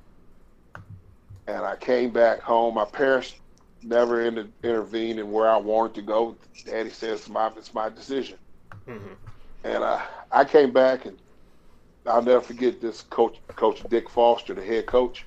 And 1.47 1.59
I 1.65 1.75
came 1.77 2.11
back 2.11 2.41
home. 2.41 2.75
My 2.75 2.85
parents 2.85 3.35
never 3.83 4.23
inter- 4.23 4.49
intervened 4.63 5.19
in 5.19 5.31
where 5.31 5.49
I 5.49 5.57
wanted 5.57 5.95
to 5.95 6.03
go. 6.03 6.37
Daddy 6.65 6.91
says 6.91 7.21
it's 7.21 7.29
my, 7.29 7.49
it's 7.57 7.75
my 7.75 7.89
decision. 7.89 8.39
Mm-hmm. 8.87 9.15
And 9.65 9.85
uh, 9.85 10.01
I 10.33 10.45
came 10.45 10.73
back, 10.73 11.07
and 11.07 11.19
I'll 12.07 12.23
never 12.23 12.41
forget 12.41 12.81
this 12.81 13.03
coach, 13.03 13.39
Coach 13.49 13.83
Dick 13.89 14.09
Foster, 14.09 14.55
the 14.55 14.65
head 14.65 14.87
coach. 14.87 15.25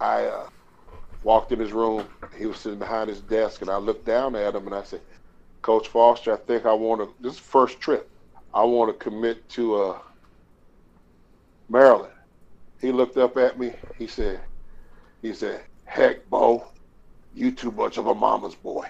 I 0.00 0.24
uh, 0.24 0.48
walked 1.22 1.52
in 1.52 1.58
his 1.58 1.72
room. 1.72 2.06
He 2.36 2.46
was 2.46 2.58
sitting 2.58 2.78
behind 2.78 3.08
his 3.08 3.20
desk, 3.20 3.60
and 3.60 3.70
I 3.70 3.76
looked 3.76 4.04
down 4.04 4.34
at 4.34 4.54
him 4.54 4.66
and 4.66 4.74
I 4.74 4.82
said, 4.82 5.00
"Coach 5.62 5.88
Foster, 5.88 6.32
I 6.32 6.36
think 6.36 6.66
I 6.66 6.72
want 6.72 7.00
to. 7.00 7.12
This 7.20 7.34
is 7.34 7.40
the 7.40 7.44
first 7.44 7.80
trip. 7.80 8.08
I 8.54 8.64
want 8.64 8.90
to 8.90 9.04
commit 9.04 9.48
to 9.50 9.74
uh, 9.76 9.98
Maryland." 11.68 12.12
He 12.80 12.92
looked 12.92 13.16
up 13.16 13.36
at 13.36 13.58
me. 13.58 13.72
He 13.96 14.06
said, 14.06 14.40
"He 15.22 15.32
said, 15.34 15.62
heck, 15.88 16.28
Bo, 16.30 16.68
you 17.38 17.50
too 17.52 17.70
much 17.70 17.96
of 17.98 18.06
a 18.06 18.14
mama's 18.14 18.54
boy." 18.54 18.86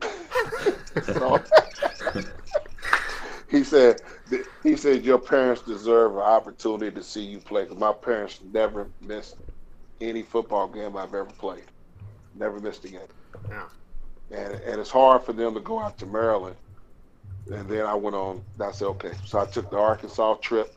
so, 1.04 1.40
he 3.48 3.62
said, 3.62 4.00
he 4.62 4.76
said 4.76 5.04
your 5.04 5.18
parents 5.18 5.62
deserve 5.62 6.12
an 6.16 6.22
opportunity 6.22 6.90
to 6.94 7.02
see 7.02 7.22
you 7.22 7.38
play. 7.38 7.66
'Cause 7.66 7.76
my 7.78 7.92
parents 7.92 8.40
never 8.52 8.88
missed 9.00 9.36
any 10.00 10.22
football 10.22 10.66
game 10.68 10.96
I've 10.96 11.14
ever 11.14 11.26
played. 11.38 11.64
Never 12.34 12.58
missed 12.60 12.84
a 12.84 12.88
game. 12.88 13.00
Yeah. 13.48 13.68
And 14.30 14.54
and 14.54 14.80
it's 14.80 14.90
hard 14.90 15.22
for 15.24 15.32
them 15.32 15.54
to 15.54 15.60
go 15.60 15.78
out 15.78 15.98
to 15.98 16.06
Maryland. 16.06 16.56
And 17.50 17.68
then 17.68 17.84
I 17.86 17.94
went 17.94 18.16
on. 18.16 18.42
I 18.60 18.72
said, 18.72 18.86
okay. 18.88 19.12
So 19.26 19.38
I 19.38 19.46
took 19.46 19.70
the 19.70 19.76
Arkansas 19.78 20.34
trip, 20.36 20.74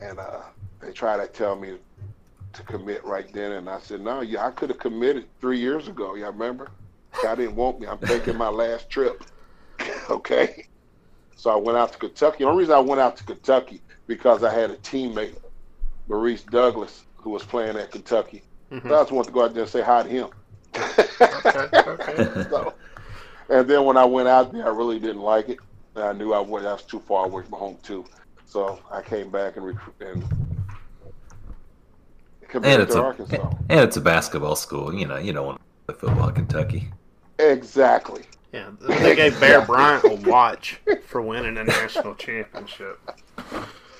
and 0.00 0.18
uh, 0.18 0.42
they 0.80 0.92
tried 0.92 1.18
to 1.18 1.26
tell 1.26 1.56
me 1.56 1.76
to 2.56 2.62
commit 2.62 3.04
right 3.04 3.30
then, 3.32 3.52
and 3.52 3.68
I 3.68 3.78
said, 3.78 4.00
no, 4.00 4.20
yeah, 4.20 4.46
I 4.46 4.50
could 4.50 4.70
have 4.70 4.78
committed 4.78 5.26
three 5.40 5.58
years 5.58 5.88
ago. 5.88 6.14
Y'all 6.14 6.32
remember? 6.32 6.68
Y'all 7.22 7.36
didn't 7.36 7.56
want 7.56 7.80
me. 7.80 7.86
I'm 7.86 7.98
taking 7.98 8.36
my 8.36 8.48
last 8.48 8.90
trip. 8.90 9.24
okay. 10.10 10.66
So 11.36 11.50
I 11.50 11.56
went 11.56 11.78
out 11.78 11.92
to 11.92 11.98
Kentucky. 11.98 12.38
The 12.38 12.44
only 12.44 12.60
reason 12.60 12.74
I 12.74 12.80
went 12.80 13.00
out 13.00 13.16
to 13.18 13.24
Kentucky 13.24 13.80
because 14.06 14.42
I 14.42 14.52
had 14.52 14.70
a 14.70 14.76
teammate, 14.76 15.36
Maurice 16.08 16.42
Douglas, 16.42 17.04
who 17.16 17.30
was 17.30 17.42
playing 17.42 17.76
at 17.76 17.90
Kentucky. 17.90 18.42
Mhm. 18.72 18.88
So 18.88 18.94
I 18.94 19.00
just 19.00 19.12
wanted 19.12 19.28
to 19.28 19.34
go 19.34 19.44
out 19.44 19.54
there 19.54 19.62
and 19.62 19.70
say 19.70 19.82
hi 19.82 20.02
to 20.02 20.08
him. 20.08 20.28
Okay, 20.76 21.68
okay. 21.90 22.46
so, 22.50 22.74
and 23.48 23.68
then 23.68 23.84
when 23.84 23.96
I 23.96 24.04
went 24.04 24.28
out 24.28 24.52
there, 24.52 24.66
I 24.66 24.70
really 24.70 24.98
didn't 24.98 25.22
like 25.22 25.48
it. 25.48 25.58
I 25.94 26.12
knew 26.12 26.32
I 26.32 26.40
was, 26.40 26.64
I 26.64 26.72
was 26.72 26.82
too 26.82 27.00
far 27.00 27.26
away 27.26 27.42
from 27.42 27.58
home 27.58 27.78
too. 27.82 28.04
So 28.44 28.78
I 28.90 29.02
came 29.02 29.30
back 29.30 29.56
and 29.56 29.64
recruit 29.64 29.96
and 30.00 30.24
And 32.54 32.82
it's 32.82 32.94
to 32.94 33.00
a 33.00 33.04
Arkansas. 33.04 33.50
and 33.68 33.80
it's 33.80 33.96
a 33.96 34.00
basketball 34.00 34.56
school. 34.56 34.94
You 34.94 35.06
know, 35.06 35.16
you 35.18 35.32
don't 35.32 35.46
want 35.46 35.60
to 35.88 35.94
play 35.94 36.08
football 36.08 36.28
in 36.28 36.34
Kentucky. 36.34 36.88
Exactly. 37.38 38.22
Yeah, 38.52 38.70
they 38.80 39.14
gave 39.14 39.38
Bear 39.40 39.60
Bryant 39.60 40.04
a 40.04 40.28
watch 40.30 40.80
for 41.06 41.20
winning 41.20 41.58
a 41.58 41.64
national 41.64 42.14
championship. 42.14 42.98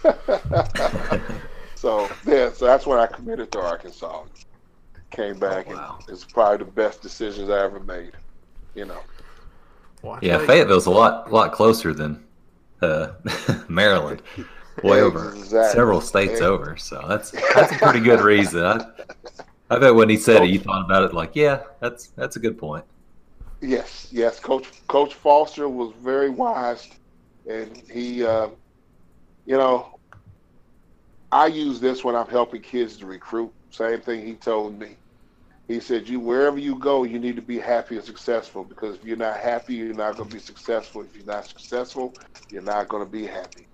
So 1.74 2.08
yeah, 2.26 2.50
so 2.52 2.64
that's 2.64 2.86
when 2.86 2.98
I 2.98 3.06
committed 3.06 3.52
to 3.52 3.60
Arkansas. 3.60 4.24
Came 5.10 5.38
back 5.38 5.66
Oh, 5.68 5.74
wow. 5.74 5.98
and 6.00 6.08
it's 6.08 6.24
probably 6.24 6.64
the 6.64 6.70
best 6.72 7.02
decisions 7.02 7.50
I 7.50 7.62
ever 7.62 7.80
made. 7.80 8.12
You 8.74 8.86
know. 8.86 9.00
Well, 10.02 10.18
Yeah, 10.22 10.38
Fayetteville's 10.38 10.86
a 10.86 10.90
lot 10.90 11.30
lot 11.30 11.52
closer 11.52 11.92
than 11.92 12.24
uh, 12.80 13.08
Maryland. 13.68 14.22
Way 14.82 15.00
over 15.00 15.34
Exactly. 15.34 15.72
several 15.72 16.00
states 16.00 16.40
over. 16.40 16.76
So 16.76 17.04
that's 17.08 17.30
that's 17.54 17.72
a 17.72 17.78
pretty 17.78 18.00
good 18.00 18.20
reason. 18.20 18.62
I, 18.64 18.84
I 19.70 19.78
bet 19.78 19.94
when 19.94 20.08
he 20.08 20.16
said 20.16 20.42
it, 20.42 20.50
you 20.50 20.58
thought 20.58 20.84
about 20.84 21.04
it 21.04 21.14
like, 21.14 21.34
yeah, 21.34 21.62
that's 21.80 22.08
that's 22.08 22.36
a 22.36 22.38
good 22.38 22.58
point. 22.58 22.84
Yes, 23.60 24.08
yes. 24.12 24.38
Coach 24.38 24.66
Coach 24.86 25.14
Foster 25.14 25.68
was 25.68 25.92
very 26.02 26.28
wise, 26.28 26.88
and 27.48 27.76
he, 27.90 28.24
uh, 28.24 28.48
you 29.46 29.56
know, 29.56 29.98
I 31.32 31.46
use 31.46 31.80
this 31.80 32.04
when 32.04 32.14
I'm 32.14 32.28
helping 32.28 32.60
kids 32.60 32.98
to 32.98 33.06
recruit. 33.06 33.50
Same 33.70 34.00
thing 34.00 34.26
he 34.26 34.34
told 34.34 34.78
me. 34.78 34.96
He 35.68 35.80
said, 35.80 36.06
"You 36.08 36.20
wherever 36.20 36.58
you 36.58 36.78
go, 36.78 37.04
you 37.04 37.18
need 37.18 37.34
to 37.36 37.42
be 37.42 37.58
happy 37.58 37.96
and 37.96 38.04
successful 38.04 38.62
because 38.62 38.96
if 38.96 39.04
you're 39.04 39.16
not 39.16 39.38
happy, 39.38 39.74
you're 39.74 39.94
not 39.94 40.16
going 40.16 40.28
to 40.28 40.34
be 40.34 40.40
successful. 40.40 41.00
If 41.00 41.16
you're 41.16 41.26
not 41.26 41.46
successful, 41.46 42.14
you're 42.50 42.62
not 42.62 42.88
going 42.88 43.04
to 43.04 43.10
be 43.10 43.26
happy." 43.26 43.66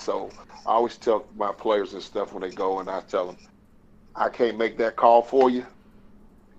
So 0.00 0.30
I 0.66 0.70
always 0.70 0.96
tell 0.96 1.26
my 1.36 1.52
players 1.52 1.92
and 1.92 2.02
stuff 2.02 2.32
when 2.32 2.42
they 2.42 2.50
go, 2.50 2.80
and 2.80 2.88
I 2.88 3.00
tell 3.02 3.26
them, 3.26 3.36
"I 4.16 4.28
can't 4.28 4.56
make 4.56 4.78
that 4.78 4.96
call 4.96 5.22
for 5.22 5.50
you." 5.50 5.66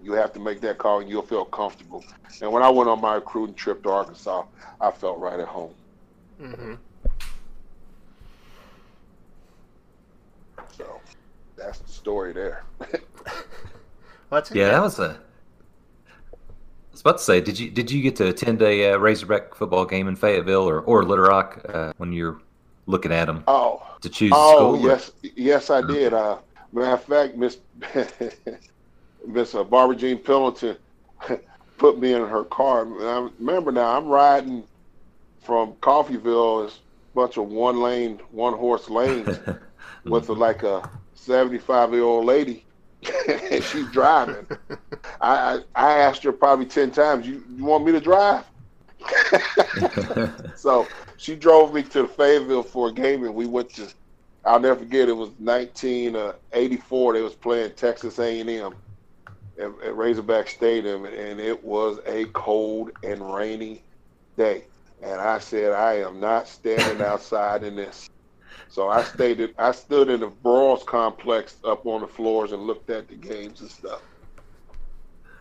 You 0.04 0.14
have 0.14 0.32
to 0.34 0.40
make 0.40 0.62
that 0.62 0.78
call 0.78 1.00
and 1.00 1.10
you'll 1.10 1.22
feel 1.22 1.46
comfortable. 1.46 2.04
And 2.42 2.52
when 2.52 2.64
I 2.64 2.70
went 2.70 2.90
on 2.90 3.02
my 3.02 3.16
recruiting 3.16 3.54
trip 3.56 3.84
to 3.84 3.90
Arkansas, 3.90 4.46
I 4.80 4.90
felt 4.90 5.20
right 5.20 5.40
at 5.40 5.48
home. 5.48 5.74
Mm-hmm. 6.42 6.74
So 10.76 11.00
that's 11.56 11.80
the 11.80 11.92
story 11.92 12.34
there. 12.34 12.64
Well, 14.32 14.42
Yeah, 14.54 14.70
that 14.70 14.82
was 14.82 14.98
a. 14.98 15.20
I 16.32 16.38
was 16.94 17.02
about 17.02 17.18
to 17.18 17.24
say, 17.24 17.42
did 17.42 17.60
you 17.60 17.70
did 17.70 17.92
you 17.92 18.02
get 18.02 18.16
to 18.16 18.30
attend 18.30 18.62
a 18.62 18.94
uh, 18.94 18.98
Razorback 18.98 19.56
football 19.56 19.86
game 19.86 20.08
in 20.08 20.16
Fayetteville 20.16 20.70
or 20.70 20.80
or 20.80 21.04
Little 21.04 21.26
Rock 21.26 21.60
uh, 21.68 21.92
when 21.98 22.14
you're 22.14 22.40
looking 22.86 23.12
at 23.12 23.26
them 23.26 23.44
oh, 23.48 23.82
to 24.02 24.10
choose 24.10 24.32
oh 24.34 24.76
yes, 24.84 25.12
yes, 25.36 25.70
I 25.70 25.82
did. 25.82 26.14
Uh, 26.14 26.38
matter 26.72 26.94
of 26.94 27.04
fact, 27.04 27.36
Miss 27.36 27.58
Miss 29.28 29.56
uh, 29.56 29.64
Barbara 29.64 29.96
Jean 29.96 30.18
Pendleton 30.18 30.78
put 31.78 32.00
me 32.00 32.14
in 32.14 32.28
her 32.28 32.44
car. 32.46 32.84
And 32.84 33.04
I 33.04 33.30
remember 33.40 33.72
now, 33.72 33.98
I'm 33.98 34.08
riding 34.08 34.64
from 35.44 35.74
Coffeyville, 35.74 36.66
this 36.66 36.80
bunch 37.14 37.38
of 37.38 37.48
one 37.48 37.82
lane, 37.82 38.20
one 38.32 38.54
horse 38.54 38.90
lanes. 38.90 39.40
with 40.06 40.30
a, 40.30 40.34
like 40.34 40.64
a 40.64 40.90
75 41.16 41.94
year 41.94 42.04
old 42.04 42.26
lady 42.26 42.66
and 43.28 43.64
she's 43.64 43.88
driving. 43.92 44.46
I, 45.20 45.36
I 45.56 45.60
I 45.76 45.98
asked 46.00 46.24
her 46.24 46.32
probably 46.32 46.66
10 46.66 46.92
times, 46.92 47.28
you, 47.28 47.44
you 47.56 47.64
want 47.64 47.86
me 47.86 47.92
to 47.92 48.00
drive? 48.00 48.46
so 50.56 50.88
she 51.22 51.36
drove 51.36 51.72
me 51.72 51.84
to 51.84 52.08
Fayetteville 52.08 52.64
for 52.64 52.90
a 52.90 52.92
game 52.92 53.24
and 53.24 53.36
we 53.36 53.46
went 53.46 53.70
to, 53.76 53.88
I'll 54.44 54.60
never 54.60 54.80
forget, 54.80 55.08
it 55.08 55.16
was 55.16 55.30
1984. 55.38 57.12
Uh, 57.12 57.14
they 57.14 57.22
was 57.22 57.36
playing 57.36 57.74
Texas 57.74 58.18
A&M 58.18 58.74
at, 59.60 59.64
at 59.64 59.96
Razorback 59.96 60.50
Stadium 60.50 61.06
and 61.06 61.40
it 61.40 61.64
was 61.64 62.00
a 62.08 62.26
cold 62.34 62.90
and 63.04 63.22
rainy 63.34 63.84
day. 64.36 64.64
And 65.04 65.22
I 65.22 65.38
said, 65.38 65.74
I 65.74 66.00
am 66.00 66.20
not 66.20 66.48
standing 66.48 67.06
outside 67.06 67.64
in 67.64 67.76
this. 67.76 68.10
So 68.68 68.90
I 68.90 69.04
stayed. 69.04 69.42
At, 69.42 69.52
I 69.60 69.74
stood 69.74 70.10
in 70.10 70.22
the 70.22 70.32
Broyles 70.32 70.84
complex 70.86 71.58
up 71.64 71.86
on 71.86 72.02
the 72.02 72.08
floors 72.08 72.52
and 72.52 72.64
looked 72.64 72.90
at 72.90 73.08
the 73.08 73.16
games 73.16 73.62
and 73.62 73.70
stuff. 73.70 74.02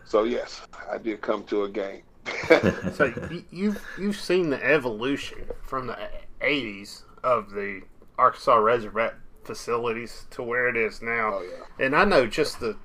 So 0.05 0.25
yes, 0.25 0.61
I 0.91 0.99
did 0.99 1.21
come 1.21 1.43
to 1.45 1.63
a 1.63 1.69
game. 1.69 2.03
So 2.93 3.13
you, 3.29 3.45
you've 3.49 3.85
you've 3.97 4.19
seen 4.19 4.49
the 4.49 4.63
evolution 4.63 5.45
from 5.63 5.87
the 5.87 5.97
'80s 6.41 7.03
of 7.23 7.51
the 7.51 7.81
Arkansas 8.17 8.55
Razorback 8.55 9.15
facilities 9.43 10.25
to 10.31 10.43
where 10.43 10.67
it 10.67 10.75
is 10.75 11.01
now, 11.01 11.35
oh 11.35 11.41
yeah. 11.41 11.85
and 11.85 11.95
I 11.95 12.05
know 12.05 12.27
just 12.27 12.59
the 12.59 12.77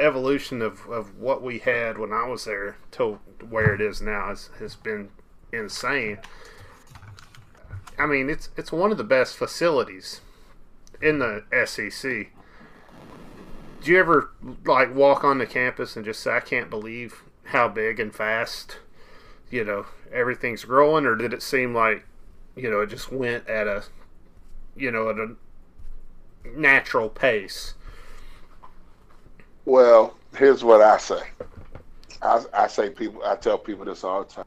evolution 0.00 0.62
of, 0.62 0.86
of 0.88 1.18
what 1.18 1.42
we 1.42 1.58
had 1.58 1.98
when 1.98 2.12
I 2.12 2.26
was 2.26 2.44
there 2.44 2.76
to 2.92 3.18
where 3.48 3.74
it 3.74 3.80
is 3.80 4.00
now 4.00 4.28
has, 4.28 4.50
has 4.58 4.74
been 4.74 5.10
insane. 5.52 6.18
I 7.98 8.06
mean, 8.06 8.30
it's 8.30 8.48
it's 8.56 8.72
one 8.72 8.90
of 8.90 8.98
the 8.98 9.04
best 9.04 9.36
facilities 9.36 10.20
in 11.00 11.18
the 11.18 11.44
SEC. 11.66 12.30
Do 13.82 13.90
you 13.90 13.98
ever 13.98 14.30
like 14.64 14.94
walk 14.94 15.24
on 15.24 15.38
the 15.38 15.46
campus 15.46 15.96
and 15.96 16.04
just 16.04 16.20
say, 16.20 16.32
"I 16.32 16.40
can't 16.40 16.70
believe 16.70 17.22
how 17.44 17.68
big 17.68 18.00
and 18.00 18.14
fast 18.14 18.78
you 19.52 19.62
know 19.62 19.86
everything's 20.12 20.64
growing, 20.64 21.06
or 21.06 21.14
did 21.14 21.32
it 21.32 21.42
seem 21.42 21.74
like 21.74 22.04
you 22.56 22.68
know 22.68 22.80
it 22.80 22.88
just 22.88 23.12
went 23.12 23.46
at 23.46 23.68
a 23.68 23.84
you 24.74 24.90
know 24.90 25.10
at 25.10 25.18
a 25.18 25.36
natural 26.58 27.08
pace? 27.08 27.74
Well, 29.64 30.16
here's 30.36 30.64
what 30.64 30.80
I 30.80 30.96
say. 30.96 31.20
I, 32.22 32.42
I 32.52 32.66
say 32.66 32.90
people. 32.90 33.22
I 33.24 33.36
tell 33.36 33.58
people 33.58 33.84
this 33.84 34.02
all 34.02 34.24
the 34.24 34.32
time. 34.32 34.44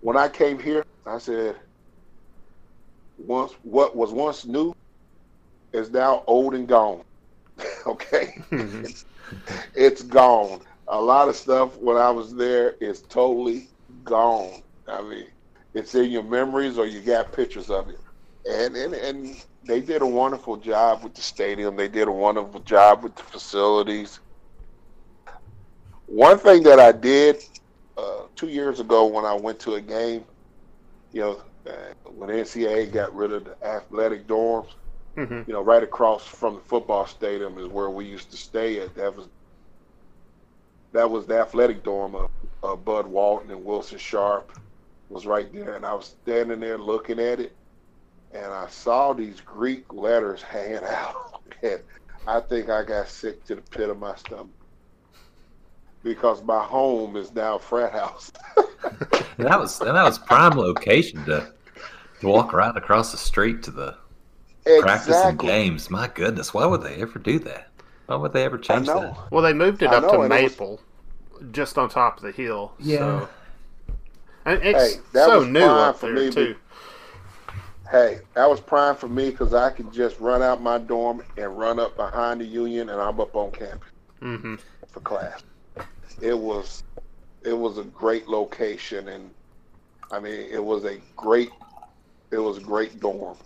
When 0.00 0.16
I 0.16 0.28
came 0.28 0.58
here, 0.58 0.84
I 1.06 1.18
said, 1.18 1.56
once 3.18 3.52
what 3.62 3.94
was 3.94 4.12
once 4.12 4.44
new 4.44 4.74
is 5.72 5.90
now 5.90 6.24
old 6.26 6.54
and 6.54 6.66
gone. 6.66 7.02
okay, 7.86 8.42
mm-hmm. 8.50 8.86
it's 9.74 10.02
gone. 10.02 10.60
A 10.92 11.00
lot 11.00 11.28
of 11.28 11.36
stuff 11.36 11.78
when 11.78 11.98
I 11.98 12.10
was 12.10 12.34
there 12.34 12.76
is 12.80 13.02
totally 13.02 13.70
gone. 14.04 14.62
I 14.88 15.02
mean, 15.02 15.26
it's 15.74 15.94
in 15.96 16.10
your 16.10 16.24
memories 16.24 16.78
or 16.78 16.86
you 16.86 17.00
got 17.02 17.32
pictures 17.32 17.70
of 17.70 17.90
it. 17.90 18.00
And 18.46 18.76
and 18.76 18.94
and 18.94 19.36
they 19.66 19.80
did 19.82 20.02
a 20.02 20.06
wonderful 20.06 20.58
job 20.58 21.04
with 21.04 21.14
the 21.14 21.22
stadium. 21.22 21.76
They 21.76 21.88
did 21.88 22.08
a 22.08 22.12
wonderful 22.12 22.60
job 22.60 23.04
with 23.04 23.16
the 23.16 23.24
facilities. 23.24 24.20
One 26.06 26.38
thing 26.38 26.62
that 26.64 26.80
I 26.80 26.92
did 26.92 27.38
uh, 27.96 28.26
two 28.36 28.48
years 28.48 28.80
ago 28.80 29.06
when 29.06 29.24
I 29.26 29.34
went 29.34 29.60
to 29.60 29.74
a 29.74 29.80
game, 29.82 30.24
you 31.12 31.22
know, 31.22 31.42
uh, 31.68 31.94
when 32.12 32.30
NCAA 32.30 32.86
got 32.86 33.14
rid 33.14 33.32
of 33.32 33.44
the 33.44 33.56
athletic 33.66 34.26
dorms, 34.26 34.68
Mm-hmm. 35.16 35.42
you 35.46 35.52
know, 35.54 35.62
right 35.62 35.82
across 35.82 36.24
from 36.26 36.54
the 36.56 36.60
football 36.60 37.06
stadium 37.06 37.58
is 37.58 37.68
where 37.68 37.90
we 37.90 38.06
used 38.06 38.30
to 38.32 38.36
stay 38.36 38.80
at. 38.80 38.94
That 38.94 39.16
was 39.16 39.28
that 40.92 41.10
was 41.10 41.26
the 41.26 41.38
athletic 41.38 41.82
dorm 41.82 42.14
of, 42.14 42.30
of 42.62 42.84
Bud 42.84 43.06
Walton 43.06 43.50
and 43.50 43.64
Wilson 43.64 43.98
Sharp 43.98 44.58
was 45.08 45.26
right 45.26 45.52
there, 45.52 45.74
and 45.74 45.84
I 45.84 45.94
was 45.94 46.14
standing 46.22 46.60
there 46.60 46.78
looking 46.78 47.18
at 47.18 47.40
it, 47.40 47.52
and 48.32 48.46
I 48.46 48.68
saw 48.68 49.12
these 49.12 49.40
Greek 49.40 49.92
letters 49.92 50.42
hanging 50.42 50.76
out, 50.84 51.42
and 51.62 51.80
I 52.26 52.40
think 52.40 52.70
I 52.70 52.84
got 52.84 53.08
sick 53.08 53.44
to 53.46 53.56
the 53.56 53.62
pit 53.62 53.90
of 53.90 53.98
my 53.98 54.14
stomach 54.16 54.48
because 56.02 56.42
my 56.42 56.62
home 56.62 57.16
is 57.16 57.32
now 57.32 57.58
frat 57.58 57.92
house. 57.92 58.32
And 59.38 59.46
that 59.46 59.58
was 59.58 59.80
and 59.80 59.96
that 59.96 60.02
was 60.02 60.18
prime 60.18 60.58
location 60.58 61.24
to 61.24 61.52
to 62.20 62.26
walk 62.26 62.52
right 62.52 62.76
across 62.76 63.12
the 63.12 63.18
street 63.18 63.62
to 63.64 63.70
the 63.70 63.96
practice 64.80 65.16
and 65.16 65.38
games. 65.38 65.90
My 65.90 66.08
goodness, 66.08 66.52
why 66.52 66.66
would 66.66 66.82
they 66.82 66.96
ever 66.96 67.18
do 67.18 67.38
that? 67.40 67.71
Why 68.06 68.16
would 68.16 68.32
they 68.32 68.44
ever 68.44 68.58
I 68.58 68.60
change 68.60 68.86
know. 68.86 69.00
that? 69.00 69.32
Well, 69.32 69.42
they 69.42 69.52
moved 69.52 69.82
it 69.82 69.90
I 69.90 69.96
up 69.96 70.02
know, 70.02 70.12
to 70.12 70.20
and 70.22 70.32
it 70.32 70.42
was- 70.42 70.52
Maple, 70.52 70.80
just 71.52 71.78
on 71.78 71.88
top 71.88 72.18
of 72.18 72.22
the 72.22 72.32
hill. 72.32 72.72
Yeah. 72.78 72.98
So. 72.98 73.28
And 74.44 74.62
it's 74.62 74.94
Hey, 74.96 75.00
that 75.12 75.26
so 75.26 75.38
was 75.40 75.48
new 75.48 75.60
prime 75.60 75.70
up 75.78 75.98
for 75.98 76.06
there 76.12 76.24
me, 76.24 76.30
too. 76.30 76.56
Hey, 77.90 78.20
that 78.34 78.48
was 78.48 78.58
prime 78.60 78.96
for 78.96 79.08
me 79.08 79.30
because 79.30 79.52
I 79.54 79.70
could 79.70 79.92
just 79.92 80.18
run 80.18 80.42
out 80.42 80.62
my 80.62 80.78
dorm 80.78 81.22
and 81.36 81.58
run 81.58 81.78
up 81.78 81.96
behind 81.96 82.40
the 82.40 82.44
union, 82.46 82.88
and 82.88 83.00
I'm 83.00 83.20
up 83.20 83.36
on 83.36 83.50
campus 83.52 83.88
hmm 84.20 84.54
for 84.88 85.00
class. 85.00 85.42
It 86.20 86.36
was, 86.38 86.82
it 87.44 87.52
was 87.52 87.78
a 87.78 87.84
great 87.84 88.28
location, 88.28 89.08
and 89.08 89.30
I 90.10 90.20
mean, 90.20 90.32
it 90.50 90.62
was 90.62 90.84
a 90.84 90.98
great, 91.16 91.50
it 92.30 92.38
was 92.38 92.58
a 92.58 92.60
great 92.60 92.98
dorm. 93.00 93.36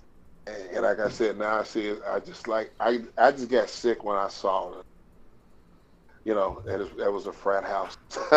And, 0.46 0.56
and 0.72 0.82
like 0.82 1.00
I 1.00 1.08
said, 1.08 1.38
now 1.38 1.60
I 1.60 1.64
see 1.64 1.88
it. 1.88 2.02
I 2.08 2.20
just 2.20 2.48
like 2.48 2.72
I, 2.80 3.00
I 3.18 3.32
just 3.32 3.48
got 3.48 3.68
sick 3.68 4.04
when 4.04 4.16
I 4.16 4.28
saw 4.28 4.78
it. 4.78 4.84
You 6.24 6.34
know, 6.34 6.62
is, 6.66 6.88
that 6.96 7.12
was 7.12 7.26
a 7.26 7.32
frat 7.32 7.64
house. 7.64 7.96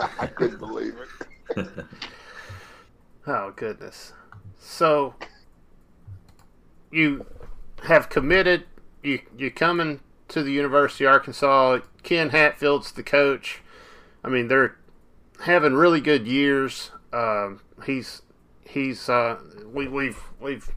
I 0.00 0.26
couldn't 0.26 0.58
believe 0.58 0.94
it. 1.56 1.68
Oh 3.26 3.52
goodness. 3.54 4.12
So 4.58 5.14
you 6.90 7.26
have 7.84 8.08
committed. 8.08 8.64
You 9.02 9.20
you 9.36 9.50
coming 9.50 10.00
to 10.28 10.42
the 10.42 10.52
University 10.52 11.04
of 11.04 11.12
Arkansas. 11.12 11.80
Ken 12.02 12.30
Hatfield's 12.30 12.92
the 12.92 13.02
coach. 13.02 13.60
I 14.24 14.28
mean, 14.28 14.48
they're 14.48 14.76
having 15.42 15.74
really 15.74 16.00
good 16.00 16.26
years. 16.26 16.90
Um, 17.12 17.60
he's 17.84 18.22
he's 18.64 19.08
uh, 19.08 19.38
we 19.72 19.86
we've 19.86 20.18
we've 20.40 20.70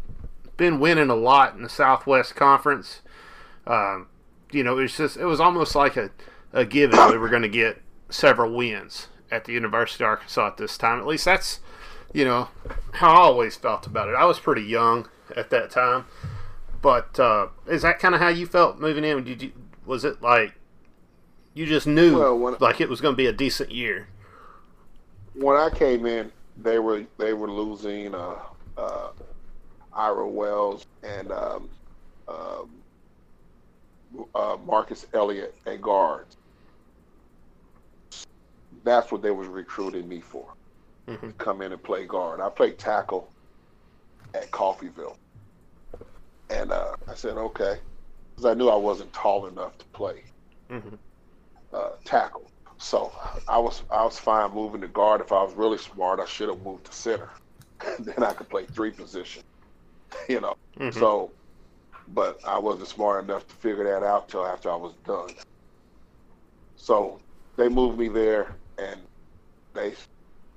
been 0.64 0.80
winning 0.80 1.10
a 1.10 1.16
lot 1.16 1.56
in 1.56 1.62
the 1.64 1.70
Southwest 1.70 2.36
Conference. 2.36 3.02
Um, 3.68 4.08
you 4.52 4.64
know, 4.64 4.78
it's 4.78 4.96
just 4.96 5.18
it 5.18 5.26
was 5.26 5.40
almost 5.42 5.76
like 5.76 5.98
a 5.98 6.10
a 6.54 6.64
given 6.66 7.00
we 7.12 7.18
were 7.18 7.30
going 7.30 7.42
to 7.42 7.50
get 7.50 7.82
several 8.10 8.54
wins 8.56 9.08
at 9.32 9.44
the 9.46 9.52
University 9.54 10.04
of 10.04 10.10
Arkansas 10.10 10.48
at 10.48 10.58
this 10.58 10.78
time. 10.78 11.00
At 11.00 11.08
least 11.08 11.26
that's 11.26 11.60
you 12.14 12.24
know 12.24 12.48
how 12.94 13.12
I 13.12 13.18
always 13.18 13.56
felt 13.58 13.86
about 13.88 14.08
it. 14.08 14.16
I 14.16 14.24
was 14.26 14.40
pretty 14.40 14.62
young 14.64 15.10
at 15.36 15.50
that 15.50 15.70
time, 15.72 16.06
but 16.82 17.20
uh, 17.20 17.48
is 17.68 17.82
that 17.82 18.00
kind 18.00 18.16
of 18.16 18.22
how 18.22 18.30
you 18.30 18.46
felt 18.46 18.80
moving 18.80 19.04
in? 19.04 19.24
Did 19.24 19.42
you 19.42 19.52
was 19.86 20.06
it 20.06 20.22
like 20.22 20.54
you 21.54 21.66
just 21.66 21.88
knew 21.88 22.18
Well, 22.20 22.38
when- 22.40 22.56
like 22.62 22.80
it 22.80 22.88
was 22.90 23.02
going 23.02 23.14
to 23.14 23.18
be 23.18 23.28
a 23.28 23.34
decent 23.34 23.72
year? 23.72 24.08
when 25.36 25.58
I 25.58 25.70
came 25.72 26.06
in, 26.06 26.32
they 26.56 26.80
were 26.80 27.04
they 27.18 27.34
were 27.34 27.52
losing 27.52 28.14
uh, 28.16 28.36
uh, 28.78 29.08
Ira 29.96 30.28
Wells 30.28 30.86
and 31.04 31.32
um, 31.32 31.70
um, 32.28 32.70
uh, 34.36 34.58
Marcus 34.66 35.06
Elliott 35.14 35.56
at 35.66 35.82
guards. 35.82 36.36
That's 38.84 39.12
what 39.12 39.22
they 39.22 39.32
was 39.32 39.48
recruiting 39.48 40.08
me 40.08 40.22
for. 40.22 40.54
Mhm. 41.10 41.38
Come 41.38 41.62
in 41.62 41.72
and 41.72 41.84
play 41.84 42.06
guard. 42.06 42.42
I 42.42 42.50
played 42.50 42.80
tackle 42.80 43.32
at 44.34 44.52
Coffeyville, 44.52 45.16
and 46.50 46.72
uh, 46.72 46.96
I 47.08 47.16
said 47.16 47.38
okay, 47.38 47.80
because 48.36 48.50
I 48.50 48.54
knew 48.56 48.70
I 48.70 48.76
wasn't 48.76 49.14
tall 49.14 49.48
enough 49.48 49.78
to 49.78 49.86
play 49.94 50.24
Mhm. 50.72 51.00
uh, 51.74 51.90
tackle. 52.06 52.50
So 52.80 53.14
I 53.48 53.60
was 53.60 53.84
I 53.90 54.04
was 54.04 54.20
fine 54.20 54.52
moving 54.52 54.82
to 54.82 54.88
guard. 54.88 55.22
If 55.22 55.32
I 55.32 55.44
was 55.44 55.54
really 55.54 55.78
smart, 55.78 56.20
I 56.20 56.26
should 56.26 56.50
have 56.50 56.62
moved 56.62 56.86
to 56.86 56.94
center. 56.94 57.32
then 58.00 58.24
I 58.24 58.34
could 58.34 58.50
play 58.50 58.66
three 58.66 58.92
positions. 58.92 59.44
You 60.30 60.42
know. 60.42 60.56
Mhm. 60.80 60.92
So, 60.92 61.32
but 62.08 62.40
I 62.46 62.60
wasn't 62.60 62.88
smart 62.90 63.24
enough 63.24 63.48
to 63.48 63.56
figure 63.56 63.84
that 63.86 64.04
out 64.04 64.30
till 64.30 64.46
after 64.46 64.72
I 64.72 64.76
was 64.76 64.94
done. 65.06 65.30
So 66.76 67.22
they 67.58 67.70
moved 67.70 67.98
me 67.98 68.08
there, 68.10 68.56
and 68.78 69.02
they 69.74 69.94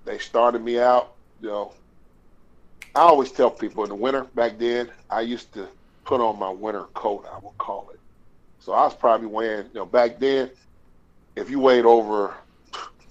they 0.05 0.19
started 0.19 0.63
me 0.63 0.79
out. 0.79 1.15
You 1.41 1.49
know, 1.49 1.75
I 2.95 3.01
always 3.01 3.33
tell 3.33 3.51
people 3.51 3.85
in 3.85 3.91
the 3.91 3.95
winter 3.95 4.25
back 4.35 4.59
then 4.59 4.91
I 5.11 5.21
used 5.23 5.53
to 5.55 5.69
put 6.05 6.21
on 6.21 6.39
my 6.39 6.51
winter 6.51 6.85
coat. 6.95 7.27
I 7.31 7.39
would 7.43 7.57
call 7.59 7.91
it. 7.93 8.01
So 8.59 8.73
I 8.73 8.85
was 8.85 8.95
probably 8.95 9.29
wearing. 9.29 9.67
You 9.69 9.81
know, 9.81 9.87
back 9.87 10.19
then, 10.19 10.51
if 11.37 11.51
you 11.51 11.61
weighed 11.61 11.85
over 11.87 12.35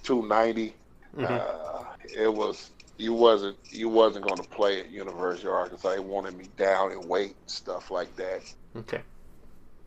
two 0.03 0.25
ninety, 0.27 0.75
Mhm. 1.15 1.43
uh, 1.43 1.83
it 2.17 2.33
was 2.33 2.71
you 2.97 3.13
wasn't 3.13 3.57
you 3.69 3.89
wasn't 3.89 4.25
going 4.25 4.41
to 4.41 4.49
play 4.49 4.79
at 4.79 4.89
University 4.89 5.47
of 5.47 5.53
Arkansas. 5.53 5.89
They 5.89 5.99
wanted 5.99 6.37
me 6.37 6.45
down 6.57 6.91
in 6.91 7.07
weight 7.07 7.35
and 7.39 7.49
stuff 7.49 7.91
like 7.91 8.15
that. 8.15 8.41
Okay. 8.75 9.01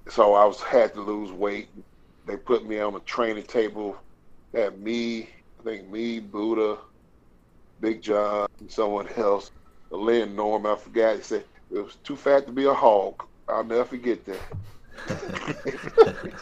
So 0.09 0.35
I 0.35 0.45
was 0.45 0.61
had 0.61 0.95
to 0.95 1.01
lose 1.01 1.33
weight. 1.33 1.69
They 2.27 2.37
put 2.37 2.67
me 2.67 2.79
on 2.79 2.95
a 2.95 3.01
training 3.01 3.45
table. 3.45 3.97
Had 4.55 4.81
me, 4.81 5.29
I 5.61 5.63
think 5.65 5.89
me, 5.91 6.21
Buddha, 6.21 6.79
Big 7.81 8.03
John, 8.03 8.49
and 8.61 8.71
someone 8.71 9.09
else. 9.17 9.51
Lynn 9.91 10.37
Norm, 10.37 10.67
I 10.67 10.77
forgot. 10.77 11.17
He 11.17 11.23
said 11.23 11.45
it 11.71 11.81
was 11.81 11.97
too 12.05 12.17
fat 12.17 12.47
to 12.47 12.53
be 12.53 12.65
a 12.65 12.75
hog. 12.75 13.25
I'll 13.49 13.65
never 13.65 13.85
forget 13.85 14.21
that. 14.27 14.41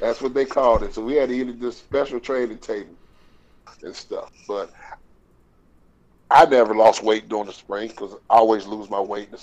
That's 0.00 0.20
what 0.20 0.34
they 0.34 0.44
called 0.44 0.82
it. 0.82 0.94
So 0.94 1.02
we 1.02 1.14
had 1.14 1.28
to 1.28 1.34
eat 1.34 1.48
at 1.48 1.60
this 1.60 1.76
special 1.76 2.18
training 2.18 2.58
table 2.58 2.94
and 3.82 3.94
stuff. 3.94 4.32
But 4.48 4.72
I 6.30 6.46
never 6.46 6.74
lost 6.74 7.02
weight 7.02 7.28
during 7.28 7.46
the 7.46 7.52
spring 7.52 7.88
because 7.88 8.14
I 8.30 8.36
always 8.36 8.66
lose 8.66 8.88
my 8.90 9.00
weight 9.00 9.30
in. 9.30 9.38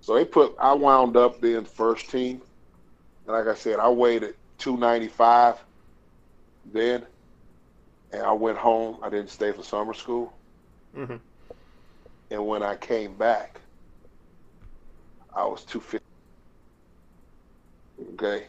So 0.00 0.14
they 0.14 0.24
put, 0.24 0.54
I 0.60 0.72
wound 0.74 1.16
up 1.16 1.40
being 1.40 1.64
first 1.64 2.10
team. 2.10 2.42
And 3.26 3.36
like 3.36 3.46
I 3.46 3.54
said, 3.54 3.78
I 3.80 3.88
weighed 3.88 4.24
at 4.24 4.34
295 4.58 5.56
then. 6.64 7.06
And 8.12 8.22
I 8.22 8.32
went 8.32 8.58
home. 8.58 8.98
I 9.02 9.10
didn't 9.10 9.30
stay 9.30 9.52
for 9.52 9.62
summer 9.62 9.94
school. 9.94 10.38
hmm 10.94 11.16
And 12.30 12.46
when 12.46 12.62
I 12.62 12.76
came 12.76 13.16
back, 13.16 13.60
I 15.34 15.44
was 15.44 15.64
250. 15.64 16.04
Okay. 18.14 18.46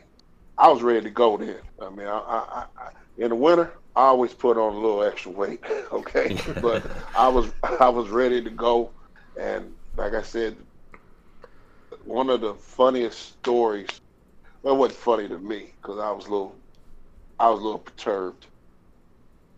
I 0.57 0.69
was 0.69 0.81
ready 0.83 1.01
to 1.01 1.09
go 1.11 1.37
then. 1.37 1.61
I 1.81 1.89
mean, 1.89 2.07
I, 2.07 2.19
I, 2.19 2.65
I, 2.77 2.89
in 3.17 3.29
the 3.29 3.35
winter, 3.35 3.73
I 3.99 4.03
always 4.03 4.33
put 4.33 4.55
on 4.55 4.75
a 4.75 4.79
little 4.79 5.03
extra 5.03 5.29
weight. 5.31 5.61
Okay. 5.91 6.37
but 6.61 6.85
I 7.17 7.27
was, 7.27 7.51
I 7.63 7.89
was 7.89 8.09
ready 8.09 8.41
to 8.41 8.49
go. 8.49 8.91
And 9.37 9.73
like 9.97 10.13
I 10.13 10.21
said, 10.21 10.55
one 12.05 12.29
of 12.29 12.39
the 12.41 12.53
funniest 12.53 13.19
stories, 13.39 13.89
well, 14.61 14.75
it 14.75 14.77
wasn't 14.77 14.99
funny 14.99 15.27
to 15.27 15.37
me 15.39 15.73
because 15.81 15.99
I 15.99 16.11
was 16.11 16.27
a 16.27 16.29
little, 16.29 16.55
I 17.39 17.49
was 17.49 17.59
a 17.59 17.63
little 17.63 17.79
perturbed. 17.79 18.45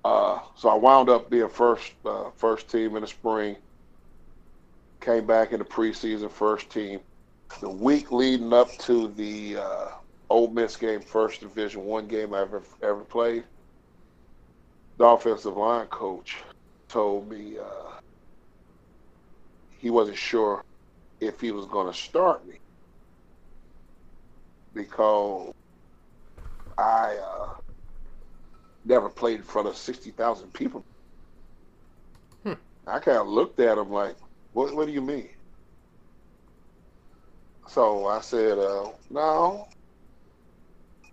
Uh, 0.04 0.39
so 0.56 0.70
I 0.70 0.76
wound 0.76 1.10
up 1.10 1.30
being 1.30 1.50
first 1.50 1.92
uh, 2.06 2.32
first 2.36 2.68
team 2.68 2.96
in 2.96 3.02
the 3.02 3.08
spring. 3.08 3.58
Came 5.02 5.28
back 5.28 5.52
in 5.52 5.60
the 5.60 5.66
preseason 5.66 6.32
first 6.32 6.70
team. 6.72 7.02
The 7.60 7.70
week 7.70 8.12
leading 8.12 8.54
up 8.54 8.72
to 8.80 9.10
the 9.10 9.58
uh, 9.58 9.88
Ole 10.30 10.50
Miss 10.50 10.78
game, 10.78 11.02
first 11.02 11.42
Division 11.42 11.86
One 11.86 12.08
game 12.08 12.34
I 12.34 12.42
ever 12.42 12.64
ever 12.82 13.02
played, 13.02 13.44
the 14.98 15.06
offensive 15.06 15.58
line 15.58 15.88
coach 15.88 16.38
told 16.89 17.30
me 17.30 17.58
uh, 17.58 17.92
he 19.70 19.89
wasn't 19.89 20.18
sure 20.18 20.64
if 21.20 21.39
he 21.39 21.52
was 21.52 21.66
going 21.66 21.88
to 21.92 21.98
start 21.98 22.46
me 22.48 22.56
because 24.74 25.52
I 26.78 27.18
uh, 27.18 27.48
never 28.86 29.10
played 29.10 29.38
in 29.38 29.44
front 29.44 29.68
of 29.68 29.78
60,000 29.78 30.54
people. 30.54 30.84
Hmm. 32.44 32.54
I 32.88 33.00
kind 33.00 33.18
of 33.18 33.28
looked 33.28 33.60
at 33.60 33.78
him 33.78 33.92
like, 33.92 34.16
what, 34.54 34.76
what 34.76 34.88
do 34.88 34.94
you 34.94 35.02
mean? 35.02 35.30
So 37.68 38.08
I 38.08 38.22
said, 38.22 38.58
uh, 38.58 38.89
no, 39.10 39.68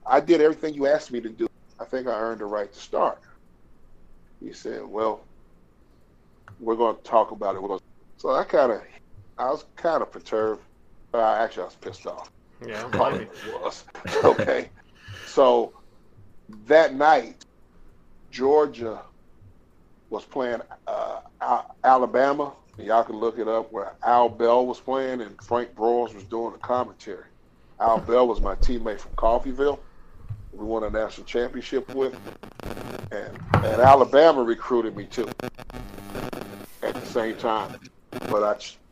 I 0.06 0.20
did 0.20 0.40
everything 0.40 0.74
you 0.74 0.86
asked 0.86 1.12
me 1.12 1.20
to 1.20 1.28
do. 1.28 1.46
I 1.78 1.84
think 1.84 2.08
I 2.08 2.18
earned 2.18 2.40
the 2.40 2.46
right 2.46 2.72
to 2.72 2.78
start. 2.78 3.20
He 4.40 4.52
said, 4.52 4.82
well, 4.86 5.26
we're 6.58 6.76
going 6.76 6.96
to 6.96 7.02
talk 7.02 7.30
about 7.30 7.56
it. 7.56 7.80
So 8.18 8.30
I 8.30 8.44
kind 8.44 8.72
of, 8.72 8.82
I 9.38 9.50
was 9.50 9.64
kind 9.76 10.02
of 10.02 10.12
perturbed. 10.12 10.62
Uh, 11.14 11.20
actually, 11.22 11.62
I 11.62 11.66
was 11.66 11.76
pissed 11.76 12.06
off. 12.06 12.30
Yeah, 12.66 12.88
Probably 12.92 13.26
was. 13.52 13.84
Okay. 14.24 14.70
so 15.26 15.72
that 16.66 16.94
night, 16.94 17.44
Georgia 18.30 19.02
was 20.10 20.24
playing 20.24 20.60
uh, 20.86 21.20
Alabama. 21.84 22.54
And 22.78 22.86
y'all 22.86 23.04
can 23.04 23.16
look 23.16 23.38
it 23.38 23.48
up 23.48 23.72
where 23.72 23.96
Al 24.04 24.28
Bell 24.28 24.66
was 24.66 24.80
playing 24.80 25.20
and 25.20 25.36
Frank 25.42 25.74
Broyles 25.74 26.14
was 26.14 26.24
doing 26.24 26.52
the 26.52 26.58
commentary. 26.58 27.26
Al 27.80 28.00
Bell 28.00 28.26
was 28.28 28.40
my 28.40 28.54
teammate 28.56 29.00
from 29.00 29.12
Coffeyville. 29.12 29.80
We 30.58 30.64
won 30.64 30.82
a 30.82 30.90
national 30.90 31.24
championship 31.24 31.94
with. 31.94 32.18
And, 33.12 33.38
and 33.52 33.80
Alabama 33.80 34.42
recruited 34.42 34.96
me 34.96 35.04
too 35.04 35.28
at 36.82 36.94
the 36.94 37.06
same 37.06 37.36
time. 37.36 37.78
But 38.28 38.42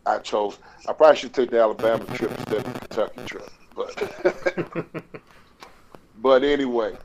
I, 0.07 0.15
I 0.15 0.19
chose, 0.19 0.59
I 0.89 0.93
probably 0.93 1.17
should 1.17 1.35
take 1.35 1.51
the 1.51 1.61
Alabama 1.61 2.05
trip 2.15 2.31
instead 2.39 2.65
of 2.65 2.73
the 2.73 2.79
Kentucky 2.79 3.21
trip. 3.27 3.51
But, 3.75 4.95
but 6.19 6.45
anyway, 6.45 6.97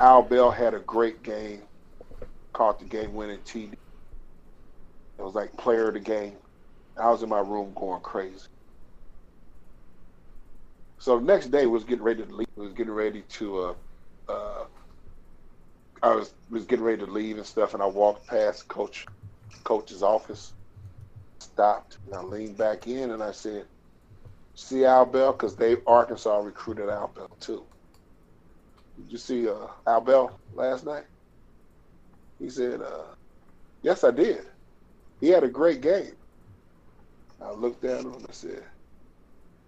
Al 0.00 0.22
Bell 0.22 0.50
had 0.50 0.74
a 0.74 0.80
great 0.80 1.22
game, 1.22 1.62
caught 2.52 2.80
the 2.80 2.84
game 2.84 3.14
winning 3.14 3.38
TD. 3.46 3.74
It 3.74 5.22
was 5.22 5.36
like 5.36 5.56
player 5.56 5.86
of 5.86 5.94
the 5.94 6.00
game. 6.00 6.32
I 7.00 7.10
was 7.10 7.22
in 7.22 7.28
my 7.28 7.40
room 7.40 7.72
going 7.76 8.00
crazy. 8.00 8.48
So 11.06 11.20
the 11.20 11.24
next 11.24 11.52
day 11.52 11.66
was 11.66 11.84
getting 11.84 12.02
ready 12.02 12.24
to 12.24 12.34
leave. 12.34 12.48
Was 12.56 12.72
getting 12.72 12.92
ready 12.92 13.22
to 13.28 13.58
uh, 13.58 13.74
uh, 14.28 14.64
I 16.02 16.16
was 16.16 16.34
was 16.50 16.64
getting 16.64 16.84
ready 16.84 17.06
to 17.06 17.08
leave 17.08 17.36
and 17.36 17.46
stuff, 17.46 17.74
and 17.74 17.82
I 17.82 17.86
walked 17.86 18.26
past 18.26 18.66
coach 18.66 19.06
coach's 19.62 20.02
office, 20.02 20.52
stopped, 21.38 21.98
and 22.06 22.14
I 22.16 22.22
leaned 22.22 22.58
back 22.58 22.88
in, 22.88 23.12
and 23.12 23.22
I 23.22 23.30
said, 23.30 23.66
"See 24.56 24.84
Al 24.84 25.06
Bell, 25.06 25.30
because 25.30 25.54
they 25.54 25.76
Arkansas 25.86 26.38
recruited 26.38 26.88
Al 26.88 27.12
Bell 27.14 27.30
too. 27.38 27.62
Did 28.96 29.12
you 29.12 29.18
see 29.18 29.48
uh, 29.48 29.68
Al 29.86 30.00
Bell 30.00 30.40
last 30.54 30.84
night?" 30.84 31.04
He 32.40 32.50
said, 32.50 32.82
uh, 32.82 33.14
"Yes, 33.80 34.02
I 34.02 34.10
did. 34.10 34.44
He 35.20 35.28
had 35.28 35.44
a 35.44 35.48
great 35.48 35.82
game." 35.82 36.16
I 37.40 37.52
looked 37.52 37.84
at 37.84 38.00
him 38.00 38.12
and 38.12 38.26
I 38.28 38.32
said, 38.32 38.64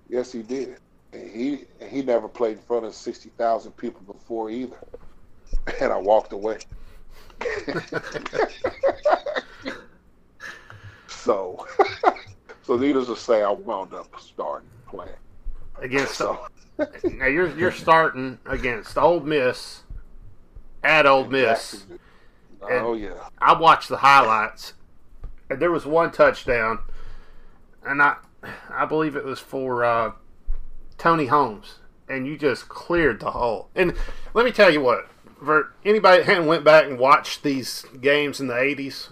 "Yes, 0.09 0.32
he 0.32 0.43
did." 0.43 0.80
He 1.12 1.64
he 1.88 2.02
never 2.02 2.28
played 2.28 2.59
in 2.59 2.62
front 2.62 2.84
of 2.84 2.94
sixty 2.94 3.30
thousand 3.30 3.72
people 3.72 4.00
before 4.02 4.50
either. 4.50 4.76
And 5.80 5.92
I 5.92 5.98
walked 5.98 6.32
away. 6.32 6.59
so, 11.09 11.66
so 12.62 12.76
needless 12.76 13.09
to 13.09 13.16
say, 13.16 13.42
I 13.42 13.50
wound 13.50 13.92
up 13.92 14.09
starting 14.18 14.68
playing. 14.86 15.11
against. 15.80 16.14
So 16.14 16.46
now 17.04 17.26
you're 17.26 17.54
you're 17.56 17.72
starting 17.72 18.38
against 18.46 18.96
Ole 18.96 19.20
Miss 19.20 19.82
at 20.82 21.06
Ole 21.06 21.26
Miss. 21.26 21.84
Oh 22.62 22.94
yeah. 22.94 23.28
I 23.38 23.59
watched 23.59 23.88
the 23.88 23.98
highlights, 23.98 24.74
and 25.50 25.61
there 25.61 25.70
was 25.70 25.84
one 25.86 26.12
touchdown, 26.12 26.78
and 27.84 28.02
I 28.02 28.16
I 28.70 28.84
believe 28.86 29.16
it 29.16 29.24
was 29.24 29.38
for 29.40 29.84
uh, 29.84 30.12
Tony 30.99 31.26
Holmes, 31.26 31.76
and 32.09 32.26
you 32.26 32.36
just 32.36 32.68
cleared 32.68 33.20
the 33.20 33.30
hole. 33.30 33.70
And 33.74 33.94
let 34.34 34.44
me 34.44 34.53
tell 34.53 34.70
you 34.70 34.80
what, 34.80 35.09
for 35.42 35.72
anybody 35.84 36.22
that 36.22 36.44
went 36.44 36.64
back 36.64 36.84
and 36.84 36.99
watched 36.99 37.42
these 37.42 37.84
games 38.01 38.40
in 38.40 38.49
the 38.49 38.55
'80s, 38.55 39.09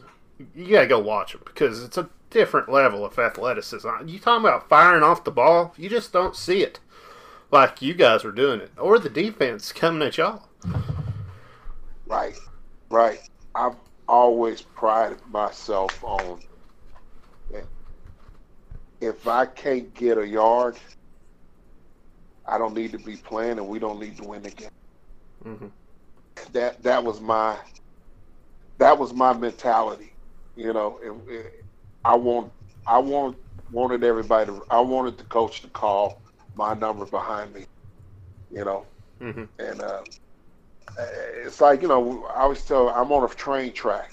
you 0.55 0.73
gotta 0.73 0.87
go 0.87 0.99
watch 0.99 1.33
them 1.33 1.43
because 1.45 1.83
it's 1.83 1.97
a 1.97 2.11
different 2.31 2.69
level 2.69 3.05
of 3.05 3.19
athleticism. 3.19 3.89
You 4.07 4.19
talking 4.19 4.47
about 4.47 4.69
firing 4.69 5.03
off 5.03 5.25
the 5.25 5.31
ball? 5.31 5.75
You 5.77 5.89
just 5.89 6.13
don't 6.13 6.37
see 6.37 6.63
it 6.63 6.81
like 7.51 7.81
you 7.81 7.95
guys 7.95 8.25
were 8.25 8.33
doing 8.33 8.61
it, 8.61 8.73
or 8.77 8.99
the 8.99 9.09
defense 9.09 9.73
coming 9.73 10.07
at 10.07 10.19
y'all. 10.19 10.49
Right, 12.07 12.37
right. 12.91 13.21
I've 13.55 13.77
always 14.09 14.63
prided 14.63 15.25
myself 15.31 16.03
on 16.05 16.41
if 19.01 19.29
I 19.29 19.47
can't 19.47 19.93
get 19.95 20.19
a 20.19 20.27
yard, 20.27 20.77
I 22.47 22.59
don't 22.59 22.75
need 22.75 22.93
to 22.93 22.99
be 22.99 23.17
playing, 23.17 23.59
and 23.59 23.69
we 23.69 23.79
don't 23.79 24.01
need 24.01 24.17
to 24.19 24.25
win 24.25 24.43
the 24.43 24.51
game. 24.51 24.69
hmm 25.45 25.69
That 26.53 26.83
that 26.83 27.05
was 27.05 27.21
my 27.21 27.59
that 28.79 28.99
was 28.99 29.13
my 29.13 29.33
mentality. 29.33 30.13
You 30.57 30.73
know, 30.73 30.99
it, 31.03 31.33
it, 31.33 31.53
I 32.05 32.17
want 32.17 32.53
I 32.87 32.99
want 32.99 33.37
wanted 33.71 34.05
everybody 34.05 34.47
to 34.47 34.63
I 34.71 34.81
wanted 34.81 35.19
the 35.19 35.25
coach 35.25 35.61
to 35.63 35.69
call 35.69 36.23
my 36.55 36.75
number 36.75 37.07
behind 37.07 37.53
me. 37.55 37.65
You 38.51 38.65
know, 38.65 38.87
hmm 39.21 39.45
and 39.59 39.81
uh, 39.81 40.03
it's 41.45 41.61
like 41.61 41.83
you 41.83 41.89
know 41.89 42.27
I 42.35 42.43
always 42.43 42.65
tell 42.65 42.89
I'm 42.89 43.13
on 43.13 43.25
a 43.25 43.35
train 43.35 43.73
track, 43.73 44.13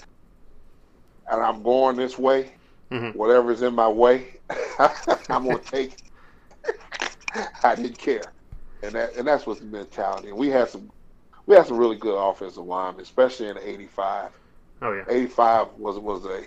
and 1.30 1.42
I'm 1.42 1.62
going 1.62 1.96
this 1.96 2.18
way. 2.18 2.52
Mhm. 2.90 3.12
Whatever's 3.12 3.62
in 3.62 3.74
my 3.74 3.88
way, 3.88 4.26
I'm 4.78 5.44
gonna 5.44 5.58
take. 5.58 5.96
I 7.62 7.74
didn't 7.74 7.98
care, 7.98 8.32
and 8.82 8.92
that 8.92 9.16
and 9.16 9.26
that's 9.26 9.46
what's 9.46 9.60
the 9.60 9.66
mentality. 9.66 10.28
And 10.28 10.36
we 10.36 10.48
had 10.48 10.68
some 10.68 10.90
we 11.46 11.56
had 11.56 11.66
some 11.66 11.76
really 11.76 11.96
good 11.96 12.16
offensive 12.16 12.64
linemen, 12.64 13.02
especially 13.02 13.48
in 13.48 13.58
'85. 13.58 14.30
Oh 14.82 14.92
yeah. 14.92 15.04
'85 15.08 15.68
was 15.78 15.98
was 15.98 16.24
a 16.26 16.44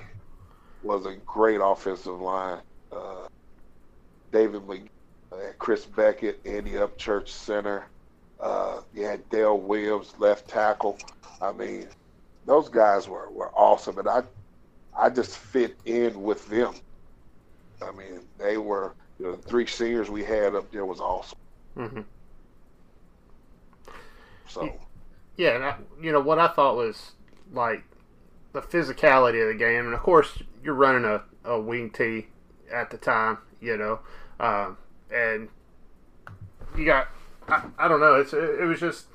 was 0.83 1.05
a 1.05 1.15
great 1.25 1.59
offensive 1.61 2.19
line. 2.19 2.59
Uh, 2.91 3.27
David 4.31 4.61
McGee, 4.61 4.89
uh, 5.31 5.37
Chris 5.57 5.85
Beckett, 5.85 6.39
Andy 6.45 6.71
Upchurch 6.71 7.29
center. 7.29 7.87
Uh, 8.39 8.81
you 8.93 9.03
had 9.03 9.27
Dale 9.29 9.57
Williams 9.57 10.13
left 10.19 10.47
tackle. 10.47 10.99
I 11.41 11.51
mean, 11.51 11.87
those 12.45 12.69
guys 12.69 13.07
were, 13.07 13.29
were 13.31 13.51
awesome, 13.55 13.97
and 13.97 14.07
I 14.07 14.23
I 14.97 15.09
just 15.09 15.37
fit 15.37 15.77
in 15.85 16.21
with 16.21 16.47
them. 16.47 16.73
I 17.81 17.91
mean, 17.91 18.21
they 18.37 18.57
were 18.57 18.93
you 19.19 19.25
know, 19.25 19.35
the 19.35 19.41
three 19.41 19.65
seniors 19.65 20.09
we 20.09 20.23
had 20.23 20.55
up 20.55 20.71
there 20.71 20.85
was 20.85 20.99
awesome. 20.99 21.37
hmm 21.75 22.01
So 24.47 24.73
Yeah, 25.37 25.55
and 25.55 25.63
I, 25.63 25.75
you 26.01 26.11
know 26.11 26.19
what 26.21 26.39
I 26.39 26.47
thought 26.47 26.75
was 26.75 27.11
like 27.53 27.83
the 28.53 28.61
physicality 28.61 29.41
of 29.41 29.47
the 29.49 29.57
game, 29.57 29.85
and 29.85 29.93
of 29.93 29.99
course 30.01 30.41
you're 30.63 30.73
running 30.73 31.05
a, 31.05 31.23
a 31.45 31.59
Wing 31.59 31.89
T 31.89 32.27
at 32.71 32.89
the 32.89 32.97
time, 32.97 33.37
you 33.61 33.77
know, 33.77 33.99
um, 34.39 34.77
and 35.11 35.49
you 36.77 36.85
got 36.85 37.07
I, 37.47 37.63
I 37.77 37.87
don't 37.87 37.99
know, 37.99 38.15
it's 38.15 38.33
it, 38.33 38.61
it 38.61 38.65
was 38.65 38.79
just 38.79 39.07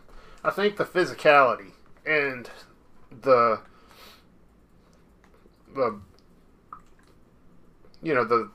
I 0.45 0.51
think 0.51 0.77
the 0.77 0.85
physicality 0.85 1.73
and 2.07 2.49
the 3.11 3.61
the 5.75 6.01
you 8.03 8.15
know 8.15 8.25
the 8.25 8.51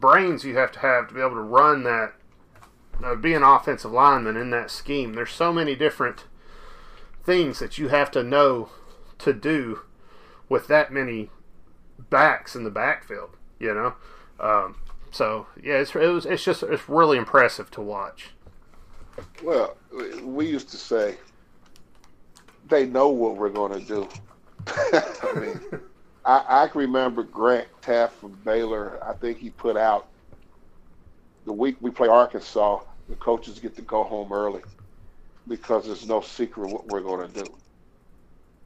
brains 0.00 0.44
you 0.44 0.56
have 0.56 0.72
to 0.72 0.78
have 0.80 1.08
to 1.08 1.14
be 1.14 1.20
able 1.20 1.30
to 1.30 1.40
run 1.40 1.84
that 1.84 2.14
uh, 3.02 3.14
be 3.14 3.34
an 3.34 3.42
offensive 3.42 3.92
lineman 3.92 4.36
in 4.36 4.50
that 4.50 4.70
scheme. 4.70 5.12
There's 5.12 5.30
so 5.30 5.52
many 5.52 5.74
different 5.74 6.24
things 7.24 7.58
that 7.58 7.78
you 7.78 7.88
have 7.88 8.10
to 8.12 8.22
know 8.22 8.70
to 9.18 9.32
do 9.32 9.80
with 10.48 10.68
that 10.68 10.92
many 10.92 11.30
backs 12.10 12.54
in 12.54 12.64
the 12.64 12.70
backfield. 12.70 13.30
You 13.58 13.74
know, 13.74 13.94
um, 14.40 14.76
so 15.10 15.46
yeah, 15.62 15.74
it's 15.74 15.94
it 15.94 16.08
was 16.08 16.26
it's 16.26 16.44
just 16.44 16.62
it's 16.62 16.88
really 16.88 17.18
impressive 17.18 17.70
to 17.72 17.80
watch. 17.80 18.30
Well, 19.42 19.76
we 20.22 20.46
used 20.46 20.68
to 20.70 20.76
say 20.76 21.16
they 22.68 22.86
know 22.86 23.08
what 23.08 23.36
we're 23.36 23.48
going 23.48 23.72
to 23.80 23.86
do. 23.86 24.08
I 24.92 25.32
mean, 25.38 25.60
I, 26.26 26.64
I 26.64 26.68
can 26.68 26.80
remember 26.80 27.22
Grant 27.22 27.68
Teaff 27.82 28.10
from 28.10 28.32
Baylor. 28.44 28.98
I 29.06 29.12
think 29.14 29.38
he 29.38 29.50
put 29.50 29.76
out 29.76 30.08
the 31.44 31.52
week 31.52 31.76
we 31.80 31.90
play 31.90 32.08
Arkansas, 32.08 32.80
the 33.08 33.14
coaches 33.14 33.60
get 33.60 33.76
to 33.76 33.82
go 33.82 34.02
home 34.02 34.32
early 34.32 34.62
because 35.46 35.86
there's 35.86 36.08
no 36.08 36.20
secret 36.20 36.68
what 36.70 36.88
we're 36.88 37.00
going 37.00 37.30
to 37.30 37.44
do. 37.44 37.54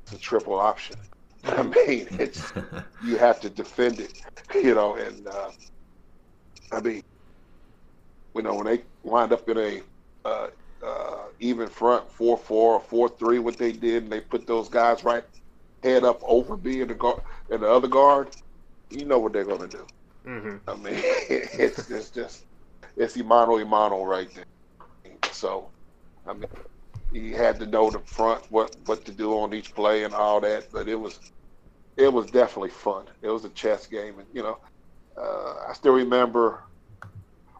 It's 0.06 0.14
a 0.14 0.18
triple 0.18 0.58
option. 0.58 0.96
I 1.44 1.62
mean, 1.62 2.08
it's 2.12 2.52
you 3.04 3.16
have 3.18 3.40
to 3.40 3.50
defend 3.50 4.00
it, 4.00 4.22
you 4.54 4.74
know. 4.74 4.96
And 4.96 5.26
uh, 5.28 5.50
I 6.72 6.80
mean, 6.80 7.02
you 8.34 8.42
know, 8.42 8.54
when 8.54 8.66
they 8.66 8.82
wind 9.02 9.32
up 9.32 9.46
in 9.50 9.58
a 9.58 9.82
uh, 10.24 10.46
uh, 10.84 11.16
even 11.38 11.68
front 11.68 12.10
four 12.10 12.38
four 12.38 12.74
or 12.74 12.80
four 12.80 13.10
three, 13.10 13.38
what 13.38 13.58
they 13.58 13.72
did, 13.72 14.04
and 14.04 14.12
they 14.12 14.20
put 14.20 14.46
those 14.46 14.70
guys 14.70 15.04
right 15.04 15.24
head 15.82 16.04
up 16.04 16.20
over 16.24 16.56
B 16.56 16.80
in 16.80 16.88
the 16.88 16.94
guard 16.94 17.22
and 17.50 17.62
the 17.62 17.70
other 17.70 17.88
guard, 17.88 18.28
you 18.90 19.04
know 19.04 19.18
what 19.18 19.32
they're 19.32 19.44
going 19.44 19.68
to 19.68 19.76
do. 19.76 19.86
Mm-hmm. 20.26 20.70
I 20.70 20.74
mean, 20.76 20.94
it's 21.28 21.90
it's 21.90 22.10
just 22.10 22.44
it's 22.96 23.16
Imano 23.16 23.64
Imano 23.64 24.06
right 24.06 24.28
there. 24.34 24.44
So, 25.32 25.68
I 26.26 26.32
mean, 26.32 26.48
he 27.12 27.32
had 27.32 27.58
to 27.60 27.66
know 27.66 27.90
the 27.90 28.00
front 28.00 28.44
what 28.50 28.76
what 28.86 29.04
to 29.06 29.12
do 29.12 29.38
on 29.38 29.54
each 29.54 29.74
play 29.74 30.04
and 30.04 30.14
all 30.14 30.40
that. 30.40 30.70
But 30.72 30.88
it 30.88 30.96
was 30.96 31.18
it 31.96 32.12
was 32.12 32.30
definitely 32.30 32.70
fun. 32.70 33.06
It 33.22 33.28
was 33.28 33.44
a 33.44 33.50
chess 33.50 33.86
game, 33.86 34.18
and 34.18 34.26
you 34.32 34.42
know, 34.42 34.58
uh, 35.16 35.54
I 35.68 35.72
still 35.72 35.92
remember 35.92 36.62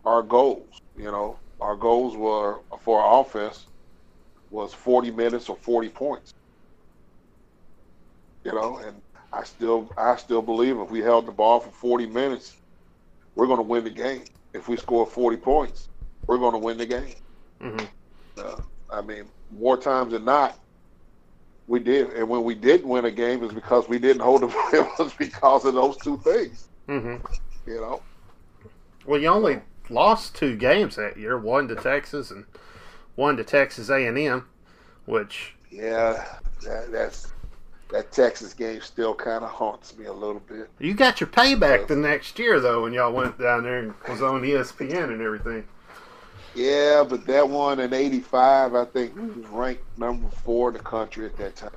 our 0.05 0.23
goals. 0.23 0.81
You 0.97 1.11
know, 1.11 1.39
our 1.61 1.77
goals 1.77 2.17
were 2.17 2.61
for 2.81 3.01
our 3.01 3.21
offense 3.21 3.67
was 4.51 4.75
40 4.75 5.13
minutes 5.13 5.49
or 5.49 5.57
40 5.57 5.89
points. 5.91 6.35
You 8.45 8.53
know, 8.53 8.79
and 8.79 9.01
I 9.33 9.45
still 9.45 9.91
I 9.97 10.17
still 10.17 10.43
believe 10.43 10.79
if 10.79 10.91
we 10.91 11.01
held 11.01 11.27
the 11.27 11.33
ball 11.33 11.61
for 11.61 11.71
40 11.71 12.07
minutes, 12.07 12.57
we're 13.35 13.47
going 13.47 13.59
to 13.59 13.63
win 13.63 13.85
the 13.85 13.91
game. 13.91 14.25
If 14.53 14.69
we 14.69 14.77
score 14.77 15.07
40 15.07 15.37
points, 15.37 15.89
we're 16.27 16.39
going 16.39 16.53
to 16.53 16.59
win 16.59 16.79
the 16.79 16.87
game. 16.87 17.15
Mm-hmm. 17.61 17.87
Uh, 18.39 18.61
I 18.91 19.01
mean, 19.03 19.25
more 19.51 19.77
times 19.77 20.13
than 20.13 20.25
not, 20.25 20.59
we 21.67 21.79
did. 21.79 22.11
And 22.15 22.29
when 22.29 22.43
we 22.43 22.55
didn't 22.55 22.89
win 22.89 23.05
a 23.05 23.11
game, 23.11 23.45
it's 23.45 23.55
because 23.55 23.89
we 23.89 23.99
didn't 23.99 24.23
hold 24.23 24.43
the. 24.43 24.49
It 24.73 24.87
was 24.99 25.15
because 25.15 25.65
of 25.65 25.75
those 25.75 25.97
two 25.99 26.19
things. 26.19 26.69
Mm-hmm. 26.89 27.25
You 27.71 27.81
know. 27.81 28.03
Well, 29.07 29.21
you 29.21 29.29
only 29.29 29.61
lost 29.89 30.35
two 30.35 30.57
games 30.57 30.97
that 30.97 31.17
year. 31.17 31.39
One 31.39 31.69
to 31.69 31.77
Texas 31.77 32.31
and 32.31 32.45
one 33.15 33.37
to 33.37 33.45
Texas 33.45 33.89
A 33.91 34.07
and 34.07 34.19
M, 34.19 34.47
which 35.07 35.55
Yeah, 35.71 36.25
that, 36.63 36.91
that's 36.91 37.33
that 37.93 38.13
Texas 38.13 38.55
game 38.55 38.81
still 38.81 39.15
kind 39.15 39.45
of 39.45 39.51
haunts 39.51 39.97
me 39.97 40.07
a 40.07 40.13
little 40.13 40.41
bit. 40.41 40.69
you 40.79 40.95
got 40.95 41.21
your 41.21 41.29
payback 41.29 41.87
the 41.87 41.97
next 41.97 42.39
year 42.39 42.61
though 42.61 42.83
when 42.83 42.93
y'all 42.93 43.13
went 43.13 43.39
down 43.39 43.65
there 43.65 43.79
and 43.79 43.95
was 44.09 44.23
on 44.23 44.43
ESPN 44.43 45.13
and 45.13 45.21
everything. 45.21 45.67
Yeah, 46.55 47.05
but 47.09 47.27
that 47.27 47.49
one 47.49 47.79
in 47.79 47.93
'85, 47.93 48.75
I 48.75 48.85
think 48.87 49.15
we 49.15 49.29
was 49.29 49.47
ranked 49.51 49.99
number 49.99 50.29
four 50.45 50.69
in 50.71 50.75
the 50.75 50.83
country 50.83 51.27
at 51.27 51.37
that 51.37 51.57
time. 51.57 51.71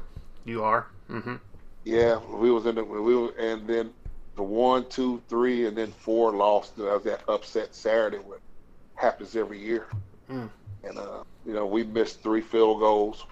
You 0.45 0.63
are. 0.63 0.87
Mm-hmm. 1.09 1.35
Yeah, 1.83 2.17
we 2.17 2.51
was 2.51 2.65
in 2.65 2.75
the 2.75 2.83
we 2.83 3.15
were, 3.15 3.31
and 3.37 3.67
then 3.67 3.91
the 4.35 4.43
one, 4.43 4.87
two, 4.89 5.21
three, 5.29 5.67
and 5.67 5.77
then 5.77 5.91
four 5.91 6.31
lost. 6.31 6.75
That 6.77 6.85
was 6.85 7.03
that 7.03 7.21
upset 7.27 7.75
Saturday, 7.75 8.17
what 8.17 8.39
happens 8.95 9.35
every 9.35 9.59
year. 9.59 9.87
Mm. 10.29 10.49
And 10.83 10.97
uh, 10.97 11.23
you 11.45 11.53
know, 11.53 11.65
we 11.65 11.83
missed 11.83 12.23
three 12.23 12.41
field 12.41 12.79
goals. 12.79 13.25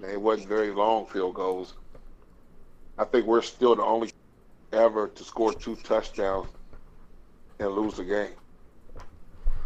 They 0.00 0.16
wasn't 0.16 0.48
very 0.48 0.72
long 0.72 1.06
field 1.06 1.34
goals. 1.34 1.74
I 3.02 3.04
think 3.06 3.26
we're 3.26 3.42
still 3.42 3.74
the 3.74 3.82
only 3.82 4.12
ever 4.72 5.08
to 5.08 5.24
score 5.24 5.52
two 5.52 5.74
touchdowns 5.74 6.46
and 7.58 7.68
lose 7.70 7.98
a 7.98 8.04
game. 8.04 8.30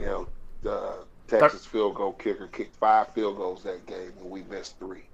You 0.00 0.06
know, 0.06 0.28
the 0.62 1.04
Texas 1.28 1.66
field 1.66 1.96
goal 1.96 2.14
kicker 2.14 2.46
kicked 2.46 2.74
five 2.76 3.12
field 3.12 3.36
goals 3.36 3.62
that 3.64 3.84
game, 3.84 4.12
and 4.18 4.30
we 4.30 4.42
missed 4.44 4.78
three. 4.78 5.04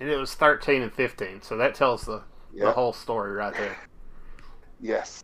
And 0.00 0.08
it 0.08 0.16
was 0.16 0.34
thirteen 0.34 0.80
and 0.80 0.92
fifteen, 0.92 1.42
so 1.42 1.58
that 1.58 1.74
tells 1.74 2.06
the 2.06 2.22
the 2.54 2.72
whole 2.72 2.94
story 2.94 3.32
right 3.32 3.52
there. 3.52 3.76
Yes, 4.80 5.22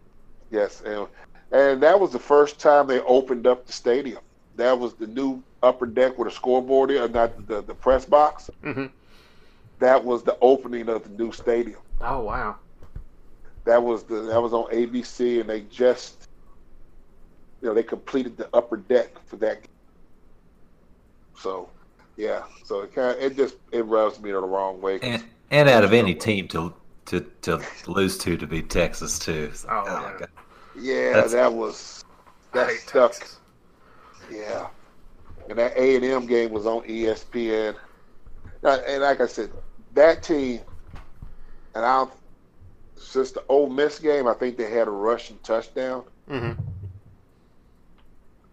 yes, 0.51 0.83
and 0.85 1.07
and 1.53 1.83
that 1.83 1.99
was 1.99 2.13
the 2.13 2.19
first 2.19 2.61
time 2.61 2.87
they 2.87 3.01
opened 3.01 3.47
up 3.47 3.67
the 3.67 3.73
stadium. 3.73 4.21
That 4.57 4.79
was 4.79 4.93
the 4.93 5.07
new 5.07 5.43
upper 5.63 5.87
deck 5.87 6.19
with 6.19 6.29
a 6.29 6.31
scoreboard, 6.31 6.91
in, 6.91 7.01
uh, 7.01 7.07
not 7.07 7.47
the 7.47 7.63
the 7.63 7.75
press 7.75 8.05
box. 8.05 8.51
Mm-hmm. 8.63 8.87
That 9.79 10.05
was 10.05 10.23
the 10.23 10.37
opening 10.43 10.91
of 10.91 11.03
the 11.05 11.23
new 11.23 11.33
stadium. 11.33 11.81
Oh 12.01 12.21
wow. 12.21 12.57
That 13.65 13.83
was 13.83 14.05
the 14.05 14.23
that 14.23 14.41
was 14.41 14.53
on 14.53 14.71
ABC, 14.73 15.41
and 15.41 15.49
they 15.51 15.63
just 15.63 16.29
you 17.63 17.69
know 17.69 17.75
they 17.75 17.83
completed 17.83 18.37
the 18.37 18.49
upper 18.55 18.77
deck 18.77 19.11
for 19.27 19.37
that. 19.37 19.63
game. 19.63 19.71
So, 21.39 21.69
yeah, 22.17 22.45
so 22.65 22.81
it 22.81 22.95
kind 22.95 23.17
of, 23.17 23.23
it 23.23 23.37
just 23.37 23.57
it 23.73 23.85
rubs 23.87 24.21
me 24.21 24.31
the 24.33 24.39
wrong 24.41 24.81
way. 24.81 24.99
and 25.03 25.23
and 25.51 25.69
out 25.69 25.85
of 25.85 25.93
any 25.93 26.15
team 26.15 26.49
to 26.49 26.73
to 27.07 27.21
to 27.43 27.61
lose 27.87 28.17
to 28.19 28.37
to 28.37 28.47
be 28.47 28.63
Texas 28.63 29.19
too. 29.19 29.49
It's 29.53 29.65
like, 29.65 29.75
oh, 29.75 29.85
oh, 29.87 30.01
my 30.01 30.03
yeah. 30.13 30.19
God. 30.19 30.29
yeah, 30.81 31.13
That's- 31.13 31.33
that 31.33 31.53
was 31.53 32.05
that 32.53 32.69
hate 32.71 32.81
stuck. 32.81 33.13
Texas. 33.13 33.41
Yeah, 34.31 34.69
and 35.49 35.59
that 35.59 35.77
A 35.77 35.97
and 35.97 36.05
M 36.05 36.27
game 36.27 36.51
was 36.53 36.67
on 36.67 36.83
ESPN. 36.83 37.77
And 38.63 39.03
like 39.03 39.21
I 39.21 39.27
said, 39.27 39.53
that 39.95 40.23
team, 40.25 40.61
and 41.77 41.85
I, 41.85 42.07
since 42.97 43.33
the 43.33 43.45
Ole 43.49 43.69
Miss 43.69 43.99
game, 43.99 44.27
I 44.27 44.33
think 44.33 44.57
they 44.57 44.71
had 44.71 44.89
a 44.89 44.91
rushing 44.91 45.39
touchdown. 45.43 46.05
Mm-hmm. 46.31 46.61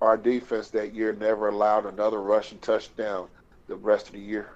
Our 0.01 0.17
defense 0.17 0.69
that 0.71 0.93
year 0.93 1.13
never 1.13 1.47
allowed 1.47 1.85
another 1.85 2.21
rushing 2.21 2.57
touchdown 2.59 3.27
the 3.67 3.75
rest 3.77 4.07
of 4.07 4.13
the 4.13 4.19
year. 4.19 4.49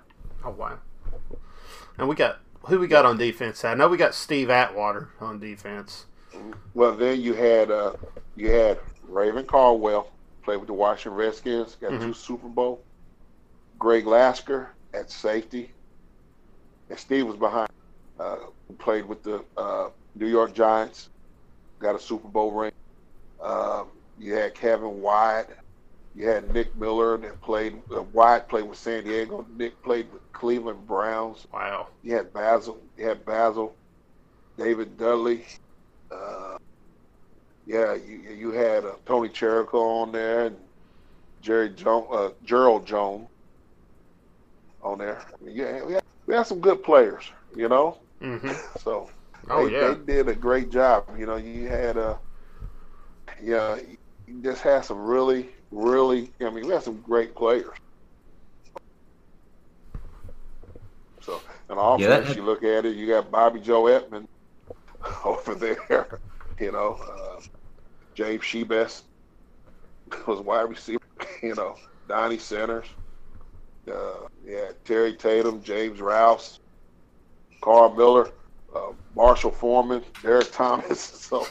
Oh 0.44 0.50
wow. 0.50 0.78
And 1.98 2.10
we 2.10 2.16
got 2.16 2.40
who 2.64 2.80
we 2.80 2.88
got 2.88 3.06
on 3.06 3.18
defense? 3.18 3.64
I 3.64 3.74
know 3.74 3.88
we 3.88 3.96
got 3.96 4.14
Steve 4.14 4.50
Atwater 4.50 5.10
on 5.22 5.40
defense. 5.40 6.06
Well, 6.74 6.94
then 6.96 7.22
you 7.22 7.34
had 7.34 7.72
uh, 7.72 7.94
you 8.36 8.52
had 8.52 8.80
Ravin 9.08 9.46
Caldwell 9.46 10.10
played 10.44 10.58
with 10.58 10.68
the 10.68 10.74
Washington 10.74 11.14
Redskins, 11.18 11.76
got 11.80 11.92
Mhm. 11.92 12.02
two 12.02 12.14
Super 12.14 12.50
Bowl. 12.50 12.84
Greg 13.80 14.06
Lasker 14.06 14.72
at 14.94 15.10
safety, 15.10 15.72
and 16.90 17.00
Steve 17.00 17.26
was 17.26 17.38
behind. 17.38 17.67
Uh, 18.20 18.38
who 18.68 18.74
played 18.76 19.06
with 19.06 19.22
the 19.24 19.44
uh, 19.58 19.90
New 20.16 20.28
York 20.28 20.54
Giants, 20.54 21.10
got 21.80 21.96
a 21.96 22.00
Super 22.00 22.28
Bowl 22.28 22.52
ring. 22.52 22.72
Um, 23.42 23.88
you 24.20 24.34
had 24.34 24.56
Kevin 24.56 25.02
White. 25.02 25.46
You 26.16 26.28
had 26.28 26.52
Nick 26.52 26.76
Miller 26.76 27.18
that 27.18 27.40
played. 27.42 27.80
Uh, 27.92 28.02
White 28.02 28.48
played 28.50 28.64
with 28.64 28.78
San 28.78 29.04
Diego. 29.04 29.46
Nick 29.56 29.82
played 29.84 30.12
with 30.12 30.22
Cleveland 30.34 30.88
Browns. 30.88 31.46
Wow. 31.54 31.88
You 32.04 32.16
had 32.16 32.34
Basil. 32.34 32.80
You 32.98 33.08
had 33.08 33.24
Basil, 33.24 33.76
David 34.58 34.98
Dudley. 34.98 35.46
Uh, 36.12 36.58
yeah, 37.68 37.94
you 37.94 38.18
you 38.36 38.52
had 38.52 38.86
uh, 38.86 38.94
Tony 39.06 39.30
Cherico 39.30 39.76
on 39.76 40.12
there 40.12 40.46
and 40.46 40.58
Jerry 41.42 41.70
Jones, 41.70 42.08
uh, 42.12 42.30
Gerald 42.44 42.88
Jones 42.88 43.28
on 44.82 44.98
there. 44.98 45.22
I 45.22 45.46
mean, 45.46 45.56
yeah, 45.56 45.84
we 45.84 45.94
had, 45.94 46.04
we 46.26 46.34
had 46.34 46.48
some 46.48 46.60
good 46.60 46.82
players, 46.82 47.24
you 47.56 47.68
know. 47.68 47.98
Mm-hmm. 48.22 48.52
So 48.84 49.10
Oh 49.50 49.66
they, 49.66 49.72
yeah. 49.72 49.96
they 49.96 50.06
did 50.06 50.30
a 50.30 50.36
great 50.36 50.72
job. 50.72 51.06
You 51.18 51.26
know, 51.26 51.38
you 51.38 51.68
had 51.68 51.98
a 51.98 52.20
yeah, 53.42 53.78
you 54.28 54.42
just 54.44 54.62
had 54.62 54.86
some 54.86 55.00
really, 55.00 55.50
really. 55.72 56.34
I 56.42 56.50
mean, 56.50 56.68
we 56.68 56.74
had 56.74 56.84
some 56.84 57.02
great 57.02 57.36
players. 57.36 57.76
So, 61.22 61.42
and 61.70 61.80
offense, 61.80 62.02
Yeah, 62.02 62.08
that 62.08 62.28
had- 62.28 62.36
you 62.36 62.44
look 62.44 62.64
at 62.64 62.86
it, 62.86 62.96
you 62.96 63.08
got 63.08 63.32
Bobby 63.32 63.60
Joe 63.60 63.88
Edmonds 63.88 64.28
over 65.26 65.56
there. 65.56 66.08
You 66.60 66.72
know, 66.72 66.98
uh, 67.08 67.40
James 68.16 68.42
Shibest 68.44 69.04
was 70.28 70.40
wide 70.42 70.70
receiver. 70.70 71.00
You 71.44 71.56
know, 71.56 71.76
Donnie 72.08 72.40
Centers. 72.40 72.88
Uh, 73.92 74.28
yeah, 74.44 74.72
Terry 74.86 75.14
Tatum, 75.16 75.62
James 75.62 76.02
Rouse, 76.02 76.60
Carl 77.62 77.96
Miller 77.96 78.30
uh, 78.76 78.92
Marshall 79.16 79.52
Foreman, 79.52 80.04
Derek 80.22 80.52
Thomas. 80.52 81.14
So, 81.28 81.46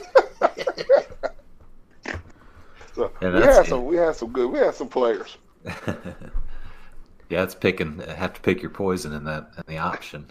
so 2.94 3.12
Yeah, 3.20 3.34
we 3.34 3.42
had 3.42 3.66
some. 3.66 3.84
We 3.84 3.96
had 3.96 4.16
some 4.16 4.32
good. 4.32 4.50
We 4.50 4.58
had 4.58 4.74
some 4.74 4.88
players. 4.88 5.36
yeah, 5.64 7.42
it's 7.42 7.54
picking. 7.54 7.98
Have 8.00 8.32
to 8.34 8.40
pick 8.40 8.62
your 8.62 8.70
poison 8.70 9.12
in 9.12 9.24
that 9.24 9.50
in 9.58 9.64
the 9.66 9.78
option. 9.78 10.30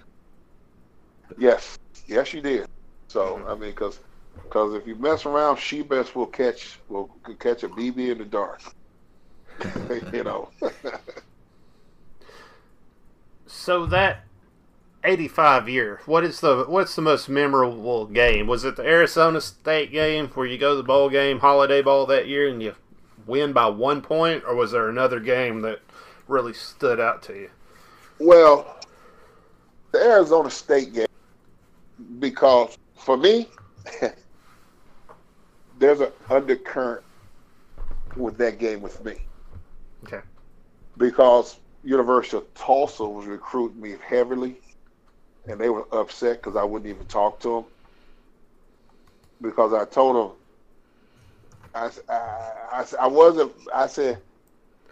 Yes, 1.38 1.78
yes, 2.08 2.34
you 2.34 2.42
did. 2.42 2.66
So 3.10 3.36
Mm-hmm. 3.36 3.48
I 3.48 3.52
mean, 3.54 3.70
because 3.70 4.00
because 4.44 4.74
if 4.74 4.88
you 4.88 4.96
mess 4.96 5.26
around, 5.28 5.58
Shibest 5.58 6.16
will 6.16 6.26
catch 6.26 6.80
will 6.90 7.10
catch 7.40 7.64
a 7.64 7.70
BB 7.70 8.12
in 8.12 8.18
the 8.18 8.26
dark. 8.26 8.62
you 10.12 10.24
know. 10.24 10.50
So 13.48 13.86
that 13.88 14.26
'85 15.06 15.70
year, 15.70 16.02
what 16.06 16.24
is 16.24 16.40
the 16.40 16.66
what's 16.68 16.96
the 16.96 17.02
most 17.02 17.30
memorable 17.30 18.06
game? 18.06 18.48
Was 18.48 18.64
it 18.66 18.76
the 18.76 18.84
Arizona 18.84 19.40
State 19.42 19.92
game 19.92 20.28
where 20.30 20.46
you 20.46 20.58
go 20.58 20.72
to 20.72 20.78
the 20.78 20.84
bowl 20.84 21.10
game, 21.10 21.40
Holiday 21.40 21.82
Bowl 21.82 22.06
that 22.08 22.28
year, 22.28 22.48
and 22.48 22.62
you 22.62 22.76
win 23.26 23.54
by 23.54 23.68
one 23.68 24.02
point, 24.02 24.44
or 24.48 24.56
was 24.56 24.72
there 24.72 24.90
another 24.90 25.20
game 25.20 25.62
that 25.62 25.80
really 26.28 26.54
stood 26.54 27.00
out 27.00 27.22
to 27.24 27.34
you? 27.34 27.50
Well, 28.20 28.80
the 29.92 30.00
Arizona 30.00 30.50
State 30.50 30.94
game, 30.94 31.08
because 32.20 32.78
for 32.96 33.18
me, 33.18 33.48
there's 35.80 36.00
an 36.00 36.12
undercurrent 36.30 37.04
with 38.16 38.38
that 38.38 38.60
game 38.60 38.82
with 38.82 39.04
me. 39.04 39.16
Okay. 40.04 40.22
Because 40.98 41.60
University 41.84 42.38
of 42.38 42.54
Tulsa 42.54 43.04
was 43.04 43.26
recruiting 43.26 43.82
me 43.82 43.96
heavily, 44.08 44.58
and 45.48 45.60
they 45.60 45.70
were 45.70 45.88
upset 45.92 46.42
because 46.42 46.56
I 46.56 46.64
wouldn't 46.64 46.90
even 46.90 47.06
talk 47.06 47.40
to 47.42 47.50
them. 47.50 47.66
Because 49.42 49.74
I 49.74 49.86
told 49.86 50.16
them, 50.16 50.38
I, 51.74 51.90
I, 52.10 52.86
I, 53.02 53.08
wasn't, 53.08 53.52
I 53.74 53.88
said, 53.88 54.20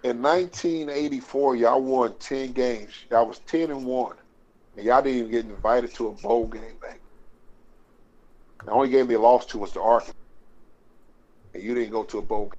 in 0.04 0.22
1984, 0.22 1.56
y'all 1.56 1.82
won 1.82 2.14
10 2.20 2.52
games. 2.52 2.92
Y'all 3.10 3.26
was 3.26 3.40
10 3.40 3.72
and 3.72 3.86
1. 3.86 4.16
And 4.76 4.86
y'all 4.86 5.02
didn't 5.02 5.20
even 5.20 5.32
get 5.32 5.46
invited 5.46 5.94
to 5.96 6.08
a 6.08 6.12
bowl 6.12 6.48
game 6.48 6.76
back. 6.82 7.00
The 8.66 8.72
only 8.72 8.90
game 8.90 9.08
they 9.08 9.16
lost 9.16 9.50
to 9.52 9.58
was 9.58 9.72
the 9.72 9.82
Arkansas. 9.82 10.14
And 11.54 11.64
you 11.64 11.74
didn't 11.74 11.92
go 11.92 12.04
to 12.04 12.18
a 12.18 12.22
bowl 12.22 12.46
game. 12.46 12.54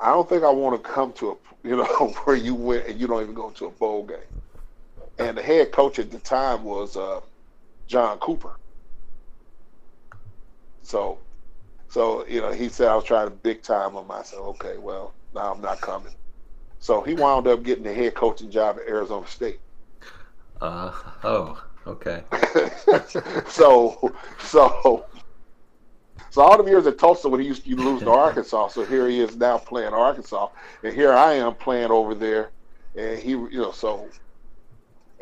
I 0.00 0.08
don't 0.08 0.28
think 0.28 0.42
I 0.42 0.50
want 0.50 0.82
to 0.82 0.88
come 0.90 1.12
to 1.14 1.30
a, 1.30 1.36
you 1.68 1.76
know, 1.76 2.14
where 2.24 2.36
you 2.36 2.54
went 2.54 2.88
and 2.88 3.00
you 3.00 3.06
don't 3.06 3.22
even 3.22 3.34
go 3.34 3.50
to 3.50 3.66
a 3.66 3.70
bowl 3.70 4.04
game. 4.04 4.18
And 5.18 5.36
the 5.36 5.42
head 5.42 5.72
coach 5.72 5.98
at 5.98 6.10
the 6.10 6.18
time 6.18 6.64
was 6.64 6.96
uh, 6.96 7.20
John 7.86 8.18
Cooper. 8.18 8.56
So, 10.82 11.18
so 11.88 12.26
you 12.26 12.40
know, 12.40 12.52
he 12.52 12.68
said 12.68 12.88
I 12.88 12.94
was 12.94 13.04
trying 13.04 13.28
to 13.28 13.34
big 13.34 13.62
time. 13.62 13.96
I 14.10 14.22
said, 14.22 14.38
okay, 14.38 14.78
well, 14.78 15.12
now 15.34 15.52
I'm 15.52 15.60
not 15.60 15.80
coming. 15.80 16.14
So 16.80 17.00
he 17.00 17.14
wound 17.14 17.46
up 17.46 17.62
getting 17.62 17.84
the 17.84 17.94
head 17.94 18.14
coaching 18.14 18.50
job 18.50 18.78
at 18.78 18.88
Arizona 18.88 19.26
State. 19.26 19.60
Uh 20.60 20.92
oh, 21.22 21.62
okay. 21.86 22.24
so, 23.48 24.12
so, 24.40 25.04
so 26.30 26.40
all 26.42 26.62
the 26.62 26.68
years 26.68 26.86
at 26.86 26.98
Tulsa 26.98 27.28
when 27.28 27.40
he 27.40 27.46
used 27.46 27.64
to 27.64 27.76
lose 27.76 28.00
to 28.02 28.10
Arkansas, 28.10 28.68
so 28.68 28.84
here 28.84 29.08
he 29.08 29.20
is 29.20 29.36
now 29.36 29.58
playing 29.58 29.92
Arkansas, 29.92 30.48
and 30.82 30.94
here 30.94 31.12
I 31.12 31.34
am 31.34 31.54
playing 31.54 31.90
over 31.90 32.14
there, 32.14 32.50
and 32.96 33.18
he, 33.18 33.30
you 33.30 33.50
know, 33.52 33.72
so, 33.72 34.08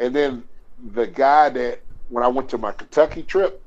and 0.01 0.16
then 0.16 0.42
the 0.94 1.07
guy 1.07 1.51
that 1.51 1.80
when 2.09 2.24
I 2.24 2.28
went 2.28 2.48
to 2.48 2.59
my 2.59 2.72
Kentucky 2.72 3.22
trip 3.22 3.62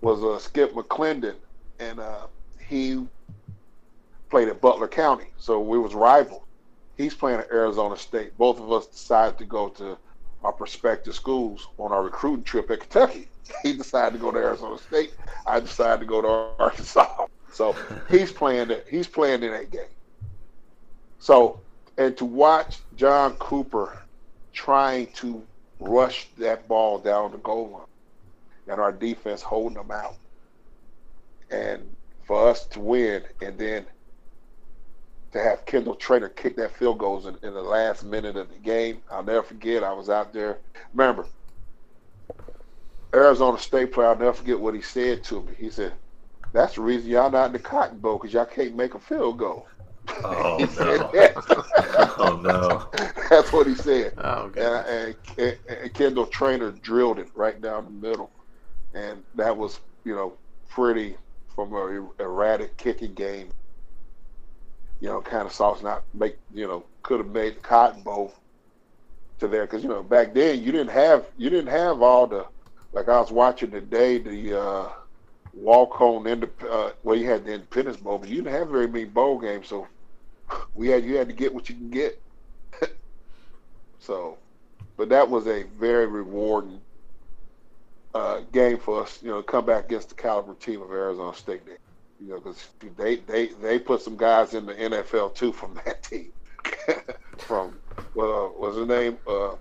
was 0.00 0.24
uh, 0.24 0.38
Skip 0.38 0.72
McClendon, 0.74 1.36
and 1.78 2.00
uh, 2.00 2.26
he 2.66 3.06
played 4.30 4.48
at 4.48 4.60
Butler 4.60 4.88
County, 4.88 5.26
so 5.38 5.60
we 5.60 5.78
was 5.78 5.94
rivals. 5.94 6.42
He's 6.96 7.14
playing 7.14 7.40
at 7.40 7.50
Arizona 7.52 7.96
State. 7.96 8.36
Both 8.38 8.58
of 8.58 8.72
us 8.72 8.86
decided 8.86 9.38
to 9.38 9.44
go 9.44 9.68
to 9.68 9.98
our 10.42 10.52
prospective 10.52 11.14
schools 11.14 11.68
on 11.78 11.92
our 11.92 12.02
recruiting 12.02 12.44
trip 12.44 12.70
at 12.70 12.80
Kentucky. 12.80 13.28
He 13.62 13.74
decided 13.74 14.14
to 14.14 14.18
go 14.18 14.32
to 14.32 14.38
Arizona 14.38 14.76
State. 14.76 15.14
I 15.46 15.60
decided 15.60 16.00
to 16.00 16.06
go 16.06 16.20
to 16.20 16.28
Arkansas. 16.58 17.26
So 17.52 17.76
he's 18.10 18.32
playing. 18.32 18.72
He's 18.90 19.06
playing 19.06 19.44
in 19.44 19.52
that 19.52 19.70
game. 19.70 19.82
So 21.20 21.60
and 21.96 22.16
to 22.16 22.24
watch 22.24 22.78
John 22.96 23.34
Cooper 23.34 24.02
trying 24.56 25.06
to 25.12 25.46
rush 25.78 26.28
that 26.38 26.66
ball 26.66 26.98
down 26.98 27.30
the 27.30 27.38
goal 27.38 27.70
line, 27.70 27.86
and 28.66 28.80
our 28.80 28.90
defense 28.90 29.42
holding 29.42 29.76
them 29.76 29.90
out, 29.90 30.16
and 31.50 31.82
for 32.26 32.48
us 32.48 32.66
to 32.66 32.80
win, 32.80 33.22
and 33.40 33.56
then 33.58 33.86
to 35.32 35.38
have 35.42 35.66
Kendall 35.66 35.94
Trainer 35.94 36.30
kick 36.30 36.56
that 36.56 36.74
field 36.74 36.98
goals 36.98 37.26
in, 37.26 37.36
in, 37.42 37.52
the 37.52 37.62
last 37.62 38.04
minute 38.04 38.36
of 38.36 38.48
the 38.48 38.58
game. 38.58 39.02
I'll 39.10 39.22
never 39.22 39.42
forget. 39.42 39.84
I 39.84 39.92
was 39.92 40.08
out 40.08 40.32
there. 40.32 40.58
Remember, 40.94 41.26
Arizona 43.14 43.58
State 43.58 43.92
player. 43.92 44.08
I'll 44.08 44.18
never 44.18 44.32
forget 44.32 44.58
what 44.58 44.74
he 44.74 44.80
said 44.80 45.22
to 45.24 45.42
me. 45.42 45.52
He 45.58 45.70
said, 45.70 45.92
"That's 46.52 46.76
the 46.76 46.80
reason 46.80 47.10
y'all 47.10 47.30
not 47.30 47.46
in 47.46 47.52
the 47.52 47.58
Cotton 47.58 47.98
Bowl 47.98 48.18
because 48.18 48.32
y'all 48.32 48.46
can't 48.46 48.74
make 48.74 48.94
a 48.94 48.98
field 48.98 49.38
goal." 49.38 49.66
Oh 50.24 50.58
no! 50.78 52.14
oh 52.18 52.40
no! 52.42 52.88
That's 53.30 53.52
what 53.52 53.66
he 53.66 53.74
said. 53.74 54.14
Oh, 54.18 54.50
okay. 54.56 54.62
And, 54.62 55.16
and, 55.38 55.58
and 55.68 55.94
Kendall 55.94 56.26
Trainer 56.26 56.70
drilled 56.70 57.18
it 57.18 57.28
right 57.34 57.60
down 57.60 57.84
the 57.84 58.08
middle, 58.08 58.30
and 58.94 59.22
that 59.34 59.56
was 59.56 59.80
you 60.04 60.14
know 60.14 60.34
pretty 60.68 61.16
from 61.54 61.72
a 61.72 62.08
erratic 62.22 62.76
kicking 62.76 63.14
game 63.14 63.50
you 65.00 65.08
know, 65.08 65.20
kind 65.20 65.46
of 65.46 65.52
sauce 65.52 65.82
not 65.82 66.02
make, 66.14 66.36
you 66.54 66.66
know, 66.66 66.84
could 67.02 67.20
have 67.20 67.28
made 67.28 67.56
the 67.56 67.60
Cotton 67.60 68.02
Bowl 68.02 68.32
to 69.38 69.48
there 69.48 69.66
because 69.66 69.82
you 69.82 69.88
know 69.90 70.02
back 70.02 70.32
then 70.32 70.62
you 70.62 70.72
didn't 70.72 70.90
have 70.90 71.26
you 71.36 71.50
didn't 71.50 71.70
have 71.70 72.00
all 72.00 72.26
the 72.26 72.46
like 72.94 73.06
I 73.06 73.20
was 73.20 73.30
watching 73.30 73.70
today 73.70 74.16
the 74.16 74.58
uh, 74.58 74.88
walk 75.52 76.00
on 76.00 76.26
in 76.26 76.40
the 76.40 76.50
uh, 76.70 76.92
well 77.02 77.16
you 77.16 77.28
had 77.28 77.44
the 77.44 77.52
Independence 77.52 77.98
Bowl 77.98 78.16
but 78.16 78.30
you 78.30 78.36
didn't 78.36 78.54
have 78.54 78.68
very 78.68 78.88
many 78.88 79.04
bowl 79.04 79.38
games 79.38 79.68
so 79.68 79.86
we 80.74 80.88
had 80.88 81.04
you 81.04 81.16
had 81.16 81.28
to 81.28 81.34
get 81.34 81.52
what 81.54 81.68
you 81.68 81.74
can 81.74 81.90
get 81.90 82.20
so 83.98 84.38
but 84.96 85.08
that 85.08 85.28
was 85.28 85.46
a 85.46 85.64
very 85.78 86.06
rewarding 86.06 86.80
uh, 88.16 88.40
game 88.52 88.78
for 88.78 89.02
us 89.02 89.22
you 89.22 89.28
know 89.30 89.42
to 89.42 89.46
come 89.46 89.66
back 89.66 89.84
against 89.86 90.08
the 90.08 90.14
caliber 90.14 90.54
team 90.54 90.80
of 90.80 90.90
Arizona 90.90 91.34
State. 91.36 91.60
You 92.18 92.28
know, 92.30 92.36
because 92.40 92.66
they, 92.96 93.16
they 93.16 93.48
they 93.48 93.78
put 93.78 94.00
some 94.00 94.16
guys 94.16 94.54
in 94.54 94.64
the 94.64 94.72
NFL 94.72 95.34
too 95.34 95.52
from 95.52 95.74
that 95.84 96.02
team. 96.02 96.32
from 97.36 97.78
what 98.14 98.24
uh, 98.24 98.48
was 98.58 98.76
his 98.76 98.88
name? 98.88 99.18
Uh, 99.28 99.56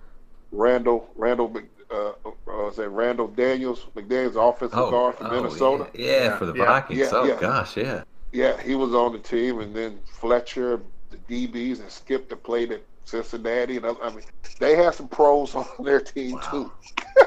Randall 0.54 1.10
Randall 1.18 1.54
uh, 1.92 1.96
uh, 1.96 2.14
was 2.48 2.80
it 2.80 2.86
Randall 2.86 3.28
Daniels 3.28 3.86
McDaniels, 3.94 4.36
offensive 4.50 4.80
Oh, 4.80 4.90
guard 4.90 5.16
from 5.16 5.28
oh, 5.28 5.32
Minnesota. 5.32 5.90
Yeah, 5.94 6.06
yeah, 6.06 6.38
for 6.38 6.46
the 6.46 6.54
Yeah. 6.54 6.66
Vikings. 6.66 7.00
Yeah, 7.00 7.10
oh 7.12 7.26
yeah. 7.26 7.40
gosh, 7.42 7.76
yeah. 7.76 8.04
Yeah, 8.36 8.62
he 8.62 8.76
was 8.76 8.94
on 8.94 9.14
the 9.14 9.20
team, 9.20 9.62
and 9.62 9.74
then 9.74 9.98
Fletcher, 10.20 10.82
the 11.10 11.16
DBs, 11.48 11.80
and 11.80 11.90
Skip 11.90 12.28
that 12.28 12.44
played 12.44 12.70
at 12.74 12.82
Cincinnati, 13.06 13.78
and 13.78 13.86
I 13.86 14.10
mean, 14.10 14.26
they 14.60 14.76
had 14.76 14.94
some 14.94 15.08
pros 15.08 15.56
on 15.56 15.66
their 15.80 16.02
team 16.02 16.34
Wow. 16.34 16.42
too. 16.52 16.72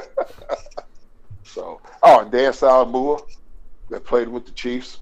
so, 1.45 1.81
oh, 2.03 2.21
and 2.21 2.31
Dan 2.31 2.53
Saleaumua 2.53 3.23
that 3.89 4.05
played 4.05 4.29
with 4.29 4.45
the 4.45 4.53
Chiefs, 4.53 5.01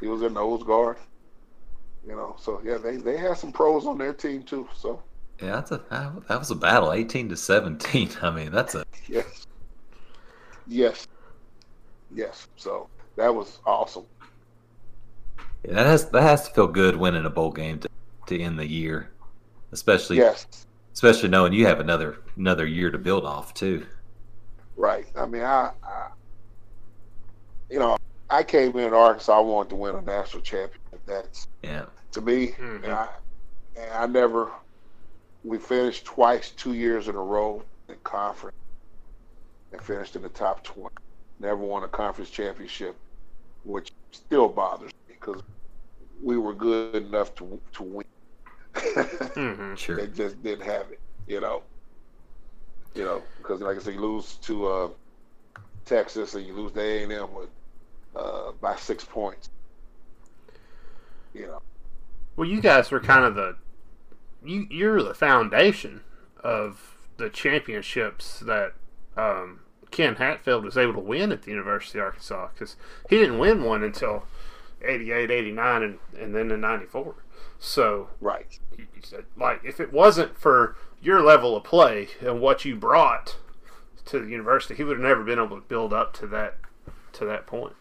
he 0.00 0.08
was 0.08 0.20
their 0.20 0.30
nose 0.30 0.64
guard. 0.64 0.96
You 2.04 2.16
know, 2.16 2.34
so 2.40 2.60
yeah, 2.64 2.78
they 2.78 2.96
they 2.96 3.16
had 3.16 3.38
some 3.38 3.52
pros 3.52 3.86
on 3.86 3.98
their 3.98 4.12
team 4.14 4.42
too. 4.42 4.68
So 4.76 5.00
Yeah, 5.40 5.52
that's 5.52 5.70
a 5.70 5.80
that 5.90 6.26
that 6.26 6.38
was 6.40 6.50
a 6.50 6.56
battle, 6.56 6.92
eighteen 6.92 7.28
to 7.28 7.36
seventeen. 7.36 8.10
I 8.20 8.32
mean, 8.32 8.50
that's 8.50 8.74
a 8.74 8.84
yes, 9.08 9.46
yes, 10.66 11.06
yes. 12.12 12.48
So 12.56 12.88
that 13.14 13.32
was 13.32 13.60
awesome. 13.64 14.06
Yeah, 15.64 15.74
that 15.74 15.86
has 15.86 16.08
that 16.10 16.22
has 16.22 16.48
to 16.48 16.54
feel 16.54 16.66
good 16.66 16.96
winning 16.96 17.24
a 17.26 17.30
bowl 17.30 17.50
game 17.52 17.78
to, 17.80 17.88
to 18.26 18.40
end 18.40 18.58
the 18.58 18.66
year, 18.66 19.10
especially 19.72 20.18
Yes, 20.18 20.46
especially 20.92 21.28
knowing 21.28 21.52
you 21.52 21.66
have 21.66 21.80
another 21.80 22.18
another 22.36 22.66
year 22.66 22.90
to 22.90 22.98
build 22.98 23.24
off 23.24 23.54
too. 23.54 23.86
right. 24.76 25.06
I 25.16 25.26
mean, 25.26 25.42
I, 25.42 25.70
I 25.82 26.08
you 27.70 27.78
know, 27.78 27.96
I 28.30 28.42
came 28.42 28.76
in 28.76 28.92
Arkansas. 28.94 29.36
I 29.36 29.40
wanted 29.40 29.70
to 29.70 29.76
win 29.76 29.96
a 29.96 30.02
national 30.02 30.42
championship. 30.42 31.00
That's 31.06 31.46
Yeah, 31.62 31.86
to 32.12 32.20
me. 32.20 32.48
Mhm. 32.58 32.84
And 32.84 32.92
I, 32.92 33.08
and 33.76 33.92
I 33.92 34.06
never. 34.06 34.50
We 35.44 35.58
finished 35.58 36.04
twice, 36.04 36.50
two 36.50 36.72
years 36.74 37.06
in 37.06 37.14
a 37.14 37.22
row 37.22 37.62
in 37.88 37.94
conference, 38.02 38.56
and 39.72 39.80
finished 39.80 40.16
in 40.16 40.22
the 40.22 40.28
top 40.28 40.64
twenty. 40.64 40.96
Never 41.38 41.56
won 41.56 41.84
a 41.84 41.88
conference 41.88 42.30
championship, 42.30 42.96
which 43.64 43.92
still 44.10 44.48
bothers 44.48 44.88
me 44.88 44.95
because 45.26 45.42
we 46.22 46.38
were 46.38 46.54
good 46.54 46.94
enough 46.96 47.34
to 47.36 47.60
to 47.74 47.82
win. 47.82 48.06
hmm 49.34 49.74
sure. 49.76 49.96
they 49.96 50.06
just 50.08 50.42
didn't 50.42 50.64
have 50.64 50.90
it, 50.90 51.00
you 51.26 51.40
know. 51.40 51.62
You 52.94 53.04
know, 53.04 53.22
because 53.38 53.60
like 53.60 53.76
I 53.76 53.80
said, 53.80 53.94
you 53.94 54.00
lose 54.00 54.36
to 54.42 54.66
uh, 54.66 54.88
Texas 55.84 56.34
and 56.34 56.46
you 56.46 56.54
lose 56.54 56.72
to 56.72 56.80
A 56.80 57.02
and 57.02 57.12
M 57.12 57.34
with 57.34 57.50
uh, 58.14 58.52
by 58.60 58.76
six 58.76 59.04
points. 59.04 59.50
You 61.34 61.46
know, 61.46 61.62
Well, 62.36 62.48
you 62.48 62.60
guys 62.62 62.90
were 62.90 63.00
kind 63.00 63.24
of 63.24 63.34
the 63.34 63.56
you 64.42 64.66
you're 64.70 65.02
the 65.02 65.14
foundation 65.14 66.02
of 66.42 66.96
the 67.18 67.28
championships 67.28 68.40
that 68.40 68.74
um, 69.16 69.60
Ken 69.90 70.16
Hatfield 70.16 70.64
was 70.64 70.78
able 70.78 70.94
to 70.94 71.00
win 71.00 71.32
at 71.32 71.42
the 71.42 71.50
University 71.50 71.98
of 71.98 72.06
Arkansas 72.06 72.48
because 72.54 72.76
he 73.10 73.18
didn't 73.18 73.38
win 73.38 73.64
one 73.64 73.82
until 73.82 74.24
88, 74.82 75.30
89, 75.30 75.82
and, 75.82 75.98
and 76.18 76.34
then 76.34 76.50
in 76.50 76.60
94. 76.60 77.14
So, 77.58 78.08
right. 78.20 78.46
He 78.76 78.84
said, 79.02 79.24
like, 79.36 79.60
if 79.64 79.80
it 79.80 79.92
wasn't 79.92 80.38
for 80.38 80.76
your 81.00 81.22
level 81.22 81.56
of 81.56 81.64
play 81.64 82.08
and 82.20 82.40
what 82.40 82.64
you 82.64 82.76
brought 82.76 83.36
to 84.06 84.20
the 84.20 84.28
university, 84.28 84.74
he 84.74 84.84
would 84.84 84.98
have 84.98 85.06
never 85.06 85.24
been 85.24 85.38
able 85.38 85.56
to 85.56 85.66
build 85.66 85.92
up 85.92 86.12
to 86.14 86.26
that 86.28 86.56
to 87.12 87.24
that 87.24 87.46
point. 87.46 87.74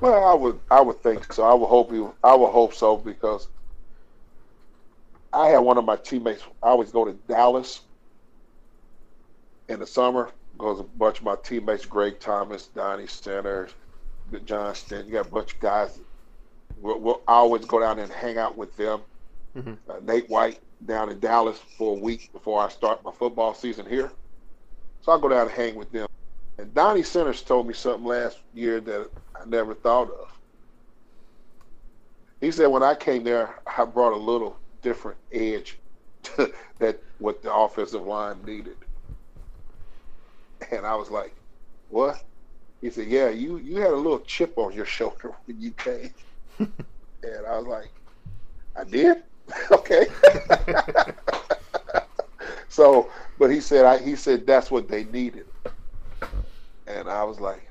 Well, 0.00 0.24
I 0.24 0.34
would 0.34 0.60
I 0.70 0.80
would 0.80 1.02
think 1.02 1.32
so. 1.32 1.44
I 1.44 1.54
would 1.54 1.66
hope 1.66 1.90
you 1.92 2.14
I 2.22 2.34
would 2.34 2.50
hope 2.50 2.74
so 2.74 2.96
because 2.96 3.48
I 5.32 5.48
had 5.48 5.58
one 5.58 5.78
of 5.78 5.84
my 5.84 5.96
teammates. 5.96 6.42
I 6.62 6.68
always 6.68 6.90
go 6.90 7.04
to 7.04 7.12
Dallas 7.28 7.80
in 9.68 9.80
the 9.80 9.86
summer. 9.86 10.30
Goes 10.58 10.80
a 10.80 10.84
bunch 10.84 11.18
of 11.18 11.24
my 11.24 11.36
teammates: 11.42 11.84
Greg 11.84 12.18
Thomas, 12.18 12.68
Donnie 12.68 13.06
Center, 14.30 14.44
Johnston. 14.44 15.06
You 15.06 15.12
got 15.12 15.26
a 15.26 15.30
bunch 15.30 15.54
of 15.54 15.60
guys. 15.60 15.98
We'll, 16.80 17.00
we'll 17.00 17.22
always 17.26 17.64
go 17.64 17.80
down 17.80 17.98
and 17.98 18.10
hang 18.12 18.38
out 18.38 18.56
with 18.56 18.76
them. 18.76 19.00
Mm-hmm. 19.56 19.74
Uh, 19.88 19.94
Nate 20.02 20.28
White 20.28 20.60
down 20.84 21.10
in 21.10 21.18
Dallas 21.20 21.58
for 21.78 21.96
a 21.96 22.00
week 22.00 22.30
before 22.32 22.60
I 22.60 22.68
start 22.68 23.02
my 23.04 23.12
football 23.12 23.54
season 23.54 23.86
here. 23.86 24.12
So 25.02 25.12
I'll 25.12 25.18
go 25.18 25.28
down 25.28 25.42
and 25.42 25.50
hang 25.50 25.74
with 25.76 25.90
them. 25.92 26.08
And 26.58 26.72
Donnie 26.74 27.02
Centers 27.02 27.42
told 27.42 27.66
me 27.66 27.74
something 27.74 28.04
last 28.04 28.38
year 28.54 28.80
that 28.80 29.10
I 29.34 29.44
never 29.46 29.74
thought 29.74 30.10
of. 30.10 30.32
He 32.40 32.50
said 32.50 32.66
when 32.66 32.82
I 32.82 32.94
came 32.94 33.24
there, 33.24 33.60
I 33.66 33.84
brought 33.84 34.12
a 34.12 34.16
little 34.16 34.58
different 34.82 35.18
edge 35.32 35.78
to 36.22 36.52
that 36.78 37.02
what 37.18 37.42
the 37.42 37.52
offensive 37.52 38.06
line 38.06 38.42
needed. 38.44 38.76
And 40.70 40.86
I 40.86 40.94
was 40.94 41.10
like, 41.10 41.34
"What?" 41.90 42.22
He 42.80 42.90
said, 42.90 43.08
"Yeah, 43.08 43.30
you 43.30 43.58
you 43.58 43.80
had 43.80 43.92
a 43.92 43.96
little 43.96 44.20
chip 44.20 44.54
on 44.56 44.72
your 44.72 44.86
shoulder 44.86 45.32
when 45.46 45.60
you 45.60 45.72
came." 45.72 46.10
and 46.58 47.46
I 47.48 47.58
was 47.58 47.66
like, 47.66 47.92
"I 48.76 48.84
did." 48.84 49.18
okay. 49.70 50.06
so, 52.68 53.10
but 53.38 53.50
he 53.50 53.60
said, 53.60 53.84
I, 53.84 53.98
he 53.98 54.16
said 54.16 54.46
that's 54.46 54.70
what 54.70 54.88
they 54.88 55.04
needed, 55.04 55.46
and 56.86 57.08
I 57.08 57.24
was 57.24 57.40
like, 57.40 57.66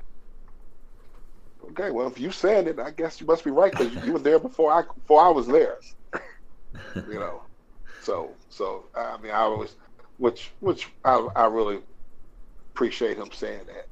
okay, 1.70 1.90
well, 1.90 2.06
if 2.06 2.18
you 2.18 2.30
said 2.30 2.68
it, 2.68 2.78
I 2.78 2.90
guess 2.90 3.20
you 3.20 3.26
must 3.26 3.44
be 3.44 3.50
right 3.50 3.72
because 3.72 3.92
you 4.04 4.12
were 4.12 4.18
there 4.18 4.38
before 4.38 4.72
I 4.72 4.82
before 4.94 5.22
I 5.22 5.28
was 5.28 5.46
there. 5.46 5.76
you 7.08 7.18
know, 7.18 7.42
so 8.02 8.30
so 8.48 8.84
I 8.94 9.16
mean, 9.18 9.32
I 9.32 9.40
always, 9.40 9.76
which 10.18 10.52
which 10.60 10.88
I 11.04 11.26
I 11.36 11.46
really 11.46 11.80
appreciate 12.74 13.18
him 13.18 13.30
saying 13.32 13.66
that. 13.66 13.86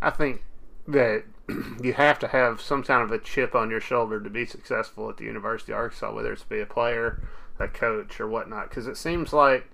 I 0.00 0.10
think 0.10 0.42
that 0.88 1.24
you 1.82 1.92
have 1.92 2.18
to 2.20 2.28
have 2.28 2.60
some 2.60 2.82
kind 2.82 3.02
of 3.02 3.10
a 3.10 3.18
chip 3.18 3.54
on 3.54 3.70
your 3.70 3.80
shoulder 3.80 4.20
to 4.20 4.30
be 4.30 4.46
successful 4.46 5.08
at 5.08 5.16
the 5.16 5.24
University 5.24 5.72
of 5.72 5.78
Arkansas, 5.78 6.12
whether 6.12 6.32
it's 6.32 6.42
be 6.42 6.60
a 6.60 6.66
player, 6.66 7.22
a 7.58 7.68
coach, 7.68 8.20
or 8.20 8.28
whatnot. 8.28 8.68
Because 8.68 8.86
it 8.86 8.96
seems 8.96 9.32
like 9.32 9.70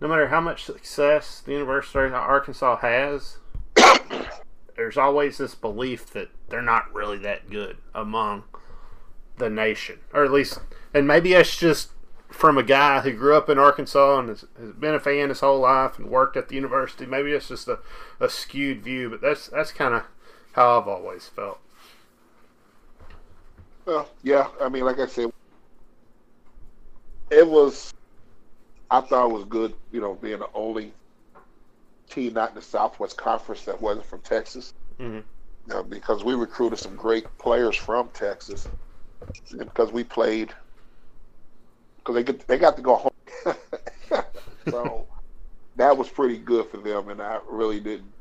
no 0.00 0.08
matter 0.08 0.28
how 0.28 0.40
much 0.40 0.64
success 0.64 1.40
the 1.40 1.52
University 1.52 1.98
of 1.98 2.14
Arkansas 2.14 2.76
has, 2.78 3.38
there's 4.76 4.96
always 4.96 5.38
this 5.38 5.54
belief 5.54 6.10
that 6.10 6.28
they're 6.48 6.62
not 6.62 6.92
really 6.94 7.18
that 7.18 7.50
good 7.50 7.78
among 7.94 8.44
the 9.36 9.50
nation, 9.50 9.98
or 10.12 10.24
at 10.24 10.32
least, 10.32 10.60
and 10.94 11.06
maybe 11.06 11.34
it's 11.34 11.56
just 11.56 11.90
from 12.30 12.56
a 12.56 12.62
guy 12.62 13.00
who 13.00 13.12
grew 13.12 13.36
up 13.36 13.48
in 13.48 13.58
Arkansas 13.58 14.18
and 14.18 14.28
has, 14.28 14.44
has, 14.58 14.72
been 14.72 14.94
a 14.94 15.00
fan 15.00 15.28
his 15.28 15.40
whole 15.40 15.60
life 15.60 15.98
and 15.98 16.08
worked 16.08 16.36
at 16.36 16.48
the 16.48 16.54
university. 16.54 17.04
Maybe 17.04 17.32
it's 17.32 17.48
just 17.48 17.68
a, 17.68 17.80
a 18.18 18.28
skewed 18.28 18.82
view, 18.82 19.10
but 19.10 19.20
that's 19.20 19.48
that's 19.48 19.72
kind 19.72 19.94
of 19.94 20.04
how 20.52 20.80
I've 20.80 20.88
always 20.88 21.26
felt. 21.28 21.58
Well, 23.84 24.08
yeah, 24.22 24.48
I 24.60 24.68
mean, 24.68 24.84
like 24.84 24.98
I 24.98 25.06
said, 25.06 25.32
it 27.30 27.46
was. 27.46 27.92
I 28.92 29.00
thought 29.00 29.30
it 29.30 29.32
was 29.32 29.44
good, 29.44 29.74
you 29.92 30.00
know, 30.00 30.14
being 30.14 30.40
the 30.40 30.48
only 30.52 30.92
team 32.08 32.34
not 32.34 32.50
in 32.50 32.54
the 32.56 32.62
Southwest 32.62 33.16
Conference 33.16 33.64
that 33.64 33.80
wasn't 33.80 34.06
from 34.06 34.20
Texas. 34.20 34.74
Mm-hmm. 34.98 35.16
You 35.68 35.74
know, 35.74 35.82
because 35.82 36.24
we 36.24 36.34
recruited 36.34 36.78
some 36.78 36.96
great 36.96 37.26
players 37.38 37.76
from 37.76 38.08
Texas, 38.12 38.68
and 39.50 39.60
because 39.60 39.92
we 39.92 40.02
played, 40.02 40.52
because 42.12 42.24
they 42.24 42.32
get 42.32 42.48
they 42.48 42.58
got 42.58 42.76
to 42.76 42.82
go 42.82 42.96
home, 42.96 43.54
so 44.70 45.06
that 45.76 45.96
was 45.96 46.08
pretty 46.08 46.38
good 46.38 46.66
for 46.66 46.78
them, 46.78 47.08
and 47.08 47.20
I 47.20 47.40
really 47.48 47.80
didn't 47.80 48.12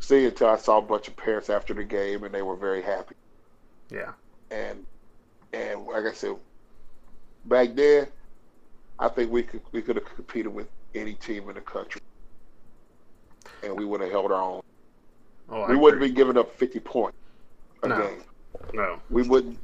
see 0.00 0.24
it 0.24 0.28
until 0.28 0.48
I 0.48 0.56
saw 0.56 0.78
a 0.78 0.82
bunch 0.82 1.08
of 1.08 1.16
parents 1.16 1.50
after 1.50 1.74
the 1.74 1.84
game, 1.84 2.24
and 2.24 2.34
they 2.34 2.42
were 2.42 2.56
very 2.56 2.82
happy. 2.82 3.14
Yeah. 3.90 4.12
And 4.50 4.84
and 5.52 5.84
like 5.86 6.04
I 6.04 6.12
said, 6.12 6.36
back 7.44 7.74
then, 7.74 8.06
I 8.98 9.08
think 9.08 9.30
we 9.30 9.42
could 9.42 9.62
we 9.72 9.82
could 9.82 9.96
have 9.96 10.06
competed 10.14 10.52
with 10.52 10.68
any 10.94 11.14
team 11.14 11.48
in 11.48 11.54
the 11.54 11.60
country, 11.60 12.00
and 13.62 13.78
we 13.78 13.84
would 13.84 14.00
have 14.00 14.10
held 14.10 14.32
our 14.32 14.42
own. 14.42 14.62
Oh, 15.48 15.66
we 15.68 15.76
wouldn't 15.76 16.02
be 16.02 16.10
giving 16.10 16.36
up 16.36 16.54
fifty 16.54 16.80
points 16.80 17.16
a 17.82 17.88
no. 17.88 17.98
game. 17.98 18.22
No, 18.72 19.00
we 19.10 19.22
wouldn't. 19.22 19.58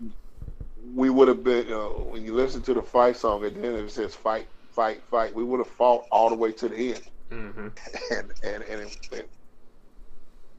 We 0.94 1.10
would 1.10 1.28
have 1.28 1.42
been 1.42 1.72
uh, 1.72 1.88
when 1.88 2.24
you 2.24 2.34
listen 2.34 2.62
to 2.62 2.74
the 2.74 2.82
fight 2.82 3.16
song, 3.16 3.44
at 3.44 3.54
the 3.54 3.66
end, 3.66 3.76
it 3.76 3.90
says 3.90 4.14
"fight, 4.14 4.46
fight, 4.70 5.02
fight." 5.10 5.34
We 5.34 5.44
would 5.44 5.58
have 5.58 5.68
fought 5.68 6.06
all 6.10 6.28
the 6.28 6.36
way 6.36 6.52
to 6.52 6.68
the 6.68 6.94
end, 6.94 7.02
mm-hmm. 7.30 7.68
and 8.14 8.32
and 8.42 8.62
and, 8.62 8.96
it, 9.12 9.28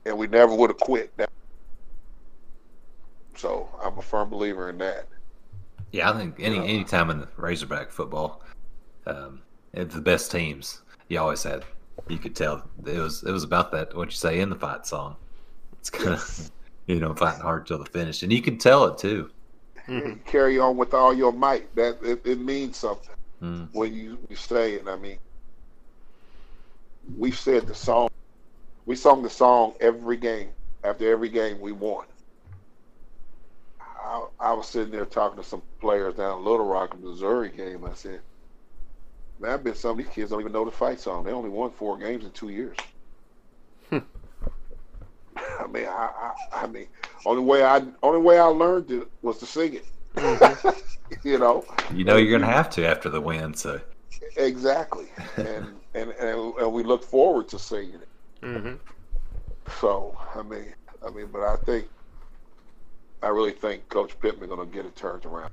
and 0.06 0.18
we 0.18 0.28
never 0.28 0.54
would 0.54 0.70
have 0.70 0.80
quit. 0.80 1.12
So 3.36 3.70
I'm 3.82 3.98
a 3.98 4.02
firm 4.02 4.30
believer 4.30 4.70
in 4.70 4.78
that. 4.80 5.08
Yeah, 5.92 6.10
I 6.12 6.18
think 6.18 6.36
any 6.40 6.58
any 6.58 6.84
time 6.84 7.10
in 7.10 7.20
the 7.20 7.28
Razorback 7.38 7.92
football, 7.92 8.42
um, 9.06 9.42
it's 9.74 9.96
the 9.96 10.02
best 10.02 10.32
teams. 10.32 10.82
You 11.08 11.20
always 11.20 11.44
had. 11.44 11.64
You 12.10 12.18
could 12.18 12.36
tell 12.36 12.68
it 12.86 12.98
was 12.98 13.24
it 13.24 13.32
was 13.32 13.44
about 13.44 13.72
that. 13.72 13.96
What 13.96 14.10
you 14.10 14.16
say 14.16 14.40
in 14.40 14.50
the 14.50 14.56
fight 14.56 14.86
song. 14.86 15.16
It's 15.80 15.90
kind 15.90 16.14
of 16.14 16.52
you 16.88 17.00
know 17.00 17.14
fighting 17.14 17.42
hard 17.42 17.68
till 17.68 17.78
the 17.78 17.86
finish, 17.86 18.24
and 18.24 18.34
you 18.34 18.42
can 18.42 18.58
tell 18.58 18.86
it 18.86 18.98
too. 18.98 19.30
Mm-hmm. 19.88 20.22
Carry 20.26 20.60
on 20.60 20.78
with 20.78 20.94
all 20.94 21.14
your 21.14 21.32
might. 21.32 21.74
That 21.76 21.98
it, 22.04 22.22
it 22.26 22.40
means 22.40 22.78
something 22.78 23.16
mm. 23.42 23.70
when 23.72 23.94
you, 23.94 24.18
you 24.30 24.36
say 24.36 24.74
it. 24.74 24.88
I 24.88 24.96
mean, 24.98 25.18
we've 27.18 27.38
said 27.38 27.68
the 27.68 27.76
song 27.76 28.10
we 28.88 28.96
sung 28.96 29.22
the 29.22 29.30
song 29.30 29.74
every 29.80 30.18
game. 30.18 30.50
After 30.84 31.12
every 31.12 31.30
game, 31.30 31.60
we 31.60 31.74
won. 31.74 32.06
I, 33.82 34.26
I 34.40 34.54
was 34.54 34.68
sitting 34.68 34.92
there 34.92 35.06
talking 35.06 35.38
to 35.38 35.48
some 35.48 35.62
players 35.82 36.16
down 36.16 36.40
in 36.40 36.46
Little 36.46 36.66
Rock, 36.66 36.98
Missouri 37.00 37.50
game. 37.50 37.84
I 37.84 37.94
said, 37.94 38.22
"Man, 39.40 39.52
I 39.52 39.58
bet 39.58 39.76
some 39.76 39.92
of 39.92 39.98
these 39.98 40.14
kids 40.14 40.32
don't 40.32 40.40
even 40.40 40.54
know 40.54 40.64
the 40.64 40.72
fight 40.72 41.02
song. 41.02 41.26
They 41.26 41.32
only 41.32 41.50
won 41.50 41.72
four 41.72 41.98
games 41.98 42.24
in 42.24 42.32
two 42.32 42.50
years." 42.50 42.78
I 45.60 45.68
mean, 45.68 45.86
I, 45.86 46.10
I, 46.52 46.64
I, 46.64 46.68
mean, 46.68 46.88
only 47.26 47.44
way 47.44 47.64
I 47.64 47.84
only 48.04 48.22
way 48.22 48.40
I 48.40 48.46
learned 48.46 48.92
it 48.92 49.08
was 49.22 49.38
to 49.40 49.46
sing 49.46 49.76
it. 49.76 49.86
Mm-hmm. 50.16 50.70
you 51.28 51.40
know. 51.40 51.66
You 51.94 52.04
know, 52.04 52.18
you're 52.18 52.38
gonna 52.38 52.52
have 52.52 52.70
to 52.72 52.88
after 52.88 53.10
the 53.10 53.22
win, 53.22 53.54
so. 53.54 53.80
Exactly, 54.36 55.08
and, 55.38 55.76
and 55.94 56.12
and 56.12 56.54
and 56.56 56.74
we 56.74 56.84
look 56.84 57.04
forward 57.04 57.48
to 57.50 57.60
singing 57.60 57.96
it. 57.96 58.08
Mm-hmm. 58.42 58.76
So 59.80 60.18
I 60.36 60.44
mean, 60.44 60.74
I 61.06 61.10
mean, 61.10 61.28
but 61.32 61.42
I 61.42 61.56
think 61.58 61.88
I 63.22 63.30
really 63.30 63.52
think 63.52 63.90
Coach 63.90 64.20
Pittman 64.20 64.50
going 64.50 64.68
to 64.68 64.74
get 64.74 64.86
it 64.86 64.96
turned 64.96 65.26
around. 65.26 65.52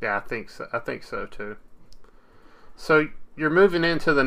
Yeah, 0.00 0.16
I 0.16 0.20
think 0.20 0.50
so. 0.50 0.66
I 0.72 0.78
think 0.78 1.02
so 1.02 1.26
too. 1.26 1.56
So 2.76 3.08
you're 3.36 3.50
moving 3.50 3.84
into 3.84 4.12
the 4.12 4.24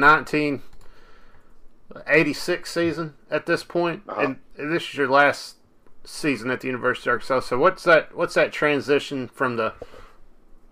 1986 1.89 2.71
season 2.71 3.13
at 3.31 3.45
this 3.45 3.63
point, 3.63 4.03
uh-huh. 4.07 4.21
and 4.21 4.37
this 4.71 4.83
is 4.83 4.95
your 4.95 5.09
last 5.09 5.55
season 6.03 6.51
at 6.51 6.61
the 6.61 6.67
University 6.67 7.09
of 7.09 7.13
Arkansas. 7.13 7.41
So 7.41 7.57
what's 7.57 7.83
that? 7.83 8.15
What's 8.15 8.35
that 8.35 8.51
transition 8.51 9.27
from 9.27 9.55
the 9.55 9.73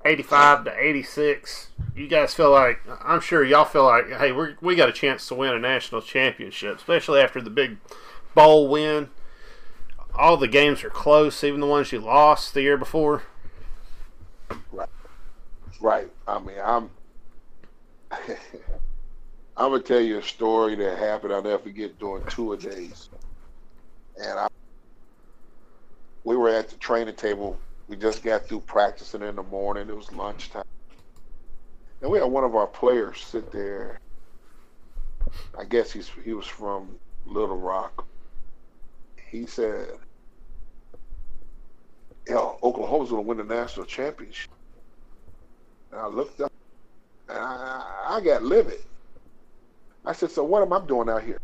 85 0.07 0.65
to 0.65 0.80
86, 0.80 1.69
you 1.95 2.07
guys 2.07 2.34
feel 2.34 2.52
like, 2.52 2.80
I'm 3.03 3.19
sure 3.19 3.44
y'all 3.44 3.65
feel 3.65 3.84
like, 3.84 4.10
hey, 4.10 4.31
we 4.31 4.56
we 4.61 4.76
got 4.76 4.89
a 4.89 4.94
chance 4.94 5.27
to 5.27 5.35
win 5.35 5.53
a 5.53 5.60
national 5.60 6.02
championship, 6.02 6.77
especially 6.77 7.19
after 7.19 7.41
the 7.41 7.49
big 7.49 7.77
bowl 8.34 8.69
win. 8.69 9.10
All 10.15 10.38
the 10.38 10.48
games 10.48 10.84
are 10.84 10.89
close, 10.89 11.44
even 11.44 11.60
the 11.60 11.68
ones 11.68 11.91
you 11.91 11.99
lost 11.99 12.53
the 12.53 12.61
year 12.61 12.77
before. 12.77 13.23
Right. 14.72 14.89
Right. 15.81 16.07
I 16.27 16.39
mean, 16.39 16.57
I'm. 16.64 16.89
I'm 19.57 19.71
gonna 19.71 19.81
tell 19.84 19.99
you 19.99 20.19
a 20.19 20.23
story 20.23 20.75
that 20.75 20.99
happened. 20.99 21.34
I'll 21.34 21.41
never 21.41 21.63
forget 21.63 21.97
during 21.97 22.23
two 22.29 22.53
a 22.53 22.57
days, 22.57 23.09
and 24.15 24.39
I. 24.39 24.47
We 26.23 26.38
were 26.38 26.49
at 26.49 26.69
the 26.69 26.77
training 26.77 27.15
table 27.15 27.57
we 27.88 27.95
just 27.95 28.23
got 28.23 28.47
through 28.47 28.61
practicing 28.61 29.21
in 29.21 29.35
the 29.35 29.43
morning. 29.43 29.89
It 29.89 29.95
was 29.95 30.11
lunchtime. 30.11 30.63
And 32.01 32.11
we 32.11 32.19
had 32.19 32.25
one 32.25 32.43
of 32.43 32.55
our 32.55 32.67
players 32.67 33.21
sit 33.21 33.51
there. 33.51 33.99
I 35.57 35.63
guess 35.63 35.91
he's 35.91 36.11
he 36.23 36.34
was 36.34 36.47
from 36.47 36.97
Little 37.25 37.57
Rock. 37.57 38.05
he 39.29 39.45
said, 39.45 39.89
"You 42.27 42.35
know, 42.35 42.59
Oklahoma's 42.63 43.09
to 43.09 43.15
win 43.15 43.38
the 43.38 43.43
national 43.43 43.85
championship." 43.85 44.51
And 45.91 45.99
I 45.99 46.07
looked 46.07 46.39
up, 46.41 46.51
and 47.29 47.38
I, 47.39 48.05
I 48.09 48.21
got 48.21 48.43
livid. 48.43 48.79
I 50.07 50.13
said, 50.13 50.31
"So 50.31 50.43
what 50.43 50.61
am 50.61 50.71
I 50.71 50.79
doing 50.79 51.09
out 51.09 51.23
here? 51.23 51.39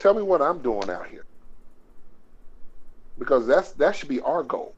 Tell 0.00 0.12
me 0.12 0.22
what 0.22 0.42
I'm 0.42 0.60
doing 0.60 0.90
out 0.90 1.06
here." 1.06 1.24
Because 3.16 3.46
that's 3.46 3.70
that 3.72 3.94
should 3.94 4.08
be 4.08 4.20
our 4.20 4.42
goal 4.42 4.74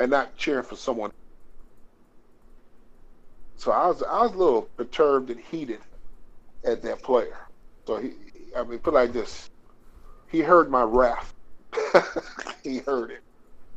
and 0.00 0.10
not 0.10 0.34
cheering 0.38 0.64
for 0.64 0.76
someone. 0.76 1.12
So 3.56 3.70
I 3.70 3.86
was 3.86 4.02
I 4.02 4.22
was 4.22 4.32
a 4.32 4.38
little 4.38 4.62
perturbed 4.62 5.28
and 5.30 5.38
heated 5.38 5.80
at 6.64 6.80
that 6.82 7.02
player. 7.02 7.36
So 7.86 7.98
he, 7.98 8.12
I 8.56 8.64
mean, 8.64 8.78
put 8.78 8.94
like 8.94 9.12
this, 9.12 9.50
he 10.28 10.40
heard 10.40 10.70
my 10.70 10.82
wrath. 10.82 11.34
he 12.64 12.78
heard 12.78 13.10
it, 13.10 13.22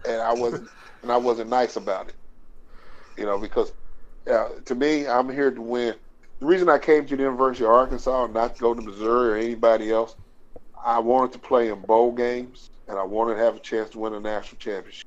and 0.07 0.22
I 0.22 0.34
wasn't 0.34 0.69
and 1.01 1.11
I 1.11 1.18
wasn't 1.18 1.49
nice 1.49 1.76
about 1.76 2.07
it. 2.07 2.15
You 3.18 3.26
know, 3.26 3.38
because 3.38 3.73
uh, 4.30 4.50
to 4.66 4.76
me, 4.76 5.08
I'm 5.08 5.30
here 5.30 5.52
to 5.52 5.62
win. 5.62 5.95
The 6.40 6.45
reason 6.45 6.70
I 6.70 6.78
came 6.78 7.06
to 7.06 7.16
the 7.16 7.24
University 7.24 7.66
of 7.66 7.72
Arkansas, 7.72 8.28
not 8.28 8.56
to 8.56 8.62
go 8.62 8.74
to 8.74 8.82
Missouri 8.82 9.32
or 9.32 9.36
anybody 9.36 9.91
else, 9.91 10.16
I 10.84 11.00
wanted 11.00 11.32
to 11.34 11.40
play 11.40 11.70
in 11.70 11.80
bowl 11.82 12.12
games, 12.12 12.70
and 12.88 12.98
I 12.98 13.04
wanted 13.04 13.36
to 13.36 13.40
have 13.44 13.56
a 13.56 13.60
chance 13.60 13.90
to 13.91 14.00
win 14.00 14.14
a 14.14 14.20
national 14.20 14.58
championship. 14.60 15.06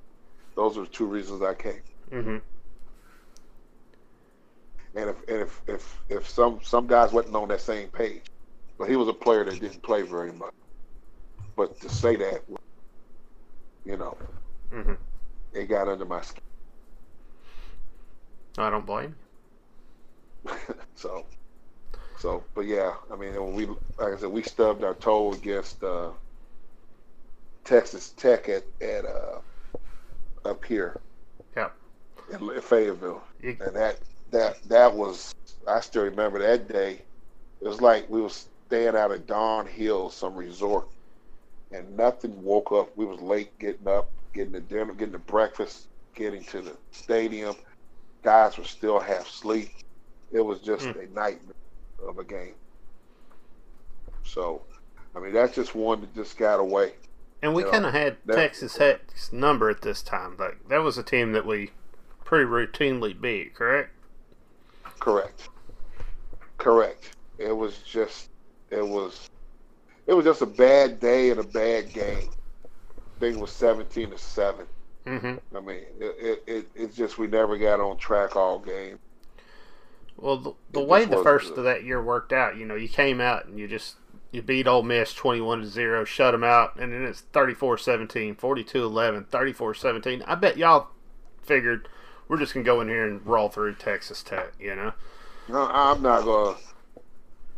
Those 0.55 0.79
are 0.79 0.83
the 0.83 0.87
two 0.89 1.07
reasons 1.07 1.43
I 1.43 1.55
came. 1.55 1.83
Mm-hmm. 2.11 2.37
And 4.95 5.11
if 5.11 5.17
and 5.29 5.39
if 5.43 5.63
if 5.67 6.03
if 6.09 6.29
some 6.29 6.61
some 6.63 6.87
guys 6.87 7.13
wasn't 7.13 7.37
on 7.37 7.49
that 7.49 7.61
same 7.61 7.89
page, 7.89 8.25
but 8.79 8.89
he 8.89 8.97
was 8.97 9.09
a 9.09 9.13
player 9.13 9.45
that 9.45 9.61
didn't 9.61 9.83
play 9.83 10.01
very 10.01 10.33
much. 10.33 10.55
But 11.55 11.79
to 11.81 11.91
say 11.91 12.17
that, 12.17 12.43
you 13.85 13.97
know, 13.99 14.17
Mm-hmm. 14.73 14.95
it 15.53 15.67
got 15.67 15.89
under 15.89 16.05
my 16.05 16.23
skin. 16.23 16.43
I 18.59 18.71
don't 18.71 18.87
blame. 18.87 19.17
so, 20.95 21.27
so, 22.19 22.45
but 22.55 22.67
yeah, 22.67 22.95
I 23.13 23.17
mean, 23.17 23.35
when 23.35 23.55
we, 23.55 23.67
like 23.67 24.15
I 24.15 24.17
said, 24.17 24.31
we 24.31 24.43
stubbed 24.43 24.85
our 24.85 24.95
toe 24.95 25.33
against 25.33 25.83
uh, 25.83 26.11
Texas 27.65 28.11
Tech 28.17 28.49
at 28.49 28.65
at 28.81 29.05
uh, 29.05 29.41
up 30.45 30.65
here 30.65 31.01
Yeah. 31.57 31.71
in 32.31 32.61
Fayetteville, 32.61 33.23
and 33.61 33.75
that 33.77 34.01
that 34.31 34.63
that 34.69 34.95
was 34.95 35.33
I 35.69 35.81
still 35.81 36.05
remember 36.05 36.39
that 36.41 36.69
day. 36.69 37.03
It 37.61 37.69
was 37.69 37.81
like 37.81 38.09
we 38.11 38.21
was 38.21 38.49
staying 38.69 38.97
out 38.97 39.13
at 39.13 39.27
Dawn 39.27 39.67
Hill, 39.67 40.11
some 40.11 40.35
resort, 40.37 40.89
and 41.73 41.97
nothing 41.97 42.43
woke 42.43 42.73
up. 42.73 42.97
We 42.97 43.07
was 43.07 43.21
late 43.21 43.59
getting 43.59 43.89
up, 43.89 44.11
getting 44.35 44.53
the 44.53 44.61
dinner, 44.61 44.93
getting 44.95 45.13
the 45.13 45.19
breakfast, 45.19 45.89
getting 46.15 46.45
to 46.45 46.63
the 46.63 46.77
stadium. 46.93 47.55
Guys 48.23 48.59
were 48.59 48.65
still 48.65 48.99
half 49.01 49.29
asleep. 49.29 49.71
It 50.33 50.41
was 50.41 50.61
just 50.61 50.85
Hmm. 50.87 50.99
a 50.99 51.07
nightmare 51.07 51.55
of 52.07 52.19
a 52.19 52.25
game. 52.25 52.55
So, 54.25 54.63
I 55.15 55.21
mean, 55.21 55.33
that's 55.33 55.55
just 55.55 55.75
one 55.75 56.01
that 56.01 56.15
just 56.15 56.37
got 56.37 56.59
away. 56.61 56.95
and 57.43 57.55
we 57.55 57.63
kind 57.63 57.85
of 57.87 57.93
had 57.93 58.17
That- 58.25 58.35
Texas 58.37 58.75
Tech's 58.75 59.31
number 59.33 59.69
at 59.71 59.83
this 59.83 60.03
time. 60.03 60.37
Like 60.39 60.69
that 60.69 60.79
was 60.79 60.97
a 60.99 61.03
team 61.03 61.33
that 61.33 61.45
we 61.47 61.71
pretty 62.25 62.47
routinely 62.47 63.19
beat, 63.21 63.55
correct? 63.55 63.91
Correct. 64.99 65.49
Correct. 66.59 67.15
It 67.39 67.53
was 67.53 67.79
just 67.79 68.31
it 68.71 68.85
was 68.87 69.29
it 70.07 70.15
was 70.15 70.25
just 70.25 70.41
a 70.43 70.47
bad 70.47 70.99
day 70.99 71.31
and 71.31 71.39
a 71.39 71.45
bad 71.45 71.93
game. 71.93 72.31
I 72.65 73.21
think 73.21 73.37
it 73.37 73.41
was 73.41 73.53
seventeen 73.53 74.11
to 74.11 74.19
seven. 74.19 74.67
Mm-hmm. 75.07 75.57
I 75.57 75.61
mean, 75.61 75.81
it, 76.01 76.17
it, 76.19 76.43
it 76.47 76.69
it's 76.75 76.97
just 76.97 77.17
we 77.17 77.27
never 77.29 77.57
got 77.57 77.81
on 77.81 77.97
track 77.97 78.35
all 78.37 78.59
game. 78.59 78.99
Well, 80.17 80.39
the, 80.39 80.53
the 80.73 80.83
way 80.83 81.05
the 81.05 81.23
first 81.23 81.51
good. 81.51 81.59
of 81.59 81.65
that 81.65 81.85
year 81.85 82.03
worked 82.03 82.33
out, 82.33 82.57
you 82.57 82.65
know, 82.65 82.75
you 82.75 82.89
came 82.89 83.21
out 83.21 83.47
and 83.47 83.59
you 83.59 83.69
just 83.69 83.97
you 84.33 84.43
beat 84.43 84.67
Ole 84.67 84.83
Miss 84.83 85.15
21 85.15 85.61
to 85.61 85.67
0, 85.67 86.05
shut 86.05 86.33
them 86.33 86.43
out, 86.43 86.77
and 86.77 86.93
then 86.93 87.05
it's 87.05 87.23
34-17, 87.33 88.37
42-11, 88.37 89.27
34-17. 89.27 90.23
I 90.27 90.35
bet 90.35 90.57
y'all 90.57 90.89
figured 91.43 91.89
we're 92.29 92.39
just 92.39 92.53
going 92.53 92.65
to 92.65 92.69
go 92.69 92.81
in 92.81 92.89
here 92.89 93.07
and 93.07 93.25
roll 93.25 93.49
through 93.49 93.75
Texas 93.75 94.23
Tech, 94.23 94.53
you 94.59 94.75
know. 94.75 94.93
No, 95.49 95.69
I'm 95.69 96.03
not 96.03 96.25
gonna. 96.25 96.57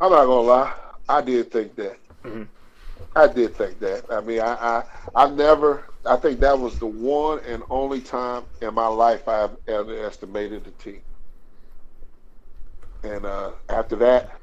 I'm 0.01 0.11
not 0.11 0.27
gonna 0.27 0.41
lie. 0.41 0.75
I 1.09 1.23
did 1.23 1.51
think 1.51 1.75
that. 1.77 1.97
Mhm. 2.23 2.47
I 3.16 3.27
did 3.27 3.57
think 3.57 3.79
that. 3.81 4.05
I 4.11 4.20
mean, 4.20 4.41
I, 4.41 4.53
I 4.53 4.85
I've 5.15 5.33
never. 5.33 5.88
I 6.07 6.16
think 6.16 6.41
that 6.41 6.59
was 6.59 6.79
the 6.79 6.87
one 6.87 7.41
and 7.47 7.62
only 7.70 8.01
time 8.01 8.45
in 8.62 8.75
my 8.75 8.87
life 8.89 9.29
I've 9.29 9.57
underestimated 9.69 10.65
the 10.65 10.70
team. 10.73 11.03
And 13.05 13.27
uh, 13.27 13.53
after 13.69 13.97
that, 13.97 14.41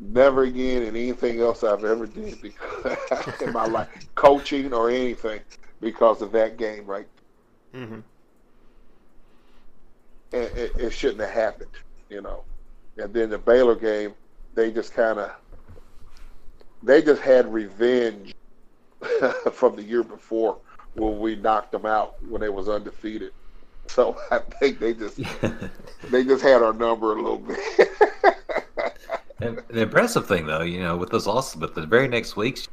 never 0.00 0.44
again 0.44 0.82
in 0.82 0.96
anything 0.96 1.40
else 1.40 1.64
I've 1.64 1.84
ever 1.84 2.06
did 2.06 2.40
because 2.42 2.96
in 3.42 3.52
my 3.52 3.66
life, 3.66 3.88
coaching 4.14 4.72
or 4.72 4.90
anything, 4.90 5.40
because 5.80 6.22
of 6.22 6.32
that 6.32 6.58
game, 6.58 6.86
right? 6.86 7.08
Mm-hmm. 7.74 8.00
and 10.32 10.44
it, 10.56 10.72
it 10.78 10.90
shouldn't 10.92 11.20
have 11.20 11.30
happened, 11.30 11.70
you 12.10 12.22
know. 12.22 12.44
And 12.98 13.12
then 13.12 13.30
the 13.30 13.38
Baylor 13.38 13.76
game, 13.76 14.14
they 14.54 14.72
just 14.72 14.94
kind 14.94 15.18
of, 15.18 15.32
they 16.82 17.02
just 17.02 17.22
had 17.22 17.52
revenge 17.52 18.35
from 19.52 19.76
the 19.76 19.82
year 19.82 20.02
before 20.02 20.58
when 20.94 21.18
we 21.18 21.36
knocked 21.36 21.72
them 21.72 21.86
out 21.86 22.14
when 22.28 22.40
they 22.40 22.48
was 22.48 22.68
undefeated. 22.68 23.32
So 23.88 24.16
I 24.30 24.38
think 24.38 24.78
they 24.78 24.94
just 24.94 25.20
they 26.10 26.24
just 26.24 26.42
had 26.42 26.62
our 26.62 26.72
number 26.72 27.12
a 27.12 27.22
little 27.22 27.38
bit. 27.38 27.58
And 29.40 29.62
the 29.68 29.82
impressive 29.82 30.26
thing, 30.26 30.46
though, 30.46 30.62
you 30.62 30.80
know, 30.80 30.96
with 30.96 31.10
those 31.10 31.26
losses, 31.26 31.56
but 31.60 31.74
the 31.74 31.84
very 31.86 32.08
next 32.08 32.36
week, 32.36 32.66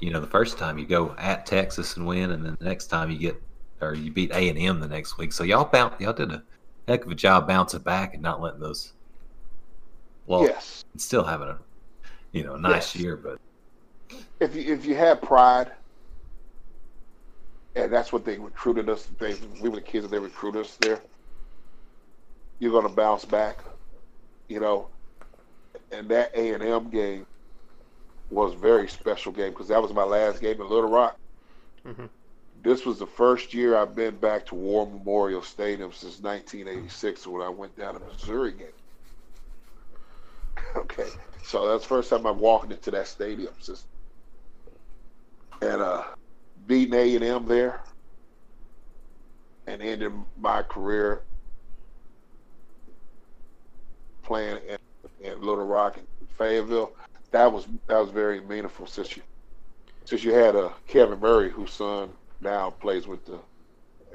you 0.00 0.10
know, 0.10 0.20
the 0.20 0.26
first 0.26 0.56
time 0.56 0.78
you 0.78 0.86
go 0.86 1.14
at 1.18 1.44
Texas 1.44 1.96
and 1.96 2.06
win, 2.06 2.30
and 2.30 2.44
then 2.44 2.56
the 2.58 2.64
next 2.64 2.86
time 2.86 3.10
you 3.10 3.18
get 3.18 3.42
or 3.82 3.94
you 3.94 4.10
beat 4.10 4.30
A 4.32 4.48
and 4.48 4.58
M 4.58 4.80
the 4.80 4.88
next 4.88 5.18
week. 5.18 5.32
So 5.32 5.44
y'all 5.44 5.66
bounce, 5.66 6.00
y'all 6.00 6.14
did 6.14 6.32
a 6.32 6.42
heck 6.88 7.04
of 7.04 7.10
a 7.10 7.14
job 7.14 7.46
bouncing 7.46 7.80
back 7.80 8.14
and 8.14 8.22
not 8.22 8.40
letting 8.40 8.60
those. 8.60 8.94
Well, 10.26 10.44
yes, 10.44 10.82
still 10.96 11.24
having 11.24 11.48
a, 11.48 11.58
you 12.32 12.44
know, 12.44 12.56
nice 12.56 12.94
Yes. 12.94 13.02
year, 13.02 13.16
but 13.16 13.38
if 14.40 14.54
you 14.56 14.72
if 14.72 14.84
you 14.86 14.94
had 14.94 15.22
pride, 15.22 15.72
and 17.74 17.92
that's 17.92 18.12
what 18.12 18.24
they 18.24 18.38
recruited 18.38 18.88
us. 18.88 19.06
They 19.18 19.34
we 19.34 19.68
were 19.68 19.76
the 19.76 19.82
kids 19.82 20.04
that 20.04 20.10
they 20.10 20.18
recruited 20.18 20.62
us 20.62 20.76
there. 20.76 21.02
You're 22.58 22.72
gonna 22.72 22.94
bounce 22.94 23.24
back, 23.24 23.64
you 24.48 24.60
know. 24.60 24.90
And 25.90 26.08
that 26.10 26.32
A 26.36 26.52
and 26.54 26.62
M 26.62 26.90
game 26.90 27.26
was 28.30 28.54
a 28.54 28.58
very 28.58 28.88
special 28.88 29.32
game 29.32 29.50
because 29.50 29.68
that 29.68 29.82
was 29.82 29.92
my 29.92 30.04
last 30.04 30.40
game 30.40 30.60
in 30.60 30.68
Little 30.68 30.90
Rock. 30.90 31.18
Mhm. 31.84 32.10
This 32.60 32.84
was 32.84 32.98
the 32.98 33.06
first 33.06 33.54
year 33.54 33.76
I've 33.76 33.94
been 33.94 34.18
back 34.18 34.46
to 34.46 34.56
War 34.56 34.84
Memorial 34.84 35.42
Stadium 35.42 35.92
since 35.92 36.20
1986 36.20 37.24
when 37.26 37.40
I 37.40 37.48
went 37.50 37.76
down 37.76 37.94
to 37.94 38.00
Missouri 38.00 38.52
game. 38.52 38.72
Okay, 40.76 41.10
so 41.42 41.68
that's 41.68 41.84
the 41.84 41.88
first 41.88 42.10
time 42.10 42.26
I'm 42.26 42.38
walking 42.38 42.70
into 42.72 42.90
that 42.92 43.08
stadium 43.08 43.54
since 43.60 43.86
and 45.62 45.80
uh, 45.80 46.04
beating 46.66 46.94
A 46.94 47.14
and 47.16 47.24
M 47.24 47.46
there, 47.46 47.80
and 49.66 49.82
ended 49.82 50.12
my 50.38 50.62
career 50.62 51.22
playing 54.22 54.58
in, 54.68 54.78
in 55.20 55.40
Little 55.40 55.66
Rock 55.66 55.96
and 55.96 56.06
Fayetteville. 56.36 56.92
That 57.30 57.52
was 57.52 57.66
that 57.86 57.98
was 57.98 58.10
very 58.10 58.40
meaningful 58.40 58.86
since 58.86 59.16
you 59.16 59.22
since 60.04 60.22
you 60.24 60.32
had 60.32 60.56
uh, 60.56 60.70
Kevin 60.86 61.20
Murray, 61.20 61.50
whose 61.50 61.72
son 61.72 62.10
now 62.40 62.70
plays 62.70 63.06
with 63.06 63.24
the 63.26 63.38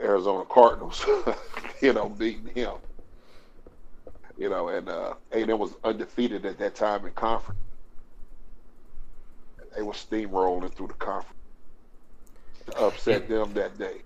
Arizona 0.02 0.46
Cardinals. 0.46 1.06
you 1.82 1.94
know, 1.94 2.10
beating 2.10 2.48
him. 2.54 2.74
You 4.38 4.50
know, 4.50 4.70
and 4.70 4.90
uh, 4.90 5.14
A&M 5.34 5.60
was 5.60 5.76
undefeated 5.84 6.46
at 6.46 6.58
that 6.58 6.74
time 6.76 7.06
in 7.06 7.12
conference. 7.14 7.60
They 9.76 9.82
were 9.82 9.94
steamrolling 9.94 10.74
through 10.74 10.88
the 10.88 10.94
conference 10.94 11.38
to 12.68 12.78
upset 12.78 13.28
them 13.28 13.54
that 13.54 13.78
day. 13.78 14.02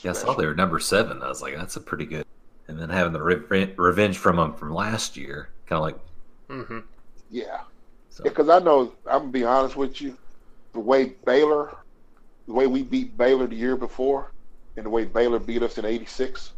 yeah, 0.00 0.10
I 0.10 0.14
saw 0.14 0.34
they 0.34 0.46
were 0.46 0.54
number 0.54 0.78
seven. 0.78 1.22
I 1.22 1.28
was 1.28 1.42
like, 1.42 1.56
that's 1.56 1.76
a 1.76 1.80
pretty 1.80 2.04
good. 2.06 2.26
And 2.68 2.78
then 2.78 2.90
having 2.90 3.12
the 3.12 3.22
re- 3.22 3.72
revenge 3.76 4.18
from 4.18 4.36
them 4.36 4.54
from 4.54 4.72
last 4.72 5.16
year, 5.16 5.48
kind 5.66 5.78
of 5.78 5.82
like, 5.82 5.98
Mm-hmm. 6.48 6.80
Yeah, 7.30 7.60
so, 8.10 8.24
because 8.24 8.50
I 8.50 8.58
know 8.58 8.92
I'm 9.06 9.20
gonna 9.20 9.32
be 9.32 9.44
honest 9.44 9.74
with 9.74 10.02
you, 10.02 10.18
the 10.74 10.80
way 10.80 11.14
Baylor, 11.24 11.74
the 12.46 12.52
way 12.52 12.66
we 12.66 12.82
beat 12.82 13.16
Baylor 13.16 13.46
the 13.46 13.56
year 13.56 13.74
before, 13.76 14.32
and 14.76 14.84
the 14.84 14.90
way 14.90 15.06
Baylor 15.06 15.38
beat 15.38 15.62
us 15.62 15.78
in 15.78 15.86
'86, 15.86 16.52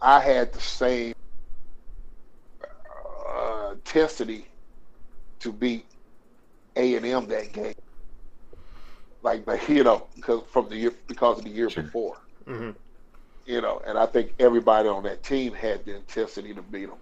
I 0.00 0.18
had 0.18 0.52
the 0.54 0.60
same 0.60 1.14
uh, 3.28 3.72
intensity 3.72 4.46
to 5.42 5.52
beat 5.52 5.86
A 6.76 6.96
and 6.96 7.06
M 7.06 7.26
that 7.28 7.52
game. 7.52 7.74
Like, 9.22 9.44
but 9.44 9.68
you 9.68 9.84
know, 9.84 10.08
because 10.16 10.42
from 10.50 10.68
the 10.68 10.76
year 10.76 10.92
because 11.08 11.38
of 11.38 11.44
the 11.44 11.50
year 11.50 11.70
Sure. 11.70 11.84
before, 11.84 12.16
hmm 12.46 12.70
you 13.44 13.60
know, 13.60 13.80
and 13.86 13.98
I 13.98 14.06
think 14.06 14.34
everybody 14.38 14.88
on 14.88 15.02
that 15.04 15.22
team 15.22 15.52
had 15.54 15.84
the 15.84 15.96
intensity 15.96 16.54
to 16.54 16.62
beat 16.62 16.86
them 16.88 16.98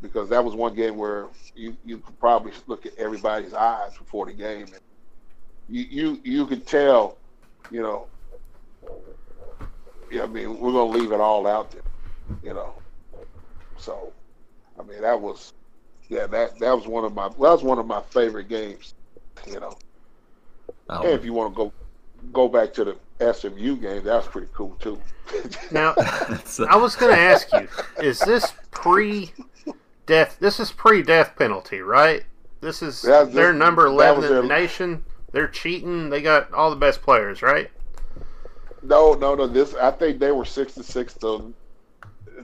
because 0.00 0.28
that 0.30 0.44
was 0.44 0.54
one 0.54 0.74
game 0.74 0.96
where 0.96 1.28
you 1.54 1.76
you 1.84 1.98
could 1.98 2.18
probably 2.18 2.52
look 2.66 2.86
at 2.86 2.94
everybody's 2.98 3.54
eyes 3.54 3.96
before 3.98 4.26
the 4.26 4.32
game, 4.32 4.66
and 4.72 4.80
you 5.68 5.84
you 5.90 6.20
you 6.24 6.46
could 6.46 6.66
tell, 6.66 7.18
you 7.70 7.82
know. 7.82 8.08
Yeah, 10.10 10.24
I 10.24 10.26
mean, 10.26 10.58
we're 10.60 10.72
gonna 10.72 10.90
leave 10.90 11.12
it 11.12 11.20
all 11.20 11.46
out 11.46 11.70
there, 11.72 11.82
you 12.42 12.54
know. 12.54 12.74
So, 13.76 14.12
I 14.78 14.82
mean, 14.82 15.02
that 15.02 15.20
was, 15.20 15.52
yeah, 16.10 16.26
that 16.26 16.58
that 16.58 16.76
was 16.76 16.86
one 16.86 17.04
of 17.04 17.14
my 17.14 17.28
that 17.28 17.38
was 17.38 17.62
one 17.62 17.78
of 17.78 17.86
my 17.86 18.02
favorite 18.10 18.48
games, 18.48 18.94
you 19.46 19.58
know. 19.58 19.72
Oh, 20.90 21.02
And 21.02 21.10
if 21.12 21.24
you 21.24 21.32
want 21.32 21.54
to 21.54 21.56
go 21.56 21.72
go 22.32 22.48
back 22.48 22.74
to 22.74 22.84
the 22.84 23.32
SMU 23.32 23.76
game, 23.76 24.02
that's 24.04 24.26
pretty 24.26 24.48
cool 24.52 24.76
too. 24.80 25.00
Now, 25.70 25.94
I 25.96 26.76
was 26.76 26.96
going 26.96 27.14
to 27.14 27.20
ask 27.20 27.52
you: 27.52 27.68
Is 28.02 28.18
this 28.18 28.52
pre-death? 28.72 30.36
This 30.40 30.58
is 30.58 30.72
pre-death 30.72 31.36
penalty, 31.36 31.80
right? 31.80 32.24
This 32.60 32.82
is 32.82 33.04
Yeah, 33.06 33.22
this- 33.24 33.34
their 33.34 33.52
number 33.52 33.86
eleven 33.86 34.24
in 34.24 34.30
the 34.34 34.42
nation. 34.42 35.04
They're 35.32 35.46
cheating. 35.48 36.10
They 36.10 36.20
got 36.22 36.52
all 36.52 36.70
the 36.70 36.76
best 36.76 37.02
players, 37.02 37.40
right? 37.42 37.70
No, 38.82 39.12
no, 39.12 39.36
no. 39.36 39.46
This 39.46 39.74
I 39.76 39.92
think 39.92 40.18
they 40.18 40.32
were 40.32 40.44
six 40.44 40.74
to 40.74 40.82
six. 40.82 41.14
The 41.14 41.52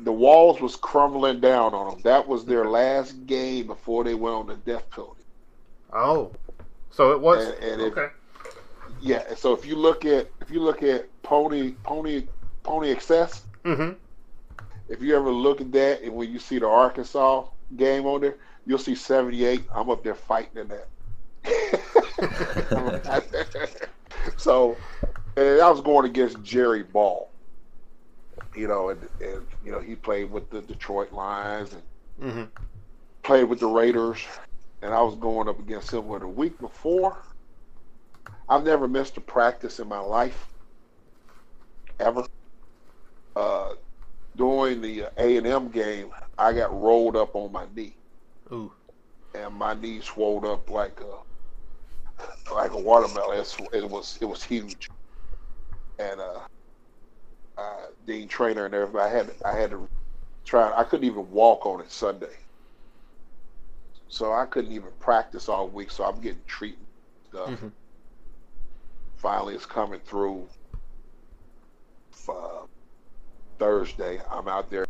the 0.05 0.13
walls 0.13 0.61
was 0.61 0.77
crumbling 0.77 1.41
down 1.41 1.75
on 1.75 1.91
them. 1.91 2.01
That 2.03 2.27
was 2.27 2.45
their 2.45 2.67
last 2.67 3.27
game 3.27 3.67
before 3.67 4.05
they 4.05 4.15
went 4.15 4.35
on 4.37 4.47
the 4.47 4.57
death 4.57 4.89
penalty. 4.91 5.23
Oh, 5.93 6.33
so 6.91 7.13
it 7.13 7.21
was 7.21 7.47
And- 7.47 7.65
and 7.65 7.83
if- 7.83 7.97
okay. 7.97 8.09
Yeah. 9.01 9.35
So 9.35 9.53
if 9.53 9.67
you 9.67 9.77
look 9.77 10.05
at 10.05 10.29
if 10.41 10.51
you 10.51 10.61
look 10.61 10.83
at 10.83 11.07
Pony 11.23 11.73
Pony 11.85 12.27
Pony 12.63 12.91
Excess, 12.91 13.45
hmm 13.65 13.91
if 14.89 15.03
you 15.03 15.17
ever 15.17 15.31
look 15.31 15.61
at 15.61 15.73
that 15.73 16.03
and 16.03 16.15
when 16.15 16.31
you 16.33 16.39
see 16.39 16.59
the 16.61 16.69
Arkansas 16.69 17.45
game 17.77 18.07
on 18.07 18.21
there, 18.21 18.37
you'll 18.67 18.79
see 18.79 18.95
seventy 18.95 19.45
eight. 19.45 19.65
I'm 19.75 19.91
up 19.91 20.05
there 20.05 20.15
fighting 20.15 20.59
in 20.59 20.69
that. 20.69 20.89
so, 24.37 24.77
and 25.37 25.61
I 25.61 25.71
was 25.71 25.81
going 25.81 26.07
against 26.07 26.43
Jerry 26.43 26.83
Ball. 26.83 27.29
You 28.57 28.69
know, 28.69 28.91
and, 28.91 29.09
and 29.21 29.47
you 29.63 29.73
know 29.73 29.81
he 29.81 29.97
played 29.97 30.33
with 30.33 30.51
the 30.51 30.63
Detroit 30.63 31.13
Lions 31.13 31.75
and 31.75 31.85
hmm 32.21 32.45
played 33.25 33.45
with 33.45 33.61
the 33.61 33.67
Raiders, 33.67 34.21
and 34.83 34.95
I 34.95 35.03
was 35.03 35.17
going 35.17 35.49
up 35.49 35.61
against 35.61 35.93
him 35.93 36.09
with 36.09 36.23
a 36.23 36.29
week 36.29 36.59
before. 36.61 37.19
I've 38.49 38.65
never 38.65 38.89
missed 38.89 39.19
a 39.19 39.21
practice 39.21 39.81
in 39.81 39.89
my 39.89 40.01
life, 40.01 40.53
ever. 42.01 42.25
Uh, 43.37 43.75
during 44.37 44.81
the 44.83 45.05
A 45.19 45.37
and 45.37 45.47
M 45.47 45.71
game, 45.71 46.13
I 46.39 46.53
got 46.53 46.73
rolled 46.79 47.17
up 47.17 47.35
on 47.37 47.53
my 47.53 47.67
knee, 47.75 47.97
Ooh. 48.53 48.73
and 49.35 49.55
my 49.55 49.75
knee 49.75 50.01
swelled 50.01 50.45
up 50.45 50.71
like 50.71 51.01
a 51.01 51.21
like 52.55 52.73
a 52.73 52.79
watermelon. 52.79 53.39
It 53.73 53.91
was 53.91 54.19
it 54.21 54.27
was 54.27 54.45
huge, 54.45 54.91
and 55.99 56.21
uh, 56.21 56.47
uh, 57.57 57.87
Dean 58.07 58.29
Trainer 58.29 58.67
and 58.67 58.75
everybody 58.75 59.11
I 59.11 59.17
had 59.17 59.31
I 59.45 59.53
had 59.57 59.71
to 59.71 59.89
try. 60.45 60.73
I 60.77 60.85
couldn't 60.85 61.07
even 61.07 61.31
walk 61.31 61.67
on 61.67 61.81
it 61.81 61.91
Sunday, 61.91 62.37
so 64.09 64.33
I 64.33 64.47
couldn't 64.47 64.73
even 64.73 64.91
practice 65.01 65.49
all 65.49 65.69
week. 65.69 65.91
So 65.91 66.05
I'm 66.05 66.21
getting 66.21 66.43
treatment 66.47 66.89
stuff. 67.29 67.51
Mhm. 67.51 67.73
Finally, 69.17 69.55
it's 69.55 69.67
coming 69.67 70.01
through. 70.01 70.49
Uh, 72.29 72.67
Thursday, 73.59 74.21
I'm 74.31 74.49
out 74.49 74.69
there 74.71 74.85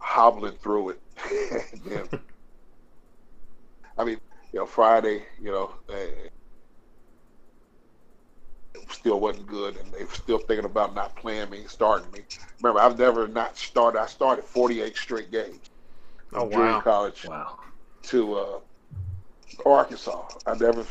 hobbling 0.00 0.56
through 0.56 0.90
it. 0.90 1.02
then, 1.84 2.08
I 3.98 4.04
mean, 4.04 4.18
you 4.52 4.60
know, 4.60 4.66
Friday, 4.66 5.24
you 5.40 5.50
know, 5.50 5.72
eh, 5.90 6.28
still 8.92 9.20
wasn't 9.20 9.46
good, 9.46 9.76
and 9.76 9.92
they 9.92 10.04
were 10.04 10.14
still 10.14 10.38
thinking 10.38 10.64
about 10.64 10.94
not 10.94 11.14
playing 11.16 11.50
me, 11.50 11.64
starting 11.66 12.10
me. 12.12 12.20
Remember, 12.62 12.80
I've 12.80 12.98
never 12.98 13.28
not 13.28 13.56
started. 13.56 14.00
I 14.00 14.06
started 14.06 14.44
48 14.44 14.96
straight 14.96 15.30
games. 15.30 15.70
Oh, 16.32 16.40
from 16.40 16.50
junior 16.50 16.64
wow. 16.64 16.80
college 16.80 17.24
wow. 17.26 17.58
to 18.04 18.34
uh, 18.34 18.58
Arkansas. 19.64 20.28
I 20.46 20.54
never, 20.56 20.84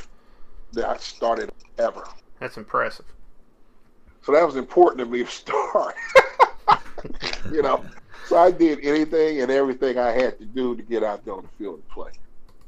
I 0.84 0.98
started 0.98 1.52
ever. 1.78 2.08
That's 2.40 2.58
impressive. 2.58 3.06
So 4.24 4.32
that 4.32 4.46
was 4.46 4.56
important 4.56 5.00
to 5.00 5.06
me 5.06 5.24
to 5.24 5.30
start. 5.30 5.96
you 7.52 7.62
know, 7.62 7.84
so 8.28 8.38
I 8.38 8.52
did 8.52 8.80
anything 8.84 9.42
and 9.42 9.52
everything 9.52 9.98
I 9.98 10.12
had 10.12 10.38
to 10.40 10.46
do 10.46 10.76
to 10.76 10.84
get 10.84 11.04
out 11.04 11.24
there 11.24 11.36
on 11.36 11.44
the 11.44 11.64
field 11.64 11.76
and 11.76 11.90
play. 11.90 12.12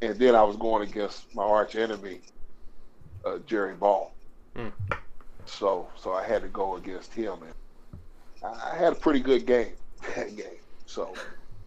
And 0.02 0.18
then 0.18 0.36
I 0.36 0.44
was 0.44 0.56
going 0.56 0.88
against 0.88 1.34
my 1.36 1.44
arch 1.44 1.76
enemy, 1.76 2.22
uh, 3.26 3.40
Jerry 3.46 3.76
Ball. 3.76 4.14
Hmm. 4.56 4.70
So, 5.50 5.90
so 5.98 6.14
I 6.14 6.24
had 6.26 6.42
to 6.44 6.48
go 6.50 6.76
against 6.76 7.14
him, 7.14 7.44
and 7.44 7.52
I 8.44 8.72
I 8.74 8.76
had 8.78 8.94
a 8.94 8.96
pretty 8.96 9.20
good 9.20 9.46
game 9.46 9.74
that 10.16 10.36
game. 10.36 10.60
So, 10.86 11.16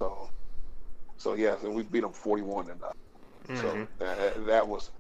so, 0.01 0.31
so 1.19 1.35
yes, 1.35 1.63
and 1.63 1.75
we 1.75 1.83
beat 1.83 2.01
them 2.01 2.13
forty-one 2.13 2.67
to 2.67 2.75
nothing. 2.75 2.93
So 3.55 3.67
Mhm. 3.67 3.89
that, 3.99 4.47
that 4.47 4.69
was 4.69 4.91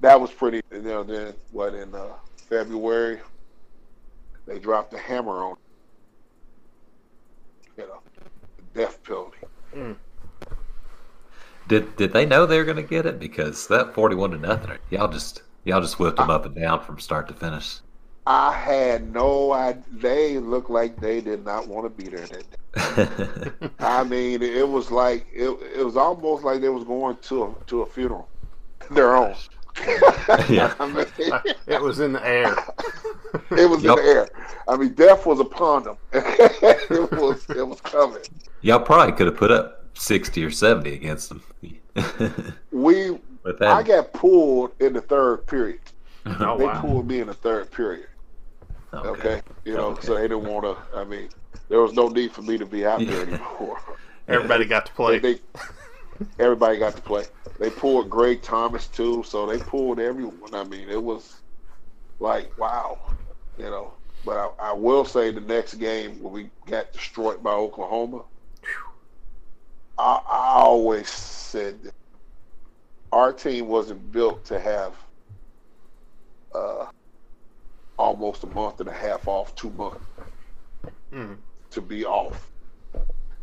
that 0.00 0.20
was 0.20 0.30
pretty. 0.32 0.60
You 0.72 0.82
know, 0.82 1.04
then 1.04 1.34
what 1.52 1.74
in 1.74 1.94
uh, 1.94 2.14
February 2.36 3.20
they 4.46 4.58
dropped 4.58 4.90
the 4.90 4.98
hammer 4.98 5.44
on 5.44 5.56
you 7.76 7.86
know 7.86 8.00
the 8.58 8.80
death 8.80 9.02
penalty. 9.04 9.38
Did 11.68 11.96
did 11.96 12.12
they 12.12 12.26
know 12.26 12.46
they 12.46 12.58
were 12.58 12.64
going 12.64 12.76
to 12.76 12.82
get 12.82 13.06
it? 13.06 13.20
Because 13.20 13.68
that 13.68 13.94
forty-one 13.94 14.32
to 14.32 14.38
nothing, 14.38 14.78
y'all 14.90 15.08
just 15.08 15.42
y'all 15.64 15.80
just 15.80 16.00
whipped 16.00 16.16
them 16.16 16.30
up 16.30 16.44
and 16.44 16.54
down 16.54 16.80
from 16.84 16.98
start 16.98 17.28
to 17.28 17.34
finish. 17.34 17.80
I 18.30 18.52
had 18.52 19.12
no 19.12 19.52
idea. 19.52 19.82
They 19.90 20.38
looked 20.38 20.70
like 20.70 21.00
they 21.00 21.20
did 21.20 21.44
not 21.44 21.66
want 21.66 21.84
to 21.84 21.90
be 21.90 22.08
there 22.08 22.26
that 22.28 23.50
day. 23.50 23.68
I 23.80 24.04
mean, 24.04 24.40
it 24.40 24.68
was 24.68 24.92
like 24.92 25.26
it, 25.32 25.48
it 25.76 25.84
was 25.84 25.96
almost 25.96 26.44
like 26.44 26.60
they 26.60 26.68
was 26.68 26.84
going 26.84 27.16
to 27.22 27.42
a 27.42 27.54
to 27.66 27.82
a 27.82 27.86
funeral, 27.86 28.28
their 28.92 29.16
own. 29.16 29.34
Yeah. 30.48 30.74
I 30.78 30.86
mean, 30.86 31.06
It 31.66 31.80
was 31.80 32.00
in 32.00 32.12
the 32.12 32.24
air. 32.26 32.54
it 33.50 33.68
was 33.68 33.82
Yup. 33.82 33.98
in 33.98 34.04
the 34.04 34.10
air. 34.10 34.28
I 34.68 34.76
mean, 34.76 34.92
death 34.94 35.24
was 35.26 35.40
upon 35.40 35.84
them. 35.84 35.96
it 36.12 37.10
was 37.12 37.44
it 37.50 37.66
was 37.66 37.80
coming. 37.80 38.22
y'all 38.60 38.78
probably 38.80 39.12
could 39.12 39.26
have 39.26 39.36
put 39.36 39.50
up 39.50 39.86
sixty 39.94 40.44
or 40.44 40.50
seventy 40.52 40.94
against 40.94 41.30
them. 41.30 41.42
We 42.70 43.18
I 43.60 43.82
got 43.82 44.12
pulled 44.12 44.72
in 44.78 44.92
the 44.92 45.00
third 45.00 45.46
period. 45.48 45.80
Oh 46.26 46.58
they 46.58 46.66
wow. 46.66 46.80
pulled 46.80 47.08
me 47.08 47.20
in 47.20 47.26
the 47.26 47.34
third 47.34 47.70
period. 47.72 48.06
Okay. 48.94 49.08
Okay, 49.08 49.42
you 49.64 49.74
know, 49.74 49.90
Okay. 49.92 50.06
so 50.06 50.14
they 50.14 50.22
didn't 50.22 50.44
want 50.44 50.64
to. 50.64 50.98
I 50.98 51.04
mean, 51.04 51.28
there 51.68 51.80
was 51.80 51.92
no 51.92 52.08
need 52.08 52.32
for 52.32 52.42
me 52.42 52.58
to 52.58 52.66
be 52.66 52.84
out 52.86 53.06
there 53.06 53.22
anymore. 53.22 53.78
Everybody 54.28 54.64
got 54.66 54.86
to 54.86 54.92
play. 54.92 55.18
They, 55.18 55.40
everybody 56.38 56.78
got 56.78 56.96
to 56.96 57.02
play. 57.02 57.24
They 57.58 57.70
pulled 57.70 58.10
Greg 58.10 58.42
Thomas 58.42 58.86
too, 58.86 59.22
so 59.24 59.46
they 59.46 59.58
pulled 59.58 59.98
everyone. 60.00 60.54
I 60.54 60.64
mean, 60.64 60.88
it 60.88 61.02
was 61.02 61.42
like 62.20 62.52
wow, 62.56 62.98
you 63.56 63.64
know. 63.64 63.94
But 64.24 64.36
I, 64.36 64.70
I 64.70 64.72
will 64.72 65.04
say 65.04 65.30
the 65.30 65.40
next 65.40 65.74
game 65.74 66.20
when 66.22 66.32
we 66.32 66.50
got 66.66 66.92
destroyed 66.92 67.42
by 67.42 67.52
Oklahoma, 67.52 68.24
I, 69.98 70.20
I 70.28 70.52
always 70.60 71.08
said 71.08 71.82
that 71.84 71.94
our 73.12 73.32
team 73.32 73.66
wasn't 73.68 74.10
built 74.12 74.44
to 74.46 74.58
have 74.60 74.94
uh, 76.54 76.86
almost 78.00 78.42
a 78.44 78.46
month 78.46 78.80
and 78.80 78.88
a 78.88 78.92
half 78.92 79.28
off, 79.28 79.54
two 79.54 79.70
months 79.70 80.04
Mhm. 81.12 81.36
to 81.70 81.80
be 81.80 82.04
off. 82.04 82.50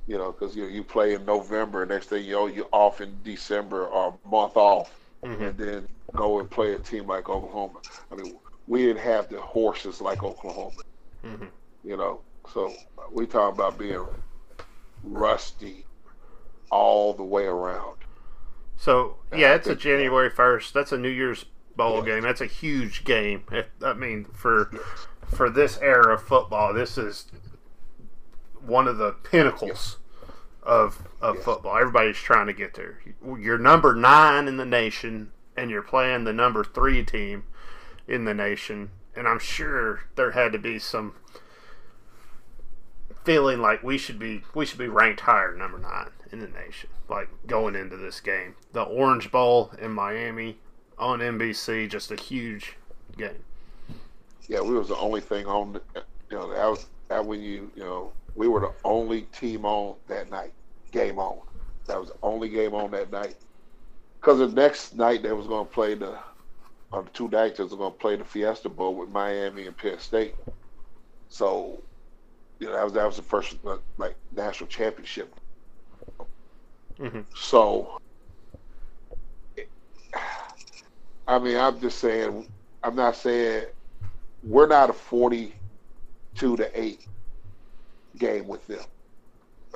You 0.07 0.17
know, 0.17 0.31
because 0.31 0.55
you 0.55 0.65
you 0.65 0.83
play 0.83 1.13
in 1.13 1.25
November, 1.25 1.85
next 1.85 2.07
thing 2.07 2.25
you 2.25 2.33
know, 2.33 2.47
you're 2.47 2.67
off 2.71 3.01
in 3.01 3.19
December 3.23 3.85
or 3.85 4.17
a 4.23 4.27
month 4.27 4.57
off, 4.57 4.91
Mhm. 5.23 5.41
and 5.49 5.57
then 5.57 5.87
go 6.15 6.39
and 6.39 6.49
play 6.49 6.73
a 6.73 6.79
team 6.79 7.05
like 7.07 7.29
Oklahoma. 7.29 7.79
I 8.11 8.15
mean, 8.15 8.39
we 8.67 8.83
didn't 8.85 9.03
have 9.03 9.29
the 9.29 9.39
horses 9.39 10.01
like 10.01 10.23
Oklahoma. 10.23 10.81
Mhm. 11.23 11.49
You 11.83 11.97
know, 11.97 12.21
so 12.51 12.73
we 13.11 13.27
talk 13.27 13.53
about 13.53 13.77
being 13.77 14.05
rusty 15.03 15.85
all 16.71 17.13
the 17.13 17.23
way 17.23 17.45
around. 17.45 17.97
So 18.77 19.17
Yeah, 19.31 19.37
yeah, 19.37 19.55
it's 19.55 19.67
a 19.67 19.75
January 19.75 20.29
first. 20.29 20.73
That's 20.73 20.91
a 20.91 20.97
New 20.97 21.09
Year's 21.09 21.45
bowl 21.77 22.01
game. 22.01 22.23
That's 22.23 22.41
a 22.41 22.45
huge 22.47 23.03
game. 23.05 23.43
I 23.83 23.93
mean, 23.93 24.25
for 24.33 24.69
for 25.33 25.49
this 25.49 25.77
era 25.81 26.15
of 26.15 26.23
football, 26.23 26.73
this 26.73 26.97
is 26.97 27.27
one 28.59 28.87
of 28.87 28.97
the 28.97 29.11
pinnacles 29.13 29.97
of 30.63 31.07
of 31.21 31.35
Yes. 31.35 31.45
football. 31.45 31.77
Everybody's 31.77 32.17
trying 32.17 32.47
to 32.47 32.53
get 32.53 32.73
there. 32.73 32.99
You're 33.39 33.57
number 33.57 33.95
nine 33.95 34.47
in 34.47 34.57
the 34.57 34.65
nation, 34.65 35.31
and 35.55 35.69
you're 35.71 35.81
playing 35.81 36.23
the 36.25 36.33
number 36.33 36.63
three 36.63 37.03
team 37.03 37.43
in 38.07 38.25
the 38.25 38.33
nation. 38.33 38.89
And 39.15 39.27
I'm 39.27 39.39
sure 39.39 40.01
there 40.15 40.31
had 40.31 40.51
to 40.51 40.59
be 40.59 40.77
some 40.79 41.13
feeling 43.23 43.59
like 43.59 43.83
we 43.83 43.97
should 43.97 44.19
be 44.19 44.43
we 44.53 44.65
should 44.65 44.79
be 44.79 44.87
ranked 44.87 45.21
higher, 45.21 45.55
number 45.55 45.77
nine 45.77 46.09
in 46.31 46.39
the 46.39 46.47
nation. 46.47 46.89
Like 47.09 47.29
going 47.47 47.75
into 47.75 47.97
this 47.97 48.19
game, 48.19 48.55
the 48.73 48.83
Orange 48.83 49.31
Bowl 49.31 49.71
in 49.79 49.91
Miami 49.91 50.59
on 50.97 51.19
NBC, 51.19 51.89
just 51.89 52.11
a 52.11 52.15
huge 52.15 52.75
game. 53.17 53.43
Yeah, 54.47 54.61
we 54.61 54.73
was 54.73 54.87
the 54.87 54.97
only 54.97 55.21
thing 55.21 55.45
on. 55.45 55.79
You 56.29 56.37
know, 56.37 56.53
that 56.53 56.65
was 56.65 56.87
that 57.09 57.25
when 57.25 57.41
you 57.41 57.71
you 57.75 57.83
know 57.83 58.11
we 58.35 58.47
were 58.47 58.59
the 58.59 58.73
only 58.83 59.23
team 59.23 59.65
on 59.65 59.95
that 60.07 60.29
night. 60.29 60.53
Game 60.91 61.19
on. 61.19 61.39
That 61.85 61.99
was 61.99 62.09
the 62.09 62.15
only 62.23 62.49
game 62.49 62.73
on 62.73 62.91
that 62.91 63.11
night. 63.11 63.35
Because 64.19 64.39
the 64.39 64.47
next 64.47 64.95
night 64.95 65.23
they 65.23 65.31
was 65.33 65.47
going 65.47 65.65
to 65.65 65.73
play 65.73 65.95
the 65.95 66.17
on 66.93 67.05
the 67.05 67.09
two 67.11 67.27
nights 67.27 67.57
they 67.57 67.63
was 67.63 67.73
going 67.73 67.91
to 67.91 67.97
play 67.97 68.15
the 68.15 68.23
Fiesta 68.23 68.69
Bowl 68.69 68.95
with 68.95 69.09
Miami 69.09 69.67
and 69.67 69.75
Penn 69.75 69.99
State. 69.99 70.35
So, 71.29 71.81
you 72.59 72.67
know, 72.67 72.73
that 72.73 72.83
was 72.83 72.93
that 72.93 73.05
was 73.05 73.17
the 73.17 73.23
first 73.23 73.57
like 73.97 74.15
national 74.35 74.67
championship. 74.67 75.33
Mhm. 76.99 77.25
So, 77.35 77.99
I 81.27 81.39
mean, 81.39 81.57
I'm 81.57 81.79
just 81.79 81.99
saying. 81.99 82.47
I'm 82.83 82.95
not 82.95 83.15
saying 83.15 83.65
we're 84.43 84.67
not 84.67 84.89
a 84.89 84.93
42 84.93 86.55
to 86.57 86.81
8 86.81 87.07
game 88.17 88.47
with 88.47 88.65
them. 88.67 88.85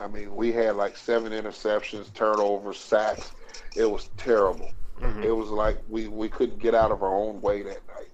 I 0.02 0.08
mean, 0.08 0.36
we 0.36 0.52
had 0.52 0.76
like 0.78 0.96
seven 0.96 1.32
interceptions, 1.34 2.14
turnovers, 2.14 2.78
sacks. 2.80 3.32
It 3.76 3.90
was 3.90 4.10
terrible. 4.18 4.70
Mhm. 5.00 5.24
It 5.24 5.32
was 5.32 5.50
like 5.50 5.78
we, 5.90 6.08
we 6.08 6.30
couldn't 6.30 6.60
get 6.60 6.74
out 6.76 6.92
of 6.92 7.04
our 7.04 7.14
own 7.14 7.42
way 7.42 7.64
that 7.64 7.80
night. 7.88 8.10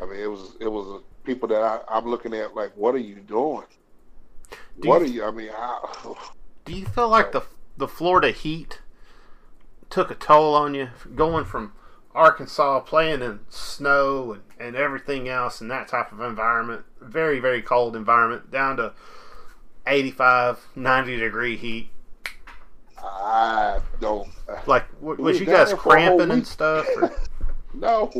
I 0.00 0.04
mean, 0.06 0.20
it 0.20 0.30
was 0.30 0.56
it 0.60 0.68
was 0.68 1.02
people 1.24 1.48
that 1.48 1.62
I, 1.62 1.80
I'm 1.88 2.04
looking 2.06 2.34
at 2.34 2.54
like, 2.54 2.72
what 2.76 2.94
are 2.94 2.98
you 2.98 3.16
doing? 3.16 3.64
Do 4.80 4.88
what 4.88 5.00
you- 5.00 5.06
are 5.06 5.06
you? 5.06 5.24
I 5.24 5.30
mean, 5.30 5.50
I, 5.56 6.14
Do 6.66 6.72
you 6.74 6.84
feel 6.86 7.08
like 7.08 7.32
the 7.32 7.42
the 7.78 7.88
Florida 7.88 8.30
Heat 8.30 8.80
took 9.90 10.10
a 10.10 10.14
toll 10.14 10.54
on 10.54 10.74
you 10.74 10.90
going 11.14 11.44
from 11.44 11.72
Arkansas 12.16 12.80
playing 12.80 13.20
in 13.22 13.40
snow 13.50 14.32
and, 14.32 14.42
and 14.58 14.76
everything 14.76 15.28
else 15.28 15.60
in 15.60 15.68
that 15.68 15.86
type 15.86 16.10
of 16.12 16.20
environment, 16.20 16.84
very 17.00 17.38
very 17.38 17.62
cold 17.62 17.94
environment, 17.94 18.50
down 18.50 18.78
to 18.78 18.92
85, 19.86 20.66
90 20.74 21.16
degree 21.18 21.56
heat? 21.56 21.90
I 22.98 23.80
don't. 24.00 24.28
Like, 24.66 24.90
w- 25.00 25.22
was 25.22 25.38
you 25.38 25.46
guys 25.46 25.68
there 25.68 25.76
for 25.76 25.96
a 25.96 26.06
whole 26.06 26.16
cramping 26.16 26.30
and 26.30 26.46
stuff? 26.46 26.86
No, 27.74 28.10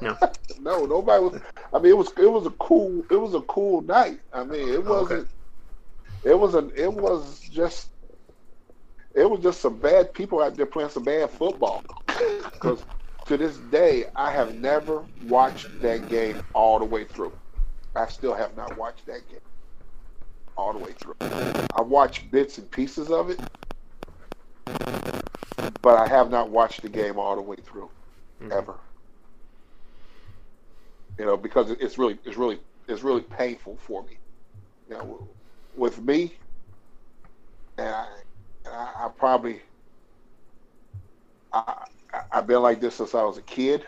No. 0.00 0.16
no, 0.60 0.86
nobody 0.86 1.22
was. 1.22 1.40
I 1.74 1.78
mean, 1.78 1.90
it 1.92 1.96
was 1.98 2.12
it 2.16 2.32
was 2.32 2.46
a 2.46 2.50
cool 2.52 3.04
it 3.10 3.16
was 3.16 3.34
a 3.34 3.42
cool 3.42 3.82
night. 3.82 4.20
I 4.32 4.42
mean, 4.42 4.66
it 4.70 4.82
wasn't. 4.82 5.28
It 6.24 6.38
was 6.38 6.54
a 6.54 6.68
it 6.74 6.90
was 6.90 7.40
just. 7.40 7.90
It 9.14 9.28
was 9.28 9.40
just 9.40 9.60
some 9.60 9.76
bad 9.76 10.14
people 10.14 10.42
out 10.42 10.56
there 10.56 10.64
playing 10.64 10.88
some 10.88 11.04
bad 11.04 11.30
football. 11.30 11.84
Because 12.52 12.84
to 13.26 13.36
this 13.36 13.58
day, 13.58 14.06
I 14.16 14.30
have 14.32 14.54
never 14.54 15.06
watched 15.20 15.80
that 15.80 16.08
game 16.08 16.40
all 16.54 16.78
the 16.78 16.84
way 16.84 17.04
through. 17.04 17.32
I 17.94 18.06
still 18.06 18.34
have 18.34 18.56
not 18.56 18.76
watched 18.76 19.06
that 19.06 19.28
game 19.28 19.40
all 20.56 20.72
the 20.72 20.78
way 20.78 20.92
through. 20.92 21.14
I 21.76 21.82
watched 21.82 22.30
bits 22.30 22.58
and 22.58 22.70
pieces 22.70 23.10
of 23.10 23.30
it, 23.30 23.40
but 25.82 25.96
I 25.98 26.06
have 26.08 26.30
not 26.30 26.50
watched 26.50 26.82
the 26.82 26.88
game 26.88 27.18
all 27.18 27.36
the 27.36 27.42
way 27.42 27.56
through 27.56 27.90
Mhm. 28.40 28.50
ever. 28.50 28.78
You 31.18 31.26
know, 31.26 31.36
because 31.36 31.70
it's 31.70 31.98
really, 31.98 32.18
it's 32.24 32.36
really, 32.36 32.60
it's 32.88 33.02
really 33.02 33.22
painful 33.22 33.76
for 33.76 34.02
me. 34.04 34.18
You 34.88 34.94
know, 34.94 35.28
with 35.74 36.00
me, 36.00 36.38
and 37.78 37.88
I, 37.88 38.06
and 38.64 38.74
I, 38.74 39.06
I 39.06 39.08
probably, 39.16 39.62
I, 41.52 41.84
I've 42.32 42.46
been 42.46 42.62
like 42.62 42.80
this 42.80 42.96
since 42.96 43.14
I 43.14 43.22
was 43.24 43.38
a 43.38 43.42
kid. 43.42 43.84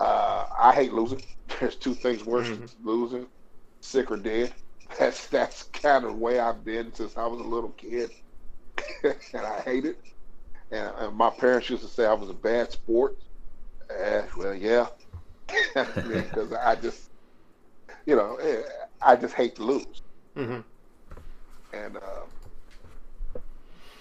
Uh, 0.00 0.44
I 0.58 0.72
hate 0.74 0.92
losing. 0.92 1.22
There's 1.60 1.76
two 1.76 1.94
things 1.94 2.24
worse 2.24 2.50
than 2.50 2.68
losing: 2.82 3.28
sick 3.80 4.10
or 4.10 4.16
dead. 4.16 4.52
That's 4.98 5.28
that's 5.28 5.64
kind 5.72 6.04
of 6.04 6.12
the 6.12 6.16
way 6.18 6.38
I've 6.38 6.64
been 6.64 6.92
since 6.92 7.16
I 7.16 7.26
was 7.26 7.40
a 7.40 7.44
little 7.44 7.70
kid, 7.70 8.10
and 9.04 9.44
I 9.46 9.60
hate 9.60 9.84
it. 9.84 9.98
And, 10.70 10.92
and 10.98 11.16
my 11.16 11.30
parents 11.30 11.68
used 11.70 11.82
to 11.82 11.88
say 11.88 12.06
I 12.06 12.12
was 12.14 12.30
a 12.30 12.34
bad 12.34 12.70
sport. 12.72 13.12
Uh, 13.90 14.22
well, 14.36 14.54
yeah, 14.54 14.86
because 15.74 16.52
I 16.52 16.76
just, 16.76 17.10
you 18.06 18.16
know, 18.16 18.36
eh, 18.36 18.62
I 19.02 19.16
just 19.16 19.34
hate 19.34 19.56
to 19.56 19.62
lose, 19.64 20.02
Mhm. 20.36 20.64
and 21.72 21.96
uh, 21.96 22.26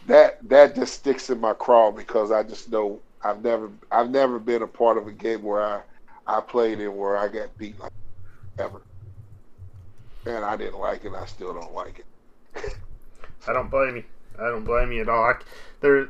that 0.07 0.37
that 0.49 0.75
just 0.75 0.93
sticks 0.93 1.29
in 1.29 1.39
my 1.39 1.53
craw 1.53 1.91
because 1.91 2.31
I 2.31 2.43
just 2.43 2.71
know 2.71 2.99
I've 3.23 3.43
never 3.43 3.71
I've 3.91 4.09
never 4.09 4.39
been 4.39 4.61
a 4.61 4.67
part 4.67 4.97
of 4.97 5.07
a 5.07 5.11
game 5.11 5.43
where 5.43 5.63
I 5.63 5.81
I 6.27 6.41
played 6.41 6.79
in 6.79 6.95
where 6.95 7.17
I 7.17 7.27
got 7.27 7.57
beat 7.57 7.79
like 7.79 7.91
ever, 8.59 8.81
and 10.25 10.45
I 10.45 10.55
didn't 10.55 10.79
like 10.79 11.05
it. 11.05 11.13
I 11.13 11.25
still 11.25 11.53
don't 11.53 11.73
like 11.73 11.99
it. 11.99 12.75
I 13.47 13.53
don't 13.53 13.69
blame 13.69 13.97
you. 13.97 14.03
I 14.39 14.49
don't 14.49 14.65
blame 14.65 14.91
you 14.91 15.01
at 15.01 15.09
all. 15.09 15.23
I, 15.23 15.35
there, 15.81 16.09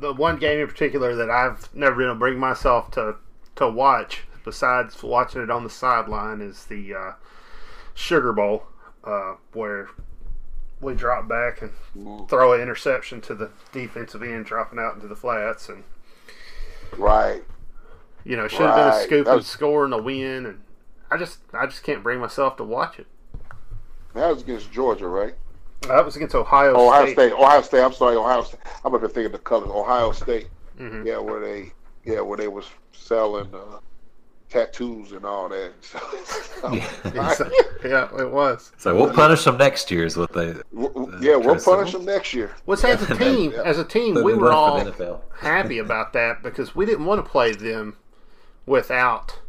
the 0.00 0.14
one 0.16 0.38
game 0.38 0.60
in 0.60 0.66
particular 0.66 1.14
that 1.16 1.30
I've 1.30 1.74
never 1.74 1.96
been 1.96 2.04
able 2.06 2.14
to 2.14 2.18
bring 2.18 2.38
myself 2.38 2.90
to 2.92 3.16
to 3.56 3.68
watch, 3.68 4.22
besides 4.44 5.02
watching 5.02 5.42
it 5.42 5.50
on 5.50 5.64
the 5.64 5.70
sideline, 5.70 6.40
is 6.40 6.64
the 6.66 6.94
uh, 6.94 7.12
Sugar 7.94 8.32
Bowl, 8.32 8.64
uh, 9.04 9.34
where 9.52 9.90
we 10.82 10.94
drop 10.94 11.28
back 11.28 11.62
and 11.62 11.70
Mm, 11.96 12.28
throw 12.28 12.52
an 12.52 12.60
interception 12.60 13.20
to 13.22 13.34
the 13.34 13.50
defensive 13.72 14.22
end, 14.22 14.44
dropping 14.46 14.78
out 14.78 14.94
into 14.94 15.06
the 15.08 15.16
flats, 15.16 15.68
and 15.68 15.84
Right. 16.98 17.42
you 18.24 18.36
know 18.36 18.48
should 18.48 18.60
have 18.66 18.74
been 18.76 18.86
a 18.88 19.02
scoop 19.02 19.26
That 19.26 19.34
and 19.36 19.44
score 19.44 19.84
and 19.84 19.94
a 19.94 20.02
win, 20.02 20.46
and 20.46 20.62
I 21.10 21.16
just 21.16 21.38
I 21.54 21.66
just 21.66 21.82
can't 21.82 22.02
bring 22.02 22.18
myself 22.20 22.56
to 22.56 22.64
watch 22.64 22.98
it. 22.98 23.06
That 24.14 24.28
was 24.28 24.42
against 24.42 24.70
Georgia, 24.72 25.08
right? 25.08 25.34
That 25.82 26.04
was 26.04 26.16
against 26.16 26.34
Ohio, 26.34 26.76
Ohio 26.76 27.04
State. 27.06 27.14
State. 27.14 27.32
Ohio 27.32 27.62
State. 27.62 27.82
I'm 27.82 27.92
sorry, 27.92 28.16
Ohio 28.16 28.42
State. 28.42 28.60
I'm 28.84 28.94
up 28.94 29.00
thinking 29.02 29.26
of 29.26 29.32
the 29.32 29.38
colors. 29.38 29.70
Ohio 29.70 30.12
State. 30.12 30.48
Mhm. 30.78 31.04
Yeah, 31.06 31.18
where 31.18 31.40
they 31.40 31.72
yeah 32.04 32.20
where 32.20 32.36
they 32.38 32.48
was 32.48 32.66
selling 32.92 33.52
uh, 33.54 33.78
tattoos 34.52 35.12
and 35.12 35.24
all 35.24 35.48
that. 35.48 35.72
So, 36.62 36.70
Yeah. 36.72 37.48
yeah, 37.84 38.20
it 38.22 38.30
was. 38.30 38.70
So 38.78 38.94
we'll 38.94 39.10
uh, 39.10 39.14
punish 39.14 39.44
them 39.44 39.56
next 39.56 39.90
year, 39.90 40.04
is 40.04 40.16
what 40.16 40.32
they. 40.32 40.52
w- 40.72 40.92
w- 40.92 41.12
uh, 41.16 41.18
yeah, 41.20 41.34
we'll 41.36 41.58
punish 41.58 41.90
them 41.92 42.04
next 42.04 42.32
year. 42.34 42.52
Was 42.66 42.84
as 42.84 43.02
a 43.10 43.16
team, 43.16 43.52
as 43.64 43.78
a 43.78 43.84
team, 43.84 44.22
we 44.22 44.34
were 44.34 44.52
all 44.52 44.78
for 44.78 44.84
the 44.84 44.92
NFL. 44.92 45.20
happy 45.40 45.78
about 45.78 46.12
that 46.12 46.42
because 46.42 46.76
we 46.76 46.86
didn't 46.86 47.04
want 47.06 47.24
to 47.24 47.28
play 47.28 47.50
them 47.52 47.96
without 48.66 49.40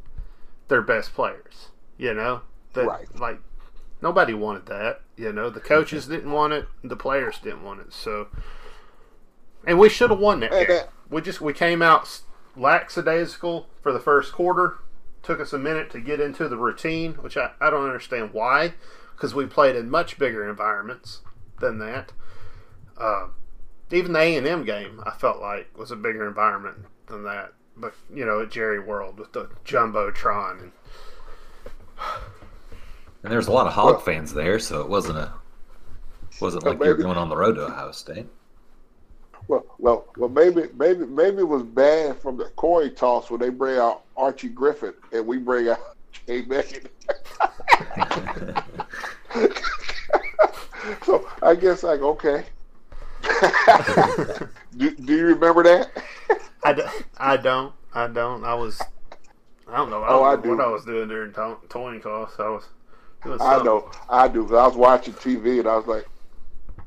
their 0.69 0.81
best 0.81 1.13
players. 1.13 1.67
You 1.97 2.13
know, 2.15 2.41
that 2.73 2.85
Right. 2.87 3.19
like 3.19 3.39
nobody 4.01 4.33
wanted 4.33 4.65
that. 4.67 5.01
You 5.15 5.31
know, 5.31 5.51
the 5.51 5.59
coaches 5.59 6.07
didn't 6.07 6.31
want 6.31 6.53
it, 6.53 6.65
the 6.83 6.95
players 6.95 7.37
didn't 7.37 7.63
want 7.63 7.81
it. 7.81 7.93
So, 7.93 8.27
and 9.67 9.77
we 9.77 9.89
should 9.89 10.09
have 10.09 10.19
won 10.19 10.39
that 10.39 10.51
And 10.51 10.67
game. 10.67 10.77
that- 10.77 10.89
We 11.11 11.21
just 11.21 11.41
we 11.41 11.53
came 11.53 11.83
out 11.83 12.01
s- 12.03 12.23
lackadaisical 12.55 13.67
for 13.83 13.91
the 13.91 13.99
first 13.99 14.31
quarter. 14.33 14.77
Took 15.23 15.39
us 15.39 15.53
a 15.53 15.57
minute 15.57 15.89
to 15.91 15.99
get 16.01 16.19
into 16.19 16.47
the 16.49 16.57
routine, 16.57 17.13
which 17.15 17.37
I, 17.37 17.51
I 17.61 17.69
don't 17.69 17.85
understand 17.85 18.33
why, 18.33 18.73
because 19.15 19.33
we 19.33 19.45
played 19.45 19.75
in 19.75 19.89
much 19.89 20.17
bigger 20.19 20.47
environments 20.49 21.21
than 21.59 21.79
that. 21.79 22.11
Uh, 22.97 23.27
even 23.91 24.11
the 24.13 24.19
A 24.19 24.35
and 24.35 24.45
M 24.45 24.65
game, 24.65 25.01
I 25.05 25.11
felt 25.11 25.39
like 25.39 25.77
was 25.77 25.91
a 25.91 25.95
bigger 25.95 26.27
environment 26.27 26.77
than 27.07 27.23
that. 27.23 27.53
But 27.77 27.93
you 28.13 28.25
know, 28.25 28.41
at 28.41 28.51
Jerry 28.51 28.79
World 28.79 29.17
with 29.17 29.31
the 29.33 29.49
jumbotron 29.65 30.61
and 30.61 30.71
And 33.23 33.31
there's 33.31 33.47
a 33.47 33.51
lot 33.51 33.67
of 33.67 33.73
Hog 33.73 33.93
Well- 33.95 33.99
fans 34.01 34.33
there, 34.33 34.59
so 34.59 34.81
it 34.81 34.89
wasn't 34.89 35.17
a 35.19 35.31
wasn't 36.41 36.63
Well, 36.63 36.73
like 36.73 36.83
you 36.83 36.89
were 36.89 36.95
maybe- 36.95 37.03
going 37.03 37.17
on 37.17 37.29
the 37.29 37.37
road 37.37 37.53
to 37.55 37.65
Ohio 37.67 37.91
State. 37.91 38.27
Well, 39.47 39.65
well, 39.77 40.05
well. 40.17 40.29
Maybe, 40.29 40.63
maybe, 40.77 41.05
maybe 41.05 41.39
it 41.39 41.47
was 41.47 41.63
bad 41.63 42.17
from 42.17 42.37
the 42.37 42.45
Corey 42.55 42.89
toss 42.89 43.29
when 43.29 43.39
they 43.41 43.49
bring 43.49 43.77
out 43.77 44.03
Archie 44.15 44.49
Griffin 44.49 44.93
and 45.11 45.25
we 45.27 45.37
bring 45.37 45.69
out 45.69 45.79
Jay 46.27 46.41
Beckett. 46.41 46.91
so 51.03 51.27
I 51.41 51.55
guess 51.55 51.83
like 51.83 52.01
okay. 52.01 52.45
do, 54.77 54.91
do 54.95 55.15
you 55.15 55.25
remember 55.27 55.63
that? 55.63 55.89
I, 56.63 56.73
don't 57.37 57.73
I 57.93 58.07
don't 58.07 58.43
I 58.43 58.53
was 58.53 58.81
I 59.67 59.77
don't 59.77 59.89
know 59.89 60.01
I 60.03 60.07
Oh, 60.09 60.19
don't 60.19 60.25
I 60.25 60.35
know 60.35 60.41
do. 60.41 60.49
what 60.49 60.59
I 60.61 60.67
was 60.67 60.85
doing 60.85 61.07
during 61.09 61.33
to- 61.33 61.57
towing 61.69 62.01
costs 62.01 62.39
I 62.39 62.49
was 62.49 62.67
I 63.39 63.63
know, 63.63 63.89
I 64.09 64.27
do. 64.27 64.43
I 64.55 64.67
was 64.67 64.75
watching 64.75 65.13
TV 65.13 65.59
and 65.59 65.67
I 65.69 65.77
was 65.77 65.87
like, 65.87 66.05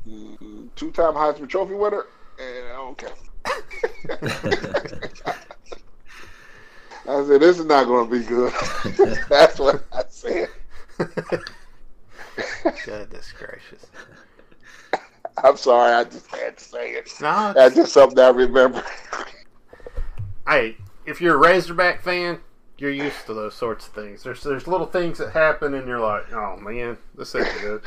mm, 0.07 0.69
two-time 0.77 1.15
Heisman 1.15 1.49
Trophy 1.49 1.73
winner, 1.73 2.05
Eh, 2.39 2.61
and 2.61 2.79
okay. 2.91 3.13
I 7.09 7.25
said, 7.25 7.41
this 7.41 7.59
is 7.59 7.67
not 7.67 7.85
going 7.87 8.09
to 8.09 8.19
be 8.19 8.25
good. 8.25 8.53
That's 9.29 9.59
what 9.59 9.85
I 9.93 10.03
said. 10.09 10.49
Goodness 12.85 13.33
gracious. 13.33 13.87
I'm 15.43 15.57
sorry, 15.57 15.93
I 15.93 16.05
just 16.05 16.27
had 16.35 16.57
to 16.59 16.65
say 16.65 16.93
it. 16.93 17.11
No, 17.21 17.53
That's 17.55 17.75
just 17.75 17.93
something 17.93 18.19
I 18.19 18.31
remember. 18.31 18.83
hey, 20.49 20.77
if 21.05 21.21
you're 21.21 21.35
a 21.35 21.39
Razorback 21.39 22.03
fan, 22.03 22.41
you're 22.79 22.91
used 22.91 23.27
to 23.27 23.35
those 23.35 23.55
sorts 23.55 23.87
of 23.87 23.93
things. 23.95 24.23
There's 24.23 24.43
there's 24.43 24.67
little 24.67 24.87
things 24.87 25.19
that 25.19 25.33
happen, 25.33 25.75
and 25.75 25.87
you're 25.87 26.01
like, 26.01 26.33
oh 26.33 26.57
man, 26.57 26.99
this 27.17 27.35
ain't 27.35 27.49
good. 27.61 27.83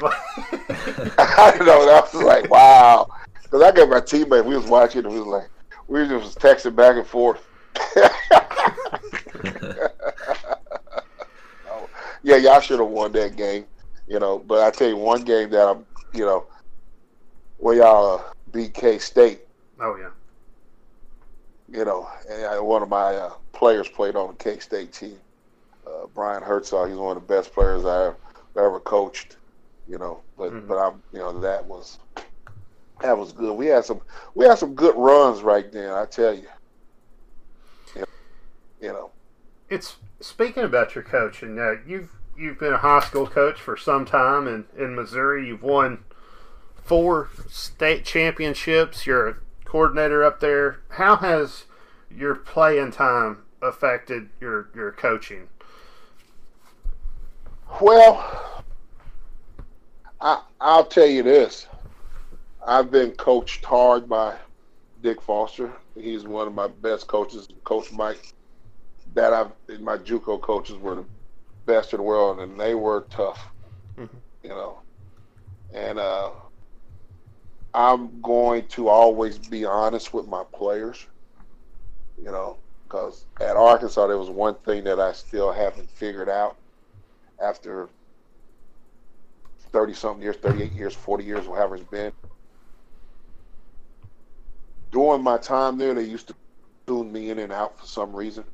I 0.02 1.56
know. 1.60 1.88
I 1.88 2.00
was 2.00 2.14
like, 2.14 2.50
wow. 2.50 3.08
Because 3.52 3.68
I 3.68 3.76
got 3.76 3.90
my 3.90 4.00
teammate, 4.00 4.46
we 4.46 4.56
was 4.56 4.64
watching, 4.64 5.04
and 5.04 5.12
we 5.12 5.20
was 5.20 5.28
like, 5.28 5.50
we 5.86 6.08
just 6.08 6.38
texting 6.38 6.74
back 6.74 6.96
and 6.96 7.06
forth. 7.06 7.46
Yeah, 12.24 12.36
y'all 12.36 12.60
should 12.60 12.78
have 12.78 12.88
won 12.88 13.10
that 13.12 13.34
game, 13.36 13.66
you 14.06 14.20
know. 14.20 14.38
But 14.38 14.60
I 14.62 14.70
tell 14.70 14.88
you, 14.88 14.96
one 14.96 15.24
game 15.24 15.50
that 15.50 15.68
I'm, 15.68 15.84
you 16.14 16.24
know, 16.24 16.46
where 17.58 17.76
y'all 17.76 18.20
uh, 18.20 18.22
beat 18.52 18.74
K 18.74 18.98
State, 18.98 19.40
oh 19.80 19.96
yeah. 19.96 20.10
you 21.68 21.84
know, 21.84 22.08
and 22.30 22.46
I, 22.46 22.60
one 22.60 22.82
of 22.82 22.88
my 22.88 23.16
uh, 23.16 23.32
players 23.52 23.88
played 23.88 24.14
on 24.14 24.28
the 24.28 24.34
K 24.34 24.60
State 24.60 24.92
team. 24.92 25.18
Uh, 25.84 26.06
Brian 26.14 26.44
Herzog, 26.44 26.88
he's 26.88 26.96
one 26.96 27.16
of 27.16 27.26
the 27.26 27.34
best 27.34 27.52
players 27.52 27.84
I 27.84 28.06
ever, 28.06 28.16
ever 28.56 28.78
coached, 28.78 29.36
you 29.88 29.98
know. 29.98 30.22
But 30.38 30.52
Mhm. 30.52 30.68
but 30.68 30.78
I'm, 30.78 31.02
you 31.12 31.18
know, 31.18 31.40
that 31.40 31.64
was 31.66 31.98
that 33.02 33.18
was 33.18 33.32
good. 33.32 33.54
We 33.54 33.66
had 33.66 33.84
some 33.84 34.00
we 34.34 34.46
had 34.46 34.58
some 34.58 34.74
good 34.74 34.94
runs 34.96 35.42
right 35.42 35.70
then. 35.70 35.90
I 35.90 36.06
tell 36.06 36.34
you, 36.34 36.46
you 38.80 38.88
know. 38.88 39.10
It's 39.68 39.96
speaking 40.20 40.64
about 40.64 40.94
your 40.94 41.04
coaching. 41.04 41.58
Uh, 41.58 41.76
you've 41.86 42.10
you've 42.36 42.58
been 42.58 42.72
a 42.72 42.78
high 42.78 43.00
school 43.00 43.26
coach 43.26 43.60
for 43.60 43.76
some 43.76 44.04
time, 44.04 44.46
and 44.46 44.64
in 44.76 44.94
Missouri, 44.94 45.46
you've 45.46 45.62
won 45.62 46.04
four 46.74 47.30
state 47.48 48.04
championships. 48.04 49.06
You're 49.06 49.28
a 49.28 49.36
coordinator 49.64 50.24
up 50.24 50.40
there. 50.40 50.80
How 50.90 51.16
has 51.16 51.64
your 52.10 52.34
playing 52.34 52.92
time 52.92 53.44
affected 53.62 54.28
your 54.40 54.68
your 54.74 54.92
coaching? 54.92 55.48
Well, 57.80 58.62
I 60.20 60.42
I'll 60.60 60.84
tell 60.84 61.06
you 61.06 61.22
this. 61.22 61.66
I've 62.66 62.90
been 62.90 63.12
coached 63.12 63.64
hard 63.64 64.08
by 64.08 64.36
Dick 65.02 65.20
Foster. 65.20 65.72
He's 65.94 66.24
one 66.24 66.46
of 66.46 66.54
my 66.54 66.68
best 66.68 67.08
coaches. 67.08 67.48
Coach 67.64 67.92
Mike, 67.92 68.34
that 69.14 69.32
I've 69.32 69.80
my 69.80 69.96
JUCO 69.96 70.40
coaches 70.40 70.76
were 70.76 70.96
the 70.96 71.04
best 71.66 71.92
in 71.92 71.98
the 71.98 72.02
world, 72.02 72.40
and 72.40 72.58
they 72.58 72.74
were 72.74 73.06
tough. 73.10 73.48
Mhm. 73.98 74.08
You 74.42 74.50
know, 74.50 74.78
and 75.74 75.98
uh, 75.98 76.30
I'm 77.74 78.20
going 78.20 78.66
to 78.68 78.88
always 78.88 79.38
be 79.38 79.64
honest 79.64 80.14
with 80.14 80.28
my 80.28 80.44
players. 80.54 81.06
You 82.16 82.30
know, 82.30 82.58
because 82.84 83.26
at 83.40 83.56
Arkansas 83.56 84.06
there 84.06 84.18
was 84.18 84.30
one 84.30 84.54
thing 84.64 84.84
that 84.84 85.00
I 85.00 85.12
still 85.12 85.52
haven't 85.52 85.90
figured 85.90 86.28
out 86.28 86.56
after 87.42 87.88
30 89.72 89.94
something 89.94 90.22
years, 90.22 90.36
38 90.36 90.72
years, 90.72 90.94
40 90.94 91.24
years, 91.24 91.48
whatever 91.48 91.74
it's 91.74 91.84
been. 91.90 92.12
During 94.92 95.22
my 95.22 95.38
time 95.38 95.78
there, 95.78 95.94
they 95.94 96.04
used 96.04 96.28
to 96.28 96.34
tune 96.86 97.10
me 97.12 97.30
in 97.30 97.38
and 97.38 97.52
out 97.52 97.78
for 97.80 97.86
some 97.86 98.14
reason. 98.14 98.44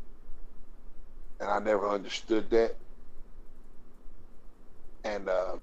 And 1.40 1.51
I 1.51 1.59
never 1.59 1.89
understood 1.89 2.48
that. 2.51 2.77
And 5.05 5.28
uh, 5.28 5.56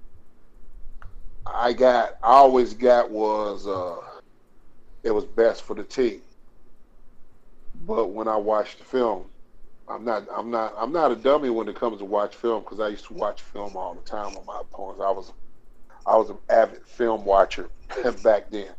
I 1.45 1.73
got, 1.73 2.17
I 2.21 2.33
always 2.33 2.73
got 2.73 3.09
was, 3.09 3.67
uh, 3.67 3.97
it 5.03 5.11
was 5.11 5.25
best 5.25 5.63
for 5.63 5.75
the 5.75 5.83
team. 5.83 6.21
But 7.85 8.07
when 8.07 8.27
I 8.27 8.37
watched 8.37 8.79
the 8.79 8.85
film, 8.85 9.25
I'm 9.87 10.03
not 10.03 10.27
I'm 10.35 10.49
not 10.49 10.73
I'm 10.77 10.91
not 10.91 11.11
a 11.11 11.15
dummy 11.15 11.49
when 11.49 11.67
it 11.67 11.75
comes 11.75 11.99
to 11.99 12.05
watch 12.05 12.35
film 12.35 12.63
because 12.63 12.79
I 12.79 12.87
used 12.87 13.05
to 13.07 13.13
watch 13.13 13.41
film 13.41 13.75
all 13.75 13.93
the 13.93 14.01
time 14.01 14.33
with 14.33 14.45
my 14.45 14.61
opponents. 14.61 15.01
I 15.03 15.11
was 15.11 15.33
I 16.07 16.17
was 16.17 16.29
an 16.29 16.37
avid 16.49 16.81
film 16.87 17.23
watcher 17.25 17.69
back 18.23 18.49
then, 18.49 18.69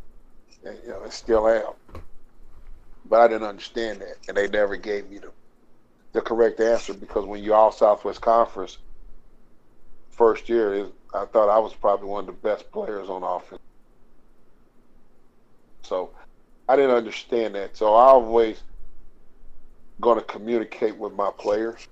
and 0.66 0.78
you 0.82 0.90
know, 0.90 1.02
and 1.02 1.12
still 1.12 1.48
am. 1.48 1.72
But 3.08 3.20
I 3.20 3.28
didn't 3.28 3.46
understand 3.46 4.00
that, 4.00 4.16
and 4.28 4.36
they 4.36 4.48
never 4.48 4.76
gave 4.76 5.08
me 5.10 5.18
the 5.18 5.30
the 6.12 6.20
correct 6.20 6.60
answer 6.60 6.94
because 6.94 7.26
when 7.26 7.42
you're 7.42 7.54
all 7.54 7.70
Southwest 7.72 8.20
Conference, 8.20 8.78
first 10.10 10.48
year 10.48 10.74
is 10.74 10.86
I 11.14 11.26
thought 11.26 11.48
I 11.48 11.58
was 11.58 11.74
probably 11.74 12.08
one 12.08 12.20
of 12.20 12.26
the 12.26 12.32
best 12.48 12.70
players 12.72 13.08
on 13.08 13.22
offense. 13.22 13.60
So 15.84 16.10
I 16.68 16.76
didn't 16.76 16.96
understand 16.96 17.54
that. 17.54 17.76
So 17.76 17.94
I 17.94 18.08
always 18.08 18.62
going 20.00 20.18
to 20.18 20.24
communicate 20.24 20.96
with 20.96 21.12
my 21.12 21.30
players 21.38 21.86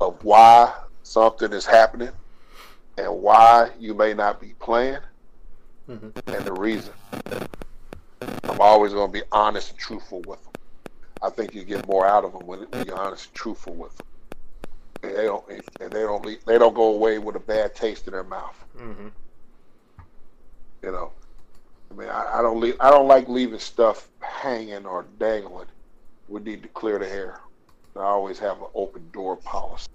of 0.00 0.22
why 0.22 0.72
something 1.02 1.52
is 1.52 1.66
happening 1.66 2.10
and 2.96 3.22
why 3.22 3.70
you 3.78 3.94
may 3.94 4.14
not 4.14 4.40
be 4.40 4.54
playing 4.60 4.98
Mhm. 5.88 6.12
and 6.26 6.44
the 6.44 6.52
reason. 6.52 6.92
I'm 8.58 8.66
always 8.66 8.92
going 8.92 9.06
to 9.06 9.12
be 9.12 9.24
honest 9.30 9.70
and 9.70 9.78
truthful 9.78 10.20
with 10.26 10.42
them. 10.42 10.52
I 11.22 11.30
think 11.30 11.54
you 11.54 11.62
get 11.62 11.86
more 11.86 12.04
out 12.04 12.24
of 12.24 12.32
them 12.32 12.44
when 12.44 12.60
when 12.60 12.86
you're 12.86 12.98
honest 12.98 13.26
and 13.26 13.34
truthful 13.34 13.74
with 13.74 13.96
them. 13.96 14.06
And 15.04 15.16
they 15.16 15.24
don't 15.24 15.48
and 15.48 15.92
they 15.92 16.00
don't 16.00 16.26
leave, 16.26 16.44
they 16.44 16.58
don't 16.58 16.74
go 16.74 16.94
away 16.94 17.18
with 17.18 17.36
a 17.36 17.40
bad 17.40 17.76
taste 17.76 18.08
in 18.08 18.14
their 18.14 18.24
mouth. 18.24 18.64
Mm-hmm. 18.76 19.08
You 20.82 20.90
know, 20.90 21.12
I 21.90 21.94
mean, 21.94 22.08
I, 22.08 22.38
I 22.38 22.42
don't 22.42 22.58
leave, 22.58 22.74
I 22.80 22.90
don't 22.90 23.06
like 23.06 23.28
leaving 23.28 23.60
stuff 23.60 24.08
hanging 24.18 24.86
or 24.86 25.06
dangling. 25.20 25.68
We 26.28 26.40
need 26.40 26.62
to 26.64 26.68
clear 26.70 26.98
the 26.98 27.08
air. 27.08 27.40
I 27.94 28.00
always 28.00 28.40
have 28.40 28.58
an 28.60 28.68
open 28.74 29.08
door 29.12 29.36
policy 29.36 29.88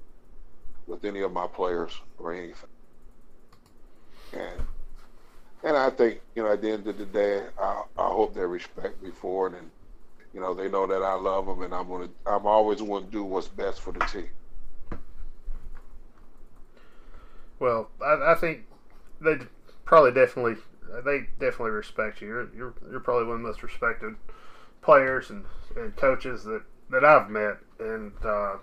with 0.88 1.04
any 1.04 1.22
of 1.22 1.34
my 1.34 1.48
players 1.48 2.00
or 2.18 2.34
anything. 2.34 2.70
And 4.32 4.62
and 5.64 5.78
I 5.78 5.90
think 5.90 6.22
you 6.36 6.44
know, 6.44 6.52
at 6.52 6.62
the 6.62 6.72
end 6.72 6.88
of 6.88 6.98
the 6.98 7.06
day, 7.06 7.44
I, 7.60 7.84
I 7.98 8.08
hope 8.08 8.34
they 8.34 8.46
respect 8.46 9.02
me 9.02 9.12
for 9.12 9.48
it, 9.48 9.54
and 9.54 9.70
you 10.34 10.42
know, 10.42 10.54
they 10.54 10.70
know 10.70 10.88
that 10.88 11.04
I 11.04 11.14
love 11.14 11.46
them, 11.46 11.62
and 11.62 11.74
I'm 11.74 11.88
gonna, 11.88 12.10
I'm 12.26 12.46
always 12.46 12.82
going 12.82 13.06
to 13.06 13.12
do 13.12 13.24
what's 13.24 13.48
best 13.48 13.82
for 13.82 13.94
the 13.94 14.00
team. 14.06 14.30
Well, 17.60 17.90
I, 18.04 18.32
I 18.32 18.36
think 18.36 18.66
they 19.22 19.38
probably 19.86 20.12
definitely 20.12 20.56
they 21.06 21.28
definitely 21.40 21.72
respect 21.72 22.22
you. 22.22 22.28
You're 22.28 22.50
you're, 22.56 22.74
you're 22.92 23.00
probably 23.00 23.26
one 23.28 23.38
of 23.38 23.42
the 23.42 23.48
most 23.48 23.64
respected 23.64 24.16
players 24.82 25.30
and, 25.30 25.46
and 25.76 25.96
coaches 25.96 26.44
that, 26.44 26.64
that 26.90 27.06
I've 27.06 27.30
met, 27.30 27.58
and 27.80 28.12
uh, 28.24 28.58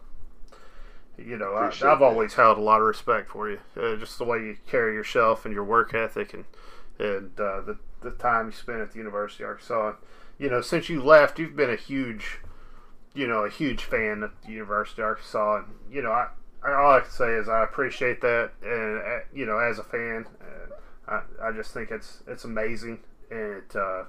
you 1.16 1.38
know 1.38 1.54
I, 1.54 1.66
Appreciate 1.66 1.88
that. 2.00 2.02
always 2.02 2.34
held 2.34 2.58
a 2.58 2.62
lot 2.62 2.80
of 2.80 2.86
respect 2.86 3.30
for 3.30 3.48
you. 3.50 3.60
Uh, 3.76 3.96
just 3.96 4.18
the 4.18 4.24
way 4.24 4.38
you 4.38 4.56
carry 4.66 4.94
yourself 4.94 5.44
and 5.44 5.54
your 5.54 5.64
work 5.64 5.94
ethic, 5.94 6.34
and 6.34 6.44
and 7.00 7.32
uh, 7.40 7.60
the 7.62 7.78
the 8.02 8.10
time 8.12 8.46
you 8.46 8.52
spent 8.52 8.80
at 8.80 8.92
the 8.92 8.98
University 8.98 9.42
of 9.42 9.50
Arkansas. 9.50 9.94
You 10.38 10.48
know, 10.48 10.60
since 10.60 10.88
you 10.88 11.02
left, 11.02 11.38
you've 11.38 11.56
been 11.56 11.70
a 11.70 11.76
huge, 11.76 12.38
you 13.14 13.26
know, 13.26 13.44
a 13.44 13.50
huge 13.50 13.84
fan 13.84 14.22
of 14.22 14.32
the 14.44 14.52
University 14.52 15.02
of 15.02 15.06
Arkansas, 15.06 15.56
and 15.58 15.66
you 15.90 16.02
know 16.02 16.12
I 16.12 16.28
all 16.66 16.92
I 16.92 17.00
can 17.00 17.10
say 17.10 17.32
is 17.32 17.48
I 17.48 17.64
appreciate 17.64 18.20
that, 18.20 18.52
and 18.62 18.98
uh, 18.98 19.24
you 19.34 19.46
know, 19.46 19.58
as 19.58 19.78
a 19.78 19.82
fan, 19.82 20.26
uh, 20.40 20.74
I, 21.42 21.48
I 21.48 21.52
just 21.52 21.72
think 21.72 21.90
it's 21.90 22.22
it's 22.26 22.44
amazing, 22.44 23.00
and 23.30 23.64
uh, 23.74 24.04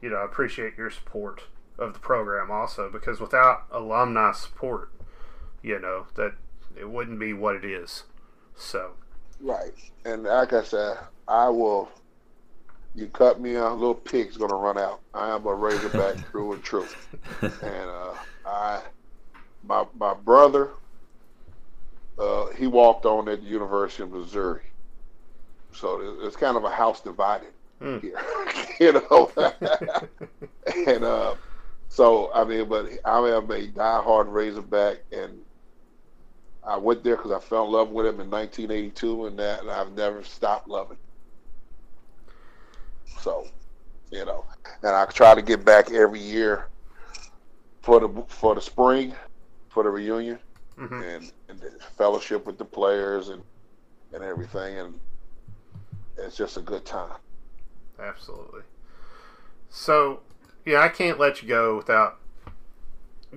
you 0.00 0.10
know, 0.10 0.16
I 0.16 0.24
appreciate 0.24 0.76
your 0.76 0.90
support 0.90 1.42
of 1.78 1.92
the 1.92 1.98
program 1.98 2.50
also 2.50 2.90
because 2.90 3.20
without 3.20 3.64
alumni 3.70 4.32
support, 4.32 4.90
you 5.62 5.78
know, 5.78 6.06
that 6.16 6.32
it 6.78 6.88
wouldn't 6.88 7.18
be 7.18 7.32
what 7.32 7.56
it 7.56 7.64
is. 7.64 8.04
So, 8.54 8.92
Right. 9.40 9.74
And 10.04 10.24
like 10.24 10.52
I 10.52 10.62
said, 10.62 10.98
I 11.28 11.48
will. 11.48 11.90
You 12.96 13.08
cut 13.08 13.40
me 13.40 13.56
a 13.56 13.70
little 13.70 13.94
pig's 13.96 14.38
gonna 14.38 14.56
run 14.56 14.78
out. 14.78 15.02
I 15.14 15.30
am 15.36 15.46
a 15.46 15.54
Razorback 15.54 16.18
through 16.32 16.54
and 16.54 16.64
through. 16.64 16.90
And 17.62 17.90
uh, 17.90 18.14
I, 18.44 18.82
my 19.62 19.86
my 19.94 20.14
brother, 20.14 20.72
uh, 22.18 22.46
he 22.58 22.66
walked 22.68 23.06
on 23.06 23.28
at 23.28 23.42
the 23.42 23.48
University 23.48 24.04
of 24.04 24.12
Missouri. 24.12 24.62
So 25.74 26.18
it's 26.22 26.36
kind 26.36 26.56
of 26.56 26.64
a 26.64 26.70
house 26.70 27.02
divided 27.02 27.54
Hmm. 27.80 27.98
here, 28.00 28.18
you 28.80 28.92
know. 28.94 29.32
and 30.86 31.04
uh, 31.04 31.36
so 31.90 32.32
I 32.34 32.44
mean, 32.44 32.68
but 32.68 32.88
I 33.04 33.18
am 33.30 33.50
a 33.50 33.68
diehard 33.68 34.32
Razorback, 34.32 34.98
and 35.12 35.40
I 36.64 36.78
went 36.78 37.04
there 37.04 37.16
because 37.16 37.32
I 37.32 37.40
fell 37.40 37.66
in 37.66 37.72
love 37.72 37.90
with 37.90 38.06
him 38.06 38.20
in 38.20 38.30
1982, 38.30 39.26
and 39.26 39.38
that 39.40 39.62
and 39.62 39.70
I've 39.70 39.92
never 39.92 40.24
stopped 40.24 40.68
loving. 40.68 40.98
So, 43.20 43.46
you 44.10 44.24
know, 44.24 44.44
and 44.82 44.94
I 44.94 45.06
try 45.06 45.34
to 45.34 45.42
get 45.42 45.64
back 45.64 45.90
every 45.90 46.20
year 46.20 46.68
for 47.82 48.00
the 48.00 48.24
for 48.28 48.54
the 48.54 48.60
spring, 48.60 49.14
for 49.68 49.82
the 49.82 49.90
reunion, 49.90 50.38
hmm 50.76 51.02
and, 51.02 51.32
and 51.48 51.60
the 51.60 51.70
fellowship 51.96 52.46
with 52.46 52.58
the 52.58 52.64
players 52.64 53.28
and 53.28 53.42
and 54.12 54.22
everything, 54.22 54.78
and 54.78 55.00
it's 56.16 56.36
just 56.36 56.56
a 56.56 56.60
good 56.60 56.84
time. 56.84 57.18
Absolutely. 57.98 58.62
So, 59.68 60.20
yeah, 60.64 60.80
I 60.80 60.88
can't 60.88 61.18
let 61.18 61.42
you 61.42 61.48
go 61.48 61.76
without 61.76 62.18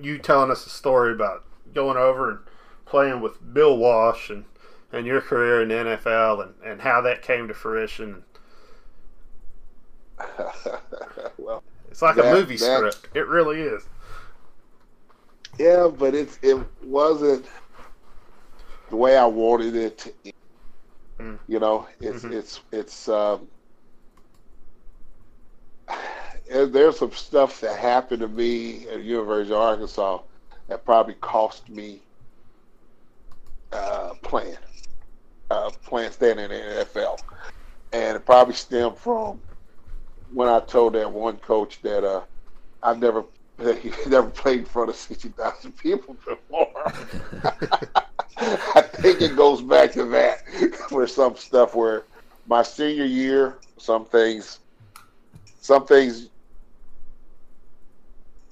you 0.00 0.18
telling 0.18 0.50
us 0.50 0.66
a 0.66 0.70
story 0.70 1.12
about 1.12 1.44
going 1.74 1.96
over 1.96 2.30
and 2.30 2.38
playing 2.86 3.20
with 3.20 3.52
Bill 3.52 3.76
Walsh 3.76 4.30
and, 4.30 4.44
and 4.92 5.06
your 5.06 5.20
career 5.20 5.62
in 5.62 5.68
the 5.68 5.74
NFL 5.74 6.42
and, 6.42 6.54
and 6.64 6.80
how 6.80 7.00
that 7.02 7.22
came 7.22 7.48
to 7.48 7.54
fruition. 7.54 8.24
well, 11.38 11.62
It's 11.90 12.02
like 12.02 12.16
a 12.16 12.22
movie 12.22 12.56
that- 12.56 12.92
script. 12.92 13.16
It 13.16 13.26
really 13.26 13.60
is. 13.60 13.82
yeah, 15.58 15.88
but 15.88 16.14
it 16.14 16.38
it 16.42 16.58
wasn't 16.84 17.44
the 18.90 18.96
way 18.96 19.16
I 19.16 19.26
wanted 19.26 19.74
it. 19.76 19.98
To. 19.98 20.32
Mm. 21.20 21.38
You 21.48 21.58
know, 21.60 21.86
it's 22.00 22.22
Mhm. 22.24 22.32
it's 22.32 22.60
it's. 22.72 23.08
Um, 23.08 23.46
there's 26.48 26.98
some 26.98 27.12
stuff 27.12 27.60
that 27.60 27.78
happened 27.78 28.20
to 28.20 28.28
me 28.28 28.88
at 28.88 29.02
University 29.02 29.54
of 29.54 29.60
Arkansas 29.60 30.20
that 30.68 30.84
probably 30.84 31.14
cost 31.14 31.68
me 31.68 32.00
uh, 33.72 34.14
playing, 34.22 34.56
uh, 35.50 35.70
playing 35.84 36.10
standing 36.10 36.46
in 36.46 36.50
the 36.50 36.84
NFL, 36.84 37.20
and 37.92 38.16
it 38.16 38.26
probably 38.26 38.54
stemmed 38.54 38.96
from 38.98 39.40
when 40.32 40.48
I 40.48 40.60
told 40.60 40.94
that 40.94 41.10
one 41.10 41.36
coach 41.38 41.80
that 41.82 42.04
uh, 42.04 42.22
I've 42.82 42.98
never 42.98 43.24
he 43.80 43.92
never 44.06 44.30
played 44.30 44.60
in 44.60 44.64
front 44.64 44.90
of 44.90 44.96
sixty 44.96 45.28
thousand 45.30 45.72
people 45.76 46.14
before. 46.14 46.68
I 48.74 48.80
think 48.80 49.20
it 49.20 49.36
goes 49.36 49.60
back 49.60 49.92
to 49.92 50.04
that 50.06 50.46
for 50.88 51.06
some 51.06 51.36
stuff 51.36 51.74
where 51.74 52.04
my 52.46 52.62
senior 52.62 53.04
year, 53.04 53.58
some 53.78 54.06
things, 54.06 54.60
some 55.60 55.84
things, 55.86 56.30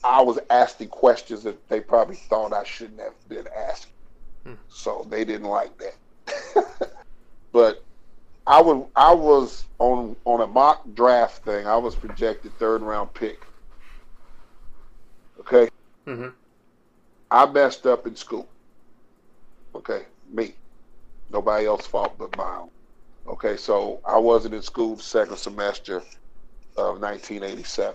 I 0.04 0.20
was 0.22 0.38
asking 0.50 0.88
questions 0.88 1.42
that 1.44 1.66
they 1.68 1.80
probably 1.80 2.16
thought 2.16 2.52
I 2.52 2.64
shouldn't 2.64 3.00
have 3.00 3.14
been 3.28 3.46
asking, 3.56 3.92
Hmm. 4.44 4.54
so 4.68 5.06
they 5.08 5.24
didn't 5.24 5.48
like 5.48 5.72
that. 5.78 5.96
but 7.52 7.82
I 8.48 8.62
would, 8.62 8.86
I 8.96 9.14
was 9.14 9.66
on 9.78 10.16
on 10.24 10.40
a 10.40 10.46
mock 10.48 10.82
draft 10.94 11.44
thing. 11.44 11.66
I 11.66 11.76
was 11.76 11.94
projected 11.94 12.58
third 12.58 12.82
round 12.82 13.14
pick. 13.14 13.46
Okay, 15.40 15.68
hmm 16.06 16.28
I 17.30 17.46
messed 17.46 17.86
up 17.86 18.06
in 18.06 18.16
school. 18.16 18.48
Okay, 19.74 20.06
me. 20.32 20.54
Nobody 21.30 21.66
else 21.66 21.86
fault 21.86 22.16
but 22.18 22.38
own. 22.40 22.70
Okay, 23.28 23.56
so 23.58 24.00
I 24.06 24.18
wasn't 24.18 24.54
in 24.54 24.62
school 24.62 24.96
the 24.96 25.02
second 25.02 25.36
semester 25.36 25.98
of 26.78 27.00
1987. 27.00 27.94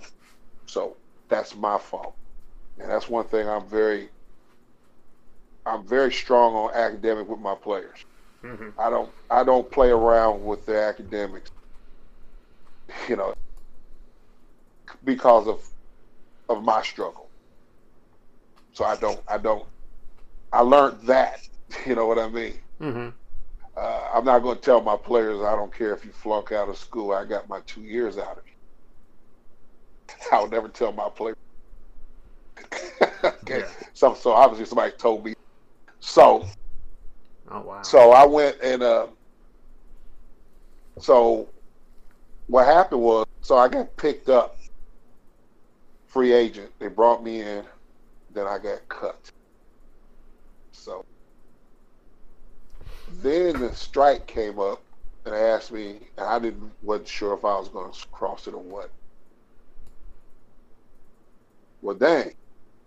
So 0.68 0.98
that's 1.30 1.56
my 1.56 1.80
fault. 1.80 2.16
And 2.80 2.92
that's 2.92 3.10
one 3.10 3.26
thing 3.26 3.50
I'm 3.50 3.68
very 3.68 4.10
I'm 5.66 5.88
very 5.88 6.12
strong 6.14 6.54
on 6.56 6.76
academic 6.76 7.28
with 7.30 7.40
my 7.40 7.56
players. 7.56 8.06
Hmm 8.44 8.70
I 8.78 8.90
don't 8.90 9.12
I 9.30 9.44
don't 9.44 9.72
play 9.72 9.90
around 9.90 10.44
with 10.44 10.66
the 10.66 10.80
academics. 10.82 11.50
You 13.08 13.16
know, 13.18 13.34
because 15.04 15.48
of 15.48 15.62
of 16.50 16.64
my 16.64 16.82
struggle. 16.82 17.32
So 18.74 18.86
I 18.86 18.96
don't 18.98 19.22
I 19.28 19.38
don't 19.38 19.68
I 20.52 20.62
learned 20.62 21.08
that. 21.08 21.40
You 21.86 21.96
know 21.96 22.06
what 22.08 22.20
I 22.20 22.30
mean? 22.30 22.60
hmm 22.80 23.10
Uh, 23.76 24.08
I'm 24.14 24.26
not 24.26 24.40
going 24.40 24.56
to 24.56 24.62
tell 24.62 24.82
my 24.82 24.98
players 24.98 25.42
I 25.42 25.56
don't 25.56 25.74
care 25.74 25.94
if 25.94 26.06
you 26.06 26.12
flunk 26.12 26.52
out 26.52 26.70
of 26.70 26.78
school. 26.78 27.12
I 27.12 27.26
got 27.26 27.50
my 27.50 27.62
two 27.66 27.82
years 27.82 28.18
out 28.18 28.38
of 28.38 28.44
you. 28.46 28.54
I 30.32 30.42
would 30.42 30.52
never 30.52 30.70
tell 30.70 30.92
my 30.92 31.10
players. 31.10 31.36
okay, 33.24 33.62
Yeah. 33.62 33.70
so 33.94 34.14
so 34.14 34.32
obviously 34.32 34.66
somebody 34.66 34.94
told 34.98 35.26
me. 35.26 35.34
So 36.00 36.46
Oh, 37.54 37.62
wow. 37.62 37.82
so 37.84 38.12
I 38.12 38.26
went 38.26 38.58
and 38.64 38.82
uh, 38.84 39.08
so 41.00 41.50
what 42.48 42.66
happened 42.66 43.02
was 43.02 43.26
so 43.42 43.58
I 43.58 43.68
got 43.68 43.96
picked 43.98 44.30
up 44.30 44.58
free 46.08 46.34
agent. 46.34 46.72
They 46.80 46.88
brought 46.88 47.24
me 47.24 47.42
in, 47.42 47.64
then 48.34 48.48
I 48.48 48.58
got 48.60 48.88
cut. 48.90 49.30
So 50.72 51.04
then 53.22 53.60
the 53.60 53.74
strike 53.76 54.28
came 54.28 54.60
up 54.60 54.82
and 55.26 55.36
asked 55.36 55.72
me, 55.72 56.00
and 56.18 56.28
I 56.28 56.40
didn't 56.40 56.72
wasn't 56.82 57.08
sure 57.08 57.34
if 57.34 57.46
I 57.46 57.58
was 57.58 57.70
going 57.70 57.92
to 57.92 58.00
cross 58.12 58.48
it 58.48 58.54
or 58.54 58.64
what. 58.64 58.92
Well, 61.82 61.96
dang, 61.96 62.34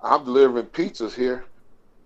I'm 0.01 0.25
delivering 0.25 0.67
pizzas 0.67 1.15
here. 1.15 1.45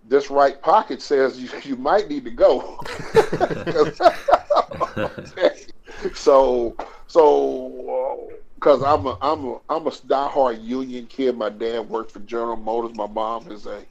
This 0.09 0.31
right 0.31 0.61
pocket 0.61 1.03
says 1.03 1.41
you, 1.41 1.49
you 1.63 1.77
might 1.77 2.09
need 2.09 2.25
to 2.25 2.31
go. 2.31 2.79
so, 6.15 6.77
so, 7.07 8.29
uh, 8.31 8.35
because 8.55 8.83
I'm 8.83 9.07
a 9.07 9.17
I'm 9.23 9.45
a 9.47 9.61
I'm 9.69 9.87
a 9.87 9.91
diehard 9.91 10.63
union 10.63 11.07
kid. 11.07 11.37
My 11.37 11.49
dad 11.49 11.89
worked 11.89 12.13
for 12.13 12.21
General 12.21 12.57
Motors. 12.57 12.97
My 12.97 13.07
mom 13.07 13.51
is 13.51 13.67
a 13.67 13.83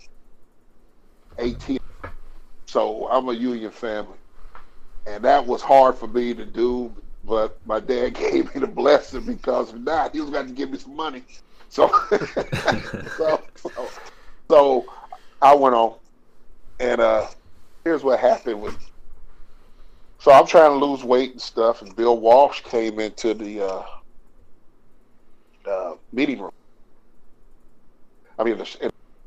18, 1.40 1.80
So 2.68 3.08
I'm 3.10 3.28
a 3.30 3.34
union 3.34 3.72
family, 3.72 4.18
and 5.08 5.24
that 5.24 5.46
was 5.46 5.62
hard 5.62 5.98
for 5.98 6.08
me 6.08 6.34
to 6.36 6.46
do. 6.46 6.94
But 7.24 7.60
my 7.66 7.80
dad 7.80 8.14
gave 8.14 8.54
me 8.54 8.62
the 8.62 8.68
blessing 8.68 9.26
because 9.26 9.74
if 9.74 9.80
not, 9.80 10.14
he 10.14 10.22
was 10.22 10.30
going 10.30 10.48
to 10.48 10.54
give 10.54 10.70
me 10.72 10.78
some 10.78 10.96
money. 10.96 11.24
So, 11.70 11.88
so, 13.18 13.42
so, 13.56 13.90
so 14.50 14.86
I 15.42 15.56
went 15.56 15.76
on, 15.76 15.96
and 16.80 17.00
uh, 17.00 17.28
here's 17.86 18.04
what 18.04 18.20
happened 18.20 18.62
with. 18.62 18.78
So 20.20 20.32
I'm 20.32 20.46
trying 20.46 20.78
to 20.78 20.86
lose 20.86 21.04
weight 21.04 21.32
and 21.32 21.42
stuff, 21.42 21.82
and 21.82 21.96
Bill 21.96 22.18
Walsh 22.18 22.62
came 22.62 23.00
into 23.00 23.34
the 23.34 23.62
uh, 23.62 23.84
uh, 25.70 25.94
meeting 26.12 26.42
room. 26.42 26.52
I 28.38 28.44
mean, 28.44 28.62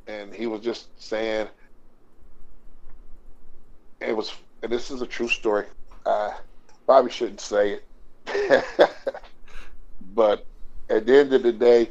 and 0.06 0.34
he 0.34 0.46
was 0.46 0.60
just 0.60 0.88
saying, 1.02 1.48
it 4.00 4.14
was, 4.14 4.34
and 4.62 4.70
this 4.70 4.90
is 4.90 5.00
a 5.00 5.06
true 5.06 5.28
story. 5.28 5.66
I 6.04 6.34
probably 6.86 7.10
shouldn't 7.10 7.40
say 7.40 7.80
it, 8.26 8.64
but 10.14 10.46
at 10.90 11.06
the 11.06 11.18
end 11.18 11.32
of 11.32 11.42
the 11.42 11.52
day, 11.52 11.90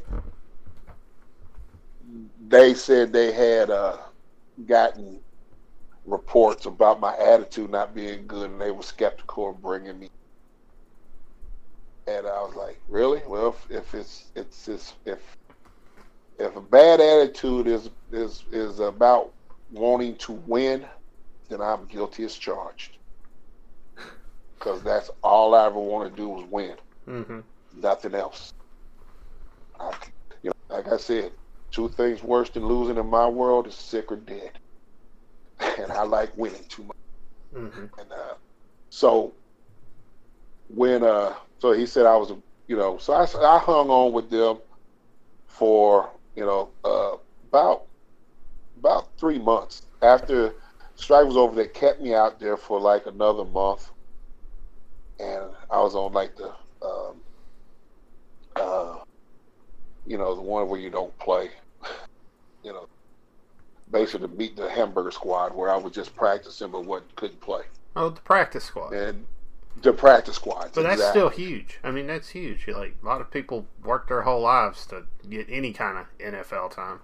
they 2.48 2.73
said 2.73 3.14
they 3.14 3.31
had 3.31 3.69
uh, 3.69 3.98
gotten 4.65 5.21
reports 6.05 6.65
about 6.65 6.99
my 7.01 7.15
attitude 7.17 7.71
not 7.71 7.95
being 7.95 8.27
good, 8.27 8.51
and 8.51 8.61
they 8.61 8.71
were 8.71 8.83
skeptical 8.83 9.51
of 9.51 9.61
bringing 9.61 9.99
me. 9.99 10.07
And 12.07 12.27
I 12.27 12.41
was 12.43 12.55
like, 12.55 12.81
"Really? 12.88 13.21
Well, 13.27 13.49
if, 13.49 13.71
if 13.71 13.95
it's 13.95 14.31
it's 14.35 14.67
it's 14.67 14.93
if 15.05 15.21
if 16.39 16.55
a 16.55 16.61
bad 16.61 17.01
attitude 17.01 17.67
is 17.67 17.89
is 18.11 18.45
is 18.51 18.79
about 18.79 19.33
wanting 19.71 20.17
to 20.17 20.33
win, 20.33 20.85
then 21.49 21.61
I'm 21.61 21.88
guilty 21.88 22.25
as 22.25 22.35
charged. 22.35 22.97
Because 24.59 24.83
that's 24.83 25.11
all 25.23 25.55
I 25.55 25.67
ever 25.67 25.79
want 25.79 26.09
to 26.09 26.21
do 26.21 26.29
was 26.29 26.45
win, 26.51 26.77
hmm 27.07 27.39
nothing 27.73 28.15
else. 28.15 28.51
I, 29.79 29.93
you 30.43 30.51
know, 30.51 30.75
like 30.77 30.88
I 30.89 30.97
said, 30.97 31.33
two 31.72 31.89
things 31.89 32.23
worse 32.23 32.49
than 32.49 32.65
losing 32.68 32.98
in 32.98 33.07
my 33.07 33.27
world 33.27 33.68
is 33.68 33.76
sick 33.76 34.11
or 34.11 34.18
dead. 34.18 34.60
And 35.80 35.91
I 35.91 36.03
like 36.03 36.38
winning 36.38 36.65
too 36.69 36.84
much. 36.84 36.95
hmm 37.53 37.85
And 37.99 38.11
uh, 38.11 38.35
so 38.89 39.34
when 40.69 41.03
uh, 41.03 41.34
so 41.60 41.72
he 41.73 41.85
said 41.85 42.06
I 42.06 42.15
was, 42.18 42.31
you 42.68 42.77
know, 42.77 42.98
so 42.98 43.14
I, 43.14 43.23
I 43.23 43.60
hung 43.60 43.89
on 43.89 44.14
with 44.14 44.30
them 44.30 44.57
for 45.48 46.10
you 46.35 46.45
know 46.45 46.69
uh, 46.84 47.15
about 47.48 47.84
about 48.77 49.07
three 49.19 49.39
months 49.39 49.88
after 50.02 50.53
strike 50.95 51.26
was 51.26 51.38
over. 51.38 51.56
They 51.56 51.68
kept 51.68 52.02
me 52.02 52.14
out 52.14 52.39
there 52.39 52.57
for 52.57 52.80
like 52.80 53.06
another 53.06 53.45
month, 53.45 53.91
and 55.19 55.52
I 55.69 55.81
was 55.81 55.95
on 55.95 56.14
like 56.14 56.35
the 56.35 56.52
um, 56.85 57.22
uh, 58.56 58.98
you 60.06 60.18
know 60.18 60.35
the 60.35 60.41
one 60.41 60.68
where 60.69 60.80
you 60.80 60.89
don't 60.89 61.18
play, 61.19 61.49
you 62.63 62.73
know. 62.73 62.88
basically 63.91 64.27
to 64.27 64.33
meet 64.35 64.55
the 64.55 64.69
hamburger 64.69 65.11
squad 65.11 65.53
where 65.55 65.69
I 65.69 65.77
was 65.77 65.93
just 65.93 66.15
practicing 66.15 66.71
but 66.71 66.85
what 66.85 67.03
couldn't 67.15 67.41
play. 67.41 67.63
Oh, 67.95 68.09
the 68.09 68.21
practice 68.21 68.63
squad. 68.65 68.93
And 68.93 69.25
the 69.81 69.93
practice 69.93 70.35
squad. 70.35 70.71
But 70.73 70.83
that's 70.83 70.95
exactly. 70.95 71.19
still 71.19 71.29
huge. 71.29 71.79
I 71.83 71.91
mean, 71.91 72.07
that's 72.07 72.29
huge. 72.29 72.67
Like 72.67 72.95
a 73.01 73.05
lot 73.05 73.21
of 73.21 73.31
people 73.31 73.65
work 73.83 74.07
their 74.07 74.21
whole 74.21 74.41
lives 74.41 74.85
to 74.88 75.03
get 75.29 75.47
any 75.49 75.73
kind 75.73 75.97
of 75.97 76.05
NFL 76.19 76.71
time. 76.71 76.99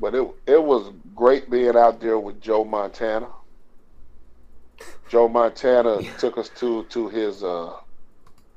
But 0.00 0.14
it 0.14 0.26
it 0.46 0.62
was 0.62 0.92
great 1.14 1.50
being 1.50 1.76
out 1.76 2.00
there 2.00 2.18
with 2.18 2.40
Joe 2.40 2.64
Montana. 2.64 3.28
Joe 5.08 5.28
Montana 5.28 6.00
Yeah. 6.00 6.16
took 6.16 6.38
us 6.38 6.48
to 6.56 6.84
to 6.84 7.08
his 7.08 7.42
uh 7.44 7.74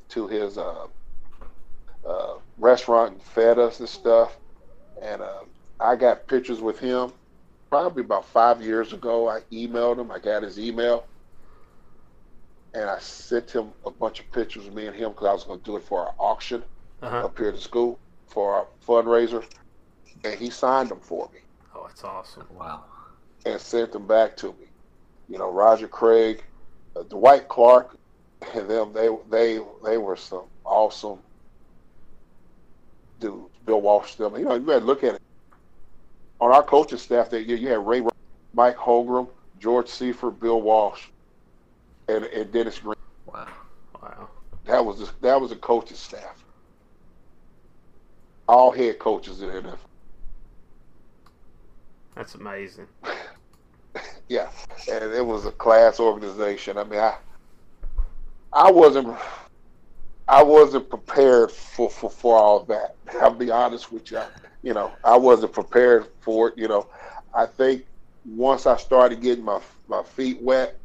to 0.10 0.28
his 0.28 0.58
uh, 0.58 0.88
uh 2.06 2.34
restaurant 2.58 3.14
and 3.14 3.22
fed 3.22 3.60
us 3.60 3.80
and 3.80 3.90
stuff. 3.90 4.38
And 5.02 5.22
uh, 5.22 5.42
I 5.80 5.96
got 5.96 6.28
pictures 6.28 6.62
with 6.62 6.80
him 6.80 7.12
probably 7.70 8.04
about 8.04 8.26
five 8.26 8.62
years 8.62 8.94
ago. 8.94 9.30
I 9.30 9.42
emailed 9.52 10.00
him. 10.00 10.12
I 10.12 10.20
got 10.20 10.44
his 10.44 10.58
email. 10.60 11.06
And 12.74 12.90
I 12.90 13.00
sent 13.00 13.52
him 13.52 13.70
a 13.86 13.92
bunch 13.92 14.20
of 14.20 14.32
pictures 14.32 14.68
of 14.68 14.74
me 14.74 14.88
and 14.88 14.96
him 14.96 15.12
because 15.12 15.28
I 15.28 15.34
was 15.34 15.44
going 15.44 15.60
to 15.60 15.66
do 15.66 15.78
it 15.78 15.84
for 15.84 16.02
our 16.02 16.14
auction 16.20 16.64
Uh-huh. 17.02 17.26
up 17.26 17.38
here 17.38 17.50
at 17.50 17.56
the 17.56 17.62
school 17.62 18.00
for 18.28 18.54
our 18.54 18.68
fundraiser. 18.86 19.44
And 20.24 20.34
he 20.40 20.50
signed 20.50 20.90
them 20.90 21.00
for 21.00 21.30
me 21.34 21.40
Oh, 21.76 21.86
that's 21.88 22.04
awesome. 22.04 22.48
Wow. 22.50 22.84
and 23.46 23.60
sent 23.62 23.92
them 23.92 24.08
back 24.08 24.36
to 24.38 24.48
me. 24.48 24.66
You 25.30 25.38
know, 25.38 25.52
Roger 25.52 25.88
Craig, 25.88 26.44
uh, 26.96 27.04
Dwight 27.04 27.48
Clark, 27.50 27.96
and 28.56 28.70
them. 28.70 28.94
They 28.94 29.10
they 29.30 29.60
they 29.84 29.98
were 29.98 30.16
some 30.16 30.44
awesome 30.66 31.20
dudes. 33.20 33.57
Bill 33.68 33.82
Walsh, 33.82 34.16
them. 34.16 34.36
You 34.36 34.46
know, 34.46 34.56
you 34.56 34.66
had 34.70 34.80
to 34.80 34.86
look 34.86 35.04
at 35.04 35.16
it. 35.16 35.22
On 36.40 36.52
our 36.52 36.64
coaching 36.64 36.98
staff 36.98 37.30
that 37.30 37.44
year, 37.44 37.58
you 37.58 37.68
had 37.68 37.86
Ray, 37.86 38.02
Mike 38.54 38.78
Holmgren, 38.78 39.28
George 39.60 39.90
Seifert, 39.90 40.40
Bill 40.40 40.62
Walsh, 40.62 41.08
and, 42.08 42.24
and 42.26 42.52
Dennis 42.52 42.80
Green. 42.80 42.96
Wow. 43.26 43.48
Wow. 44.02 44.30
That 44.66 44.84
was 44.84 45.00
the, 45.00 45.10
that 45.22 45.40
was 45.40 45.52
the 45.52 45.58
coaching 45.58 45.98
staff. 45.98 46.44
All 48.48 48.72
head 48.72 48.98
coaches 48.98 49.42
in 49.42 49.50
the 49.50 49.62
NFL. 49.62 49.78
That's 52.16 52.34
amazing. 52.34 52.88
Yeah, 54.30 54.50
and 54.92 55.14
it 55.14 55.26
was 55.26 55.46
a 55.46 55.52
class 55.52 56.02
organization. 56.02 56.78
I 56.78 56.84
mean, 56.84 57.00
I 57.00 57.16
I 58.52 58.70
wasn't 58.70 59.18
I 60.28 60.44
wasn't 60.44 60.90
prepared 60.90 61.52
for, 61.52 61.90
for, 61.90 62.10
for 62.10 62.38
all 62.38 62.64
that. 62.66 62.96
I'll 63.22 63.34
be 63.34 63.50
honest 63.50 63.92
with 63.92 64.12
you. 64.12 64.22
You 64.62 64.74
know, 64.74 64.92
I 65.04 65.16
wasn't 65.16 65.54
prepared 65.54 66.08
for 66.20 66.50
it. 66.50 66.58
You 66.58 66.68
know, 66.68 66.88
I 67.34 67.46
think 67.46 67.86
once 68.26 68.66
I 68.66 68.76
started 68.78 69.22
getting 69.22 69.46
my 69.46 69.62
my 69.88 70.04
feet 70.04 70.42
wet, 70.42 70.78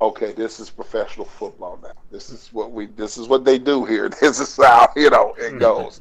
okay, 0.00 0.32
this 0.32 0.60
is 0.60 0.70
professional 0.70 1.26
football 1.26 1.80
now. 1.82 1.92
This 2.12 2.30
is 2.30 2.50
what 2.52 2.70
we 2.70 2.86
this 2.86 3.18
is 3.18 3.26
what 3.26 3.44
they 3.44 3.58
do 3.58 3.84
here. 3.84 4.08
This 4.20 4.38
is 4.38 4.56
how 4.56 4.92
you 4.94 5.10
know 5.10 5.34
it 5.36 5.58
goes. 5.58 6.00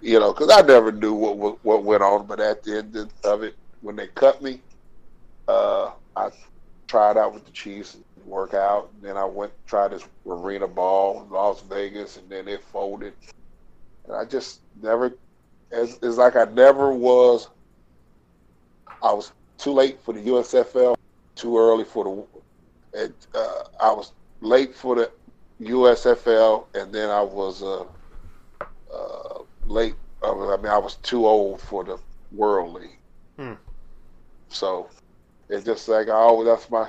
you 0.00 0.20
know, 0.20 0.32
because 0.32 0.50
I 0.52 0.60
never 0.64 0.92
knew 0.92 1.14
what, 1.14 1.36
what 1.36 1.64
what 1.64 1.82
went 1.82 2.02
on, 2.02 2.26
but 2.26 2.38
at 2.38 2.62
the 2.62 2.78
end 2.78 3.10
of 3.24 3.42
it, 3.42 3.56
when 3.80 3.96
they 3.96 4.06
cut 4.08 4.40
me, 4.40 4.60
uh, 5.48 5.90
I 6.14 6.30
tried 6.86 7.16
out 7.16 7.34
with 7.34 7.44
the 7.44 7.50
Chiefs 7.52 7.96
work 8.26 8.54
out. 8.54 8.90
And 8.94 9.02
then 9.08 9.16
I 9.16 9.24
went 9.24 9.52
tried 9.66 9.88
this 9.88 10.06
arena 10.26 10.66
ball 10.68 11.22
in 11.22 11.30
Las 11.30 11.62
Vegas, 11.62 12.16
and 12.16 12.28
then 12.28 12.48
it 12.48 12.62
folded. 12.64 13.14
And 14.06 14.14
I 14.16 14.24
just 14.24 14.60
never, 14.82 15.14
it's, 15.70 15.98
it's 16.02 16.16
like 16.16 16.36
I 16.36 16.44
never 16.44 16.92
was. 16.92 17.48
I 19.02 19.12
was 19.12 19.32
too 19.58 19.72
late 19.72 20.00
for 20.02 20.14
the 20.14 20.20
USFL, 20.20 20.96
too 21.34 21.58
early 21.58 21.84
for 21.84 22.04
the. 22.92 23.00
And, 23.02 23.14
uh, 23.34 23.64
I 23.80 23.92
was 23.92 24.12
late 24.40 24.74
for 24.74 24.94
the 24.94 25.10
USFL, 25.60 26.66
and 26.74 26.92
then 26.92 27.10
I 27.10 27.20
was 27.22 27.62
uh, 27.62 27.84
uh, 28.92 29.42
late. 29.66 29.94
I 30.22 30.30
was- 30.30 30.58
I 30.58 30.62
mean, 30.62 30.72
I 30.72 30.78
was 30.78 30.96
too 30.96 31.26
old 31.26 31.60
for 31.60 31.84
the 31.84 31.98
World 32.32 32.74
League. 32.74 32.98
Hmm. 33.36 33.54
So 34.48 34.88
it's 35.48 35.64
just 35.64 35.88
like 35.88 36.08
I 36.08 36.12
always. 36.12 36.46
That's 36.46 36.70
my 36.70 36.88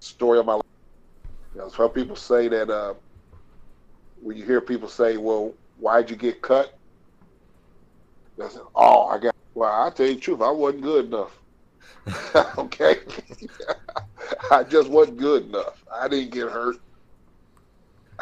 story 0.00 0.38
of 0.38 0.46
my 0.46 0.54
life. 0.54 0.62
You 1.54 1.60
know, 1.60 1.68
some 1.68 1.90
people 1.90 2.16
say 2.16 2.48
that 2.48 2.70
uh, 2.70 2.94
when 4.20 4.36
you 4.36 4.44
hear 4.44 4.60
people 4.60 4.88
say, 4.88 5.16
"Well, 5.16 5.54
why'd 5.76 6.10
you 6.10 6.16
get 6.16 6.42
cut?" 6.42 6.78
Say, 8.38 8.58
"Oh, 8.74 9.06
I 9.06 9.18
got." 9.18 9.34
Well, 9.54 9.70
I 9.70 9.90
tell 9.90 10.06
you 10.06 10.14
the 10.14 10.20
truth, 10.20 10.40
I 10.40 10.50
wasn't 10.50 10.82
good 10.82 11.06
enough. 11.06 11.36
okay, 12.58 12.96
I 14.50 14.62
just 14.64 14.88
wasn't 14.88 15.18
good 15.18 15.46
enough. 15.46 15.84
I 15.92 16.08
didn't 16.08 16.32
get 16.32 16.50
hurt. 16.50 16.76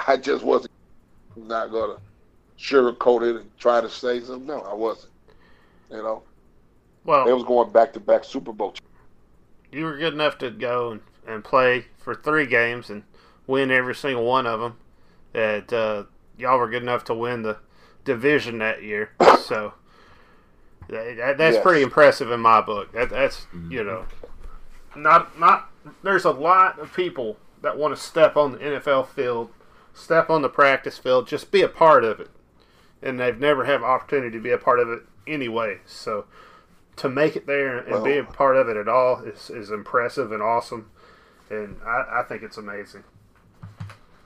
I 0.07 0.17
just 0.17 0.45
wasn't 0.45 0.71
I'm 1.37 1.49
not 1.49 1.71
gonna 1.71 1.99
sugarcoat 2.59 3.23
it 3.29 3.37
and 3.41 3.51
try 3.59 3.81
to 3.81 3.89
say 3.89 4.21
something. 4.21 4.47
No, 4.47 4.61
I 4.63 4.75
wasn't. 4.75 5.13
You 5.91 5.99
know, 5.99 6.23
Well, 7.05 7.25
they 7.27 7.33
was 7.33 7.45
going 7.45 7.73
back 7.73 7.93
to 7.95 8.01
back 8.01 8.25
Super 8.25 8.53
Bowl. 8.53 8.75
you 9.71 9.85
were 9.85 9.97
good 9.97 10.15
enough 10.15 10.39
to 10.39 10.51
go 10.51 10.93
and, 10.93 11.01
and 11.29 11.45
play 11.45 11.87
for 11.99 12.15
three 12.15 12.47
games 12.47 12.89
and 12.91 13.03
win 13.47 13.71
every 13.71 13.95
single 13.95 14.25
one 14.25 14.47
of 14.47 14.61
them. 14.61 14.77
That 15.35 15.73
uh, 15.73 16.05
y'all 16.39 16.59
were 16.59 16.69
good 16.71 16.83
enough 16.83 17.05
to 17.05 17.15
win 17.15 17.43
the 17.43 17.59
division 18.05 18.59
that 18.59 18.83
year. 18.83 19.11
So 19.49 19.73
that, 20.89 21.17
that- 21.17 21.39
that's 21.39 21.55
Yes. 21.57 21.63
pretty 21.63 21.83
impressive 21.83 22.31
in 22.31 22.41
my 22.41 22.61
book. 22.61 22.93
That, 22.93 23.11
that's 23.11 23.47
you 23.71 23.83
know, 23.85 24.05
not 24.97 25.39
not. 25.39 25.71
There's 26.03 26.25
a 26.27 26.31
lot 26.31 26.79
of 26.79 26.93
people 26.95 27.39
that 27.63 27.79
want 27.79 27.95
to 27.97 28.01
step 28.03 28.37
on 28.37 28.53
the 28.53 28.59
NFL 28.59 29.07
field, 29.09 29.51
step 29.95 30.29
on 30.29 30.43
the 30.43 30.49
practice 30.51 30.99
field, 30.99 31.27
just 31.27 31.51
be 31.51 31.63
a 31.63 31.69
part 31.69 32.05
of 32.05 32.21
it, 32.21 32.29
and 33.03 33.19
they've 33.19 33.39
never 33.39 33.65
have 33.65 33.83
opportunity 33.83 34.37
to 34.37 34.43
be 34.43 34.51
a 34.51 34.59
part 34.59 34.81
of 34.81 34.91
it 34.91 35.01
anyway. 35.27 35.79
So 35.87 36.27
to 36.97 37.09
make 37.09 37.37
it 37.37 37.47
there 37.47 37.79
and 37.79 38.05
be 38.05 38.19
a 38.19 38.25
part 38.25 38.57
of 38.57 38.69
it 38.69 38.77
at 38.77 38.89
all 38.89 39.23
is, 39.23 39.49
is 39.51 39.71
impressive 39.71 40.31
and 40.33 40.43
awesome, 40.43 40.91
and 41.51 41.77
I, 41.85 42.21
I 42.21 42.23
think 42.29 42.43
it's 42.43 42.59
amazing. 42.59 43.05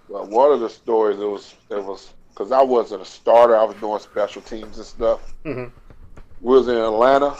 Well, 0.09 0.27
one 0.27 0.53
of 0.53 0.61
the 0.61 0.69
stories 0.69 1.19
it 1.19 1.24
was 1.24 1.55
it 1.70 1.82
was 1.82 2.12
because 2.31 2.53
I 2.53 2.62
wasn't 2.62 3.03
a 3.03 3.05
starter. 3.07 3.57
I 3.57 3.65
was 3.65 3.77
doing 3.77 3.99
special 4.01 4.43
teams 4.43 4.78
and 4.78 4.86
stuff. 4.86 5.32
Mhm. 5.44 5.70
We 6.40 6.55
was 6.55 6.69
in 6.69 6.77
Atlanta 6.77 7.36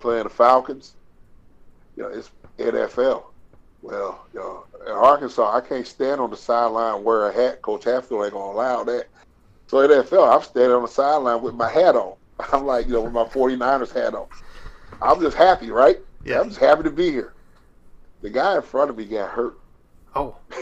playing 0.00 0.24
the 0.24 0.30
Falcons. 0.30 0.94
You 1.96 2.04
know, 2.04 2.08
it's 2.10 2.30
NFL. 2.58 3.24
Well, 3.82 4.26
you 4.32 4.40
know, 4.40 4.64
in 4.86 4.92
Arkansas, 4.92 5.56
I 5.56 5.60
can't 5.60 5.86
stand 5.86 6.20
on 6.20 6.30
the 6.30 6.36
sideline 6.36 6.96
and 6.96 7.04
wear 7.04 7.28
a 7.28 7.32
hat. 7.32 7.62
Coach 7.62 7.84
Hatfield 7.84 8.24
ain't 8.24 8.32
gonna 8.32 8.52
allow 8.52 8.84
that. 8.84 9.06
So 9.66 9.80
in 9.80 9.90
NFL, 9.90 10.34
I'm 10.34 10.42
standing 10.42 10.72
on 10.72 10.82
the 10.82 10.88
sideline 10.88 11.42
with 11.42 11.54
my 11.54 11.70
hat 11.70 11.94
on. 11.94 12.14
I'm 12.52 12.64
like, 12.64 12.86
you 12.86 12.94
know, 12.94 13.02
with 13.02 13.12
my 13.12 13.24
49ers 13.24 13.92
hat 13.92 14.14
on. 14.14 14.26
I'm 15.02 15.20
just 15.20 15.36
happy, 15.36 15.70
right? 15.70 15.98
Yeah. 16.24 16.40
I'm 16.40 16.48
just 16.48 16.58
happy 16.60 16.82
to 16.84 16.90
be 16.90 17.10
here. 17.10 17.34
The 18.20 18.30
guy 18.30 18.56
in 18.56 18.62
front 18.62 18.90
of 18.90 18.96
me 18.96 19.04
got 19.04 19.30
hurt. 19.30 19.58
Oh, 20.14 20.36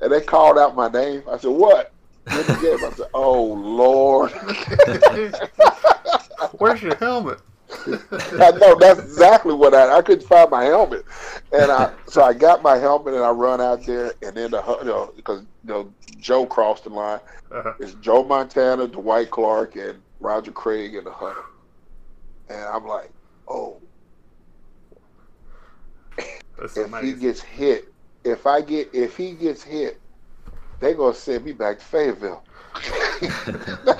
And 0.00 0.10
they 0.10 0.20
called 0.20 0.58
out 0.58 0.74
my 0.74 0.88
name. 0.88 1.22
I 1.30 1.36
said, 1.36 1.50
"What?" 1.50 1.92
In 2.30 2.36
the 2.36 2.58
game, 2.62 2.84
I 2.84 2.90
said, 2.94 3.08
"Oh 3.12 3.44
Lord!" 3.44 4.32
where's 6.58 6.82
your 6.82 6.94
helmet? 6.96 7.40
I 7.86 8.50
know 8.52 8.76
that's 8.78 8.98
exactly 8.98 9.54
what 9.54 9.74
I. 9.74 9.98
I 9.98 10.02
couldn't 10.02 10.26
find 10.26 10.50
my 10.50 10.64
helmet, 10.64 11.04
and 11.52 11.70
I 11.70 11.92
so 12.06 12.22
I 12.22 12.32
got 12.32 12.62
my 12.62 12.76
helmet 12.76 13.14
and 13.14 13.22
I 13.22 13.30
run 13.30 13.60
out 13.60 13.84
there, 13.84 14.12
and 14.22 14.34
then 14.34 14.52
the 14.52 14.78
you 14.80 14.86
know 14.86 15.12
because 15.14 15.42
you 15.64 15.70
know 15.70 15.92
Joe 16.18 16.46
crossed 16.46 16.84
the 16.84 16.90
line. 16.90 17.20
Uh-huh. 17.52 17.74
It's 17.78 17.94
Joe 17.94 18.24
Montana, 18.24 18.88
Dwight 18.88 19.30
Clark, 19.30 19.76
and 19.76 20.00
Roger 20.18 20.50
Craig 20.50 20.94
in 20.94 21.04
the 21.04 21.12
hunter, 21.12 21.44
and 22.48 22.60
I'm 22.60 22.86
like, 22.86 23.10
"Oh, 23.46 23.80
That's 26.60 26.76
if 26.76 27.00
he 27.00 27.14
gets 27.14 27.42
hit, 27.42 27.86
if 28.24 28.46
I 28.46 28.62
get 28.62 28.90
if 28.94 29.16
he 29.16 29.34
gets 29.34 29.62
hit, 29.62 30.00
they 30.80 30.94
gonna 30.94 31.14
send 31.14 31.44
me 31.44 31.52
back 31.52 31.78
to 31.80 31.84
Fayetteville." 31.84 32.44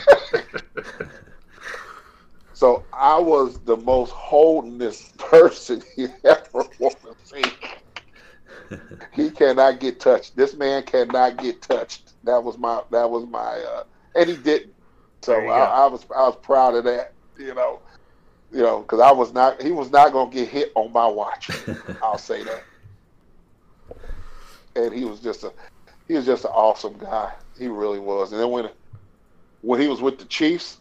So 2.60 2.84
I 2.92 3.18
was 3.18 3.60
the 3.60 3.78
most 3.78 4.12
holdingest 4.12 5.16
person 5.18 5.82
you 5.96 6.10
ever 6.24 6.66
want 6.78 6.96
to 7.04 7.16
see. 7.24 7.42
He 9.12 9.30
cannot 9.30 9.80
get 9.80 9.98
touched. 10.00 10.36
This 10.36 10.54
man 10.54 10.82
cannot 10.82 11.38
get 11.38 11.62
touched. 11.62 12.14
That 12.24 12.44
was 12.44 12.58
my 12.58 12.82
that 12.90 13.10
was 13.10 13.26
my 13.26 13.60
uh, 13.60 13.84
and 14.14 14.28
he 14.28 14.36
didn't. 14.36 14.74
So 15.22 15.48
I. 15.48 15.84
I 15.84 15.86
was 15.86 16.04
I 16.14 16.22
was 16.28 16.36
proud 16.42 16.74
of 16.74 16.84
that. 16.84 17.14
You 17.38 17.54
know, 17.54 17.80
you 18.52 18.62
know, 18.62 18.80
because 18.80 19.00
I 19.00 19.12
was 19.12 19.32
not 19.32 19.62
he 19.62 19.70
was 19.70 19.90
not 19.90 20.12
gonna 20.12 20.30
get 20.30 20.48
hit 20.48 20.72
on 20.74 20.92
my 20.92 21.06
watch. 21.06 21.50
I'll 22.02 22.18
say 22.18 22.42
that. 22.44 22.64
And 24.76 24.92
he 24.94 25.04
was 25.04 25.20
just 25.20 25.44
a 25.44 25.52
he 26.08 26.14
was 26.14 26.26
just 26.26 26.44
an 26.44 26.50
awesome 26.50 26.98
guy. 26.98 27.32
He 27.58 27.68
really 27.68 27.98
was. 27.98 28.32
And 28.32 28.40
then 28.40 28.50
when 28.50 28.68
when 29.62 29.80
he 29.80 29.88
was 29.88 30.00
with 30.00 30.18
the 30.18 30.24
Chiefs, 30.24 30.78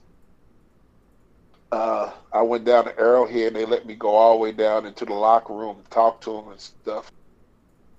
uh, 1.72 2.12
I 2.34 2.42
went 2.42 2.66
down 2.66 2.86
to 2.86 3.00
Arrowhead 3.00 3.48
and 3.48 3.56
they 3.56 3.66
let 3.66 3.86
me 3.86 3.96
go 3.96 4.10
all 4.10 4.34
the 4.38 4.40
way 4.44 4.52
down 4.52 4.86
into 4.86 5.06
the 5.06 5.14
locker 5.14 5.54
room 5.54 5.78
and 5.78 5.90
talk 5.92 6.22
to 6.22 6.36
him 6.38 6.48
and 6.50 6.60
stuff 6.60 7.12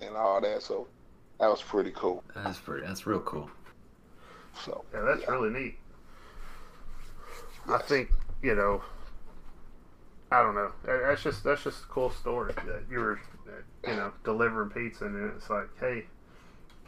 and 0.01 0.15
all 0.15 0.41
that. 0.41 0.61
So 0.63 0.87
that 1.39 1.47
was 1.49 1.61
pretty 1.61 1.91
cool. 1.91 2.23
That's 2.35 2.59
pretty. 2.59 2.85
That's 2.85 3.05
real 3.07 3.21
cool. 3.21 3.49
So 4.65 4.83
Yeah, 4.93 5.01
that's 5.01 5.21
yeah. 5.21 5.31
really 5.31 5.49
neat. 5.49 5.77
I 7.69 7.77
think 7.77 8.11
you 8.41 8.55
know. 8.55 8.81
I 10.31 10.41
don't 10.41 10.55
know. 10.55 10.71
That's 10.85 11.21
just 11.23 11.43
that's 11.43 11.63
just 11.63 11.83
a 11.83 11.87
cool 11.87 12.09
story 12.09 12.53
that 12.53 12.83
you 12.89 12.99
were, 12.99 13.19
you 13.85 13.95
know, 13.95 14.13
delivering 14.23 14.69
pizza 14.69 15.05
and 15.05 15.31
it's 15.35 15.49
like, 15.49 15.67
hey, 15.77 16.05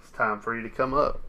it's 0.01 0.11
time 0.11 0.39
for 0.39 0.55
you 0.55 0.63
to 0.63 0.69
come 0.69 0.93
up. 0.93 1.21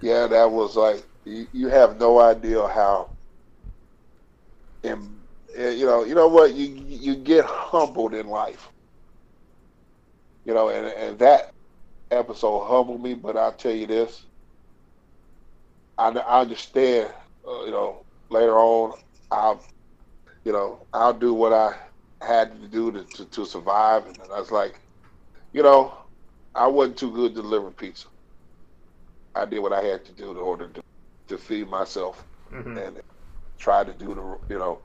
yeah, 0.00 0.26
that 0.26 0.50
was 0.50 0.76
like 0.76 1.04
you, 1.24 1.46
you 1.52 1.68
have 1.68 2.00
no 2.00 2.20
idea 2.20 2.66
how. 2.68 3.10
And 4.82 5.14
you 5.58 5.84
know, 5.84 6.04
you 6.04 6.14
know 6.14 6.28
what 6.28 6.54
you 6.54 6.66
you 6.86 7.16
get 7.16 7.44
humbled 7.44 8.14
in 8.14 8.26
life. 8.26 8.70
You 10.46 10.54
know, 10.54 10.70
and 10.70 10.86
and 10.86 11.18
that 11.18 11.52
episode 12.10 12.66
humbled 12.66 13.02
me. 13.02 13.12
But 13.12 13.36
I'll 13.36 13.52
tell 13.52 13.74
you 13.74 13.86
this. 13.86 14.22
I, 15.98 16.08
I 16.08 16.40
understand. 16.40 17.10
Uh, 17.46 17.64
you 17.64 17.70
know, 17.70 18.04
later 18.30 18.56
on, 18.56 18.98
I'll, 19.30 19.62
you 20.44 20.52
know, 20.52 20.86
I'll 20.92 21.14
do 21.14 21.34
what 21.34 21.52
I 21.52 21.74
had 22.22 22.60
to 22.60 22.68
do 22.68 22.92
to, 22.92 23.04
to, 23.04 23.26
to 23.26 23.46
survive. 23.46 24.06
And 24.06 24.20
I 24.22 24.40
was 24.40 24.50
like, 24.52 24.80
you 25.52 25.62
know, 25.62 25.94
I 26.54 26.66
wasn't 26.68 26.98
too 26.98 27.12
good 27.12 27.34
to 27.36 27.42
deliver 27.42 27.70
pizza. 27.72 28.08
I 29.36 29.46
did 29.46 29.60
what 29.60 29.72
I 29.74 29.82
had 29.82 30.04
to 30.06 30.12
do 30.12 30.32
in 30.32 30.38
order 30.38 30.68
to, 30.68 30.82
to 31.28 31.38
feed 31.38 31.68
myself 31.68 32.26
hmm 32.50 32.76
and 32.76 33.00
try 33.58 33.84
to 33.84 33.94
do 33.94 34.14
the, 34.14 34.38
you 34.54 34.58
know, 34.60 34.82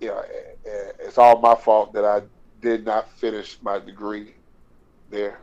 you 0.00 0.08
know, 0.08 0.22
it's 1.00 1.18
all 1.18 1.40
my 1.40 1.54
fault 1.54 1.92
that 1.94 2.04
I 2.04 2.22
did 2.60 2.84
not 2.86 3.10
finish 3.12 3.58
my 3.62 3.78
degree 3.78 4.34
there. 5.10 5.40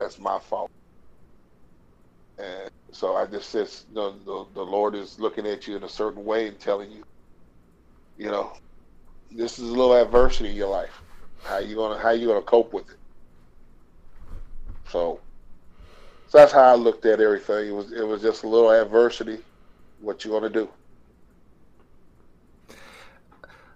That's 0.00 0.18
my 0.18 0.38
fault. 0.40 0.70
And 2.38 2.70
so 2.92 3.16
I 3.16 3.26
just 3.26 3.50
says, 3.50 3.86
you 3.88 3.96
know, 3.96 4.12
the, 4.18 4.46
the 4.54 4.62
Lord 4.62 4.94
is 4.96 5.20
looking 5.20 5.46
at 5.46 5.66
you 5.68 5.76
in 5.76 5.84
a 5.84 5.88
certain 5.88 6.24
way 6.24 6.48
and 6.48 6.58
telling 6.58 6.90
you, 6.92 7.02
you 8.18 8.26
know, 8.26 8.52
this 9.30 9.58
is 9.58 9.68
a 9.68 9.72
little 9.72 9.94
adversity 9.94 10.50
in 10.50 10.56
your 10.56 10.68
life. 10.68 11.02
How 11.42 11.58
you 11.58 11.76
gonna 11.76 11.98
how 11.98 12.10
you 12.10 12.26
gonna 12.26 12.42
cope 12.42 12.72
with 12.72 12.88
it? 12.90 12.96
So, 14.88 15.20
so 16.28 16.38
that's 16.38 16.52
how 16.52 16.62
I 16.62 16.74
looked 16.74 17.04
at 17.06 17.20
everything. 17.20 17.68
It 17.68 17.72
was 17.72 17.92
it 17.92 18.06
was 18.06 18.22
just 18.22 18.44
a 18.44 18.48
little 18.48 18.70
adversity. 18.70 19.38
What 20.00 20.24
you 20.24 20.30
gonna 20.30 20.50
do? 20.50 20.68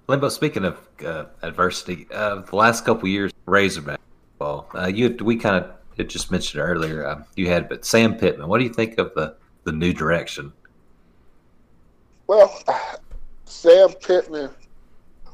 Limbo. 0.08 0.28
Speaking 0.28 0.64
of 0.64 0.78
uh, 1.04 1.26
adversity, 1.42 2.06
uh, 2.12 2.40
the 2.40 2.56
last 2.56 2.84
couple 2.84 3.08
years, 3.08 3.32
Razorback 3.46 4.00
ball. 4.38 4.68
Uh, 4.74 4.86
you 4.86 5.16
we 5.22 5.36
kind 5.36 5.64
of 5.64 5.70
had 5.96 6.08
just 6.08 6.30
mentioned 6.30 6.62
earlier. 6.62 7.06
Uh, 7.06 7.22
you 7.36 7.48
had, 7.48 7.68
but 7.68 7.84
Sam 7.84 8.16
Pittman. 8.16 8.48
What 8.48 8.58
do 8.58 8.64
you 8.64 8.72
think 8.72 8.98
of 8.98 9.14
the 9.14 9.36
the 9.64 9.72
new 9.72 9.92
direction? 9.92 10.52
Well, 12.26 12.62
Sam 13.50 13.92
Pittman 13.94 14.50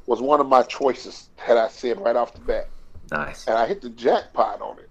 was 0.06 0.20
one 0.20 0.40
of 0.40 0.48
my 0.48 0.62
choices 0.62 1.28
that 1.46 1.56
I 1.56 1.68
said 1.68 2.00
right 2.00 2.16
off 2.16 2.32
the 2.32 2.40
bat, 2.40 2.68
Nice. 3.10 3.46
and 3.46 3.56
I 3.56 3.66
hit 3.66 3.82
the 3.82 3.90
jackpot 3.90 4.60
on 4.60 4.78
it. 4.78 4.88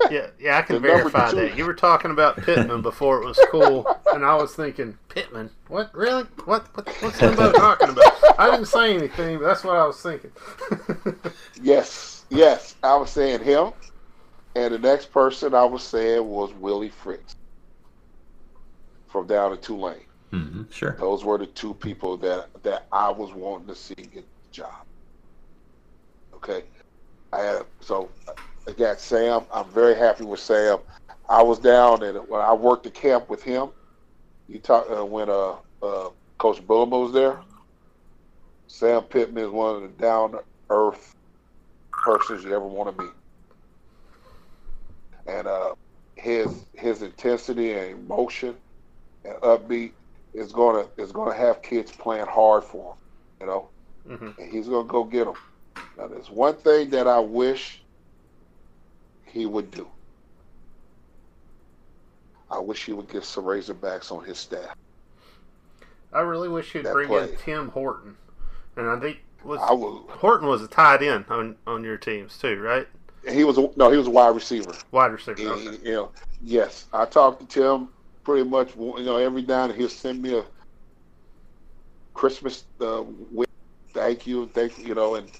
Yeah, 0.10 0.26
yeah, 0.40 0.58
I 0.58 0.62
can 0.62 0.82
verify 0.82 1.30
that. 1.30 1.56
You 1.56 1.64
were 1.64 1.72
talking 1.72 2.10
about 2.10 2.36
Pittman 2.36 2.82
before 2.82 3.22
it 3.22 3.26
was 3.26 3.38
cool, 3.50 3.86
and 4.12 4.24
I 4.24 4.34
was 4.34 4.54
thinking, 4.54 4.98
Pittman? 5.08 5.48
What? 5.68 5.94
Really? 5.94 6.24
What? 6.44 6.66
what 6.74 6.86
what's 7.00 7.22
Limbo 7.22 7.52
talking 7.52 7.88
about? 7.90 8.12
I 8.38 8.50
didn't 8.50 8.66
say 8.66 8.94
anything, 8.94 9.38
but 9.38 9.44
that's 9.44 9.62
what 9.64 9.76
I 9.76 9.86
was 9.86 10.02
thinking. 10.02 10.32
Yes, 11.62 12.24
yes, 12.28 12.74
I 12.82 12.96
was 12.96 13.10
saying 13.10 13.44
him, 13.44 13.72
and 14.56 14.74
the 14.74 14.78
next 14.80 15.12
person 15.12 15.54
I 15.54 15.64
was 15.64 15.82
saying 15.84 16.26
was 16.28 16.52
Willie 16.54 16.90
Fritz 16.90 17.36
from 19.08 19.26
down 19.28 19.52
in 19.52 19.58
Tulane. 19.58 20.00
Hmm 20.34 20.62
Sure. 20.70 20.96
Those 20.98 21.24
were 21.24 21.38
the 21.38 21.46
two 21.46 21.74
people 21.74 22.16
that 22.18 22.48
that 22.64 22.86
I 22.90 23.10
was 23.10 23.32
wanting 23.32 23.68
to 23.68 23.74
see 23.74 23.94
get 23.94 24.24
the 24.24 24.50
job. 24.50 24.74
Okay, 26.34 26.64
I 27.32 27.38
had 27.40 27.66
so 27.80 28.10
I 28.66 28.72
got 28.72 29.00
Sam. 29.00 29.44
I'm 29.52 29.68
very 29.70 29.94
happy 29.94 30.24
with 30.24 30.40
Sam. 30.40 30.78
I 31.28 31.42
was 31.42 31.58
down 31.60 32.02
and 32.02 32.18
when 32.28 32.40
I 32.40 32.52
worked 32.52 32.82
the 32.84 32.90
camp 32.90 33.30
with 33.30 33.42
him, 33.42 33.68
you 34.48 34.58
talk 34.58 34.86
uh, 34.90 35.04
when 35.04 35.28
uh, 35.30 35.54
uh, 35.82 36.10
Coach 36.38 36.60
Bielema 36.66 37.02
was 37.02 37.12
there. 37.12 37.38
Sam 38.66 39.02
Pittman 39.02 39.44
is 39.44 39.50
one 39.50 39.76
of 39.76 39.82
the 39.82 39.88
down 40.02 40.34
earth 40.68 41.14
persons 42.04 42.42
you 42.42 42.54
ever 42.54 42.66
want 42.66 42.96
to 42.96 43.02
meet, 43.04 43.12
and 45.28 45.46
uh, 45.46 45.74
his 46.16 46.66
his 46.74 47.02
intensity 47.02 47.72
and 47.72 48.00
emotion 48.00 48.56
and 49.24 49.36
upbeat 49.36 49.92
is 50.34 50.52
gonna 50.52 50.86
is 50.96 51.12
gonna 51.12 51.34
have 51.34 51.62
kids 51.62 51.92
playing 51.92 52.26
hard 52.26 52.64
for 52.64 52.92
him, 52.92 52.98
you 53.40 53.46
know, 53.46 53.68
hmm 54.06 54.30
and 54.40 54.50
he's 54.52 54.68
gonna 54.68 54.88
go 54.88 55.04
get 55.04 55.24
them. 55.26 55.34
Now, 55.96 56.08
there's 56.08 56.30
one 56.30 56.54
thing 56.54 56.90
that 56.90 57.06
I 57.06 57.18
wish 57.20 57.82
he 59.24 59.46
would 59.46 59.70
do. 59.70 59.86
I 62.50 62.58
wish 62.58 62.84
he 62.84 62.92
would 62.92 63.08
get 63.08 63.24
some 63.24 63.44
Razorbacks 63.44 64.12
on 64.12 64.24
his 64.24 64.38
staff. 64.38 64.74
I 66.12 66.20
really 66.20 66.48
wish 66.48 66.72
he'd 66.72 66.84
That 66.84 66.92
bring 66.92 67.10
in. 67.12 67.28
Tim 67.38 67.68
Horton, 67.70 68.16
and 68.76 68.88
I 68.88 68.98
think 69.00 69.18
was 69.42 69.60
I 69.60 69.72
would. 69.72 70.02
Horton 70.10 70.48
was 70.48 70.62
a 70.62 70.68
tight 70.68 71.02
end 71.02 71.24
on 71.28 71.56
on 71.66 71.82
your 71.82 71.96
teams 71.96 72.38
too, 72.38 72.60
right? 72.60 72.86
He 73.28 73.42
was 73.44 73.56
a, 73.58 73.68
no, 73.76 73.90
he 73.90 73.96
was 73.96 74.06
a 74.06 74.10
wide 74.10 74.34
receiver. 74.34 74.74
Wide 74.90 75.10
receiver. 75.12 75.36
He- 75.40 75.46
Okay. 75.48 75.78
you 75.82 75.92
know, 75.94 76.10
yes, 76.42 76.84
I 76.92 77.06
talked 77.06 77.40
to 77.40 77.46
Tim 77.46 77.88
pretty 78.24 78.48
much. 78.48 78.76
You 78.76 79.04
know, 79.04 79.16
every 79.16 79.42
now 79.42 79.64
and 79.64 79.72
then 79.72 79.78
he'll 79.78 79.88
send 79.88 80.22
me 80.22 80.38
a 80.38 80.44
Christmas 82.14 82.64
uh, 82.80 83.02
with 83.32 83.48
thank 83.92 84.26
you, 84.26 84.46
thank 84.54 84.78
you, 84.78 84.86
you 84.86 84.94
know, 84.94 85.14
and 85.16 85.30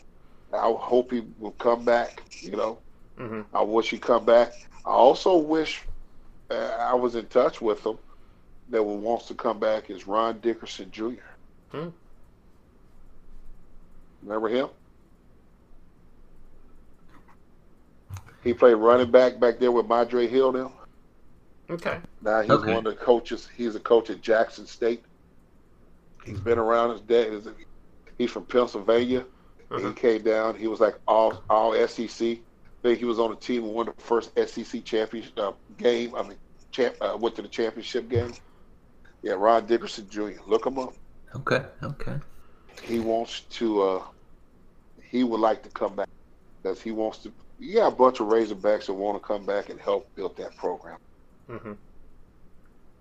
I 0.53 0.73
hope 0.79 1.13
he 1.13 1.23
will 1.39 1.53
come 1.53 1.85
back. 1.85 2.23
You 2.41 2.57
know, 2.57 2.81
hmm 3.17 3.43
I 3.53 3.63
wish 3.63 3.91
he'd 3.91 4.03
come 4.03 4.25
back. 4.25 4.53
I 4.85 4.91
also 4.91 5.37
wish 5.39 5.87
uh, 6.51 6.55
I 6.79 6.95
was 6.95 7.17
in 7.17 7.27
touch 7.27 7.61
with 7.61 7.85
him 7.85 7.99
that 8.69 8.83
wants 8.83 9.27
to 9.29 9.35
come 9.35 9.59
back 9.61 9.91
is 9.91 10.07
Ron 10.07 10.41
Dickerson 10.41 10.91
Jr. 10.91 11.23
Hmm. 11.71 11.89
Remember 14.23 14.49
him? 14.49 14.69
He 18.43 18.55
played 18.55 18.75
running 18.75 19.11
back 19.11 19.41
back 19.41 19.59
there 19.59 19.73
with 19.73 19.87
Madre 19.87 20.27
Hill 20.29 20.53
now. 20.53 20.73
Okay. 21.71 21.99
Now 22.23 22.43
he's 22.43 22.51
Okay. 22.51 22.75
one 22.75 22.87
of 22.87 22.93
the 22.97 23.01
coaches. 23.01 23.49
He's 23.57 23.75
a 23.75 23.81
coach 23.81 24.11
at 24.11 24.21
Jackson 24.21 24.67
State. 24.67 25.03
He's 26.25 26.41
been 26.41 26.59
around 26.59 26.91
his 26.91 27.01
dad. 27.03 27.43
He's 28.19 28.31
from 28.31 28.45
Pennsylvania. 28.47 29.25
Uh-huh. 29.71 29.89
He 29.89 29.95
came 29.95 30.23
down. 30.23 30.57
He 30.57 30.67
was 30.69 30.81
like 30.81 30.97
all 31.09 31.43
all 31.51 31.75
SEC. 31.87 32.23
I 32.23 32.39
think 32.83 32.99
he 32.99 33.05
was 33.07 33.19
on 33.19 33.31
the 33.31 33.37
team 33.37 33.65
and 33.65 33.73
won 33.73 33.87
the 33.87 33.93
first 33.97 34.33
SEC 34.39 34.85
championship 34.85 35.39
uh, 35.39 35.53
game. 35.79 36.15
I 36.15 36.23
mean, 36.23 36.37
champ, 36.71 36.97
uh, 37.01 37.17
went 37.19 37.35
to 37.37 37.43
the 37.43 37.49
championship 37.49 38.09
game. 38.11 38.35
Yeah, 39.23 39.33
Ron 39.33 39.67
Dickerson 39.67 40.07
Jr. 40.11 40.33
Look 40.47 40.67
him 40.67 40.79
up. 40.79 40.95
Okay. 41.35 41.65
Okay. 41.83 42.17
He 42.83 43.01
wants 43.01 43.41
to. 43.41 43.83
Uh, 43.83 44.03
he 45.03 45.25
would 45.25 45.41
like 45.41 45.63
to 45.63 45.71
come 45.71 45.95
back 45.97 46.09
because 46.63 46.81
he 46.83 46.91
wants 46.93 47.19
to. 47.19 47.33
You 47.59 47.77
got 47.77 47.93
a 47.93 47.97
bunch 47.97 48.21
of 48.21 48.27
Razorbacks 48.27 48.87
that 48.87 48.95
want 48.95 49.21
to 49.21 49.27
come 49.27 49.47
back 49.47 49.71
and 49.71 49.81
help 49.81 50.15
build 50.15 50.37
that 50.37 50.55
program. 50.57 50.99
Hmm 51.49 51.73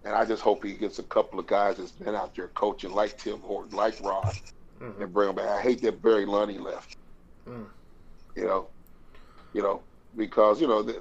And 0.03 0.15
I 0.15 0.25
just 0.25 0.41
hope 0.43 0.63
he 0.63 0.73
gets 0.73 0.99
a 0.99 1.03
couple 1.03 1.39
of 1.39 1.47
guys 1.47 1.77
that's 1.77 1.91
been 1.91 2.15
out 2.15 2.35
there 2.35 2.49
coaching, 2.49 2.91
like 2.91 3.17
Tim 3.17 3.39
Horton, 3.39 3.75
like 3.77 3.99
Rod, 4.01 4.33
hmm 4.79 5.01
and 5.01 5.13
bring 5.13 5.27
them 5.27 5.35
back. 5.37 5.47
I 5.49 5.61
hate 5.61 5.81
that 5.83 6.01
Barry 6.01 6.25
Lunney 6.25 6.59
left. 6.59 6.97
Mm. 7.47 7.67
You 8.35 8.45
know, 8.45 8.69
you 9.53 9.61
know, 9.61 9.83
because 10.15 10.59
you 10.61 10.67
know 10.67 10.83
they, 10.83 10.95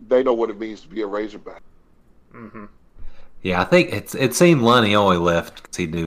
they 0.00 0.22
know 0.22 0.34
what 0.34 0.50
it 0.50 0.58
means 0.58 0.82
to 0.82 0.88
be 0.88 1.02
a 1.02 1.06
Razorback. 1.06 1.62
hmm 2.32 2.66
Yeah, 3.42 3.60
I 3.60 3.64
think 3.64 3.92
it's 3.92 4.14
it 4.14 4.34
seemed 4.34 4.62
Lunney 4.62 4.94
only 4.94 5.16
left 5.18 5.62
because 5.62 5.76
he 5.76 5.86
knew 5.86 6.06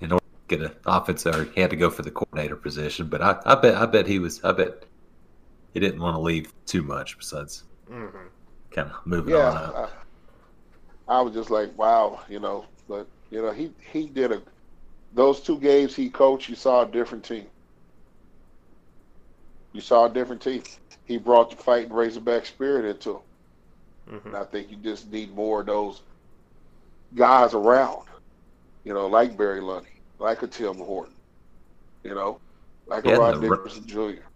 in 0.00 0.12
order 0.12 0.24
to 0.48 0.56
get 0.56 0.66
an 0.70 0.76
offensive, 0.86 1.52
he 1.54 1.60
had 1.60 1.70
to 1.70 1.76
go 1.76 1.90
for 1.90 2.02
the 2.02 2.10
coordinator 2.10 2.56
position. 2.56 3.08
But 3.08 3.22
I, 3.22 3.36
I 3.46 3.54
bet 3.56 3.76
I 3.76 3.86
bet 3.86 4.06
he 4.06 4.18
was 4.18 4.42
I 4.44 4.52
bet 4.52 4.84
he 5.74 5.80
didn't 5.80 6.00
want 6.00 6.16
to 6.16 6.20
leave 6.20 6.52
too 6.66 6.82
much. 6.82 7.18
Besides, 7.18 7.64
hmm 7.88 8.06
kind 8.78 8.90
of 8.90 9.06
moving 9.06 9.34
Yeah, 9.34 9.48
on 9.48 9.56
up. 9.56 9.76
I, 9.76 9.88
I 11.08 11.20
was 11.22 11.34
just 11.34 11.50
like, 11.50 11.76
wow, 11.78 12.20
you 12.28 12.40
know. 12.40 12.66
But 12.88 13.10
you 13.30 13.42
know, 13.42 13.52
he 13.52 13.72
he 13.92 14.08
did 14.08 14.32
a 14.32 14.42
those 15.12 15.40
two 15.40 15.58
games 15.60 15.94
he 15.94 16.10
coached. 16.10 16.48
You 16.48 16.56
saw 16.56 16.82
a 16.82 16.90
different 16.90 17.24
team. 17.24 17.46
You 19.72 19.80
saw 19.80 20.06
a 20.06 20.10
different 20.12 20.42
team. 20.42 20.64
He 21.04 21.18
brought 21.18 21.50
the 21.50 21.56
fight 21.56 21.86
and 21.88 21.96
raised 21.96 22.16
the 22.16 22.20
fighting 22.20 22.36
Razorback 22.36 22.46
spirit 22.46 22.84
into 22.84 23.12
them. 23.14 23.22
hmm 24.06 24.34
And 24.34 24.36
I 24.36 24.44
think 24.44 24.70
you 24.70 24.76
just 24.76 25.10
need 25.10 25.34
more 25.34 25.60
of 25.60 25.66
those 25.66 26.02
guys 27.14 27.54
around. 27.54 28.02
You 28.84 28.94
know, 28.94 29.06
like 29.08 29.36
Barry 29.36 29.60
Lunney, 29.60 29.86
like 30.18 30.42
a 30.42 30.48
Tim 30.48 30.76
Horton. 30.78 31.14
You 32.04 32.14
know, 32.14 32.40
like 32.86 33.04
Yeah, 33.04 33.06
a 33.06 33.10
Rod 33.10 33.40
the- 33.40 33.40
Dickerson 33.40 33.86
Jr. 33.86 34.27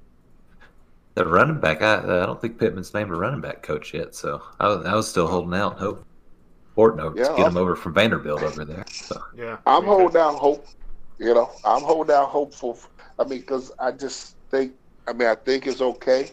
The 1.15 1.27
running 1.27 1.61
back, 1.61 1.83
I, 1.83 1.99
I 1.99 2.27
don't 2.27 2.41
think 2.41 2.59
Pittman's 2.59 2.95
named 2.95 3.11
a 3.11 3.15
running 3.15 3.41
back 3.43 3.63
coach 3.63 3.93
yet, 3.93 4.15
so 4.15 4.43
I, 4.59 4.69
was- 4.69 4.87
I 4.87 4.95
was 4.95 5.09
still 5.09 5.27
holding 5.29 5.55
out 5.55 5.79
hope. 5.79 6.07
Horton 6.75 7.01
over 7.01 7.19
Yeah, 7.19 7.29
to 7.29 7.37
get 7.37 7.47
him 7.49 7.59
over 7.59 7.77
from 7.77 7.93
Vanderbilt 7.93 8.43
over 8.43 8.65
there. 8.65 8.87
So 8.91 9.23
Yeah. 9.37 9.59
I'm 9.67 9.85
holding 9.85 10.17
out 10.21 10.37
hope. 10.37 10.67
You 11.19 11.35
know, 11.35 11.51
I'm 11.65 11.83
holding 11.83 12.15
out 12.17 12.31
hope 12.31 12.55
for. 12.55 12.75
I 13.19 13.25
mean, 13.25 13.41
because 13.41 13.71
I 13.79 13.93
just 13.93 14.37
think. 14.51 14.73
I 15.07 15.13
mean, 15.13 15.29
I 15.29 15.35
think 15.35 15.67
it's 15.67 15.83
okay. 15.83 16.31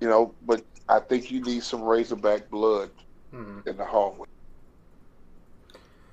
You 0.00 0.08
know, 0.08 0.34
but 0.46 0.64
I 0.88 1.00
think 1.00 1.32
you 1.32 1.40
need 1.42 1.64
some 1.64 1.82
Razorback 1.82 2.48
blood 2.48 2.90
Mhm. 3.34 3.66
in 3.66 3.76
the 3.76 3.84
hallway. 3.84 4.26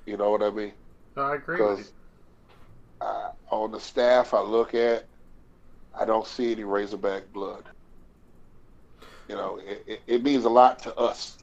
You 0.08 0.18
know 0.18 0.32
what 0.32 0.42
I 0.42 0.50
mean? 0.50 0.74
No, 1.16 1.22
I 1.24 1.36
agree 1.36 1.62
with 1.62 1.70
you. 1.70 1.76
Because 1.76 1.94
uh, 3.02 3.30
on 3.52 3.72
the 3.72 3.80
staff 3.80 4.34
I 4.34 4.42
look 4.42 4.74
at, 4.74 5.06
I 5.98 6.04
don't 6.06 6.28
see 6.28 6.52
any 6.52 6.66
Razorback 6.66 7.32
blood. 7.32 7.70
You 9.28 9.36
know, 9.36 9.58
it, 9.58 9.84
it, 9.88 10.04
it 10.08 10.24
means 10.24 10.46
a 10.46 10.50
lot 10.50 10.80
to 10.84 10.96
us. 10.96 11.38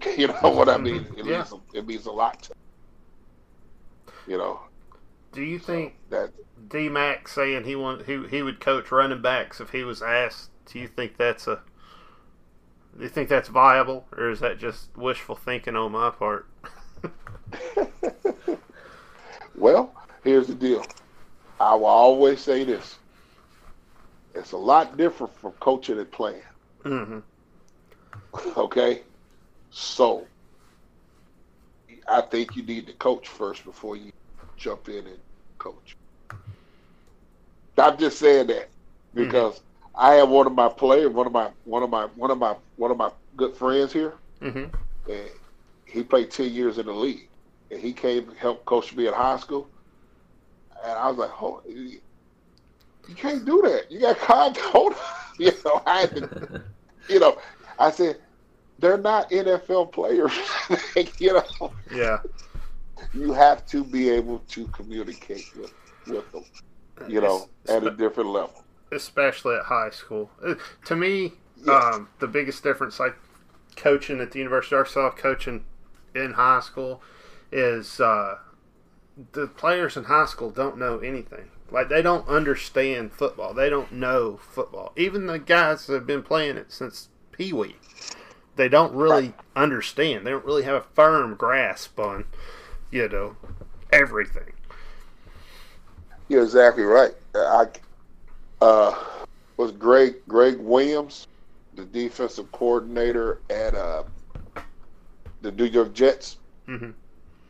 You 0.16 0.28
know 0.28 0.50
what 0.50 0.68
I 0.68 0.78
mean? 0.78 1.06
It 1.16 1.24
Yeah. 1.24 1.26
means 1.26 1.52
it 1.72 1.86
means 1.86 2.06
a 2.06 2.12
lot. 2.12 2.42
To, 2.44 2.54
you 4.26 4.36
know 4.38 4.60
Do 5.32 5.42
you 5.42 5.58
think 5.58 5.96
that 6.08 6.32
D 6.68 6.88
Mac 6.88 7.28
saying 7.28 7.64
he 7.64 7.76
want 7.76 8.06
he 8.06 8.26
he 8.28 8.42
would 8.42 8.60
coach 8.60 8.90
running 8.90 9.22
backs 9.22 9.60
if 9.60 9.70
he 9.70 9.84
was 9.84 10.02
asked? 10.02 10.50
Do 10.66 10.78
you 10.78 10.88
think 10.88 11.16
that's 11.16 11.46
a 11.46 11.62
do 12.96 13.02
you 13.02 13.08
think 13.08 13.28
that's 13.28 13.48
viable, 13.48 14.06
or 14.16 14.30
is 14.30 14.40
that 14.40 14.58
just 14.58 14.96
wishful 14.96 15.36
thinking 15.36 15.76
on 15.76 15.92
my 15.92 16.10
part? 16.10 16.46
Well, 19.54 19.94
here's 20.22 20.46
the 20.48 20.54
deal. 20.54 20.90
I 21.60 21.74
will 21.76 21.86
always 21.86 22.40
say 22.42 22.64
this. 22.64 22.98
It's 24.34 24.52
a 24.52 24.58
lot 24.58 24.96
different 24.98 25.34
from 25.36 25.52
coaching 25.52 25.98
and 25.98 26.10
playing. 26.12 26.42
hmm 26.84 27.20
Okay? 28.56 29.02
So, 29.70 30.28
I 32.08 32.20
think 32.22 32.56
you 32.56 32.62
need 32.62 32.86
to 32.86 32.92
coach 32.94 33.28
first 33.28 33.64
before 33.64 33.96
you 33.96 34.10
jump 34.56 34.88
in 34.88 35.06
and 35.06 35.18
coach. 35.58 35.94
I'm 37.78 37.96
just 37.98 38.18
saying 38.18 38.48
that 38.48 38.70
because 39.14 39.62
I 39.94 40.14
have 40.14 40.28
one 40.28 40.46
of 40.46 40.54
my 40.54 40.68
players, 40.68 41.12
one 41.12 41.26
of 41.26 41.32
my 41.32 41.50
one 41.64 41.82
of 41.82 41.90
my 41.90 42.06
one 42.14 42.30
of 42.30 42.38
my 42.38 42.56
one 42.76 42.90
of 42.90 42.96
my 42.96 43.10
good 43.36 43.56
friends 43.56 43.92
here, 43.92 44.14
hmm 44.40 44.66
and 45.08 45.28
he 45.86 46.02
played 46.02 46.30
ten 46.30 46.50
years 46.52 46.78
in 46.78 46.86
the 46.86 46.92
league, 46.92 47.28
and 47.70 47.80
he 47.80 47.92
came 47.92 48.34
helped 48.36 48.64
coach 48.66 48.94
me 48.94 49.06
at 49.06 49.14
high 49.14 49.36
school, 49.38 49.70
and 50.84 50.92
I 50.92 51.08
was 51.08 51.18
like, 51.18 51.30
"Oh, 51.42 51.62
you 53.08 53.14
can't 53.14 53.44
do 53.44 53.62
that. 53.62 53.90
You 53.90 54.00
got 54.00 54.18
hold 54.58 54.94
You 55.38 55.50
know, 55.64 55.82
I 55.86 56.00
had 56.02 56.14
to, 56.16 56.62
you 57.08 57.18
know, 57.20 57.38
I 57.78 57.90
said 57.90 58.18
they're 58.78 58.98
not 58.98 59.30
NFL 59.30 59.92
players. 59.92 60.32
you 61.18 61.32
know, 61.34 61.72
Yeah. 61.92 62.18
you 63.12 63.32
have 63.32 63.66
to 63.66 63.82
be 63.84 64.10
able 64.10 64.38
to 64.50 64.66
communicate 64.68 65.46
with 65.56 65.72
with 66.06 66.30
them. 66.32 66.44
You 67.08 67.20
know, 67.20 67.48
Es- 67.66 67.74
at 67.74 67.84
a 67.86 67.90
different 67.90 68.30
level. 68.30 68.62
especially 68.92 69.56
at 69.56 69.64
high 69.64 69.90
school. 69.90 70.30
Uh, 70.44 70.54
To 70.86 70.94
me, 70.96 71.32
Yes. 71.64 71.94
um, 71.94 72.08
the 72.20 72.26
biggest 72.28 72.62
difference, 72.62 73.00
like 73.00 73.16
coaching 73.76 74.20
at 74.20 74.30
the 74.32 74.38
University 74.38 74.76
of 74.76 74.80
Arkansas, 74.80 75.10
coaching 75.20 75.64
in 76.14 76.34
high 76.34 76.60
school, 76.60 77.02
is 77.50 78.00
uh, 78.00 78.38
the 79.32 79.46
players 79.48 79.96
in 79.96 80.04
high 80.04 80.26
school 80.26 80.50
don't 80.50 80.76
know 80.78 80.98
anything. 80.98 81.50
Like 81.74 81.88
they 81.88 82.02
don't 82.02 82.28
understand 82.28 83.12
football. 83.12 83.52
They 83.52 83.68
don't 83.68 83.90
know 83.90 84.36
football. 84.36 84.92
Even 84.96 85.26
the 85.26 85.40
guys 85.40 85.86
that 85.86 85.94
have 85.94 86.06
been 86.06 86.22
playing 86.22 86.56
it 86.56 86.70
since 86.70 87.08
Pee 87.32 87.52
Wee, 87.52 87.74
they 88.54 88.68
don't 88.68 88.94
really 88.94 89.34
understand. 89.56 90.24
They 90.24 90.30
don't 90.30 90.44
really 90.44 90.62
have 90.62 90.76
a 90.76 90.86
firm 90.94 91.34
grasp 91.34 91.98
on, 91.98 92.26
you 92.92 93.08
know, 93.08 93.36
everything. 93.92 94.52
You're 96.28 96.44
exactly 96.44 96.84
right. 96.84 97.10
I 97.34 97.66
uh, 98.60 98.94
was 99.56 99.72
Greg 99.72 100.14
Gregg 100.28 100.58
Williams, 100.58 101.26
the 101.74 101.84
defensive 101.84 102.52
coordinator 102.52 103.40
at 103.50 103.74
uh, 103.74 104.04
the 105.40 105.50
New 105.50 105.64
York 105.64 105.92
Jets. 105.92 106.36
hmm 106.66 106.90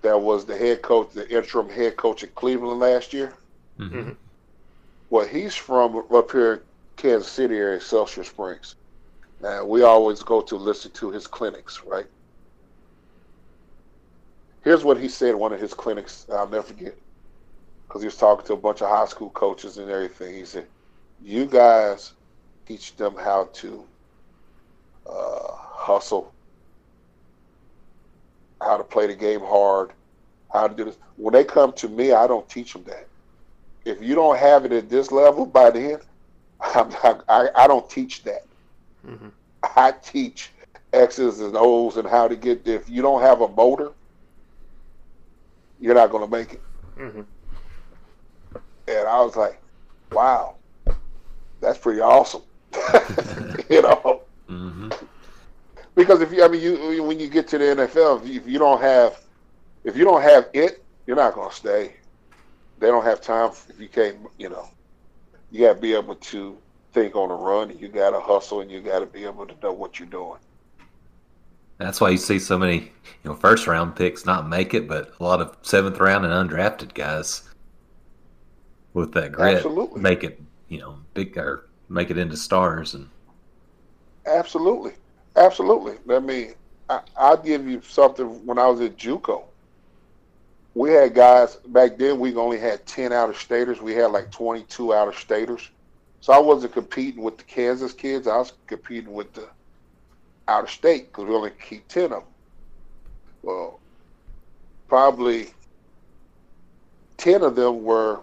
That 0.01 0.19
was 0.19 0.47
the 0.47 0.57
head 0.57 0.81
coach, 0.81 1.13
the 1.13 1.29
interim 1.29 1.69
head 1.69 1.99
coach 1.99 2.25
at 2.25 2.35
Cleveland 2.35 2.81
last 2.81 3.13
year. 3.13 3.35
Mhm. 3.81 4.19
Well, 5.11 5.27
he's 5.27 5.55
from 5.55 6.07
up 6.13 6.33
here 6.33 6.55
in 6.55 6.63
Kansas 6.97 7.31
City 7.31 7.57
area, 7.57 7.77
Excelsior 7.77 8.25
Springs. 8.25 8.77
Now 9.41 9.65
we 9.65 9.83
always 9.83 10.23
go 10.23 10.43
to 10.43 10.57
listen 10.57 10.93
to 10.93 11.11
his 11.11 11.27
clinics, 11.27 11.83
right? 11.85 12.07
Here's 14.63 14.85
what 14.85 15.01
he 15.01 15.09
said 15.09 15.31
at 15.31 15.39
one 15.39 15.53
of 15.53 15.61
his 15.61 15.75
clinics. 15.75 16.27
I'll 16.33 16.49
never 16.49 16.63
forget. 16.67 16.97
Because 17.89 18.03
he 18.03 18.07
was 18.07 18.17
talking 18.17 18.47
to 18.47 18.55
a 18.55 18.59
bunch 18.59 18.83
of 18.83 18.89
high 18.89 19.07
school 19.07 19.31
coaches 19.31 19.79
and 19.79 19.91
everything. 19.91 20.35
He 20.35 20.45
said, 20.45 20.69
You 21.21 21.47
guys 21.47 22.15
teach 22.67 22.97
them 22.97 23.17
how 23.17 23.51
to 23.55 23.89
uh, 25.07 25.49
hustle, 25.53 26.35
how 28.63 28.77
to 28.79 28.85
play 28.85 29.07
the 29.07 29.15
game 29.17 29.41
hard, 29.41 29.93
how 30.53 30.69
to 30.69 30.75
do 30.75 30.85
this. 30.85 30.99
When 31.17 31.35
they 31.35 31.45
come 31.45 31.73
to 31.75 31.89
me, 31.89 32.13
I 32.13 32.27
don't 32.27 32.49
teach 32.49 32.73
them 32.73 32.85
that 32.85 33.09
if 33.85 34.03
you 34.03 34.15
don't 34.15 34.39
have 34.39 34.65
it 34.65 34.73
at 34.73 34.89
this 34.89 35.11
level 35.13 35.47
by 35.47 35.71
then, 35.71 35.99
I'm 36.61 36.89
not, 36.91 37.25
I, 37.29 37.49
I 37.55 37.67
don't 37.67 37.89
teach 37.89 38.23
that. 38.25 38.43
hmm 39.05 39.29
I 39.77 39.93
teach 39.93 40.53
X's 40.93 41.41
and 41.41 41.57
O's 41.57 41.97
and 41.97 42.07
how 42.09 42.29
to 42.29 42.37
get 42.37 42.65
there. 42.65 42.77
If 42.77 42.89
you 42.89 43.03
don't 43.03 43.23
have 43.23 43.41
a 43.41 43.49
motor, 43.49 43.91
you're 45.79 45.95
not 45.95 46.11
going 46.11 46.25
to 46.25 46.31
make 46.31 46.53
it. 46.55 46.63
hmm 46.97 47.23
And 48.89 49.07
I 49.09 49.21
was 49.23 49.37
like, 49.37 49.61
wow, 50.13 50.57
that's 51.61 51.79
pretty 51.79 52.01
awesome. 52.01 52.43
you 53.71 53.83
know, 53.83 54.23
Mhm. 54.51 54.95
because 55.97 56.21
if 56.21 56.33
you, 56.33 56.45
I 56.45 56.49
mean, 56.49 56.61
you 56.63 57.03
when 57.03 57.19
you 57.19 57.29
get 57.29 57.49
to 57.49 57.59
the 57.59 57.65
NFL, 57.71 58.19
if 58.23 58.29
you, 58.29 58.41
if 58.41 58.47
you 58.47 58.59
don't 58.59 58.81
have, 58.81 59.19
if 59.85 59.97
you 59.97 60.05
don't 60.05 60.23
have 60.23 60.49
it, 60.53 60.85
you're 61.07 61.17
not 61.17 61.35
going 61.35 61.51
to 61.51 61.55
stay. 61.57 61.97
They 62.85 62.91
don't 62.91 63.05
have 63.05 63.23
time 63.23 63.51
if 63.71 63.81
you 63.81 63.89
can't, 63.89 64.19
you 64.37 64.51
know. 64.51 64.69
You 65.51 65.69
got 65.69 65.77
to 65.77 65.81
be 65.81 65.95
able 65.95 66.17
to 66.17 66.59
think 66.93 67.17
on 67.17 67.31
the 67.31 67.35
run. 67.35 67.75
You 67.79 67.89
got 67.89 68.11
to 68.11 68.21
hustle, 68.21 68.61
and 68.61 68.71
you 68.71 68.83
got 68.83 68.99
to 68.99 69.07
be 69.07 69.25
able 69.25 69.47
to 69.47 69.55
know 69.63 69.73
what 69.73 69.99
you're 69.99 70.07
doing. 70.07 70.39
That's 71.79 71.99
why 71.99 72.11
you 72.11 72.19
see 72.19 72.39
so 72.39 72.59
many, 72.59 72.75
you 72.75 72.91
know, 73.25 73.37
first 73.37 73.67
round 73.67 73.97
picks 73.97 74.27
not 74.27 74.51
make 74.51 74.75
it, 74.75 74.87
but 74.87 75.15
a 75.19 75.25
lot 75.25 75.41
of 75.41 75.57
seventh 75.63 75.99
round 75.99 76.27
and 76.27 76.51
undrafted 76.51 76.93
guys 76.93 77.49
with 78.93 79.13
that 79.15 79.33
grit 79.33 79.57
Absolutely. 79.57 80.03
make 80.03 80.23
it, 80.23 80.39
you 80.69 80.79
know, 80.79 80.99
big 81.15 81.39
or 81.39 81.71
make 81.89 82.11
it 82.11 82.19
into 82.19 82.37
stars. 82.37 82.93
And 82.93 83.09
Absolutely, 84.27 84.93
absolutely. 85.37 85.95
I 86.15 86.19
mean, 86.19 86.53
I, 86.91 87.01
I'll 87.17 87.39
give 87.39 87.67
you 87.67 87.81
something. 87.81 88.45
When 88.45 88.59
I 88.59 88.67
was 88.67 88.83
at 88.83 88.99
JUCO, 88.99 89.45
we 90.75 90.91
had 90.91 91.15
guys 91.15 91.57
back 91.69 91.97
then. 91.99 92.19
We 92.19 92.35
only 92.35 92.59
had 92.59 92.85
ten 92.87 93.13
out 93.13 93.31
of 93.31 93.37
staters. 93.37 93.81
We 93.81 93.95
had 93.95 94.11
like 94.11 94.31
twenty-two 94.31 94.93
out 94.93 95.09
of 95.09 95.17
staters. 95.17 95.71
So 96.21 96.33
I 96.33 96.39
wasn't 96.39 96.73
competing 96.73 97.23
with 97.23 97.39
the 97.39 97.45
Kansas 97.45 97.93
kids. 97.93 98.27
I 98.27 98.39
was 98.39 98.55
competing 98.67 99.13
with 99.13 99.33
the 99.35 99.49
out 100.49 100.65
of 100.65 100.71
state 100.71 101.09
because 101.09 101.25
we 101.25 101.35
only 101.35 101.51
keep 101.51 101.87
ten 101.89 102.05
of 102.05 102.11
them. 102.11 102.23
Well, 103.43 103.81
probably 104.89 105.49
ten 107.17 107.43
of 107.43 107.57
them 107.57 107.85
were 107.85 108.21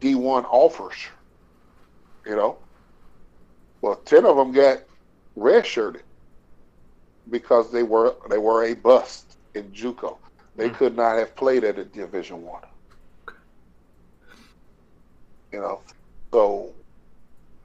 D 0.00 0.14
one 0.14 0.44
offers. 0.44 0.96
You 2.24 2.36
know, 2.36 2.58
well, 3.80 3.96
ten 3.96 4.24
of 4.24 4.36
them 4.36 4.52
got 4.52 4.78
redshirted 5.36 6.02
because 7.30 7.72
they 7.72 7.82
were 7.82 8.14
they 8.30 8.38
were 8.38 8.64
a 8.64 8.74
bust 8.74 9.36
in 9.54 9.64
JUCO. 9.72 10.16
They 10.56 10.68
Hmm. 10.68 10.72
could 10.72 10.96
not 10.96 11.18
have 11.18 11.36
played 11.36 11.64
at 11.64 11.78
a 11.78 11.84
Division 11.84 12.42
One. 12.42 12.62
You 15.52 15.60
know, 15.60 15.82
so 16.32 16.72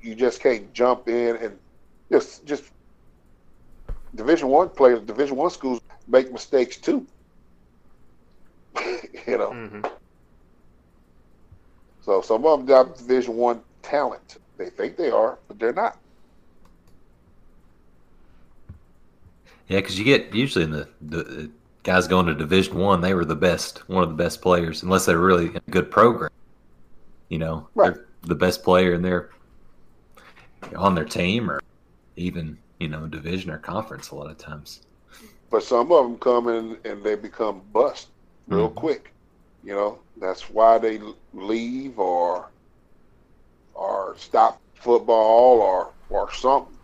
you 0.01 0.15
just 0.15 0.41
can't 0.41 0.73
jump 0.73 1.07
in 1.07 1.35
and 1.37 1.59
just 2.11 2.45
just 2.45 2.71
Division 4.15 4.49
One 4.49 4.69
players, 4.69 5.01
Division 5.01 5.37
One 5.37 5.49
schools 5.49 5.79
make 6.07 6.31
mistakes 6.31 6.77
too. 6.77 7.07
you 9.27 9.37
know, 9.37 9.57
hmm 9.57 9.81
so 12.01 12.21
some 12.21 12.45
of 12.45 12.59
them 12.59 12.65
got 12.67 12.95
Division 12.97 13.35
One 13.37 13.63
talent. 13.81 14.37
They 14.57 14.69
think 14.69 14.97
they 14.97 15.09
are, 15.11 15.39
but 15.47 15.59
they're 15.59 15.73
not. 15.73 15.99
yeah, 19.67 19.79
because 19.79 19.97
you 19.99 20.05
get 20.05 20.33
usually 20.33 20.63
in 20.65 20.71
the, 20.71 20.87
the 21.01 21.51
guys 21.87 22.05
going 22.05 22.25
to 22.25 22.35
Division 22.35 22.77
One, 22.77 22.99
they 22.99 23.13
were 23.13 23.23
the 23.23 23.33
best, 23.33 23.87
one 23.87 24.03
of 24.03 24.09
the 24.09 24.15
best 24.21 24.41
players, 24.41 24.83
unless 24.83 25.05
they're 25.05 25.17
really 25.17 25.55
a 25.55 25.71
good 25.71 25.89
program. 25.89 26.29
You 27.29 27.39
know, 27.39 27.69
Right. 27.75 27.93
they're 27.93 28.05
the 28.23 28.35
best 28.35 28.61
player 28.61 28.93
in 28.93 29.01
their 29.01 29.29
on 30.75 30.95
their 30.95 31.05
team, 31.05 31.49
or 31.49 31.61
even 32.17 32.57
you 32.79 32.89
know 32.89 33.07
division 33.07 33.51
or 33.51 33.57
conference. 33.57 34.11
A 34.11 34.15
lot 34.15 34.29
of 34.29 34.37
times. 34.37 34.81
But 35.49 35.63
some 35.63 35.93
of 35.93 36.03
them 36.03 36.17
come 36.17 36.49
in 36.49 36.77
and 36.83 37.01
they 37.05 37.15
become 37.15 37.61
bust 37.71 38.09
real 38.49 38.69
Mhm. 38.69 38.75
quick. 38.75 39.13
You 39.63 39.73
know, 39.73 39.99
that's 40.17 40.49
why 40.49 40.77
they 40.79 40.99
leave 41.33 41.97
or 41.97 42.49
or 43.73 44.15
stop 44.17 44.59
football 44.75 45.61
or 45.61 45.93
or 46.09 46.33
something. 46.33 46.75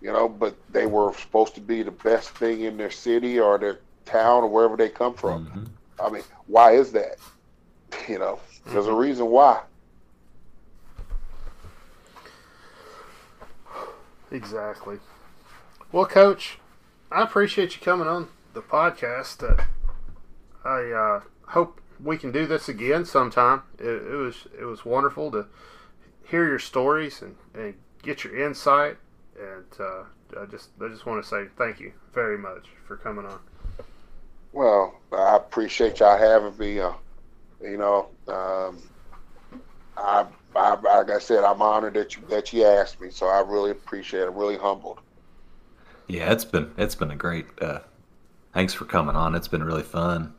You 0.00 0.12
know, 0.14 0.30
but 0.30 0.54
they 0.70 0.86
were 0.86 1.12
supposed 1.12 1.54
to 1.56 1.60
be 1.60 1.82
the 1.82 1.90
best 1.90 2.30
thing 2.30 2.62
in 2.62 2.78
their 2.78 2.90
city 2.90 3.38
or 3.38 3.58
their 3.58 3.80
town 4.10 4.44
or 4.44 4.48
wherever 4.48 4.76
they 4.76 4.88
come 4.88 5.14
from. 5.14 5.46
Mhm. 5.46 5.68
I 6.04 6.10
mean, 6.10 6.22
why 6.46 6.72
is 6.72 6.92
that? 6.92 7.16
You 8.08 8.18
know, 8.18 8.40
there's 8.66 8.86
a 8.86 8.94
reason 8.94 9.26
why. 9.26 9.62
Exactly. 14.30 14.98
Well, 15.92 16.06
Coach, 16.06 16.58
I 17.10 17.22
appreciate 17.22 17.74
you 17.74 17.82
coming 17.82 18.06
on 18.06 18.28
the 18.54 18.62
podcast. 18.62 19.42
Uh, 19.42 19.64
I 20.64 20.90
uh, 20.92 21.20
hope 21.48 21.80
we 22.02 22.16
can 22.16 22.30
do 22.32 22.46
this 22.46 22.68
again 22.68 23.04
sometime. 23.04 23.62
It, 23.78 23.86
it 23.86 24.16
was 24.16 24.46
it 24.58 24.64
was 24.64 24.84
wonderful 24.84 25.30
to 25.32 25.46
hear 26.24 26.46
your 26.48 26.58
stories 26.60 27.22
and, 27.22 27.36
and 27.54 27.74
get 28.02 28.24
your 28.24 28.44
insight. 28.44 28.96
And 29.38 29.66
uh, 29.78 30.04
I 30.40 30.46
just 30.46 30.70
I 30.80 30.88
just 30.88 31.06
want 31.06 31.22
to 31.22 31.28
say 31.28 31.46
thank 31.56 31.80
you 31.80 31.92
very 32.14 32.38
much 32.38 32.66
for 32.86 32.96
coming 32.96 33.26
on. 33.26 33.40
Well, 34.52 35.00
I 35.12 35.36
appreciate 35.36 36.00
y'all 36.00 36.18
having 36.18 36.56
me. 36.58 36.80
Uh, 36.80 36.92
you 37.62 37.76
know, 37.76 38.08
um, 38.28 38.82
I, 39.96 40.26
I, 40.56 40.74
like 40.80 41.10
I 41.10 41.18
said, 41.18 41.44
I'm 41.44 41.62
honored 41.62 41.94
that 41.94 42.16
you 42.16 42.22
that 42.28 42.52
you 42.52 42.64
asked 42.64 43.00
me. 43.00 43.10
So 43.10 43.26
I 43.26 43.40
really 43.40 43.70
appreciate 43.70 44.22
it. 44.22 44.28
I'm 44.28 44.36
really 44.36 44.56
humbled. 44.56 45.00
Yeah, 46.08 46.32
it's 46.32 46.44
been 46.44 46.72
it's 46.76 46.94
been 46.94 47.10
a 47.10 47.16
great. 47.16 47.46
Uh, 47.60 47.80
thanks 48.52 48.74
for 48.74 48.84
coming 48.84 49.14
on. 49.14 49.34
It's 49.34 49.48
been 49.48 49.62
really 49.62 49.82
fun. 49.82 50.34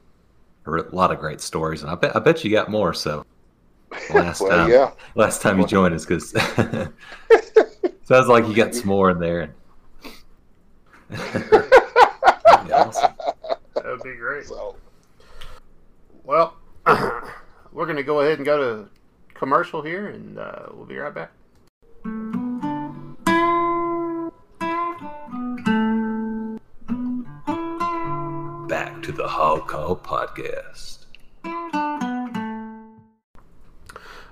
A 0.65 0.71
re- 0.71 0.83
lot 0.91 1.11
of 1.11 1.19
great 1.19 1.41
stories, 1.41 1.81
and 1.81 1.89
I 1.89 1.95
bet 1.95 2.15
I 2.15 2.19
bet 2.19 2.43
you 2.43 2.51
got 2.51 2.69
more. 2.69 2.93
So 2.93 3.25
last 4.13 4.41
well, 4.41 4.49
time, 4.49 4.69
yeah. 4.69 4.91
last 5.15 5.41
time 5.41 5.59
you 5.59 5.65
joined 5.65 5.95
us, 5.95 6.05
because 6.05 6.31
sounds 8.03 8.27
like 8.27 8.47
you 8.47 8.53
got 8.53 8.75
some 8.75 8.87
more 8.87 9.09
in 9.11 9.19
there. 9.19 9.55
Awesome. 12.71 13.13
That 14.01 14.07
would 14.07 14.13
be 14.13 14.19
great. 14.19 14.47
So 14.47 14.75
Well, 16.23 16.55
we're 17.71 17.85
going 17.85 17.97
to 17.97 18.03
go 18.03 18.21
ahead 18.21 18.39
and 18.39 18.45
go 18.45 18.57
to 18.57 18.89
commercial 19.35 19.83
here, 19.83 20.07
and 20.07 20.39
uh, 20.39 20.69
we'll 20.71 20.87
be 20.87 20.97
right 20.97 21.13
back. 21.13 21.31
Back 28.67 29.03
to 29.03 29.11
the 29.11 29.27
Hog 29.27 29.67
Call 29.67 29.95
podcast. 29.97 31.05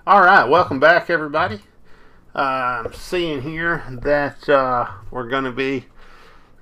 All 0.08 0.22
right, 0.22 0.46
welcome 0.46 0.80
back, 0.80 1.12
everybody. 1.12 1.60
Uh, 2.34 2.86
I'm 2.86 2.94
seeing 2.94 3.44
here 3.44 3.84
that 4.02 4.50
uh, 4.50 4.90
we're 5.12 5.30
going 5.30 5.44
to 5.44 5.52
be 5.52 5.86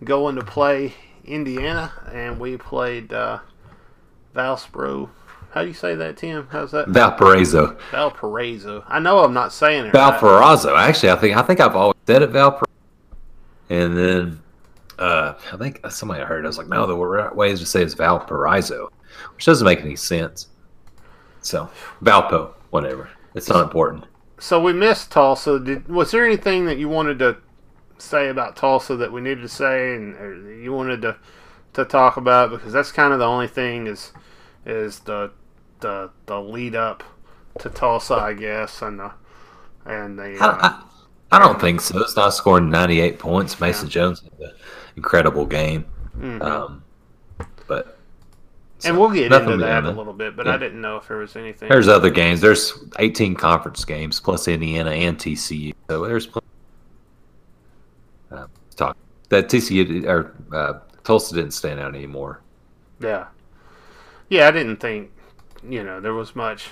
going 0.03 0.35
to 0.35 0.43
play 0.43 0.93
Indiana, 1.27 1.91
and 2.11 2.39
we 2.39 2.57
played 2.57 3.13
uh, 3.13 3.39
Valspro. 4.35 5.09
How 5.51 5.61
do 5.61 5.67
you 5.67 5.73
say 5.73 5.95
that, 5.95 6.17
Tim? 6.17 6.47
How's 6.51 6.71
that? 6.71 6.87
Valparaiso. 6.89 7.77
Valparaiso. 7.91 8.83
I 8.87 8.99
know 8.99 9.19
I'm 9.19 9.33
not 9.33 9.53
saying 9.53 9.85
it. 9.85 9.93
right. 9.93 10.11
Valparaiso. 10.11 10.75
Actually, 10.75 11.11
I 11.11 11.15
think 11.15 11.37
I 11.37 11.41
think 11.41 11.59
I've 11.59 11.75
always 11.75 11.95
said 12.05 12.21
it 12.21 12.29
Valparaiso, 12.29 12.65
and 13.69 13.97
then 13.97 14.41
uh, 14.99 15.33
I 15.51 15.57
think 15.57 15.79
somebody 15.89 16.21
I 16.21 16.25
heard. 16.25 16.45
I 16.45 16.47
was 16.47 16.57
like, 16.57 16.67
no, 16.67 16.85
the 16.85 16.95
right 16.95 17.35
way 17.35 17.51
is 17.51 17.59
to 17.59 17.65
say 17.65 17.81
it's 17.81 17.93
Valparaiso, 17.93 18.89
which 19.35 19.45
doesn't 19.45 19.65
make 19.65 19.81
any 19.81 19.95
sense. 19.95 20.47
So 21.41 21.69
Valpo, 22.03 22.53
whatever. 22.71 23.09
It's 23.35 23.49
not 23.49 23.63
important. 23.63 24.05
So 24.39 24.61
we 24.61 24.73
missed 24.73 25.11
Tulsa. 25.11 25.59
Did 25.59 25.87
was 25.87 26.11
there 26.11 26.25
anything 26.25 26.65
that 26.65 26.77
you 26.77 26.89
wanted 26.89 27.19
to 27.19 27.37
say 27.97 28.29
about 28.29 28.55
Tulsa 28.55 28.95
that 28.97 29.11
we 29.11 29.21
needed 29.21 29.41
to 29.41 29.49
say, 29.49 29.95
and 29.95 30.63
you 30.63 30.73
wanted 30.73 31.01
to 31.03 31.17
to 31.73 31.85
talk 31.85 32.17
about? 32.17 32.49
Because 32.51 32.73
that's 32.73 32.91
kind 32.91 33.13
of 33.13 33.19
the 33.19 33.25
only 33.25 33.47
thing 33.47 33.87
is 33.87 34.11
is 34.65 34.99
the 34.99 35.31
the 35.79 36.09
the 36.25 36.41
lead 36.41 36.75
up 36.75 37.03
to 37.59 37.69
Tulsa, 37.69 38.15
I 38.15 38.33
guess, 38.33 38.81
and 38.81 38.99
the 38.99 39.11
and 39.85 40.17
the. 40.17 40.37
I, 40.39 40.45
Uh, 40.45 40.57
I, 40.61 40.83
I 41.29 41.39
don't 41.39 41.59
think 41.59 41.81
so. 41.81 41.99
It's 41.99 42.15
not 42.15 42.29
scoring 42.33 42.69
98 42.69 43.19
points. 43.19 43.59
Mason 43.59 43.89
Jones 43.89 44.21
had 44.21 44.31
an 44.49 44.55
incredible 44.95 45.45
game. 45.45 45.85
mhm. 46.17 46.41
Um, 46.41 46.83
but 47.67 47.97
and 48.85 48.97
we'll 48.97 49.09
get 49.09 49.31
into 49.31 49.57
that 49.57 49.83
a 49.83 49.89
little 49.91 50.13
bit, 50.13 50.35
but 50.37 50.45
Yeah. 50.45 50.53
I 50.53 50.57
didn't 50.57 50.79
know 50.81 50.97
if 50.97 51.07
there 51.07 51.17
was 51.17 51.35
anything. 51.35 51.67
There's 51.67 51.87
other 51.87 52.09
games. 52.09 52.41
There's 52.41 52.73
18 52.99 53.35
conference 53.35 53.83
games 53.83 54.19
plus 54.19 54.47
Indiana 54.47 54.91
and 54.91 55.17
TCU. 55.17 55.73
So 55.89 56.05
there's 56.05 56.27
plenty. 56.27 56.47
Uh, 58.31 58.47
talk 58.75 58.97
that 59.29 59.49
TCU 59.49 60.05
or 60.05 60.35
uh, 60.53 60.79
Tulsa 61.03 61.35
didn't 61.35 61.51
stand 61.51 61.79
out 61.79 61.95
anymore. 61.95 62.41
Yeah. 62.99 63.27
Yeah, 64.29 64.47
I 64.47 64.51
didn't 64.51 64.77
think, 64.77 65.11
you 65.67 65.83
know, 65.83 66.01
there 66.01 66.13
was 66.13 66.35
much 66.35 66.69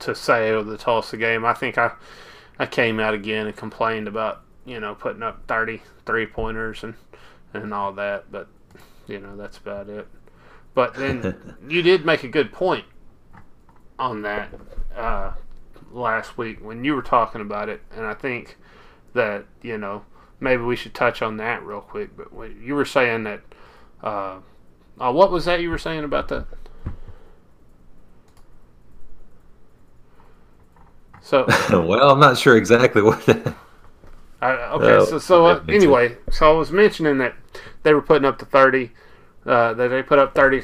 to 0.00 0.14
say 0.14 0.50
of 0.50 0.66
the 0.66 0.76
Tulsa 0.76 1.16
game. 1.16 1.44
I 1.44 1.54
think 1.54 1.78
I 1.78 1.92
I 2.58 2.66
came 2.66 2.98
out 2.98 3.14
again 3.14 3.46
and 3.46 3.56
complained 3.56 4.08
about, 4.08 4.42
you 4.64 4.80
know, 4.80 4.94
putting 4.94 5.22
up 5.22 5.46
30 5.46 5.80
three 6.04 6.26
pointers 6.26 6.82
and, 6.82 6.94
and 7.52 7.72
all 7.72 7.92
that, 7.92 8.32
but, 8.32 8.48
you 9.06 9.20
know, 9.20 9.36
that's 9.36 9.58
about 9.58 9.88
it. 9.88 10.08
But 10.74 10.94
then 10.94 11.56
you 11.68 11.82
did 11.82 12.04
make 12.04 12.24
a 12.24 12.28
good 12.28 12.52
point 12.52 12.84
on 13.98 14.22
that 14.22 14.48
uh, 14.96 15.32
last 15.92 16.38
week 16.38 16.64
when 16.64 16.84
you 16.84 16.94
were 16.94 17.02
talking 17.02 17.40
about 17.40 17.68
it, 17.68 17.82
and 17.94 18.06
I 18.06 18.14
think 18.14 18.56
that, 19.14 19.44
you 19.62 19.78
know, 19.78 20.04
maybe 20.40 20.62
we 20.62 20.76
should 20.76 20.94
touch 20.94 21.22
on 21.22 21.36
that 21.38 21.64
real 21.64 21.80
quick. 21.80 22.10
But 22.16 22.56
you 22.56 22.74
were 22.74 22.84
saying 22.84 23.24
that. 23.24 23.40
Uh, 24.02 24.38
uh, 25.00 25.12
what 25.12 25.30
was 25.30 25.44
that 25.44 25.60
you 25.60 25.70
were 25.70 25.78
saying 25.78 26.04
about 26.04 26.28
that? 26.28 26.46
So, 31.28 31.44
well, 31.70 32.10
I'm 32.10 32.20
not 32.20 32.38
sure 32.38 32.56
exactly 32.56 33.02
what. 33.02 33.28
I, 34.40 34.52
okay, 34.52 34.92
Oh, 34.92 35.04
so, 35.04 35.18
so 35.18 35.46
uh, 35.46 35.58
that 35.58 35.72
anyway, 35.72 36.16
so 36.30 36.50
I 36.50 36.56
was 36.56 36.70
mentioning 36.70 37.18
that 37.18 37.34
they 37.82 37.92
were 37.92 38.00
putting 38.00 38.24
up 38.24 38.38
to 38.38 38.44
30, 38.44 38.92
uh, 39.44 39.74
that 39.74 39.88
they 39.88 40.02
put 40.02 40.18
up 40.18 40.34
30 40.34 40.62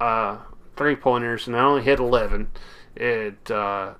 uh, 0.00 0.38
three 0.76 0.96
pointers 0.96 1.46
and 1.46 1.56
they 1.56 1.60
only 1.60 1.82
hit 1.82 1.98
11. 1.98 2.50
It, 2.94 3.50
uh, 3.50 3.94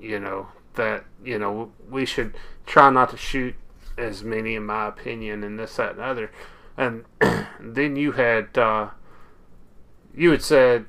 you 0.00 0.18
know, 0.18 0.48
that, 0.74 1.04
you 1.24 1.38
know, 1.38 1.72
we 1.90 2.06
should 2.06 2.34
try 2.64 2.90
not 2.90 3.10
to 3.10 3.16
shoot 3.16 3.54
as 3.98 4.22
many, 4.22 4.54
in 4.54 4.66
my 4.66 4.88
opinion, 4.88 5.44
and 5.44 5.58
this, 5.58 5.76
that, 5.76 5.92
and 5.92 6.00
other. 6.00 6.30
And 6.76 7.04
then 7.60 7.96
you 7.96 8.12
had, 8.12 8.56
uh, 8.56 8.90
you 10.14 10.30
had 10.30 10.42
said, 10.42 10.86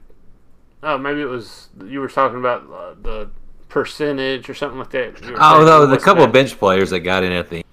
oh, 0.81 0.97
maybe 0.97 1.21
it 1.21 1.30
was, 1.30 1.69
you 1.85 1.99
were 1.99 2.07
talking 2.09 2.39
about 2.39 2.63
uh, 2.71 2.95
the 3.01 3.30
percentage 3.69 4.49
or 4.49 4.53
something 4.53 4.80
like 4.80 4.91
that. 4.91 5.15
Oh 5.39 5.63
no, 5.65 5.85
the 5.88 5.97
couple 5.97 6.21
that? 6.21 6.27
of 6.27 6.34
bench 6.34 6.57
players 6.57 6.91
that 6.91 6.99
got 6.99 7.23
in 7.23 7.31
at 7.31 7.49
the 7.49 7.63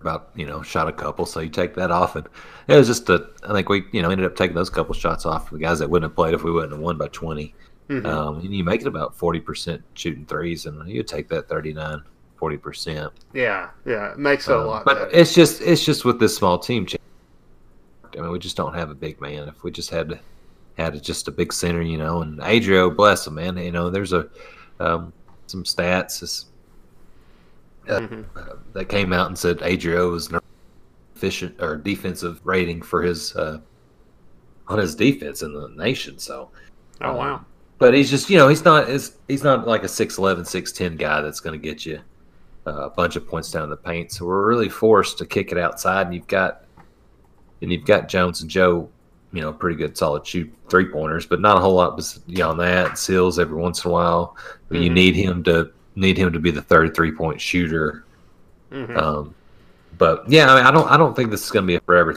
about 0.00 0.28
you 0.34 0.44
know 0.44 0.60
shot 0.60 0.88
a 0.88 0.92
couple, 0.92 1.24
so 1.24 1.40
you 1.40 1.48
take 1.48 1.74
that 1.74 1.90
off, 1.90 2.16
and 2.16 2.28
it 2.68 2.76
was 2.76 2.86
just 2.86 3.08
a. 3.08 3.30
I 3.42 3.54
think 3.54 3.70
we 3.70 3.84
you 3.92 4.02
know 4.02 4.10
ended 4.10 4.26
up 4.26 4.36
taking 4.36 4.54
those 4.54 4.68
couple 4.68 4.94
shots 4.94 5.24
off 5.24 5.50
the 5.50 5.58
guys 5.58 5.78
that 5.78 5.88
wouldn't 5.88 6.10
have 6.10 6.14
played 6.14 6.34
if 6.34 6.44
we 6.44 6.50
wouldn't 6.50 6.72
have 6.72 6.80
won 6.80 6.98
by 6.98 7.08
20 7.08 7.54
Mhm. 7.88 8.06
Um, 8.06 8.38
and 8.38 8.54
you 8.54 8.64
make 8.64 8.80
it 8.80 8.86
about 8.86 9.14
forty 9.14 9.40
percent 9.40 9.82
shooting 9.94 10.24
threes, 10.24 10.64
and 10.66 10.88
you 10.88 11.02
take 11.02 11.28
that 11.28 11.48
39, 11.48 12.02
40 12.44 12.56
percent. 12.58 13.12
Yeah, 13.32 13.70
yeah, 13.86 14.12
it 14.12 14.18
makes 14.18 14.48
it 14.48 14.54
a 14.54 14.58
lot 14.60 14.78
Um, 14.80 14.82
but 14.84 14.94
better. 14.98 15.10
it's 15.18 15.32
just 15.34 15.62
it's 15.62 15.82
just 15.82 16.04
with 16.04 16.20
this 16.20 16.36
small 16.36 16.58
team. 16.58 16.86
I 18.14 18.20
mean, 18.20 18.30
we 18.30 18.38
just 18.38 18.54
don't 18.54 18.74
have 18.74 18.90
a 18.90 18.94
big 18.94 19.18
man. 19.18 19.48
If 19.48 19.64
we 19.64 19.70
just 19.70 19.88
had 19.88 20.20
had 20.76 21.02
just 21.02 21.26
a 21.26 21.30
big 21.30 21.54
center, 21.54 21.80
you 21.80 21.96
know, 21.96 22.20
and 22.20 22.38
Adrio, 22.40 22.94
bless 22.94 23.26
him, 23.26 23.36
man. 23.36 23.56
You 23.56 23.72
know, 23.72 23.88
there's 23.88 24.12
a 24.12 24.28
um, 24.78 25.10
some 25.46 25.64
stats 25.64 26.22
is, 26.22 26.46
uh, 27.88 28.00
Mhm. 28.00 28.24
uh, 28.36 28.56
that 28.74 28.90
came 28.90 29.14
out 29.14 29.28
and 29.28 29.38
said 29.38 29.60
Adrio 29.60 30.10
was 30.10 30.30
an 30.30 30.38
efficient 31.16 31.54
or 31.62 31.76
defensive 31.78 32.42
rating 32.44 32.82
for 32.82 33.00
his 33.02 33.34
uh, 33.36 33.58
on 34.68 34.78
his 34.78 34.94
defense 34.94 35.40
in 35.40 35.54
the 35.54 35.68
nation. 35.68 36.18
So, 36.18 36.50
Oh 37.00 37.10
um, 37.12 37.16
wow. 37.16 37.44
but 37.78 37.94
he's 37.94 38.10
just 38.10 38.28
you 38.28 38.36
know 38.36 38.48
he's 38.48 38.66
not 38.66 38.90
is 38.90 39.16
he's 39.28 39.42
not 39.42 39.66
like 39.66 39.82
a 39.82 39.88
6'11", 39.88 40.44
6'10 40.46 40.98
guy 40.98 41.20
that's 41.22 41.40
going 41.40 41.58
to 41.58 41.62
get 41.68 41.84
you 41.86 42.00
a 42.66 42.90
bunch 42.90 43.16
of 43.16 43.26
points 43.26 43.50
down 43.50 43.68
the 43.70 43.76
paint. 43.76 44.12
So 44.12 44.24
we're 44.26 44.46
really 44.46 44.68
forced 44.68 45.18
to 45.18 45.26
kick 45.26 45.52
it 45.52 45.58
outside, 45.58 46.06
and 46.06 46.14
you've 46.14 46.26
got 46.26 46.64
and 47.62 47.72
you've 47.72 47.84
got 47.84 48.08
Jones 48.08 48.42
and 48.42 48.50
Joe 48.50 48.88
you 49.34 49.40
know, 49.40 49.52
pretty 49.52 49.76
good, 49.76 49.98
solid 49.98 50.24
shoot 50.24 50.48
three 50.68 50.86
pointers, 50.86 51.26
but 51.26 51.40
not 51.40 51.56
a 51.56 51.60
whole 51.60 51.74
lot 51.74 52.00
beyond 52.28 52.60
that. 52.60 52.96
Sills 52.96 53.40
every 53.40 53.56
once 53.56 53.84
in 53.84 53.90
a 53.90 53.92
while, 53.92 54.36
but 54.68 54.78
you 54.78 54.88
Mhm. 54.90 54.94
need 54.94 55.16
him 55.16 55.42
to 55.42 55.70
need 55.96 56.16
him 56.16 56.32
to 56.32 56.38
be 56.38 56.52
the 56.52 56.62
third 56.62 56.94
three 56.94 57.10
point 57.10 57.40
shooter. 57.40 58.04
Mhm. 58.70 58.96
Um, 58.96 59.34
but 59.98 60.22
yeah, 60.28 60.52
I, 60.52 60.56
mean, 60.56 60.66
I 60.66 60.70
don't 60.70 60.88
I 60.88 60.96
don't 60.96 61.16
think 61.16 61.30
this 61.32 61.44
is 61.44 61.50
going 61.50 61.64
to 61.64 61.66
be 61.66 61.74
a 61.74 61.80
forever 61.80 62.16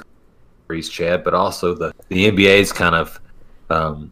freeze, 0.67 0.89
Chad. 0.89 1.23
But 1.23 1.33
also 1.33 1.73
the 1.73 1.91
the 2.09 2.27
NBA's 2.27 2.71
kind 2.71 2.93
of 2.93 3.19
um, 3.71 4.11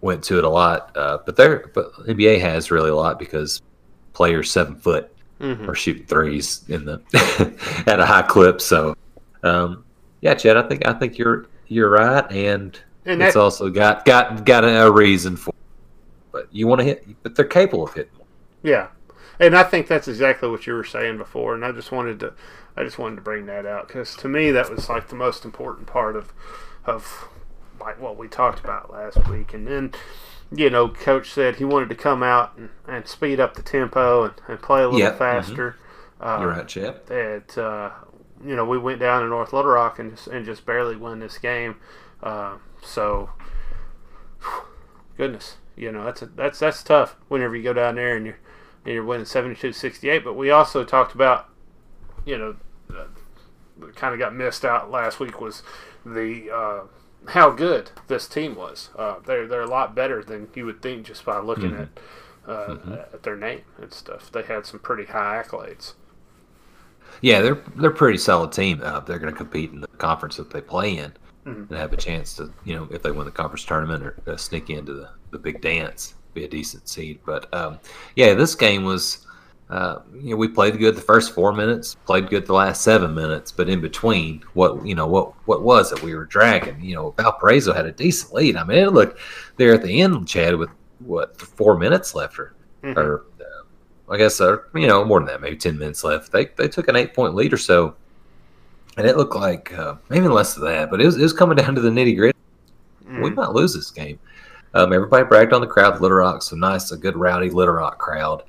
went 0.00 0.24
to 0.24 0.38
it 0.38 0.44
a 0.44 0.48
lot, 0.48 0.96
uh, 0.96 1.18
but 1.26 1.36
there 1.36 1.70
but 1.74 1.92
NBA 2.06 2.40
has 2.40 2.70
really 2.70 2.90
a 2.90 2.96
lot 2.96 3.18
because 3.18 3.60
players 4.14 4.50
seven 4.50 4.76
foot 4.76 5.12
Mhm. 5.40 5.68
are 5.68 5.74
shooting 5.74 6.04
threes 6.06 6.64
in 6.68 6.84
the 6.84 7.00
at 7.86 8.00
a 8.00 8.06
high 8.06 8.22
clip. 8.22 8.60
So 8.60 8.96
um, 9.42 9.84
yeah, 10.20 10.34
Chad, 10.34 10.56
I 10.56 10.62
think 10.62 10.86
I 10.86 10.92
think 10.92 11.18
you're 11.18 11.46
you're 11.68 11.90
right, 11.90 12.30
and 12.32 12.78
And 13.04 13.22
it's 13.22 13.34
that, 13.34 13.40
also 13.40 13.70
got 13.70 14.04
got 14.04 14.44
got 14.44 14.64
a 14.64 14.90
reason 14.90 15.36
for. 15.36 15.54
But 16.32 16.48
you 16.52 16.66
want 16.66 16.80
to 16.80 16.84
hit, 16.84 17.06
but 17.22 17.34
they're 17.34 17.44
capable 17.44 17.84
of 17.84 17.94
hitting. 17.94 18.12
Yeah, 18.62 18.88
and 19.38 19.56
I 19.56 19.62
think 19.62 19.86
that's 19.86 20.08
exactly 20.08 20.48
what 20.48 20.66
you 20.66 20.74
were 20.74 20.84
saying 20.84 21.18
before, 21.18 21.54
and 21.54 21.64
I 21.64 21.72
just 21.72 21.92
wanted 21.92 22.20
to, 22.20 22.34
I 22.76 22.84
just 22.84 22.98
wanted 22.98 23.16
to 23.16 23.22
bring 23.22 23.46
that 23.46 23.64
out 23.66 23.86
because 23.86 24.14
to 24.16 24.28
me 24.28 24.50
that 24.50 24.70
was 24.70 24.88
like 24.88 25.08
the 25.08 25.16
most 25.16 25.44
important 25.44 25.86
part 25.86 26.16
of, 26.16 26.32
of 26.84 27.28
like 27.80 28.00
what 28.00 28.16
we 28.16 28.28
talked 28.28 28.60
about 28.60 28.90
last 28.92 29.26
week, 29.28 29.54
and 29.54 29.66
then, 29.66 29.92
you 30.50 30.70
know, 30.70 30.88
coach 30.88 31.30
said 31.30 31.56
he 31.56 31.64
wanted 31.64 31.88
to 31.90 31.94
come 31.94 32.22
out 32.22 32.56
and, 32.56 32.70
and 32.86 33.06
speed 33.06 33.38
up 33.40 33.54
the 33.54 33.62
tempo 33.62 34.24
and, 34.24 34.34
and 34.48 34.62
play 34.62 34.82
a 34.82 34.84
little 34.84 34.98
Yeah, 35.00 35.12
mhm. 35.12 35.18
faster. 35.18 35.76
Uh, 36.20 36.38
You're 36.40 36.50
right, 36.50 36.66
Chad. 36.68 37.06
that 37.06 37.56
uh, 37.58 37.90
you 38.44 38.56
know 38.56 38.64
we 38.64 38.78
went 38.78 38.98
down 39.00 39.22
to 39.22 39.28
North 39.28 39.52
Little 39.52 39.70
Rock 39.70 39.98
and 39.98 40.10
just, 40.16 40.26
and 40.26 40.44
just 40.44 40.64
barely 40.66 40.96
won 40.96 41.20
this 41.20 41.38
game. 41.38 41.76
Uh, 42.22 42.56
so, 42.82 43.30
goodness, 45.16 45.56
you 45.76 45.92
know 45.92 46.04
that's 46.04 46.22
a, 46.22 46.26
that's 46.26 46.58
that's 46.58 46.82
tough 46.82 47.16
whenever 47.28 47.54
you 47.56 47.62
go 47.62 47.72
down 47.72 47.94
there 47.96 48.16
and 48.16 48.26
you're 48.26 48.38
and 48.84 48.94
you're 48.94 49.04
winning 49.04 49.26
72-68. 49.26 50.24
But 50.24 50.34
we 50.34 50.50
also 50.50 50.84
talked 50.84 51.14
about, 51.14 51.48
you 52.24 52.38
know, 52.38 52.56
uh, 52.90 53.04
kind 53.94 54.14
of 54.14 54.18
got 54.20 54.34
missed 54.34 54.64
out 54.64 54.90
last 54.90 55.20
week 55.20 55.40
was 55.40 55.62
the 56.06 56.50
uh, 56.50 56.80
how 57.28 57.50
good 57.50 57.90
this 58.08 58.26
team 58.28 58.54
was. 58.54 58.90
Uh, 58.96 59.16
they're 59.24 59.46
they're 59.46 59.62
a 59.62 59.66
lot 59.66 59.94
better 59.94 60.22
than 60.22 60.48
you 60.54 60.64
would 60.66 60.82
think 60.82 61.06
just 61.06 61.24
by 61.24 61.38
looking 61.40 61.72
Mhm. 61.72 61.82
at. 61.82 61.88
Uh, 62.46 62.78
At 63.12 63.22
their 63.24 63.36
name 63.36 63.60
and 63.76 63.92
stuff, 63.92 64.32
they 64.32 64.42
had 64.42 64.64
some 64.64 64.80
pretty 64.80 65.04
high 65.04 65.42
accolades. 65.42 65.92
Yeah, 67.20 67.40
they're 67.42 67.58
they're 67.76 67.90
pretty 67.90 68.16
solid 68.18 68.52
team. 68.52 68.80
Uh, 68.82 69.00
they're 69.00 69.18
going 69.18 69.32
to 69.32 69.36
compete 69.36 69.70
in 69.72 69.80
the 69.80 69.88
conference 69.98 70.36
that 70.36 70.50
they 70.50 70.60
play 70.62 70.96
in, 70.96 71.12
Mhm. 71.46 71.68
and 71.68 71.78
have 71.78 71.92
a 71.92 71.96
chance 71.96 72.34
to, 72.36 72.50
you 72.64 72.74
know, 72.74 72.88
if 72.90 73.02
they 73.02 73.10
win 73.10 73.26
the 73.26 73.30
conference 73.32 73.64
tournament 73.64 74.02
or 74.02 74.16
uh, 74.26 74.36
sneak 74.36 74.70
into 74.70 74.94
the, 74.94 75.10
the 75.30 75.38
big 75.38 75.60
dance, 75.60 76.14
be 76.32 76.44
a 76.44 76.48
decent 76.48 76.88
seed. 76.88 77.20
But 77.26 77.52
um, 77.54 77.80
yeah, 78.16 78.32
this 78.34 78.54
game 78.54 78.84
was, 78.84 79.26
uh, 79.70 80.00
you 80.14 80.30
know, 80.30 80.36
we 80.36 80.48
played 80.48 80.78
good 80.78 80.96
the 80.96 81.00
first 81.02 81.34
four 81.34 81.52
minutes, 81.52 81.94
played 82.06 82.28
good 82.30 82.46
the 82.46 82.54
last 82.54 82.82
seven 82.82 83.14
minutes, 83.14 83.52
but 83.52 83.68
in 83.68 83.80
between, 83.80 84.42
what 84.54 84.84
you 84.86 84.94
know, 84.94 85.06
what 85.06 85.32
what 85.46 85.62
was 85.62 85.92
it 85.92 86.02
we 86.02 86.14
were 86.14 86.24
dragging? 86.24 86.80
You 86.80 86.94
know, 86.94 87.10
Valparaiso 87.18 87.72
had 87.74 87.84
a 87.86 87.92
decent 87.92 88.32
lead. 88.32 88.56
I 88.56 88.64
mean, 88.64 88.78
it 88.78 88.92
looked 88.92 89.20
there 89.56 89.74
at 89.74 89.82
the 89.82 90.00
end, 90.00 90.26
Chad, 90.26 90.56
with 90.56 90.70
what 91.00 91.38
four 91.40 91.76
minutes 91.78 92.14
left 92.14 92.38
or 92.38 92.54
Mhm. 92.82 92.96
or 92.96 93.24
uh, 93.40 94.12
I 94.12 94.16
guess 94.16 94.40
uh, 94.40 94.56
you 94.74 94.86
know 94.86 95.04
more 95.04 95.18
than 95.20 95.26
that, 95.26 95.40
maybe 95.40 95.56
ten 95.56 95.76
minutes 95.78 96.02
left. 96.02 96.32
They 96.32 96.46
they 96.56 96.68
took 96.68 96.88
an 96.88 96.96
eight 96.96 97.12
point 97.12 97.34
lead 97.34 97.52
or 97.52 97.56
so, 97.58 97.94
and 98.96 99.06
it 99.06 99.16
looked 99.16 99.34
like 99.36 99.76
uh, 99.76 99.96
maybe 100.08 100.28
less 100.28 100.54
than 100.54 100.64
that. 100.64 100.90
But 100.90 101.00
it 101.02 101.06
was 101.06 101.16
it 101.18 101.22
was 101.22 101.32
coming 101.32 101.56
down 101.56 101.74
to 101.74 101.80
the 101.80 101.90
nitty 101.90 102.16
gritty. 102.16 102.38
We 103.06 103.30
Mhm. 103.30 103.34
might 103.34 103.50
lose 103.52 103.74
this 103.74 103.90
game. 103.90 104.18
Um, 104.74 104.92
everybody 104.92 105.24
bragged 105.24 105.52
on 105.52 105.60
the 105.60 105.66
crowd, 105.66 106.00
Little 106.00 106.18
Rock, 106.18 106.42
so 106.42 106.54
nice, 106.56 106.92
a 106.92 106.96
good 106.96 107.16
rowdy 107.16 107.50
Little 107.50 107.74
Rock 107.74 107.98
crowd 107.98 108.42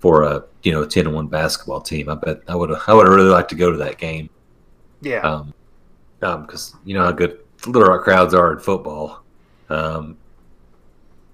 for 0.00 0.22
a 0.22 0.44
you 0.62 0.72
know 0.72 0.84
ten 0.84 1.06
and 1.06 1.14
one 1.14 1.26
basketball 1.26 1.80
team. 1.80 2.08
I 2.08 2.14
bet 2.14 2.42
I 2.48 2.54
would 2.54 2.70
I 2.86 2.94
would 2.94 3.08
really 3.08 3.30
like 3.30 3.48
to 3.48 3.54
go 3.54 3.70
to 3.70 3.78
that 3.78 3.98
game. 3.98 4.30
yeah. 5.00 5.20
Um, 5.20 5.54
because 6.20 6.74
you 6.84 6.94
know 6.94 7.04
how 7.04 7.12
good 7.12 7.38
Little 7.66 7.88
Rock 7.88 8.02
crowds 8.02 8.34
are 8.34 8.52
in 8.52 8.58
football. 8.58 9.22
Um, 9.68 10.16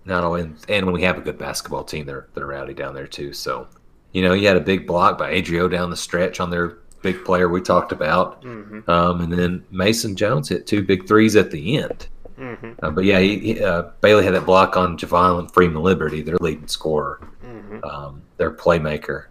not 0.05 0.24
only 0.24 0.51
and 0.69 0.85
when 0.86 0.95
we 0.95 1.03
have 1.03 1.16
a 1.16 1.23
good 1.23 1.39
basketball 1.39 1.85
team, 1.85 2.07
they're 2.07 2.28
they're 2.35 2.47
rowdy 2.47 2.74
down 2.74 2.95
there 2.95 3.07
too. 3.07 3.32
So, 3.32 3.66
you 4.12 4.23
know, 4.23 4.35
you 4.35 4.47
had 4.47 4.57
a 4.57 4.61
big 4.61 4.86
block 4.86 5.16
by 5.19 5.32
Adrio 5.32 5.70
down 5.70 5.91
the 5.91 5.97
stretch 5.97 6.41
on 6.41 6.51
their 6.51 6.78
big 7.03 7.24
player 7.24 7.49
we 7.49 7.61
talked 7.61 7.93
about, 7.93 8.43
hmm 8.43 8.81
um, 8.89 9.20
and 9.23 9.32
then 9.32 9.65
Mason 9.70 10.16
Jones 10.16 10.49
hit 10.49 10.66
two 10.66 10.82
big 10.82 11.07
threes 11.09 11.36
at 11.36 11.51
the 11.51 11.78
end. 11.78 12.09
Hmm 12.36 12.73
Uh, 12.82 12.90
but 12.90 13.05
yeah, 13.05 13.20
he, 13.20 13.39
he, 13.39 13.61
uh, 13.62 13.82
Bailey 14.01 14.24
had 14.24 14.35
that 14.35 14.47
block 14.47 14.77
on 14.77 14.98
Javon 14.98 15.39
and 15.39 15.52
Freeman 15.52 15.82
Liberty, 15.82 16.23
their 16.23 16.36
leading 16.40 16.69
scorer, 16.69 17.20
hmm 17.40 17.78
um, 17.85 18.23
their 18.36 18.51
playmaker. 18.52 19.27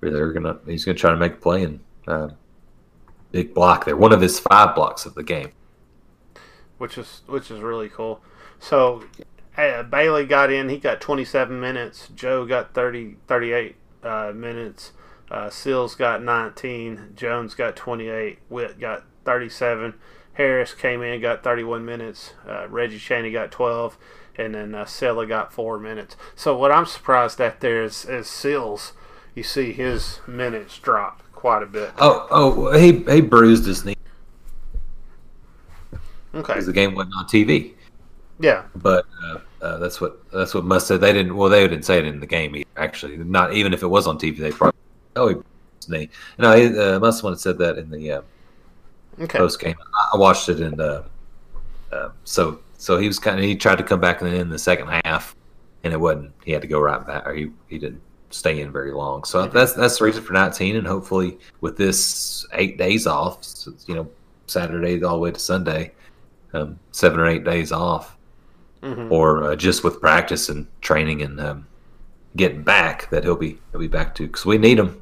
They're 0.00 0.32
gonna 0.32 0.58
he's 0.66 0.84
gonna 0.84 0.98
try 0.98 1.10
to 1.10 1.16
make 1.16 1.34
a 1.34 1.36
play 1.36 1.64
and 1.64 1.80
uh, 2.06 2.28
big 3.32 3.54
block 3.54 3.84
there. 3.84 3.96
One 3.96 4.12
of 4.12 4.20
his 4.20 4.38
five 4.38 4.74
blocks 4.74 5.06
of 5.06 5.14
the 5.14 5.22
game. 5.22 5.52
which 6.78 6.96
is 6.96 7.22
which 7.26 7.50
is 7.50 7.60
really 7.60 7.88
cool. 7.88 8.20
So 8.60 9.04
uh, 9.56 9.82
Bailey 9.82 10.24
got 10.26 10.52
in. 10.52 10.68
He 10.68 10.78
got 10.78 11.00
27 11.00 11.60
minutes. 11.60 12.08
Joe 12.14 12.46
got 12.46 12.74
30 12.74 13.16
38 13.26 13.76
uh, 14.02 14.32
minutes. 14.34 14.92
Uh, 15.30 15.50
Sills 15.50 15.94
got 15.94 16.22
19. 16.22 17.12
Jones 17.14 17.54
got 17.54 17.76
28. 17.76 18.38
Whitt 18.48 18.80
got 18.80 19.04
37. 19.24 19.94
Harris 20.38 20.72
came 20.72 21.02
in, 21.02 21.20
got 21.20 21.42
31 21.42 21.84
minutes. 21.84 22.32
Uh, 22.48 22.68
Reggie 22.68 22.98
Chaney 22.98 23.32
got 23.32 23.50
12, 23.50 23.98
and 24.36 24.54
then 24.54 24.72
uh, 24.72 24.84
Sella 24.84 25.26
got 25.26 25.52
four 25.52 25.80
minutes. 25.80 26.16
So 26.36 26.56
what 26.56 26.70
I'm 26.70 26.86
surprised 26.86 27.40
at 27.40 27.60
there 27.60 27.82
is, 27.82 28.04
is 28.04 28.28
Sills. 28.28 28.92
You 29.34 29.42
see 29.42 29.72
his 29.72 30.20
minutes 30.28 30.78
drop 30.78 31.24
quite 31.32 31.64
a 31.64 31.66
bit. 31.66 31.90
Oh, 31.98 32.28
oh, 32.30 32.78
he 32.78 33.04
he 33.04 33.20
bruised 33.20 33.66
his 33.66 33.84
knee 33.84 33.94
Okay. 36.34 36.54
because 36.54 36.66
the 36.66 36.72
game 36.72 36.94
wasn't 36.94 37.14
on 37.16 37.26
TV. 37.26 37.74
Yeah. 38.38 38.64
But 38.76 39.06
uh, 39.24 39.38
uh, 39.60 39.78
that's 39.78 40.00
what 40.00 40.20
that's 40.32 40.54
what 40.54 40.64
Muss 40.64 40.86
said. 40.86 41.00
They 41.00 41.12
didn't. 41.12 41.36
Well, 41.36 41.48
they 41.48 41.66
didn't 41.66 41.84
say 41.84 41.98
it 41.98 42.04
in 42.06 42.20
the 42.20 42.26
game. 42.26 42.54
Either, 42.54 42.68
actually, 42.76 43.16
not 43.16 43.52
even 43.54 43.72
if 43.72 43.82
it 43.82 43.88
was 43.88 44.06
on 44.06 44.18
TV, 44.18 44.38
they 44.38 44.52
probably 44.52 44.78
oh 45.16 45.28
he 45.28 45.34
bruised 45.34 45.48
his 45.80 45.88
knee. 45.88 46.10
No, 46.38 46.56
he, 46.56 46.78
uh, 46.78 47.00
Must 47.00 47.24
have 47.24 47.40
said 47.40 47.58
that 47.58 47.78
in 47.78 47.90
the 47.90 48.12
uh, 48.12 48.22
Okay. 49.20 49.38
post 49.38 49.60
game. 49.60 49.74
I 50.12 50.16
watched 50.16 50.48
it 50.48 50.60
and 50.60 50.80
uh, 50.80 51.02
uh, 51.92 52.10
so 52.24 52.60
so 52.76 52.98
he 52.98 53.06
was 53.06 53.18
kind 53.18 53.38
of 53.38 53.44
he 53.44 53.56
tried 53.56 53.78
to 53.78 53.84
come 53.84 54.00
back 54.00 54.20
in, 54.22 54.28
in 54.28 54.48
the 54.48 54.58
second 54.58 54.88
half, 55.04 55.34
and 55.84 55.92
it 55.92 55.98
wasn't. 55.98 56.32
He 56.44 56.52
had 56.52 56.62
to 56.62 56.68
go 56.68 56.80
right 56.80 57.04
back, 57.06 57.26
or 57.26 57.34
he 57.34 57.50
he 57.68 57.78
didn't 57.78 58.00
stay 58.30 58.60
in 58.60 58.70
very 58.70 58.92
long. 58.92 59.24
So 59.24 59.46
that's 59.46 59.72
that's 59.72 59.98
the 59.98 60.04
reason 60.04 60.22
for 60.22 60.32
19, 60.34 60.76
and 60.76 60.86
hopefully 60.86 61.38
with 61.60 61.76
this 61.76 62.46
eight 62.52 62.76
days 62.78 63.06
off, 63.06 63.42
so, 63.42 63.72
you 63.86 63.94
know, 63.94 64.08
Saturday 64.46 65.02
all 65.02 65.14
the 65.14 65.18
way 65.18 65.30
to 65.30 65.38
Sunday, 65.40 65.92
um, 66.52 66.78
seven 66.92 67.18
or 67.18 67.26
eight 67.26 67.44
days 67.44 67.72
off, 67.72 68.16
Mhm. 68.82 69.10
or 69.10 69.44
uh, 69.44 69.56
just 69.56 69.82
with 69.82 70.00
practice 70.00 70.48
and 70.50 70.66
training 70.82 71.22
and 71.22 71.40
um, 71.40 71.66
getting 72.36 72.62
back, 72.62 73.10
that 73.10 73.24
he'll 73.24 73.34
be 73.34 73.58
he'll 73.72 73.80
be 73.80 73.88
back 73.88 74.14
to 74.16 74.26
because 74.26 74.46
we 74.46 74.58
need 74.58 74.78
him. 74.78 75.00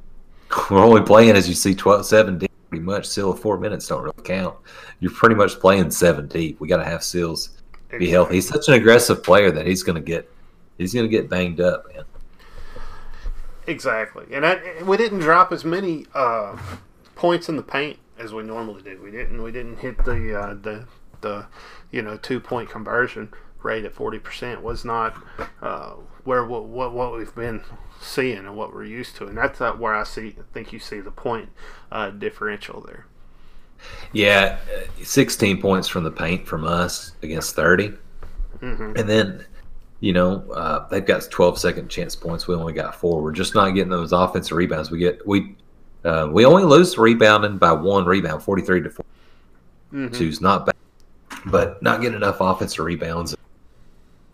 We're 0.71 0.79
only 0.79 1.03
playing 1.03 1.37
as 1.37 1.49
you 1.49 1.55
see 1.55 1.75
12, 1.75 2.07
7 2.07 2.39
deep, 2.39 2.46
pretty 2.77 2.85
much. 2.85 3.07
Still, 3.07 3.33
four 3.33 3.59
minutes 3.59 3.89
don't 3.89 4.03
really 4.03 4.23
count. 4.23 4.57
You're 5.01 5.13
pretty 5.13 5.35
much 5.35 5.59
playing 5.59 5.91
seven 5.91 6.27
deep. 6.27 6.61
We 6.61 6.69
got 6.69 6.79
to 6.79 6.85
have 6.85 7.03
Sills 7.03 7.51
be 7.99 8.11
healthy. 8.11 8.35
He's 8.35 8.49
such 8.49 8.69
an 8.69 8.75
aggressive 8.75 9.23
player 9.23 9.51
that 9.51 9.67
he's 9.67 9.83
going 9.83 9.97
to 9.97 10.03
get 10.03 10.31
he's 10.77 10.93
going 10.93 11.07
to 11.07 11.11
get 11.11 11.31
banged 11.31 11.61
up, 11.61 11.85
man. 11.95 12.05
Exactly, 13.67 14.27
and 14.33 14.47
I, 14.47 14.83
we 14.85 14.97
didn't 14.97 15.21
drop 15.21 15.53
as 15.53 15.65
many 15.65 16.07
uh, 16.15 16.57
points 17.15 17.49
in 17.49 17.57
the 17.57 17.63
paint 17.63 17.99
as 18.19 18.33
we 18.33 18.43
normally 18.43 18.83
do. 18.83 19.01
We 19.03 19.11
didn't. 19.11 19.43
We 19.43 19.51
didn't 19.51 19.79
hit 19.79 20.05
the 20.05 20.39
uh, 20.39 20.55
the 20.55 20.87
the 21.23 21.47
you 21.91 22.03
know 22.03 22.17
two 22.17 22.41
point 22.41 22.69
conversion 22.69 23.33
rate 23.67 23.85
at 23.85 23.93
forty 23.93 24.19
percent. 24.19 24.63
Was 24.63 24.85
not 24.85 25.17
uh, 25.63 25.95
where 26.25 26.45
what, 26.47 26.65
what 26.65 26.93
what 26.93 27.13
we've 27.15 27.35
been 27.35 27.63
seeing 28.01 28.39
and 28.39 28.57
what 28.57 28.73
we're 28.73 28.85
used 28.85 29.17
to, 29.17 29.27
and 29.27 29.37
that's 29.37 29.61
uh, 29.61 29.73
where 29.73 29.95
I 29.95 30.05
see. 30.05 30.37
I 30.39 30.43
think 30.53 30.73
you 30.73 30.79
see 30.79 31.01
the 31.01 31.11
point 31.11 31.51
uh, 31.93 32.11
differential 32.11 32.81
there. 32.81 33.07
Yeah, 34.13 34.59
uh, 34.75 35.05
16 35.05 35.61
points 35.61 35.89
from 35.89 36.05
the 36.05 36.11
paint 36.11 36.47
from 36.47 36.65
us 36.65 37.13
against 37.23 37.55
30. 37.55 37.93
hmm 38.61 38.93
And 38.97 39.09
then, 39.09 39.45
you 40.01 40.13
know, 40.13 40.45
uh, 40.53 40.89
they've 40.89 41.05
got 41.05 41.31
12 41.31 41.59
second 41.59 41.89
chance 41.89 42.17
points. 42.17 42.47
We 42.49 42.55
only 42.55 42.73
got 42.73 42.95
four. 42.95 43.23
We're 43.23 43.33
just 43.33 43.55
not 43.55 43.71
getting 43.71 43.91
those 43.91 44.13
offensive 44.13 44.57
rebounds. 44.57 44.91
We 44.91 44.99
get 44.99 45.27
we 45.27 45.57
uh, 46.05 46.29
we 46.33 46.45
only 46.45 46.65
lose 46.65 46.97
rebounding 46.99 47.59
by 47.59 47.73
one 47.73 48.05
rebound, 48.07 48.43
43 48.43 48.83
to 48.83 48.91
42 48.91 49.05
hmm 49.91 50.29
is 50.29 50.41
not 50.41 50.67
bad, 50.67 50.75
but 51.47 51.83
not 51.83 52.01
getting 52.01 52.17
enough 52.17 52.39
offensive 52.41 52.85
rebounds. 52.85 53.37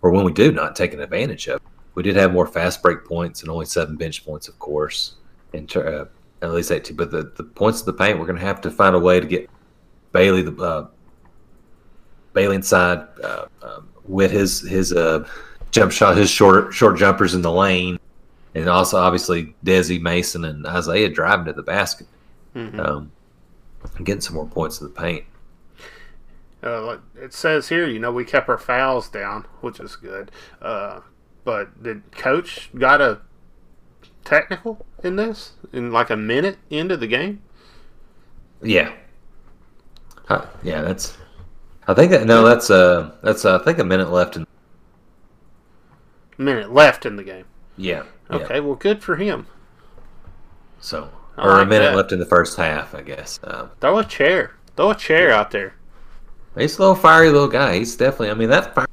Or 0.02 0.10
when 0.10 0.24
we 0.24 0.32
do, 0.32 0.50
not 0.52 0.74
taking 0.76 1.00
advantage 1.00 1.46
of. 1.48 1.56
it. 1.56 1.62
We 1.94 2.02
did 2.02 2.16
have 2.16 2.32
more 2.32 2.46
fast 2.46 2.82
break 2.82 3.04
points 3.04 3.42
and 3.42 3.50
only 3.50 3.66
seven 3.66 3.96
bench 3.96 4.24
points, 4.24 4.48
of 4.48 4.58
course, 4.58 5.14
and 5.52 5.74
uh, 5.76 6.06
at 6.40 6.50
least 6.52 6.72
18. 6.72 6.96
But 6.96 7.10
the, 7.10 7.32
the 7.36 7.44
points 7.44 7.80
of 7.80 7.86
the 7.86 7.92
paint, 7.92 8.18
we're 8.18 8.26
going 8.26 8.38
to 8.38 8.44
have 8.44 8.60
to 8.62 8.70
find 8.70 8.96
a 8.96 8.98
way 8.98 9.20
to 9.20 9.26
get 9.26 9.48
Bailey 10.12 10.42
the 10.42 10.52
uh, 10.62 10.86
Bailey 12.32 12.56
inside 12.56 13.06
uh, 13.22 13.46
um, 13.62 13.88
with 14.06 14.30
his 14.30 14.60
his 14.62 14.92
uh, 14.92 15.28
jump 15.70 15.92
shot, 15.92 16.16
his 16.16 16.30
short 16.30 16.72
short 16.72 16.98
jumpers 16.98 17.34
in 17.34 17.42
the 17.42 17.52
lane, 17.52 17.98
and 18.54 18.68
also 18.68 18.96
obviously 18.96 19.54
Desi 19.64 20.00
Mason 20.00 20.44
and 20.46 20.66
Isaiah 20.66 21.08
driving 21.10 21.44
to 21.46 21.52
the 21.52 21.62
basket, 21.62 22.06
Mhm. 22.56 22.78
um, 22.80 23.12
and 23.96 24.06
getting 24.06 24.20
some 24.22 24.34
more 24.34 24.46
points 24.46 24.80
of 24.80 24.92
the 24.92 25.00
paint. 25.00 25.24
Uh, 26.62 26.98
it 27.16 27.32
says 27.32 27.68
here, 27.68 27.86
you 27.86 27.98
know, 27.98 28.12
we 28.12 28.24
kept 28.24 28.48
our 28.48 28.58
fouls 28.58 29.08
down, 29.08 29.46
which 29.60 29.80
is 29.80 29.96
good. 29.96 30.30
Uh, 30.60 31.00
but 31.44 31.82
did 31.82 32.12
coach 32.12 32.70
got 32.78 33.00
a 33.00 33.20
technical 34.24 34.86
in 35.02 35.16
this 35.16 35.52
in 35.72 35.90
like 35.90 36.10
a 36.10 36.16
minute 36.16 36.58
into 36.70 36.96
the 36.96 37.08
game? 37.08 37.42
Yeah, 38.62 38.92
Huh, 40.32 40.46
yeah, 40.62 40.82
that's. 40.82 41.18
I 41.86 41.94
think 41.94 42.10
that 42.12 42.26
no, 42.26 42.44
that's 42.44 42.70
uh 42.70 43.12
that's 43.22 43.44
uh, 43.44 43.58
I 43.60 43.64
think 43.64 43.78
a 43.78 43.84
minute 43.84 44.10
left 44.10 44.36
in. 44.36 44.46
minute 46.38 46.72
left 46.72 47.04
in 47.04 47.16
the 47.16 47.24
game. 47.24 47.44
Yeah. 47.76 48.04
yeah. 48.30 48.36
Okay, 48.36 48.60
well, 48.60 48.76
good 48.76 49.02
for 49.02 49.16
him. 49.16 49.46
So 50.80 51.10
or 51.36 51.60
a 51.60 51.66
minute 51.66 51.90
that. 51.90 51.96
left 51.96 52.12
in 52.12 52.18
the 52.18 52.26
first 52.26 52.56
half, 52.56 52.94
I 52.94 53.02
guess. 53.02 53.40
Um, 53.44 53.70
Throw 53.80 53.98
a 53.98 54.04
chair. 54.04 54.54
Throw 54.76 54.90
a 54.90 54.94
chair 54.94 55.32
out 55.32 55.50
there. 55.50 55.74
He's 56.56 56.76
a 56.76 56.80
little 56.80 56.94
fiery 56.94 57.30
little 57.30 57.48
guy. 57.48 57.76
He's 57.76 57.96
definitely. 57.96 58.30
I 58.30 58.34
mean, 58.34 58.50
that's 58.50 58.68
fire. 58.74 58.86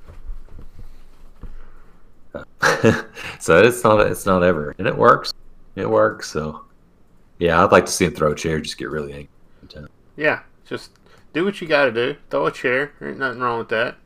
so 3.39 3.59
it's 3.61 3.83
not. 3.83 3.99
It's 4.07 4.25
not 4.25 4.43
ever, 4.43 4.75
and 4.77 4.87
it 4.87 4.97
works. 4.97 5.33
It 5.75 5.89
works. 5.89 6.29
So, 6.29 6.65
yeah, 7.37 7.63
I'd 7.63 7.71
like 7.71 7.85
to 7.85 7.91
see 7.91 8.05
him 8.05 8.13
throw 8.13 8.31
a 8.31 8.35
chair. 8.35 8.59
Just 8.61 8.77
get 8.77 8.89
really 8.89 9.13
angry. 9.13 9.29
Yeah, 10.15 10.41
just 10.65 10.91
do 11.33 11.45
what 11.45 11.61
you 11.61 11.67
got 11.67 11.85
to 11.85 11.91
do. 11.91 12.15
Throw 12.29 12.47
a 12.47 12.51
chair. 12.51 12.93
There 12.99 13.09
ain't 13.09 13.19
nothing 13.19 13.39
wrong 13.39 13.59
with 13.59 13.69
that. 13.69 13.97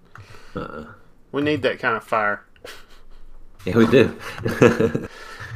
Uh-uh. 0.56 0.86
We 1.32 1.42
need 1.42 1.64
that 1.64 1.80
kind 1.80 1.98
of 1.98 2.04
fire. 2.04 2.44
Yeah, 3.66 3.78
we 3.78 3.88
do. 3.88 4.18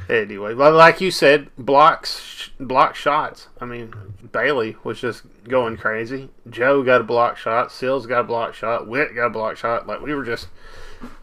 Anyway, 0.10 0.54
but 0.54 0.74
like 0.74 1.02
you 1.02 1.12
said, 1.12 1.50
blocks, 1.58 2.50
block 2.60 2.96
shots. 2.96 3.48
I 3.60 3.66
mean, 3.66 3.94
Bailey 4.32 4.78
was 4.84 5.02
just 5.02 5.24
going 5.44 5.76
crazy. 5.76 6.30
Joe 6.50 6.82
got 6.82 7.02
a 7.02 7.04
block 7.04 7.38
shot. 7.38 7.72
Sills 7.74 8.06
got 8.06 8.22
a 8.22 8.24
block 8.24 8.54
shot. 8.54 8.88
Whitt 8.88 9.16
got 9.16 9.28
a 9.28 9.30
block 9.32 9.58
shot. 9.58 9.86
Like 9.86 10.02
we 10.02 10.14
were 10.14 10.24
just, 10.24 10.48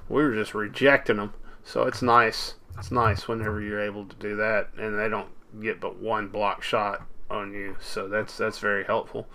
we 0.09 0.23
were 0.23 0.35
just 0.35 0.55
rejecting 0.55 1.17
them. 1.17 1.33
So 1.65 1.85
it's 1.85 2.03
nice. 2.03 2.55
It's 2.79 2.91
nice 2.91 3.27
whenever 3.27 3.61
you're 3.61 3.81
able 3.81 4.05
to 4.05 4.17
do 4.17 4.37
that, 4.37 4.69
and 4.77 4.99
they 4.99 5.09
don't 5.09 5.31
get 5.63 5.81
but 5.81 5.97
one 5.97 6.29
block 6.29 6.63
shot 6.63 7.07
on 7.31 7.53
you. 7.55 7.77
So 7.81 8.09
that's 8.09 8.37
that's 8.37 8.59
very 8.59 8.85
helpful. 8.85 9.27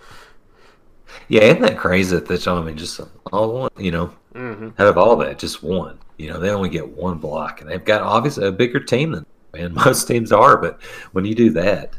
yeah, 1.28 1.42
isn't 1.42 1.62
that 1.62 1.76
crazy 1.76 2.14
that 2.14 2.26
that's 2.26 2.46
I 2.46 2.62
mean, 2.62 2.76
just 2.76 3.00
all 3.32 3.52
one. 3.52 3.70
You 3.78 3.90
know, 3.90 4.06
hmm 4.32 4.68
out 4.78 4.86
of 4.86 4.96
all 4.96 5.16
that, 5.16 5.38
just 5.40 5.62
one. 5.62 5.98
You 6.18 6.30
know, 6.30 6.38
they 6.38 6.50
only 6.50 6.68
get 6.68 6.88
one 6.88 7.18
block, 7.18 7.60
and 7.60 7.70
they've 7.70 7.84
got 7.84 8.02
obviously 8.02 8.46
a 8.46 8.52
bigger 8.52 8.78
team 8.78 9.12
than 9.12 9.26
and 9.54 9.74
most 9.84 10.06
teams 10.06 10.32
are. 10.32 10.56
But 10.56 10.82
when 11.12 11.24
you 11.24 11.34
do 11.34 11.50
that, 11.50 11.94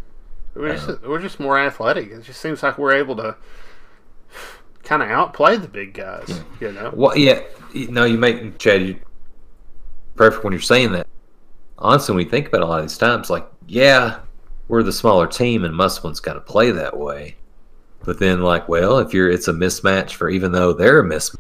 We're 0.54 0.74
just, 0.76 0.90
um, 0.90 1.00
we're 1.06 1.22
just 1.22 1.40
more 1.40 1.60
athletic. 1.60 2.12
It 2.12 2.24
just 2.24 2.42
seems 2.42 2.64
like 2.64 2.78
we're 2.78 2.94
able 2.94 3.16
to 3.18 3.36
kind 4.84 5.02
of 5.02 5.10
outplay 5.10 5.58
the 5.58 5.68
big 5.68 5.94
guys. 5.94 6.42
You 6.60 6.72
know. 6.72 6.92
Well, 6.94 7.18
yeah, 7.18 7.42
you 7.74 7.90
know, 7.90 8.06
you 8.06 8.18
make 8.18 8.58
Chad 8.58 8.82
you 8.82 9.00
perfect 10.16 10.44
when 10.44 10.54
you're 10.54 10.62
saying 10.62 10.92
that. 10.94 11.08
Honestly, 11.78 12.14
when 12.14 12.24
you 12.24 12.30
think 12.30 12.48
about 12.48 12.62
a 12.62 12.66
lot 12.66 12.80
of 12.80 12.86
these 12.86 12.98
times, 12.98 13.30
like, 13.30 13.48
yeah, 13.68 14.20
we're 14.68 14.84
the 14.84 14.94
smaller 14.94 15.28
team, 15.28 15.64
and 15.64 15.76
Musselman's 15.76 16.20
got 16.20 16.34
to 16.34 16.42
play 16.42 16.72
that 16.72 16.98
way. 16.98 17.36
But 18.04 18.20
then, 18.20 18.42
like, 18.42 18.70
well, 18.70 19.00
if 19.00 19.14
you're, 19.14 19.30
it's 19.30 19.48
a 19.48 19.54
mismatch 19.54 20.12
for 20.12 20.30
even 20.30 20.52
though 20.52 20.74
they're 20.74 21.00
a 21.00 21.04
mismatch. 21.04 21.38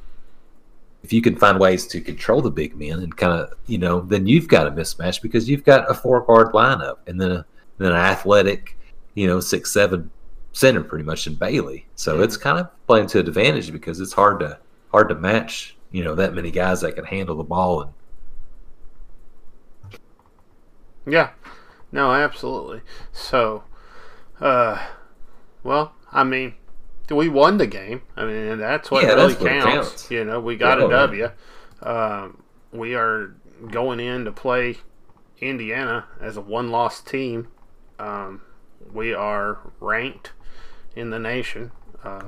If 1.04 1.12
you 1.12 1.22
can 1.22 1.36
find 1.36 1.60
ways 1.60 1.88
to 1.88 2.02
control 2.02 2.42
the 2.42 2.52
big 2.52 2.76
men 2.78 3.00
and 3.00 3.16
kind 3.16 3.34
of, 3.34 3.54
you 3.66 3.78
know, 3.78 4.02
then 4.02 4.28
you've 4.28 4.48
got 4.48 4.68
a 4.68 4.72
mismatch 4.72 5.22
because 5.22 5.50
you've 5.50 5.64
got 5.64 5.90
a 5.90 5.94
four 5.94 6.22
guard 6.22 6.54
lineup 6.54 6.98
and 7.08 7.20
then 7.20 7.32
a 7.32 7.46
then 7.78 7.92
an 7.92 7.98
athletic, 7.98 8.78
you 9.16 9.26
know, 9.26 9.40
six 9.40 9.72
seven 9.74 10.12
center 10.54 10.84
pretty 10.84 11.04
much 11.04 11.26
in 11.26 11.36
Bailey. 11.36 11.88
So 11.96 12.22
it's 12.22 12.38
kind 12.38 12.60
of 12.60 12.70
playing 12.86 13.08
to 13.08 13.20
advantage 13.20 13.72
because 13.72 14.00
it's 14.00 14.14
hard 14.14 14.40
to 14.42 14.60
hard 14.92 15.10
to 15.10 15.16
match, 15.16 15.76
you 15.92 16.04
know, 16.04 16.14
that 16.16 16.34
many 16.34 16.52
guys 16.52 16.82
that 16.82 16.96
can 16.96 17.06
handle 17.06 17.36
the 17.36 17.44
ball 17.44 17.82
and 17.82 17.94
Yeah. 21.06 21.32
No, 21.92 22.12
absolutely. 22.12 22.82
So, 23.12 23.64
uh, 24.40 24.88
well, 25.64 25.94
I 26.12 26.24
mean, 26.24 26.54
we 27.12 27.30
won 27.30 27.58
the 27.58 27.68
game. 27.68 28.02
I 28.16 28.26
mean, 28.26 28.58
that's 28.58 28.90
what 28.92 29.04
Yeah, 29.04 29.14
really 29.14 29.34
that's 29.34 29.42
what 29.42 29.50
counts. 29.50 29.90
counts. 29.90 30.12
You 30.12 30.24
know, 30.26 30.40
we 30.40 30.56
got 30.56 30.80
Yeah, 30.80 30.86
a. 30.86 30.90
W. 30.90 31.30
Um, 31.82 32.44
we 32.72 32.96
are 32.96 33.36
going 33.70 34.00
in 34.00 34.26
to 34.26 34.32
play 34.32 34.78
Indiana 35.40 36.06
as 36.20 36.38
a 36.38 36.42
one-loss 36.42 37.02
team. 37.02 37.48
Um, 38.00 38.42
we 38.94 39.14
are 39.14 39.60
ranked 39.80 40.32
in 40.96 41.10
the 41.10 41.20
nation. 41.20 41.72
Uh, 42.04 42.22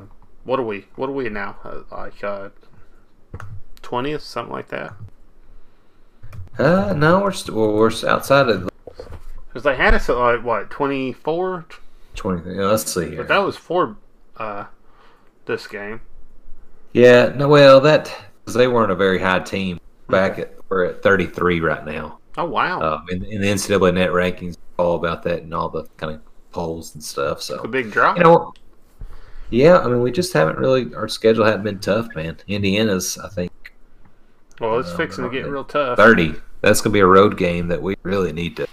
what 0.43 0.60
are 0.60 0.64
we? 0.65 0.85
What 0.95 1.10
are 1.10 1.14
we 1.14 1.30
now? 1.30 1.57
Uh, 1.64 1.81
like 1.91 2.23
uh, 2.23 2.49
twentieth, 3.81 4.22
something 4.22 4.51
like 4.53 4.68
that. 4.69 4.93
uh 6.60 6.93
no, 6.95 7.22
we're 7.22 7.31
st- 7.31 7.55
well, 7.55 7.73
we're 7.73 7.91
outside 8.07 8.49
of 8.49 8.69
Because 9.47 9.64
they 9.64 9.76
had 9.76 9.93
us 9.93 10.10
at 10.10 10.18
like 10.18 10.43
what 10.43 10.69
twenty-four, 10.69 11.65
twenty. 12.15 12.55
Yeah, 12.55 12.65
let's 12.65 12.91
see 12.93 13.10
here. 13.10 13.18
But 13.18 13.27
that 13.30 13.39
was 13.39 13.57
for 13.57 13.97
uh, 14.38 14.65
this 15.45 15.68
game. 15.68 16.01
Yeah, 16.93 17.34
no, 17.35 17.47
well, 17.47 17.80
that 17.81 18.14
they 18.47 18.68
weren't 18.68 18.91
a 18.91 18.95
very 18.95 19.19
high 19.19 19.39
team 19.39 19.80
back 20.10 20.38
at 20.39 20.53
we're 20.69 20.85
at 20.85 21.01
thirty 21.03 21.26
three 21.26 21.60
right 21.60 21.85
now. 21.85 22.19
Oh 22.38 22.45
wow, 22.45 22.81
Um, 22.81 23.05
in, 23.10 23.19
the 23.41 23.47
NCAA 23.47 23.93
net 23.93 24.10
rankings, 24.10 24.57
all 24.77 24.95
about 24.95 25.23
that 25.23 25.43
and 25.43 25.53
all 25.53 25.69
the 25.69 25.85
kind 25.97 26.14
of 26.15 26.22
polls 26.51 26.93
and 26.95 27.03
stuff. 27.03 27.41
So 27.41 27.60
a 27.60 27.68
big 27.68 27.91
drop. 27.91 28.18
you 28.18 28.23
know, 28.23 28.53
yeah, 29.49 29.77
I 29.80 29.88
mean, 29.88 30.01
we 30.01 30.11
just 30.11 30.34
haven't 30.34 30.57
really 30.57 30.93
our 30.95 31.07
schedule 31.07 31.45
hadn't 31.45 31.64
been 31.64 31.80
tough, 31.80 32.07
man. 32.15 32.38
Indiana's, 32.47 33.18
I 33.18 33.30
think, 33.30 33.51
well, 34.60 34.80
it's 34.80 34.89
no, 34.91 34.97
fixing 34.97 35.23
to 35.26 35.30
get 35.30 35.47
real 35.47 35.64
tough. 35.64 35.97
thirty. 35.97 36.35
That's 36.61 36.81
gonna 36.81 36.93
be 36.93 36.99
a 37.01 37.05
road 37.05 37.38
game 37.38 37.68
that 37.68 37.81
we 37.81 37.95
really 38.03 38.31
need 38.34 38.55
to. 38.57 38.68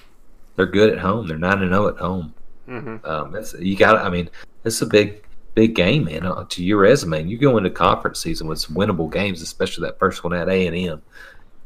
They're 0.57 0.66
good 0.66 0.91
at 0.91 0.99
home. 0.99 1.27
They're 1.27 1.39
nine 1.39 1.61
and 1.62 1.70
zero 1.73 1.89
at 1.89 1.97
home. 1.99 2.35
hmm 2.66 2.97
Um, 3.05 3.37
you 3.59 3.77
got. 3.77 3.97
I 3.99 4.09
mean, 4.11 4.31
it's 4.65 4.81
a 4.82 4.87
big, 4.87 5.23
big 5.55 5.75
game, 5.75 6.05
man. 6.05 6.25
uh, 6.27 6.45
To 6.49 6.65
your 6.65 6.79
resume, 6.79 7.25
you 7.25 7.39
go 7.39 7.57
into 7.59 7.71
conference 7.71 8.21
season 8.21 8.47
with 8.47 8.59
some 8.61 8.77
winnable 8.77 9.11
games, 9.13 9.43
especially 9.43 9.87
that 9.87 9.99
first 9.99 10.23
one 10.25 10.33
at 10.33 10.49
A 10.49 10.67
and 10.67 10.77
M, 10.77 11.03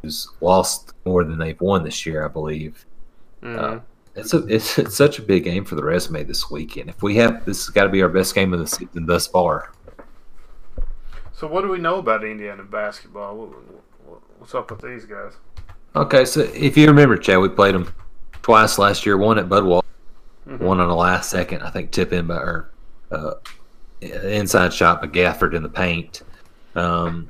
who's 0.02 0.28
lost 0.40 0.92
more 1.04 1.24
than 1.24 1.38
they've 1.38 1.60
won 1.60 1.84
this 1.84 2.04
year, 2.06 2.24
I 2.24 2.28
believe. 2.28 2.84
hmm 3.42 3.56
Uh, 3.58 3.78
It's 4.16 4.32
a, 4.34 4.38
it's, 4.46 4.78
it's 4.78 4.96
such 4.96 5.18
a 5.18 5.22
big 5.22 5.44
game 5.44 5.64
for 5.64 5.74
the 5.74 5.84
resume 5.84 6.22
this 6.24 6.50
weekend. 6.50 6.88
If 6.88 7.02
we 7.02 7.16
have 7.16 7.44
this, 7.44 7.66
has 7.66 7.70
got 7.70 7.84
to 7.84 7.90
be 7.90 8.02
our 8.02 8.08
best 8.08 8.34
game 8.34 8.52
of 8.54 8.60
the 8.60 8.66
season 8.66 9.06
thus 9.06 9.26
far. 9.26 9.72
so, 11.32 11.46
what 11.48 11.62
do 11.62 11.68
we 11.68 11.78
know 11.78 11.96
about 11.98 12.24
Indiana 12.24 12.62
basketball? 12.62 13.36
What, 13.36 13.48
what, 14.06 14.20
what's 14.38 14.54
up 14.54 14.70
with 14.70 14.80
these 14.82 15.04
guys? 15.04 15.32
Okay, 15.96 16.24
so 16.24 16.40
if 16.40 16.76
you 16.76 16.86
remember, 16.86 17.16
Chad, 17.16 17.38
we 17.38 17.48
played 17.48 17.74
them 17.74 17.92
twice 18.42 18.78
last 18.78 19.04
year. 19.06 19.16
One 19.16 19.38
at 19.38 19.48
Bud 19.48 19.64
Walton, 19.64 19.88
Mhm. 20.48 20.58
one 20.60 20.78
on 20.80 20.88
the 20.88 20.94
last 20.94 21.30
second, 21.30 21.62
I 21.62 21.70
think, 21.70 21.90
tip 21.90 22.12
in 22.12 22.26
by 22.26 22.36
or 22.36 22.70
uh, 23.10 23.34
inside 24.12 24.72
shot 24.72 25.00
by 25.00 25.08
Gafford 25.08 25.54
in 25.54 25.62
the 25.62 25.68
paint. 25.68 26.22
Um, 26.74 27.28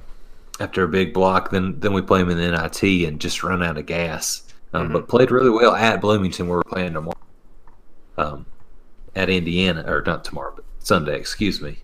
after 0.61 0.85
a 0.85 0.89
big 0.89 1.13
block, 1.13 1.51
then 1.51 1.79
then 1.81 1.93
we 1.93 2.03
play 2.03 2.21
him 2.21 2.31
in 2.31 2.39
the 2.39 2.51
NIT 2.51 3.09
and 3.09 3.21
just 3.21 3.43
run 3.43 3.63
out 3.63 3.77
of 3.77 3.87
gas. 3.87 4.43
Um, 4.73 4.93
But 4.93 5.09
played 5.09 5.31
really 5.31 5.51
well 5.51 5.75
at 5.75 6.01
Bloomington, 6.01 6.49
where 6.49 6.59
we're 6.59 6.63
playing 6.65 6.95
tomorrow. 6.95 7.17
Um, 8.17 8.47
at 9.17 9.31
Indiana, 9.31 9.85
or 9.87 10.03
not 10.03 10.25
tomorrow, 10.25 10.53
but 10.55 10.65
Sunday, 10.79 11.19
excuse 11.19 11.61
me. 11.61 11.79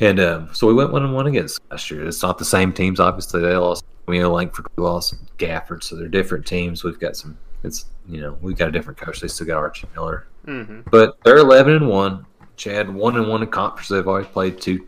And 0.00 0.18
um, 0.18 0.48
so 0.52 0.66
we 0.66 0.74
went 0.74 0.92
one 0.92 1.04
and 1.04 1.14
one 1.14 1.26
against 1.26 1.60
last 1.70 1.90
year. 1.90 2.06
It's 2.06 2.22
not 2.22 2.38
the 2.38 2.44
same 2.44 2.72
teams, 2.72 2.98
obviously. 2.98 3.40
They 3.40 3.56
lost. 3.56 3.84
We 4.06 4.18
know 4.18 4.32
Langford 4.32 4.66
we 4.76 4.84
lost 4.84 5.14
Gafford, 5.38 5.82
so 5.82 5.96
they're 5.96 6.08
different 6.08 6.46
teams. 6.46 6.84
We've 6.84 6.98
got 6.98 7.16
some. 7.16 7.38
It's 7.62 7.86
you 8.08 8.20
know 8.20 8.36
we've 8.42 8.56
got 8.56 8.68
a 8.68 8.72
different 8.72 8.98
coach. 8.98 9.20
They 9.20 9.28
still 9.28 9.46
got 9.46 9.56
Archie 9.56 9.88
Miller, 9.94 10.26
hmm 10.44 10.80
but 10.90 11.16
they're 11.24 11.38
eleven 11.38 11.74
and 11.76 11.88
one. 11.88 12.26
Chad 12.56 12.92
one 12.92 13.16
and 13.16 13.28
one 13.28 13.42
in 13.42 13.48
conference. 13.48 13.88
They've 13.88 14.06
always 14.06 14.26
played 14.26 14.60
two 14.60 14.86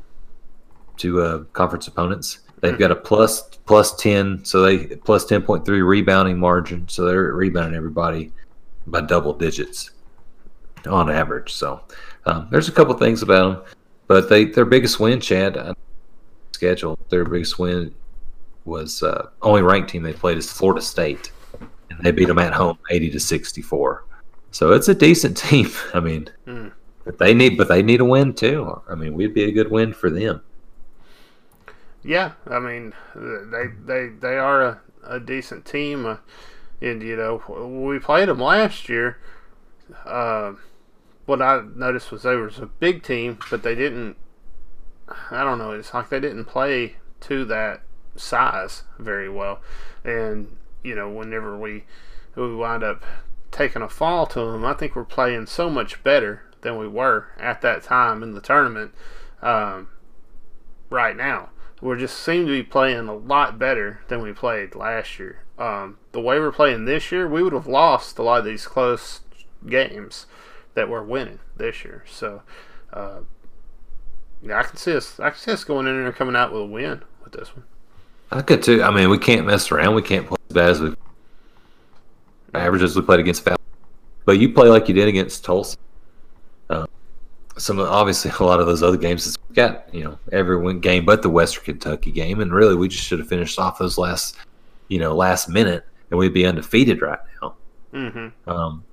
two 0.96 1.20
uh, 1.20 1.38
conference 1.52 1.86
opponents. 1.88 2.40
They've 2.60 2.78
got 2.78 2.90
a 2.90 2.96
plus 2.96 3.42
plus 3.66 3.94
ten, 3.96 4.44
so 4.44 4.62
they 4.62 4.86
plus 4.96 5.26
ten 5.26 5.42
point 5.42 5.64
three 5.64 5.82
rebounding 5.82 6.38
margin. 6.38 6.88
So 6.88 7.04
they're 7.04 7.32
rebounding 7.34 7.76
everybody 7.76 8.32
by 8.86 9.02
double 9.02 9.32
digits 9.34 9.90
on 10.88 11.10
average. 11.10 11.52
So 11.52 11.82
um, 12.24 12.48
there's 12.50 12.68
a 12.68 12.72
couple 12.72 12.94
things 12.94 13.22
about 13.22 13.64
them, 13.64 13.74
but 14.06 14.28
they 14.28 14.46
their 14.46 14.64
biggest 14.64 15.00
win, 15.00 15.20
Chad, 15.20 15.74
schedule. 16.52 16.98
Their 17.10 17.24
biggest 17.24 17.58
win 17.58 17.94
was 18.64 19.02
uh, 19.02 19.28
only 19.42 19.62
ranked 19.62 19.90
team 19.90 20.02
they 20.02 20.12
played 20.12 20.38
is 20.38 20.50
Florida 20.50 20.80
State, 20.80 21.30
and 21.90 22.00
they 22.02 22.10
beat 22.10 22.28
them 22.28 22.38
at 22.38 22.52
home, 22.54 22.78
eighty 22.90 23.10
to 23.10 23.20
sixty 23.20 23.62
four. 23.62 24.04
So 24.50 24.72
it's 24.72 24.88
a 24.88 24.94
decent 24.94 25.36
team. 25.48 25.70
I 25.92 26.00
mean, 26.00 26.28
Mm. 26.46 26.72
But 27.06 27.18
they 27.18 27.32
need 27.32 27.56
but 27.56 27.68
they 27.68 27.82
need 27.82 28.00
a 28.00 28.04
win 28.04 28.34
too. 28.34 28.82
I 28.88 28.96
mean, 28.96 29.14
we'd 29.14 29.32
be 29.32 29.44
a 29.44 29.52
good 29.52 29.70
win 29.70 29.94
for 29.94 30.10
them. 30.10 30.42
yeah, 32.02 32.32
I 32.48 32.58
mean, 32.58 32.92
they 33.14 33.68
they 33.84 34.08
they 34.08 34.36
are 34.36 34.62
a, 34.62 34.80
a 35.04 35.20
decent 35.20 35.64
team, 35.64 36.04
uh, 36.04 36.16
and 36.82 37.00
you 37.02 37.16
know 37.16 37.84
we 37.86 38.00
played 38.00 38.28
them 38.28 38.40
last 38.40 38.88
year. 38.88 39.18
Uh, 40.04 40.54
what 41.26 41.40
I 41.40 41.62
noticed 41.76 42.10
was 42.10 42.24
they 42.24 42.34
was 42.34 42.58
a 42.58 42.66
big 42.66 43.04
team, 43.04 43.38
but 43.50 43.62
they 43.62 43.76
didn't. 43.76 44.16
I 45.30 45.44
don't 45.44 45.58
know. 45.58 45.70
It's 45.70 45.94
like 45.94 46.08
they 46.08 46.20
didn't 46.20 46.46
play 46.46 46.96
to 47.20 47.44
that 47.44 47.82
size 48.16 48.82
very 48.98 49.28
well, 49.28 49.60
and 50.04 50.56
you 50.82 50.96
know 50.96 51.08
whenever 51.08 51.56
we 51.56 51.84
we 52.34 52.52
wind 52.56 52.82
up 52.82 53.04
taking 53.52 53.80
a 53.80 53.88
fall 53.88 54.26
to 54.26 54.40
them, 54.40 54.64
I 54.64 54.74
think 54.74 54.96
we're 54.96 55.04
playing 55.04 55.46
so 55.46 55.70
much 55.70 56.02
better 56.02 56.42
than 56.66 56.76
we 56.76 56.88
were 56.88 57.28
at 57.38 57.60
that 57.62 57.84
time 57.84 58.24
in 58.24 58.34
the 58.34 58.40
tournament. 58.40 58.92
Um, 59.40 59.88
right 60.90 61.16
now, 61.16 61.50
we 61.80 61.96
just 61.96 62.18
seem 62.18 62.44
to 62.44 62.50
be 62.50 62.64
playing 62.64 63.06
a 63.06 63.14
lot 63.14 63.56
better 63.56 64.00
than 64.08 64.20
we 64.20 64.32
played 64.32 64.74
last 64.74 65.20
year. 65.20 65.44
Um, 65.58 65.98
the 66.10 66.20
way 66.20 66.40
we're 66.40 66.50
playing 66.50 66.84
this 66.84 67.12
year, 67.12 67.28
we 67.28 67.40
would 67.44 67.52
have 67.52 67.68
lost 67.68 68.18
a 68.18 68.22
lot 68.24 68.40
of 68.40 68.44
these 68.44 68.66
close 68.66 69.20
games 69.64 70.26
that 70.74 70.88
we're 70.88 71.04
winning 71.04 71.38
this 71.56 71.84
year. 71.84 72.04
So, 72.10 72.42
uh, 72.92 73.20
yeah, 74.42 74.58
I 74.58 74.64
can 74.64 74.76
see 74.76 74.96
us. 74.96 75.20
I 75.20 75.30
can 75.30 75.38
see 75.38 75.52
us 75.52 75.62
going 75.62 75.86
in 75.86 75.94
there 75.94 76.06
and 76.06 76.16
coming 76.16 76.34
out 76.34 76.52
with 76.52 76.62
a 76.62 76.66
win 76.66 77.02
with 77.22 77.32
this 77.32 77.54
one. 77.54 77.64
I 78.32 78.42
could 78.42 78.64
too. 78.64 78.82
I 78.82 78.90
mean, 78.90 79.08
we 79.08 79.18
can't 79.18 79.46
mess 79.46 79.70
around. 79.70 79.94
We 79.94 80.02
can't 80.02 80.26
play 80.26 80.36
as 80.50 80.54
bad 80.54 80.70
as 80.70 80.80
we 80.80 80.94
averages 82.54 82.96
we 82.96 83.02
played 83.02 83.20
against 83.20 83.44
Val. 83.44 83.56
But 84.24 84.40
you 84.40 84.52
play 84.52 84.68
like 84.68 84.88
you 84.88 84.94
did 84.94 85.06
against 85.06 85.44
Tulsa. 85.44 85.76
Some 87.58 87.80
obviously 87.80 88.30
a 88.38 88.42
lot 88.42 88.60
of 88.60 88.66
those 88.66 88.82
other 88.82 88.96
games 88.96 89.36
got 89.54 89.92
you 89.94 90.04
know 90.04 90.18
every 90.30 90.58
win 90.58 90.80
game 90.80 91.04
but 91.04 91.22
the 91.22 91.30
Western 91.30 91.64
Kentucky 91.64 92.12
game, 92.12 92.40
and 92.40 92.52
really 92.52 92.74
we 92.74 92.88
just 92.88 93.04
should 93.04 93.18
have 93.18 93.28
finished 93.28 93.58
off 93.58 93.78
those 93.78 93.98
last 93.98 94.36
you 94.88 94.98
know 94.98 95.14
last 95.14 95.48
minute, 95.48 95.84
and 96.10 96.18
we'd 96.18 96.34
be 96.34 96.46
undefeated 96.46 97.02
right 97.02 97.18
now. 97.40 97.54
Mm-hmm. 97.92 98.50
Um, 98.50 98.84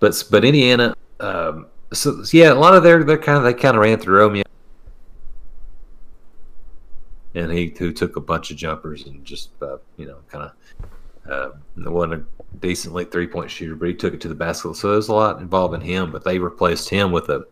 but 0.00 0.24
but 0.30 0.44
Indiana, 0.44 0.94
um, 1.20 1.66
so 1.92 2.22
yeah, 2.32 2.52
a 2.52 2.54
lot 2.54 2.74
of 2.74 2.82
their 2.82 3.04
they 3.04 3.16
kind 3.16 3.38
of 3.38 3.44
they 3.44 3.54
kind 3.54 3.76
of 3.76 3.82
ran 3.82 3.98
through 3.98 4.18
Romeo, 4.18 4.44
and 7.34 7.52
he 7.52 7.74
who 7.78 7.92
took 7.92 8.16
a 8.16 8.20
bunch 8.20 8.50
of 8.50 8.56
jumpers 8.56 9.06
and 9.06 9.24
just 9.24 9.50
uh, 9.62 9.76
you 9.96 10.06
know 10.06 10.18
kind 10.28 10.50
of 10.50 11.30
uh, 11.30 11.90
wasn't 11.90 12.26
decently 12.60 13.04
three 13.04 13.26
point 13.26 13.50
shooter, 13.50 13.74
but 13.74 13.88
he 13.88 13.94
took 13.94 14.14
it 14.14 14.20
to 14.22 14.28
the 14.28 14.34
basket. 14.34 14.76
So 14.76 14.92
there's 14.92 15.08
a 15.08 15.14
lot 15.14 15.40
involving 15.40 15.80
him. 15.80 16.10
But 16.10 16.24
they 16.24 16.38
replaced 16.38 16.88
him 16.88 17.12
with 17.12 17.28
a 17.28 17.46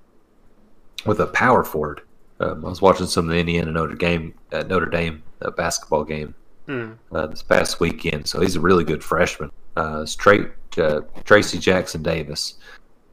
with 1.06 1.20
a 1.20 1.26
power 1.26 1.64
forward. 1.64 2.02
Um, 2.40 2.64
I 2.64 2.68
was 2.68 2.82
watching 2.82 3.06
some 3.06 3.26
of 3.26 3.30
the 3.30 3.38
Indiana 3.38 3.72
Notre 3.72 3.94
Dame 3.94 4.34
uh, 4.52 4.62
Notre 4.62 4.86
Dame 4.86 5.22
uh, 5.40 5.50
basketball 5.50 6.04
game 6.04 6.34
mm. 6.66 6.96
this 7.30 7.42
past 7.42 7.80
weekend. 7.80 8.26
So 8.26 8.40
he's 8.40 8.56
a 8.56 8.60
really 8.60 8.84
good 8.84 9.02
freshman. 9.02 9.50
Uh, 9.76 10.04
straight 10.04 10.46
uh, 10.78 11.00
Trayce 11.24 11.58
Jackson 11.60 12.02
Davis 12.02 12.54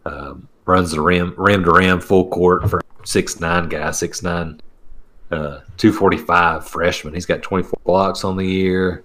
um, 0.05 0.47
runs 0.65 0.91
the 0.91 1.01
rim 1.01 1.33
rim 1.37 1.63
to 1.63 1.71
rim 1.71 1.99
full 1.99 2.27
court 2.29 2.69
for 2.69 2.81
six 3.05 3.39
nine 3.39 3.69
guy 3.69 3.91
six 3.91 4.21
nine. 4.23 4.61
Uh, 5.31 5.61
245 5.77 6.67
freshman. 6.67 7.13
He's 7.13 7.27
got 7.27 7.43
24 7.43 7.79
blocks 7.83 8.23
on 8.23 8.35
the 8.35 8.43
year. 8.43 9.03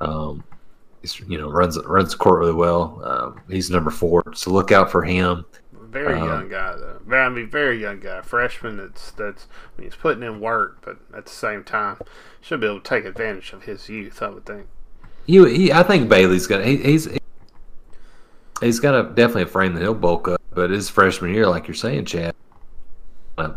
Um, 0.00 0.42
he's 1.02 1.20
you 1.20 1.38
know 1.38 1.50
runs 1.50 1.78
runs 1.84 2.12
the 2.12 2.16
court 2.16 2.40
really 2.40 2.54
well. 2.54 3.00
Um, 3.04 3.40
he's 3.48 3.68
number 3.68 3.90
four, 3.90 4.22
so 4.34 4.50
look 4.50 4.72
out 4.72 4.90
for 4.90 5.02
him. 5.02 5.44
Very 5.72 6.18
um, 6.18 6.26
young 6.26 6.48
guy 6.48 6.74
though. 6.76 7.00
Very, 7.04 7.22
I 7.22 7.28
mean, 7.28 7.50
very 7.50 7.78
young 7.78 8.00
guy. 8.00 8.22
Freshman. 8.22 8.78
That's 8.78 9.10
that's. 9.10 9.46
I 9.76 9.80
mean, 9.80 9.90
he's 9.90 9.96
putting 9.96 10.22
in 10.22 10.40
work, 10.40 10.78
but 10.82 10.96
at 11.14 11.26
the 11.26 11.32
same 11.32 11.64
time, 11.64 11.98
should 12.40 12.60
be 12.60 12.66
able 12.66 12.80
to 12.80 12.88
take 12.88 13.04
advantage 13.04 13.52
of 13.52 13.64
his 13.64 13.90
youth. 13.90 14.22
I 14.22 14.30
would 14.30 14.46
think. 14.46 14.68
You, 15.26 15.44
he, 15.44 15.70
I 15.70 15.82
think 15.82 16.08
Bailey's 16.08 16.46
gonna. 16.46 16.64
He, 16.64 16.78
he's 16.78 17.08
he's 18.62 18.80
got 18.80 18.94
a 18.94 19.08
definitely 19.08 19.42
a 19.42 19.46
frame 19.46 19.74
that 19.74 19.82
he'll 19.82 19.94
bulk 19.94 20.28
up, 20.28 20.40
but 20.54 20.70
his 20.70 20.88
freshman 20.88 21.34
year, 21.34 21.46
like 21.46 21.68
you're 21.68 21.74
saying, 21.74 22.06
Chad, 22.06 22.34
uh, 23.36 23.52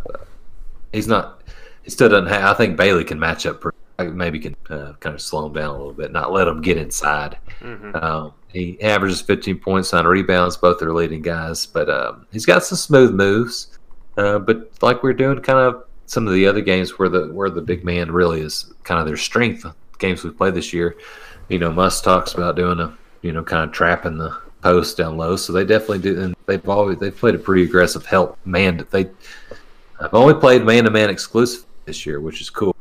he's 0.92 1.08
not. 1.08 1.42
He 1.84 1.92
still 1.92 2.10
doesn't 2.10 2.28
have. 2.28 2.44
I 2.44 2.54
think 2.54 2.76
Bailey 2.76 3.04
can 3.04 3.20
match 3.20 3.46
up 3.46 3.62
pretty 3.62 3.78
maybe 4.00 4.40
can 4.40 4.56
uh, 4.70 4.94
kind 5.00 5.16
of 5.16 5.22
slow 5.22 5.48
him 5.48 5.54
down 5.54 5.70
a 5.70 5.78
little 5.78 5.94
bit, 5.94 6.12
not 6.12 6.32
let 6.32 6.48
him 6.48 6.62
get 6.62 6.78
inside. 6.78 7.38
Mm-hmm. 7.62 7.96
Um, 7.96 8.34
he 8.52 8.82
averages 8.82 9.22
15 9.22 9.60
points 9.60 9.94
on 9.94 10.06
rebounds. 10.06 10.58
Both 10.58 10.82
are 10.82 10.94
leading 10.94 11.22
guys, 11.22 11.66
but 11.66 11.90
um, 11.90 12.26
he's 12.32 12.46
got 12.46 12.64
some 12.64 12.78
smooth 12.78 13.14
moves. 13.14 13.78
Uh, 14.18 14.40
but 14.40 14.72
like 14.82 15.04
we're 15.04 15.14
doing, 15.14 15.40
kind 15.40 15.60
of 15.60 15.86
some 16.06 16.28
of 16.28 16.34
the 16.34 16.46
other 16.46 16.62
games 16.62 16.98
where 16.98 17.10
the 17.10 17.28
where 17.34 17.50
the 17.50 17.62
big 17.62 17.84
man 17.84 18.12
really 18.12 18.42
is 18.42 18.74
kind 18.84 19.00
of 19.00 19.08
their 19.08 19.18
strength. 19.18 19.66
Games 19.98 20.24
we 20.24 20.30
played 20.32 20.56
this 20.56 20.74
year, 20.74 20.96
you 21.50 21.60
know, 21.60 21.72
Muss 21.72 22.02
talks 22.02 22.34
about 22.34 22.56
doing 22.56 22.80
a 22.80 22.96
you 23.22 23.32
know 23.32 23.44
kind 23.44 23.64
of 23.64 23.72
trapping 23.72 24.18
the 24.18 24.38
post 24.62 24.98
down 24.98 25.18
low. 25.18 25.36
So 25.36 25.54
they 25.54 25.66
definitely 25.66 26.00
do, 26.00 26.22
and 26.22 26.36
they've 26.46 26.68
always 26.68 26.98
they've 26.98 27.16
played 27.16 27.36
a 27.36 27.40
pretty 27.40 27.64
aggressive 27.64 28.06
help 28.06 28.38
man. 28.46 28.86
They 28.92 29.10
I've 30.00 30.14
only 30.14 30.34
played 30.34 30.64
man 30.64 30.84
to 30.86 30.92
man 30.92 31.10
exclusive 31.10 31.66
this 31.86 32.06
year, 32.06 32.20
which 32.20 32.42
is 32.42 32.50
cool. 32.50 32.75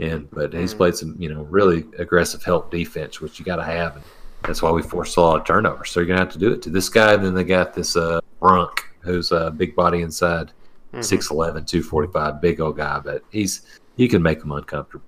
And 0.00 0.30
but 0.30 0.52
he's 0.52 0.70
mm-hmm. 0.70 0.78
played 0.78 0.96
some, 0.96 1.16
you 1.18 1.32
know, 1.32 1.42
really 1.44 1.86
aggressive 1.98 2.42
help 2.42 2.70
defense, 2.70 3.20
which 3.20 3.38
you 3.38 3.44
got 3.44 3.56
to 3.56 3.64
have. 3.64 3.96
And 3.96 4.04
that's 4.42 4.60
why 4.60 4.70
we 4.70 4.82
forced 4.82 5.16
a 5.16 5.20
lot 5.20 5.40
of 5.40 5.46
turnovers. 5.46 5.90
So 5.90 6.00
you're 6.00 6.08
gonna 6.08 6.20
have 6.20 6.32
to 6.32 6.38
do 6.38 6.52
it 6.52 6.62
to 6.62 6.70
this 6.70 6.88
guy. 6.88 7.16
Then 7.16 7.34
they 7.34 7.44
got 7.44 7.74
this 7.74 7.96
uh, 7.96 8.20
Brunk, 8.40 8.84
who's 9.00 9.30
a 9.32 9.50
big 9.50 9.76
body 9.76 10.02
inside, 10.02 10.52
mm-hmm. 10.92 11.00
6'11", 11.00 11.66
245, 11.66 12.40
big 12.40 12.60
old 12.60 12.76
guy. 12.76 12.98
But 12.98 13.22
he's 13.30 13.62
you 13.96 14.08
can 14.08 14.22
make 14.22 14.42
him 14.42 14.52
uncomfortable. 14.52 15.04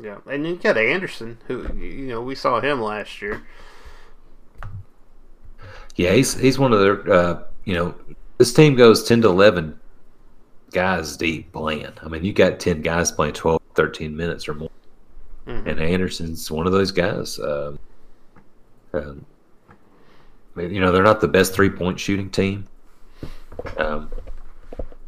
Yeah, 0.00 0.18
and 0.30 0.46
you 0.46 0.56
got 0.56 0.78
Anderson, 0.78 1.38
who 1.46 1.62
you 1.76 2.06
know 2.06 2.22
we 2.22 2.34
saw 2.34 2.60
him 2.60 2.80
last 2.80 3.20
year. 3.20 3.42
Yeah, 5.96 6.12
he's 6.12 6.34
he's 6.34 6.58
one 6.58 6.72
of 6.72 6.80
their 6.80 7.12
uh, 7.12 7.42
you 7.64 7.74
know 7.74 7.94
this 8.38 8.54
team 8.54 8.74
goes 8.74 9.04
ten 9.04 9.20
to 9.22 9.28
eleven 9.28 9.78
guys 10.72 11.16
deep 11.16 11.52
playing. 11.52 11.92
I 12.02 12.08
mean, 12.08 12.24
you 12.24 12.32
got 12.32 12.60
10 12.60 12.82
guys 12.82 13.10
playing 13.10 13.34
12, 13.34 13.57
13 13.78 14.16
minutes 14.16 14.48
or 14.48 14.54
more. 14.54 14.70
Mm-hmm. 15.46 15.68
And 15.68 15.80
Anderson's 15.80 16.50
one 16.50 16.66
of 16.66 16.72
those 16.72 16.90
guys. 16.90 17.38
Um, 17.38 17.78
um, 18.92 19.24
you 20.56 20.80
know, 20.80 20.90
they're 20.90 21.04
not 21.04 21.20
the 21.20 21.28
best 21.28 21.54
three 21.54 21.70
point 21.70 22.00
shooting 22.00 22.28
team. 22.28 22.66
Um, 23.76 24.10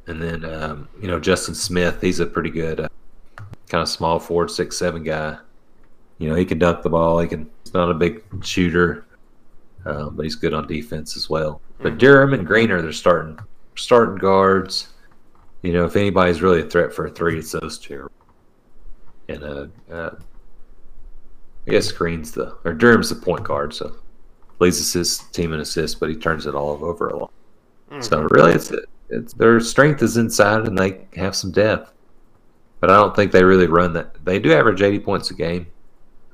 and 0.06 0.22
then, 0.22 0.44
um, 0.44 0.88
you 1.02 1.08
know, 1.08 1.18
Justin 1.18 1.56
Smith, 1.56 2.00
he's 2.00 2.20
a 2.20 2.26
pretty 2.26 2.50
good 2.50 2.78
uh, 2.78 2.88
kind 3.68 3.82
of 3.82 3.88
small 3.88 4.20
forward, 4.20 4.52
six, 4.52 4.78
seven 4.78 5.02
guy. 5.02 5.36
You 6.18 6.28
know, 6.28 6.36
he 6.36 6.44
can 6.44 6.60
dunk 6.60 6.82
the 6.82 6.90
ball. 6.90 7.18
He 7.18 7.26
can, 7.26 7.50
he's 7.64 7.74
not 7.74 7.90
a 7.90 7.94
big 7.94 8.22
shooter, 8.44 9.04
um, 9.84 10.14
but 10.14 10.22
he's 10.22 10.36
good 10.36 10.54
on 10.54 10.68
defense 10.68 11.16
as 11.16 11.28
well. 11.28 11.60
But. 11.80 11.98
Durham 11.98 12.34
and 12.34 12.46
Greener, 12.46 12.82
they're 12.82 12.92
starting 12.92 13.36
starting 13.74 14.16
guards. 14.16 14.90
You 15.62 15.72
know, 15.72 15.86
if 15.86 15.96
anybody's 15.96 16.40
really 16.40 16.60
a 16.60 16.66
threat 16.66 16.94
for 16.94 17.06
a 17.06 17.10
three, 17.10 17.36
it's 17.36 17.50
those 17.50 17.76
two. 17.76 18.08
And 19.30 19.44
uh, 19.44 19.66
uh 19.90 20.10
I 21.66 21.70
guess 21.70 21.92
Green's 21.92 22.32
the 22.32 22.56
or 22.64 22.72
Durham's 22.72 23.10
the 23.10 23.14
point 23.14 23.44
guard, 23.44 23.74
so 23.74 23.96
leads 24.58 24.78
assist 24.78 25.34
team 25.34 25.52
and 25.52 25.62
assist, 25.62 26.00
but 26.00 26.08
he 26.08 26.16
turns 26.16 26.46
it 26.46 26.54
all 26.54 26.84
over 26.84 27.08
a 27.08 27.16
lot. 27.16 27.32
Mm-hmm. 27.90 28.02
So 28.02 28.22
really, 28.30 28.52
it's 28.52 28.72
it's 29.08 29.32
their 29.34 29.60
strength 29.60 30.02
is 30.02 30.16
inside, 30.16 30.66
and 30.66 30.76
they 30.76 31.06
have 31.16 31.36
some 31.36 31.52
depth. 31.52 31.92
But 32.80 32.90
I 32.90 32.96
don't 32.96 33.14
think 33.14 33.30
they 33.32 33.44
really 33.44 33.66
run 33.66 33.92
that. 33.92 34.24
They 34.24 34.38
do 34.38 34.52
average 34.52 34.82
eighty 34.82 34.98
points 34.98 35.30
a 35.30 35.34
game. 35.34 35.66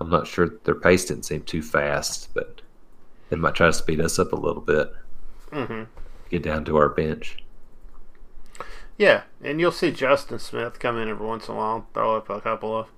I'm 0.01 0.11
not 0.11 0.27
sure 0.27 0.59
their 0.65 0.75
pace 0.75 1.07
didn't 1.07 1.25
seem 1.25 1.43
too 1.43 1.63
fast, 1.63 2.33
but 2.35 2.61
they 3.31 3.37
might 3.37 3.55
try 3.55 3.67
to 3.67 3.73
speed 3.73 4.01
us 4.01 4.19
up 4.19 4.33
a 4.33 4.37
little 4.37 4.63
bit. 4.63 4.93
Mm-hmm. 5.51 5.85
Get 6.31 6.43
down 6.43 6.65
to 6.67 6.77
our 6.77 6.89
bench. 6.89 7.39
Yeah, 8.99 9.23
and 9.43 9.61
you'll 9.61 9.73
see 9.73 9.91
Justin 9.91 10.39
Smith 10.39 10.79
come 10.79 10.97
in 10.97 11.09
every 11.09 11.27
once 11.27 11.49
in 11.49 11.55
a 11.55 11.59
while, 11.59 11.87
throw 11.93 12.17
up 12.17 12.31
a 12.31 12.41
couple 12.41 12.77
of 12.77 12.89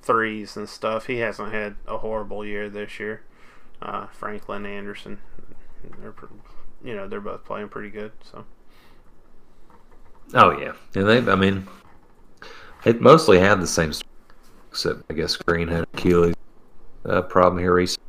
threes 0.00 0.56
and 0.56 0.68
stuff. 0.68 1.06
He 1.06 1.18
hasn't 1.18 1.52
had 1.52 1.76
a 1.86 1.98
horrible 1.98 2.44
year 2.44 2.68
this 2.68 3.00
year. 3.00 3.22
Uh, 3.82 4.06
Franklin 4.08 4.66
Anderson, 4.66 5.18
they're 6.00 6.14
you 6.84 6.94
know 6.94 7.08
they're 7.08 7.20
both 7.20 7.44
playing 7.44 7.68
pretty 7.68 7.90
good. 7.90 8.12
So. 8.22 8.44
Oh 10.34 10.56
yeah, 10.58 10.72
and 10.94 11.08
they 11.08 11.32
I 11.32 11.34
mean, 11.34 11.66
it 12.84 13.00
mostly 13.00 13.38
had 13.38 13.60
the 13.60 13.66
same, 13.66 13.92
except 14.70 15.02
I 15.10 15.14
guess 15.14 15.36
Green 15.36 15.68
had 15.68 15.86
Achilles 15.94 16.34
uh, 17.04 17.22
problem 17.22 17.60
here 17.60 17.74
recently. 17.74 18.04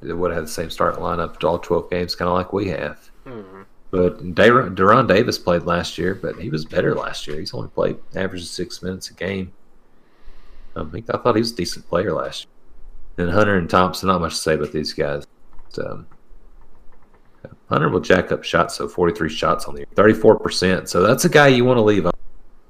It 0.00 0.12
would 0.12 0.30
have 0.30 0.36
had 0.36 0.44
the 0.44 0.52
same 0.52 0.70
start 0.70 0.96
lineup 0.96 1.38
to 1.40 1.48
all 1.48 1.58
twelve 1.58 1.90
games, 1.90 2.14
kind 2.14 2.28
of 2.28 2.34
like 2.34 2.52
we 2.52 2.68
have. 2.68 3.10
Mm-hmm. 3.26 3.62
But 3.90 4.34
De'Ron 4.34 5.08
Davis 5.08 5.38
played 5.38 5.62
last 5.62 5.96
year, 5.96 6.14
but 6.14 6.36
he 6.36 6.50
was 6.50 6.64
better 6.64 6.94
last 6.94 7.26
year. 7.26 7.38
He's 7.38 7.54
only 7.54 7.68
played 7.68 7.96
averages 8.14 8.50
six 8.50 8.82
minutes 8.82 9.10
a 9.10 9.14
game. 9.14 9.52
Um, 10.76 10.92
I 10.94 11.16
thought 11.16 11.34
he 11.34 11.40
was 11.40 11.52
a 11.52 11.56
decent 11.56 11.88
player 11.88 12.12
last 12.12 12.46
year. 12.46 13.26
And 13.26 13.34
Hunter 13.34 13.56
and 13.56 13.68
Thompson, 13.68 14.08
not 14.08 14.20
much 14.20 14.34
to 14.34 14.40
say 14.40 14.54
about 14.54 14.72
these 14.72 14.92
guys. 14.92 15.26
Um, 15.82 16.06
Hunter 17.68 17.88
will 17.88 18.00
jack 18.00 18.30
up 18.32 18.44
shots, 18.44 18.76
so 18.76 18.88
43 18.88 19.28
shots 19.28 19.64
on 19.66 19.74
the 19.74 19.80
year, 19.80 19.88
34%. 19.94 20.88
So 20.88 21.02
that's 21.02 21.24
a 21.24 21.28
guy 21.28 21.48
you 21.48 21.64
want 21.64 21.78
to 21.78 21.82
leave 21.82 22.06
on. 22.06 22.12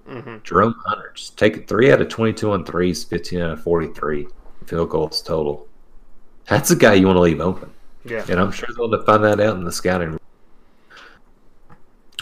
Mm-hmm. 0.09 0.37
Jerome 0.43 0.75
Hunter, 0.87 1.13
just 1.15 1.37
take 1.37 1.57
it 1.57 1.69
three 1.69 1.93
out 1.93 2.01
of 2.01 2.09
22 2.09 2.51
on 2.51 2.65
threes, 2.65 3.05
15 3.05 3.41
out 3.41 3.51
of 3.53 3.63
43 3.63 4.27
field 4.67 4.91
goals 4.91 5.23
total. 5.23 5.67
That's 6.47 6.71
a 6.71 6.77
guy 6.77 6.95
you 6.95 7.07
want 7.07 7.17
to 7.17 7.21
leave 7.21 7.41
open. 7.41 7.73
Yeah. 8.05 8.25
And 8.29 8.41
I'm 8.41 8.51
sure 8.51 8.69
they'll 8.75 9.05
find 9.05 9.23
that 9.25 9.41
out 9.41 9.57
in 9.57 9.65
the 9.65 9.73
scouting. 9.73 10.19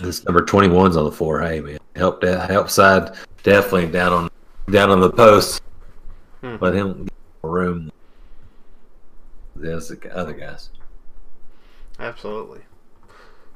This 0.00 0.24
number 0.24 0.42
21's 0.42 0.96
on 0.96 1.04
the 1.04 1.12
floor. 1.12 1.40
Hey, 1.40 1.60
man. 1.60 1.78
Help 1.94 2.20
that 2.20 2.50
help 2.50 2.68
side 2.68 3.16
definitely 3.42 3.86
down 3.86 4.12
on 4.12 4.30
down 4.70 4.90
on 4.90 5.00
the 5.00 5.10
post. 5.10 5.62
Hmm. 6.42 6.56
Let 6.60 6.74
him 6.74 7.04
get 7.04 7.12
room. 7.42 7.90
There's 9.54 9.88
the 9.88 10.14
other 10.14 10.34
guys. 10.34 10.70
Absolutely. 11.98 12.60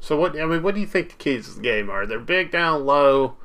So 0.00 0.16
what 0.16 0.40
I 0.40 0.46
mean, 0.46 0.62
what 0.62 0.74
do 0.74 0.80
you 0.80 0.86
think 0.86 1.10
the 1.10 1.16
keys 1.16 1.48
to 1.48 1.54
the 1.56 1.60
game 1.60 1.90
are? 1.90 2.06
They're 2.06 2.18
big 2.18 2.50
down 2.50 2.86
low, 2.86 3.36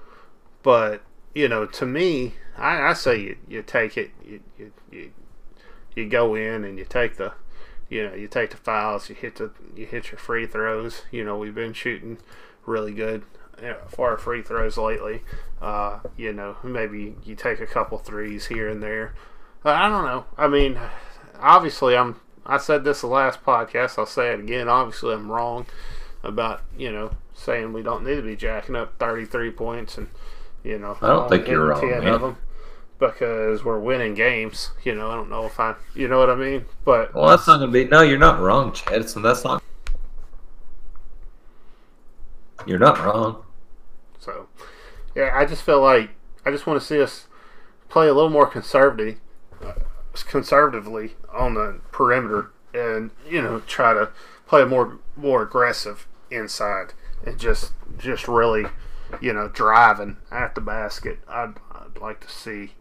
but 0.64 1.02
you 1.34 1.50
know, 1.50 1.66
to 1.66 1.86
me, 1.86 2.36
I, 2.58 2.82
I 2.82 2.94
say 2.94 3.20
you, 3.20 3.38
you 3.48 3.62
take 3.62 3.98
it, 3.98 4.12
you, 4.26 4.40
you 4.58 4.72
you 4.90 5.12
you 5.96 6.10
go 6.10 6.36
in 6.36 6.64
and 6.64 6.78
you 6.78 6.86
take 6.86 7.18
the, 7.18 7.34
you 7.90 8.08
know, 8.08 8.16
you 8.16 8.28
take 8.28 8.52
the 8.52 8.58
fouls, 8.58 9.10
you 9.10 9.16
hit 9.16 9.36
the 9.36 9.52
you 9.76 9.86
hit 9.86 10.12
your 10.12 10.20
free 10.20 10.48
throws. 10.48 11.02
You 11.12 11.26
know, 11.26 11.38
we've 11.38 11.56
been 11.56 11.74
shooting 11.74 12.20
really 12.66 12.94
good 12.94 13.24
for 13.88 14.10
our 14.10 14.18
free 14.18 14.42
throws 14.42 14.78
lately. 14.78 15.22
Uh, 15.62 16.00
you 16.18 16.34
know, 16.34 16.58
maybe 16.64 17.16
you 17.24 17.36
take 17.36 17.60
a 17.60 17.68
couple 17.68 17.98
threes 17.98 18.48
here 18.48 18.68
and 18.68 18.82
there. 18.84 19.14
Uh, 19.64 19.70
I 19.70 19.90
don't 19.90 20.06
know. 20.06 20.26
I 20.38 20.48
mean, 20.48 20.80
obviously, 21.40 21.96
I'm. 21.96 22.20
I 22.46 22.58
said 22.58 22.84
this 22.84 23.02
the 23.02 23.08
last 23.08 23.44
podcast. 23.44 23.98
I'll 23.98 24.06
say 24.06 24.32
it 24.32 24.40
again. 24.40 24.68
Obviously, 24.68 25.14
I'm 25.14 25.32
wrong 25.32 25.66
about 26.24 26.62
you 26.78 26.92
know 26.92 27.12
saying 27.34 27.74
we 27.74 27.84
don't 27.84 28.04
need 28.04 28.16
to 28.16 28.22
be 28.22 28.36
jacking 28.36 28.76
up 28.76 28.98
33 28.98 29.52
points 29.52 29.98
and 29.98 30.08
you 30.64 30.80
know 30.80 30.98
I 31.02 31.08
don't 31.08 31.30
think 31.30 31.48
you're 31.48 31.68
wrong, 31.68 31.88
man. 31.88 32.38
because 33.00 33.64
we're 33.64 33.80
winning 33.80 34.14
games. 34.14 34.72
You 34.84 34.96
know, 34.96 35.12
I 35.12 35.16
don't 35.16 35.30
know 35.30 35.46
if 35.46 35.60
I, 35.60 35.76
you 35.94 36.08
know 36.08 36.20
what 36.20 36.30
I 36.30 36.36
mean. 36.36 36.66
But 36.84 37.14
Well, 37.14 37.30
that's 37.30 37.48
not 37.48 37.58
to 37.58 37.68
be. 37.68 37.86
No, 37.86 38.02
you're 38.02 38.18
not 38.18 38.40
wrong, 38.40 38.74
Chad. 38.74 39.02
It's, 39.02 39.14
that's 39.14 39.44
not. 39.44 39.64
You're 42.66 42.80
not 42.80 43.00
wrong. 43.04 43.44
So, 44.20 44.48
yeah, 45.16 45.32
I 45.34 45.46
just 45.46 45.64
feel 45.64 45.82
like 45.82 46.12
I 46.46 46.52
just 46.52 46.68
want 46.68 46.80
to 46.80 46.86
see 46.86 47.02
us 47.02 47.28
play 47.90 48.08
a 48.08 48.14
little 48.14 48.30
more 48.30 48.48
conservative, 48.48 49.20
conservatively 50.28 51.16
on 51.34 51.54
the 51.54 51.80
perimeter, 51.92 52.52
and 52.74 53.12
you 53.28 53.42
know 53.42 53.60
try 53.62 53.94
to 53.94 54.10
play 54.48 54.64
more 54.66 55.00
more 55.16 55.42
aggressive 55.42 56.08
inside 56.30 56.94
and 57.26 57.40
just 57.40 57.72
just 57.98 58.28
really 58.28 58.66
you 59.22 59.34
know 59.34 59.48
driving 59.48 60.18
at 60.32 60.56
the 60.56 60.62
basket. 60.62 61.20
I'd, 61.28 61.54
I'd 61.72 62.00
like 62.00 62.20
to 62.22 62.30
see 62.30 62.74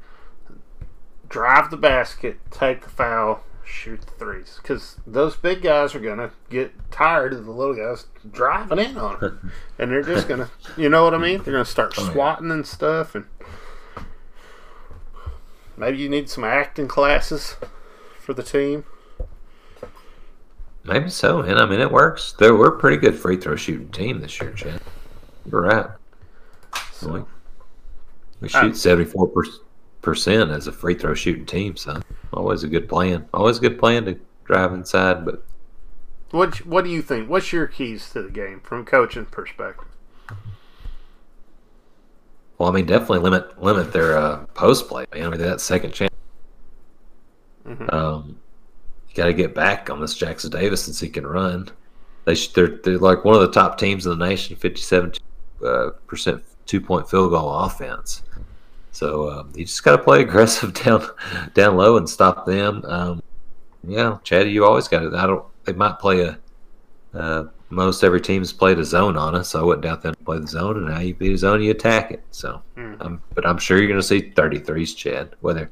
drive 1.29 1.71
the 1.71 1.77
basket, 1.77 2.39
take 2.51 2.83
the 2.83 2.91
foul, 2.91 3.45
shoot 3.67 4.01
the 4.03 4.13
threes. 4.13 4.59
Because 4.63 4.97
those 5.07 5.37
big 5.37 5.63
guys 5.63 5.95
are 5.95 6.01
going 6.01 6.19
to 6.19 6.31
get 6.51 6.73
tired 6.91 7.33
of 7.33 7.45
the 7.45 7.51
little 7.51 7.75
guys 7.75 8.07
driving 8.31 8.79
in 8.79 8.97
on 8.97 9.21
them. 9.21 9.53
and 9.79 9.91
they're 9.91 10.03
just 10.03 10.29
going 10.29 10.41
to, 10.41 10.51
you 10.77 10.89
know 10.89 11.05
what 11.05 11.15
I 11.15 11.19
mean? 11.19 11.43
They're 11.43 11.55
going 11.55 11.65
to 11.65 11.71
start 11.71 11.95
Oh, 11.99 12.11
swatting 12.13 12.51
and 12.51 12.67
stuff. 12.67 13.15
And 13.15 13.27
maybe 15.77 15.99
you 15.99 16.09
need 16.09 16.29
some 16.29 16.45
acting 16.45 16.89
classes 16.89 17.57
for 18.21 18.35
the 18.35 18.43
team. 18.43 18.85
Maybe 20.85 21.09
so, 21.09 21.43
man. 21.43 21.59
I 21.59 21.65
mean, 21.67 21.81
it 21.81 21.91
works. 21.91 22.35
They're, 22.39 22.55
we're 22.55 22.77
a 22.77 22.79
pretty 22.79 22.99
good 22.99 23.15
free 23.15 23.37
throw 23.39 23.57
shooting 23.57 23.89
team 23.89 24.21
this 24.21 24.39
year, 24.41 24.53
Chad. 24.53 24.81
You're 25.51 25.63
right. 25.63 25.87
We, 27.03 27.23
we 28.41 28.49
shoot 28.49 28.77
seventy 28.77 29.05
four 29.05 29.27
percent 29.29 29.63
as 30.13 30.67
a 30.67 30.73
free 30.73 30.95
throw 30.95 31.15
shooting 31.15 31.47
team, 31.47 31.77
son. 31.77 32.03
always 32.33 32.63
a 32.63 32.69
good 32.69 32.89
plan. 32.89 33.27
Always 33.33 33.59
a 33.59 33.61
good 33.61 33.79
plan 33.79 34.05
to 34.07 34.19
drive 34.45 34.73
inside, 34.73 35.25
but 35.25 35.45
What 36.31 36.67
What 36.67 36.85
do 36.85 36.91
you 36.91 37.01
think? 37.03 37.29
What's 37.31 37.53
your 37.53 37.67
keys 37.67 38.11
to 38.13 38.23
the 38.23 38.31
game 38.31 38.61
from 38.61 38.85
coaching 38.85 39.27
perspective? 39.27 39.89
well, 42.59 42.69
I 42.69 42.73
mean, 42.73 42.87
definitely 42.87 43.19
limit 43.21 43.61
limit 43.63 43.93
their 43.93 44.17
uh, 44.17 44.45
post 44.55 44.89
play, 44.89 45.07
man. 45.13 45.27
I 45.27 45.31
mean, 45.31 45.41
that 45.41 45.61
second 45.61 45.93
chance. 45.93 46.11
Mhm. 47.67 47.93
Um, 47.93 48.37
you 49.09 49.15
got 49.15 49.27
to 49.27 49.33
get 49.33 49.55
back 49.55 49.89
on 49.91 50.01
this 50.01 50.15
Jackson 50.15 50.51
Davis 50.51 50.85
since 50.85 51.01
he 51.01 51.09
can 51.09 51.27
run. 51.27 51.69
They 52.27 52.35
sh- 52.35 52.49
they're 52.49 52.79
they're 52.83 52.99
like 52.99 53.25
one 53.25 53.35
of 53.35 53.41
the 53.41 53.51
top 53.53 53.79
teams 53.79 54.07
in 54.07 54.17
the 54.19 54.27
nation, 54.27 54.57
fifty 54.57 54.83
seven 54.83 55.13
uh, 55.65 55.91
percent 56.07 56.43
two 56.67 56.81
point 56.81 57.09
field 57.09 57.31
goal 57.31 57.51
offense. 57.61 58.23
So 58.95 59.29
um, 59.31 59.53
you 59.57 59.65
just 59.65 59.83
got 59.83 59.97
to 59.97 60.03
play 60.03 60.21
aggressive 60.27 60.73
down 60.73 61.05
down 61.53 61.77
low 61.77 61.97
and 61.97 62.09
stop 62.09 62.47
them. 62.47 62.83
Um, 62.87 63.23
yeah, 63.87 64.19
Chad, 64.23 64.49
you 64.49 64.65
always 64.65 64.89
got 64.89 65.01
to. 65.01 65.17
I 65.17 65.27
don't. 65.27 65.45
They 65.65 65.73
might 65.73 65.99
play 65.99 66.21
a. 66.23 66.39
Uh, 67.13 67.45
most 67.71 68.05
every 68.05 68.21
team's 68.21 68.53
played 68.53 68.79
a 68.79 68.85
zone 68.85 69.17
on 69.17 69.35
us, 69.35 69.49
so 69.51 69.61
I 69.61 69.65
wouldn't 69.65 69.83
doubt 69.83 70.03
them 70.03 70.15
to 70.15 70.25
play 70.25 70.39
the 70.39 70.47
zone. 70.47 70.77
And 70.77 70.87
now 70.87 71.01
you 71.01 71.13
beat 71.15 71.33
a 71.33 71.39
zone, 71.39 71.61
you 71.63 71.71
attack 71.73 72.13
it. 72.13 72.23
So, 72.31 72.63
Mhm. 72.77 73.05
um, 73.05 73.21
but 73.35 73.45
I'm 73.47 73.59
sure 73.59 73.79
you're 73.79 73.89
going 73.89 74.01
to 74.01 74.07
see 74.07 74.31
33s, 74.35 74.97
Chad. 74.97 75.31
Whether 75.41 75.71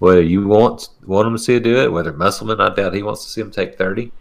whether 0.00 0.20
you 0.22 0.46
want 0.46 0.88
want 1.06 1.26
them 1.26 1.34
to 1.34 1.38
see 1.42 1.54
it 1.54 1.62
do 1.62 1.76
it, 1.80 1.92
whether 1.92 2.12
Musselman, 2.12 2.60
I 2.60 2.74
doubt 2.74 2.94
he 2.94 3.02
wants 3.02 3.24
to 3.24 3.30
see 3.30 3.42
them 3.42 3.50
take 3.52 3.78
30. 3.78 4.12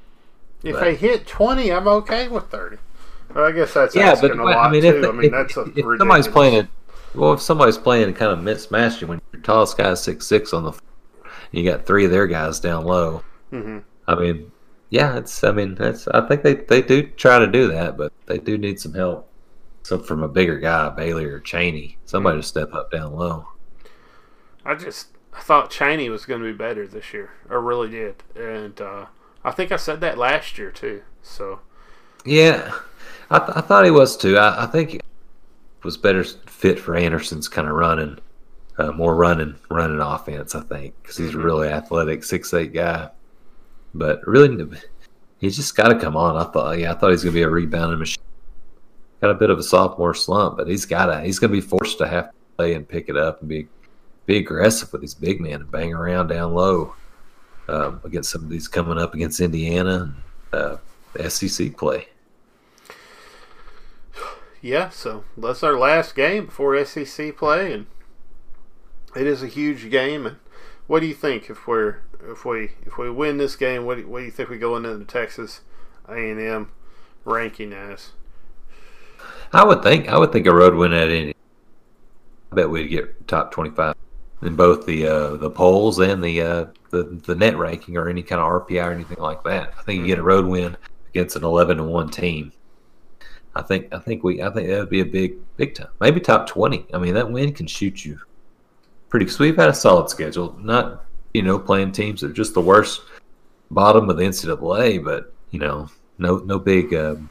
If 0.63 0.73
But- 0.75 0.81
they 0.81 0.95
hit 0.95 1.25
twenty, 1.27 1.71
I'm 1.71 1.87
okay 1.87 2.27
with 2.27 2.45
thirty. 2.45 2.77
Well, 3.33 3.45
I 3.45 3.51
guess 3.51 3.73
that's 3.73 3.95
yeah, 3.95 4.15
but 4.19 4.31
a 4.31 4.35
lot 4.43 4.57
I 4.57 4.71
mean, 4.71 4.81
too. 4.83 4.87
if, 4.89 5.05
I 5.09 5.11
mean, 5.11 5.25
if, 5.25 5.31
that's 5.31 5.57
a 5.57 5.61
if 5.75 5.97
somebody's 5.97 6.27
playing 6.27 6.53
it, 6.53 6.67
well, 7.15 7.33
if 7.33 7.41
somebody's 7.41 7.77
playing 7.77 8.13
kind 8.13 8.31
of 8.31 8.43
mismatched, 8.43 9.01
you 9.01 9.07
when 9.07 9.21
your 9.33 9.41
tallest 9.41 9.77
guy 9.77 9.91
is 9.91 10.01
six 10.01 10.25
six 10.27 10.53
on 10.53 10.63
the, 10.63 10.71
floor, 10.73 10.91
and 11.23 11.61
you 11.63 11.69
got 11.69 11.85
three 11.85 12.05
of 12.05 12.11
their 12.11 12.27
guys 12.27 12.59
down 12.59 12.85
low. 12.85 13.23
Mhm. 13.51 13.83
I 14.07 14.15
mean, 14.15 14.51
yeah, 14.89 15.17
it's. 15.17 15.43
I 15.43 15.51
mean, 15.51 15.75
that's. 15.75 16.07
I 16.07 16.21
think 16.27 16.43
they 16.43 16.55
they 16.55 16.81
do 16.81 17.03
try 17.03 17.39
to 17.39 17.47
do 17.47 17.67
that, 17.69 17.97
but 17.97 18.13
they 18.27 18.37
do 18.37 18.57
need 18.57 18.79
some 18.79 18.93
help. 18.93 19.29
So 19.83 19.99
from 19.99 20.23
a 20.23 20.27
bigger 20.27 20.57
guy, 20.59 20.89
Bailey 20.89 21.25
or 21.25 21.39
Chaney, 21.39 21.97
somebody 22.05 22.39
to 22.39 22.43
step 22.43 22.73
up 22.73 22.91
down 22.91 23.13
low. 23.15 23.47
I 24.65 24.75
just 24.75 25.09
I 25.33 25.41
thought 25.41 25.69
Chaney 25.69 26.09
was 26.09 26.25
going 26.25 26.41
to 26.41 26.51
be 26.51 26.57
better 26.57 26.87
this 26.87 27.13
year. 27.13 27.31
I 27.49 27.55
really 27.55 27.89
did, 27.89 28.23
and 28.35 28.79
uh, 28.81 29.05
I 29.43 29.51
think 29.51 29.71
I 29.71 29.75
said 29.75 30.01
that 30.01 30.17
last 30.17 30.57
year 30.57 30.71
too. 30.71 31.03
So 31.21 31.59
Yeah, 32.25 32.73
I, 33.29 33.39
th- 33.39 33.51
I 33.57 33.61
thought 33.61 33.85
he 33.85 33.91
was 33.91 34.17
too. 34.17 34.37
I, 34.37 34.63
I 34.63 34.65
think 34.67 35.01
was 35.85 35.97
better 35.97 36.23
fit 36.23 36.79
for 36.79 36.95
Anderson's 36.95 37.47
kind 37.47 37.67
of 37.67 37.75
running, 37.75 38.17
uh, 38.77 38.91
more 38.91 39.15
running, 39.15 39.55
running 39.69 40.01
offense. 40.01 40.55
I 40.55 40.61
think 40.61 40.93
because 41.01 41.17
he's 41.17 41.33
a 41.33 41.37
Mhm. 41.37 41.43
really 41.43 41.67
athletic, 41.69 42.23
six 42.23 42.53
eight 42.53 42.73
guy. 42.73 43.09
But 43.93 44.25
really, 44.27 44.67
he's 45.37 45.55
just 45.55 45.75
got 45.77 45.89
to 45.89 45.99
come 45.99 46.17
on. 46.17 46.35
I 46.35 46.51
thought, 46.51 46.77
yeah, 46.79 46.91
I 46.91 46.95
thought 46.95 47.11
he's 47.11 47.23
going 47.23 47.33
to 47.33 47.39
be 47.39 47.43
a 47.43 47.49
rebounding 47.49 47.99
machine. 47.99 48.21
Got 49.21 49.31
a 49.31 49.35
bit 49.35 49.49
of 49.49 49.57
a 49.59 49.63
sophomore 49.63 50.13
slump, 50.13 50.57
but 50.57 50.67
he's 50.67 50.85
got 50.85 51.05
to. 51.05 51.21
He's 51.21 51.39
going 51.39 51.51
to 51.51 51.55
be 51.55 51.61
forced 51.61 51.97
to 51.99 52.07
have 52.07 52.25
to 52.29 52.35
play 52.57 52.73
and 52.73 52.87
pick 52.87 53.07
it 53.07 53.15
up 53.15 53.39
and 53.39 53.49
be 53.49 53.67
be 54.25 54.37
aggressive 54.37 54.91
with 54.91 55.01
these 55.01 55.13
big 55.13 55.39
men 55.39 55.61
and 55.61 55.71
bang 55.71 55.93
around 55.93 56.27
down 56.27 56.51
low 56.53 56.95
um, 57.69 58.01
against 58.03 58.31
some 58.31 58.43
of 58.43 58.49
these 58.49 58.67
coming 58.67 58.97
up 58.97 59.13
against 59.13 59.39
Indiana, 59.39 60.13
uh, 60.51 60.77
SEC 61.29 61.77
play. 61.77 62.07
Yeah, 64.65 64.89
so 64.89 65.23
that's 65.37 65.61
our 65.61 65.77
last 65.77 66.15
game 66.15 66.47
before 66.47 66.83
SEC 66.83 67.37
play, 67.37 67.71
and 67.71 67.85
it 69.15 69.27
is 69.27 69.43
a 69.43 69.47
huge 69.47 69.91
game. 69.91 70.25
And 70.25 70.37
what 70.87 71.01
do 71.01 71.05
you 71.05 71.13
think 71.13 71.51
if 71.51 71.67
we're 71.67 71.97
if 72.27 72.45
we 72.45 72.71
if 72.83 72.97
we 72.97 73.11
win 73.11 73.37
this 73.37 73.55
game? 73.55 73.85
What 73.85 73.97
do, 73.97 74.07
what 74.07 74.19
do 74.19 74.25
you 74.25 74.31
think 74.31 74.49
we 74.49 74.57
go 74.57 74.75
into 74.75 74.97
the 74.97 75.05
Texas 75.05 75.61
A 76.09 76.15
and 76.15 76.41
M 76.41 76.71
ranking 77.25 77.73
as? 77.73 78.13
I 79.53 79.63
would 79.63 79.83
think 79.83 80.09
I 80.09 80.17
would 80.17 80.31
think 80.31 80.47
a 80.47 80.55
road 80.55 80.73
win 80.73 80.93
at 80.93 81.11
any. 81.11 81.35
I 82.51 82.55
bet 82.55 82.71
we'd 82.71 82.87
get 82.87 83.27
top 83.27 83.51
twenty 83.51 83.69
five 83.69 83.93
in 84.41 84.55
both 84.55 84.87
the 84.87 85.05
uh, 85.05 85.35
the 85.35 85.51
polls 85.51 85.99
and 85.99 86.23
the 86.23 86.41
uh, 86.41 86.65
the 86.89 87.03
the 87.03 87.35
net 87.35 87.55
ranking 87.55 87.97
or 87.97 88.09
any 88.09 88.23
kind 88.23 88.41
of 88.41 88.47
RPI 88.47 88.83
or 88.83 88.91
anything 88.91 89.19
like 89.19 89.43
that. 89.43 89.75
I 89.77 89.83
think 89.83 90.01
you 90.01 90.07
get 90.07 90.17
a 90.17 90.23
road 90.23 90.47
win 90.47 90.75
against 91.09 91.35
an 91.35 91.43
eleven 91.43 91.77
to 91.77 91.83
one 91.83 92.09
team. 92.09 92.51
I 93.55 93.61
think 93.61 93.93
I 93.93 93.99
think 93.99 94.23
we 94.23 94.41
I 94.41 94.49
think 94.49 94.67
that 94.67 94.79
would 94.79 94.89
be 94.89 95.01
a 95.01 95.05
big 95.05 95.35
big 95.57 95.75
time. 95.75 95.87
Maybe 95.99 96.19
top 96.19 96.47
twenty. 96.47 96.85
I 96.93 96.97
mean 96.97 97.13
that 97.13 97.31
win 97.31 97.53
can 97.53 97.67
shoot 97.67 98.03
you 98.03 98.19
pretty. 99.09 99.25
Cause 99.25 99.39
we've 99.39 99.55
had 99.55 99.69
a 99.69 99.73
solid 99.73 100.09
schedule. 100.09 100.57
Not 100.59 101.05
you 101.33 101.41
know 101.41 101.57
playing 101.59 101.91
teams 101.93 102.21
that 102.21 102.31
are 102.31 102.33
just 102.33 102.53
the 102.53 102.61
worst 102.61 103.01
bottom 103.71 104.09
of 104.09 104.17
the 104.17 104.23
NCAA, 104.23 105.03
but 105.03 105.33
you 105.51 105.59
know 105.59 105.89
no 106.17 106.37
no 106.37 106.59
big. 106.59 106.93
Um, 106.93 107.29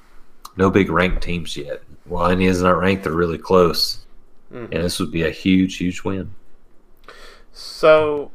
no 0.57 0.71
big 0.71 0.89
ranked 0.89 1.23
teams 1.23 1.57
yet. 1.57 1.83
Well, 2.07 2.31
Indiana's 2.31 2.63
not 2.63 2.79
ranked; 2.79 3.05
they're 3.05 3.13
really 3.13 3.39
close, 3.39 4.05
Mhm. 4.53 4.69
and 4.73 4.85
this 4.85 5.01
would 5.01 5.11
be 5.11 5.23
a 5.25 5.31
huge, 5.31 5.79
huge 5.79 6.05
win. 6.05 6.33
So, 7.53 8.31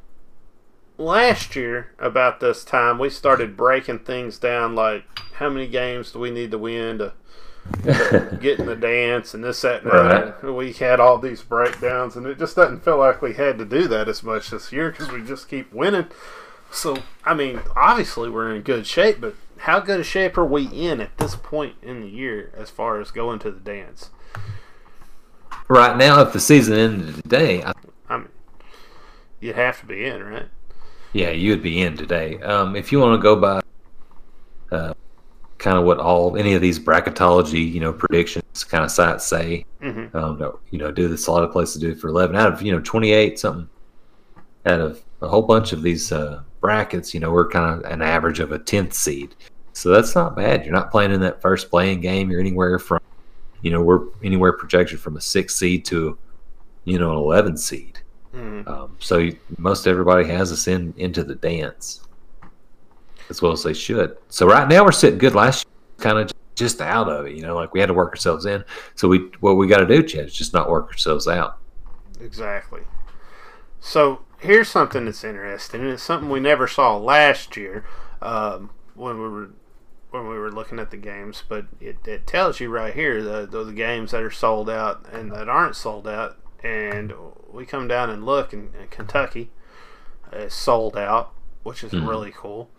last 0.97 1.55
year 1.55 1.91
about 1.97 2.39
this 2.41 2.65
time 2.65 2.99
we 2.99 3.09
started 3.09 3.55
breaking 3.55 3.99
things 3.99 4.37
down 4.37 4.75
like 4.75 5.03
how 5.35 5.49
many 5.49 5.65
games 5.67 6.11
do 6.11 6.19
we 6.19 6.29
need 6.29 6.51
to 6.51 6.57
win 6.57 6.97
to, 6.97 7.13
to 7.83 8.37
get 8.41 8.59
in 8.59 8.65
the 8.65 8.75
dance 8.75 9.33
and 9.33 9.43
this 9.43 9.61
that 9.61 9.83
and 9.83 9.91
that. 9.91 10.43
Right. 10.43 10.53
We 10.53 10.73
had 10.73 10.99
all 10.99 11.17
these 11.17 11.41
breakdowns 11.41 12.15
and 12.15 12.25
it 12.25 12.39
just 12.39 12.55
doesn't 12.55 12.83
feel 12.83 12.97
like 12.97 13.21
we 13.21 13.33
had 13.33 13.57
to 13.57 13.65
do 13.65 13.87
that 13.87 14.07
as 14.07 14.23
much 14.23 14.49
this 14.49 14.71
year 14.71 14.91
because 14.91 15.11
we 15.11 15.23
just 15.23 15.49
keep 15.49 15.71
winning. 15.73 16.07
So 16.71 16.97
I 17.23 17.33
mean, 17.33 17.61
obviously 17.75 18.29
we're 18.29 18.53
in 18.53 18.61
good 18.61 18.87
shape, 18.87 19.21
but 19.21 19.35
how 19.59 19.79
good 19.79 19.99
a 19.99 20.03
shape 20.03 20.37
are 20.37 20.45
we 20.45 20.65
in 20.65 21.01
at 21.01 21.17
this 21.17 21.35
point 21.35 21.75
in 21.81 22.01
the 22.01 22.09
year 22.09 22.51
as 22.55 22.69
far 22.69 22.99
as 22.99 23.11
going 23.11 23.39
to 23.39 23.51
the 23.51 23.59
dance? 23.59 24.09
Right 25.67 25.95
now, 25.95 26.21
if 26.21 26.33
the 26.33 26.39
season 26.39 26.75
ended 26.75 27.15
today, 27.15 27.63
I, 27.63 27.73
I 28.09 28.17
mean, 28.17 28.29
you'd 29.39 29.55
have 29.55 29.79
to 29.81 29.85
be 29.85 30.05
in, 30.05 30.23
right? 30.23 30.47
yeah, 31.13 31.31
you 31.31 31.51
would 31.51 31.63
be 31.63 31.81
in 31.81 31.97
today. 31.97 32.39
Um, 32.41 32.75
if 32.75 32.91
you 32.91 32.99
want 32.99 33.19
to 33.19 33.23
go 33.23 33.35
by 33.35 33.61
uh, 34.71 34.93
kind 35.59 35.77
of 35.77 35.83
what 35.83 35.99
all 35.99 36.35
any 36.35 36.53
of 36.53 36.61
these 36.61 36.79
bracketology, 36.79 37.71
you 37.71 37.79
know, 37.79 37.93
predictions 37.93 38.63
kind 38.63 38.83
of 38.83 38.91
sites 38.91 39.25
say, 39.27 39.65
Mm-hmm. 39.81 40.17
um, 40.17 40.59
you 40.71 40.77
know, 40.77 40.91
do 40.91 41.07
this 41.07 41.27
a 41.27 41.31
lot 41.31 41.43
of 41.43 41.53
places 41.53 41.81
do 41.81 41.91
it 41.91 41.99
for 41.99 42.09
eleven 42.09 42.35
out 42.35 42.51
of 42.51 42.61
you 42.61 42.71
know 42.73 42.81
twenty 42.81 43.11
eight 43.13 43.39
something 43.39 43.69
out 44.65 44.81
of 44.81 45.01
a 45.21 45.27
whole 45.27 45.41
bunch 45.41 45.71
of 45.71 45.83
these 45.83 46.11
uh, 46.11 46.41
brackets. 46.59 47.13
You 47.13 47.21
know, 47.21 47.31
we're 47.31 47.47
kind 47.47 47.79
of 47.85 47.89
an 47.89 48.01
average 48.01 48.41
of 48.41 48.51
a 48.51 48.59
tenth 48.59 48.93
seed, 48.93 49.35
so 49.71 49.89
that's 49.89 50.15
not 50.15 50.35
bad. 50.35 50.65
You're 50.65 50.73
not 50.73 50.91
playing 50.91 51.13
in 51.13 51.21
that 51.21 51.41
first 51.41 51.69
playing 51.69 52.01
game. 52.01 52.29
You're 52.29 52.41
anywhere 52.41 52.77
from, 52.77 52.99
you 53.61 53.71
know, 53.71 53.81
we're 53.81 54.07
anywhere 54.21 54.51
projected 54.51 54.99
from 54.99 55.15
a 55.15 55.21
six 55.21 55.55
seed 55.55 55.85
to, 55.85 56.17
you 56.83 56.99
know, 56.99 57.11
an 57.11 57.17
eleven 57.17 57.55
seed. 57.55 57.99
Mm-hmm. 58.35 58.69
Um, 58.69 58.97
so 58.99 59.17
you, 59.19 59.37
most 59.57 59.87
everybody 59.87 60.27
has 60.27 60.51
us 60.51 60.67
in 60.67 60.93
into 60.97 61.23
the 61.23 61.35
dance, 61.35 62.01
as 63.29 63.41
well 63.41 63.51
as 63.51 63.63
they 63.63 63.73
should. 63.73 64.17
So 64.29 64.47
right 64.47 64.67
now 64.67 64.83
we're 64.83 64.91
sitting 64.91 65.19
good. 65.19 65.35
Last 65.35 65.65
year, 65.65 65.73
kind 65.97 66.17
of 66.17 66.31
just 66.55 66.81
out 66.81 67.07
of 67.07 67.27
it, 67.27 67.35
you 67.35 67.41
know, 67.41 67.55
like 67.55 67.73
we 67.73 67.79
had 67.79 67.85
to 67.87 67.93
work 67.93 68.09
ourselves 68.09 68.45
in. 68.45 68.63
So 68.95 69.07
we 69.07 69.29
what 69.39 69.53
we 69.53 69.67
got 69.67 69.77
to 69.79 69.85
do, 69.87 70.03
Chad, 70.03 70.25
is 70.25 70.33
just 70.33 70.53
not 70.53 70.69
work 70.69 70.87
ourselves 70.87 71.27
out. 71.27 71.57
Exactly. 72.19 72.81
So 73.79 74.21
here's 74.39 74.67
something 74.69 75.05
that's 75.05 75.23
interesting, 75.23 75.81
and 75.81 75.89
it's 75.91 76.03
something 76.03 76.29
we 76.29 76.39
never 76.39 76.67
saw 76.67 76.97
last 76.97 77.55
year 77.55 77.85
um, 78.21 78.71
when 78.95 79.15
we 79.21 79.29
were 79.29 79.49
when 80.11 80.27
we 80.27 80.37
were 80.37 80.51
looking 80.51 80.79
at 80.79 80.91
the 80.91 80.97
games. 80.97 81.43
But 81.47 81.67
it, 81.79 81.97
it 82.05 82.27
tells 82.27 82.59
you 82.59 82.69
right 82.69 82.93
here 82.93 83.23
the, 83.23 83.45
the 83.45 83.63
the 83.63 83.73
games 83.73 84.11
that 84.11 84.21
are 84.23 84.31
sold 84.31 84.69
out 84.69 85.05
and 85.11 85.31
that 85.31 85.47
aren't 85.47 85.75
sold 85.75 86.07
out. 86.07 86.37
And 86.61 87.13
we 87.49 87.65
come 87.65 87.87
down 87.87 88.09
and 88.09 88.25
look, 88.25 88.51
and, 88.51 88.73
and 88.75 88.89
Kentucky 88.91 89.49
is 90.33 90.53
sold 90.53 90.97
out, 90.97 91.31
which 91.63 91.85
is 91.85 91.93
Mhm. 91.93 92.05
really 92.05 92.33
cool. 92.35 92.69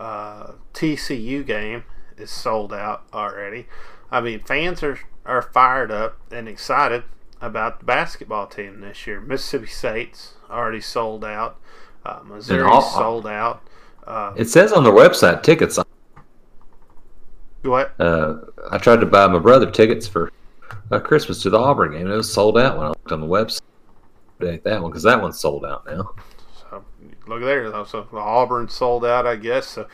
Uh, 0.00 0.52
TCU 0.72 1.44
game 1.46 1.84
is 2.16 2.30
sold 2.30 2.72
out 2.72 3.02
already. 3.12 3.66
I 4.10 4.20
mean, 4.22 4.40
fans 4.40 4.82
are 4.82 4.98
are 5.26 5.42
fired 5.42 5.90
up 5.90 6.16
and 6.32 6.48
excited 6.48 7.04
about 7.42 7.78
the 7.80 7.84
basketball 7.84 8.46
team 8.46 8.80
this 8.80 9.06
year. 9.06 9.20
Mississippi 9.20 9.66
State's 9.66 10.34
already 10.50 10.80
sold 10.80 11.24
out. 11.24 11.58
Uh, 12.04 12.20
Missouri's 12.24 12.90
sold 12.92 13.26
out. 13.26 13.62
Uh, 14.06 14.32
It 14.36 14.48
says 14.48 14.72
on 14.72 14.82
their 14.84 14.92
website 14.92 15.42
tickets. 15.42 15.78
what? 17.62 17.94
Uh, 18.00 18.36
I 18.70 18.78
tried 18.78 19.00
to 19.00 19.06
buy 19.06 19.26
my 19.26 19.38
brother 19.38 19.70
tickets 19.70 20.08
for 20.08 20.32
uh, 20.90 20.98
Christmas 20.98 21.42
to 21.42 21.50
the 21.50 21.58
Auburn 21.58 21.92
game. 21.92 22.10
It 22.10 22.16
was 22.16 22.32
sold 22.32 22.58
out 22.58 22.76
when 22.78 22.86
I 22.86 22.88
looked 22.88 23.12
on 23.12 23.20
the 23.20 23.26
website. 23.26 23.60
Ain't 24.42 24.64
that 24.64 24.80
one 24.80 24.90
because 24.90 25.02
that 25.02 25.20
one's 25.20 25.38
sold 25.38 25.66
out 25.66 25.84
now. 25.86 26.14
Look 27.26 27.42
there. 27.42 27.70
though. 27.70 27.84
So 27.84 28.06
Auburn 28.12 28.68
sold 28.68 29.04
out, 29.04 29.26
I 29.26 29.36
guess. 29.36 29.66
So 29.66 29.86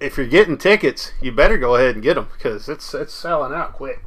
if 0.00 0.16
you're 0.16 0.26
getting 0.26 0.56
tickets, 0.56 1.12
you 1.20 1.32
better 1.32 1.58
go 1.58 1.76
ahead 1.76 1.94
and 1.94 2.02
get 2.02 2.14
them 2.14 2.28
because 2.32 2.68
it's 2.68 2.94
it's 2.94 3.12
selling 3.12 3.52
out 3.52 3.72
quick. 3.72 4.04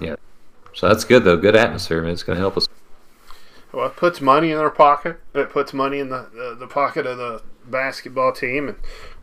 Yeah, 0.00 0.16
so 0.74 0.88
that's 0.88 1.04
good 1.04 1.24
though. 1.24 1.36
Good 1.36 1.56
atmosphere. 1.56 2.02
Man. 2.02 2.12
It's 2.12 2.22
going 2.22 2.36
to 2.36 2.40
help 2.40 2.56
us. 2.56 2.68
Well, 3.72 3.86
it 3.86 3.96
puts 3.96 4.20
money 4.20 4.50
in 4.50 4.58
their 4.58 4.70
pocket. 4.70 5.20
It 5.34 5.50
puts 5.50 5.72
money 5.72 5.98
in 5.98 6.08
the, 6.08 6.28
the, 6.32 6.56
the 6.60 6.66
pocket 6.68 7.06
of 7.06 7.18
the 7.18 7.42
basketball 7.64 8.32
team 8.32 8.68
and 8.68 8.78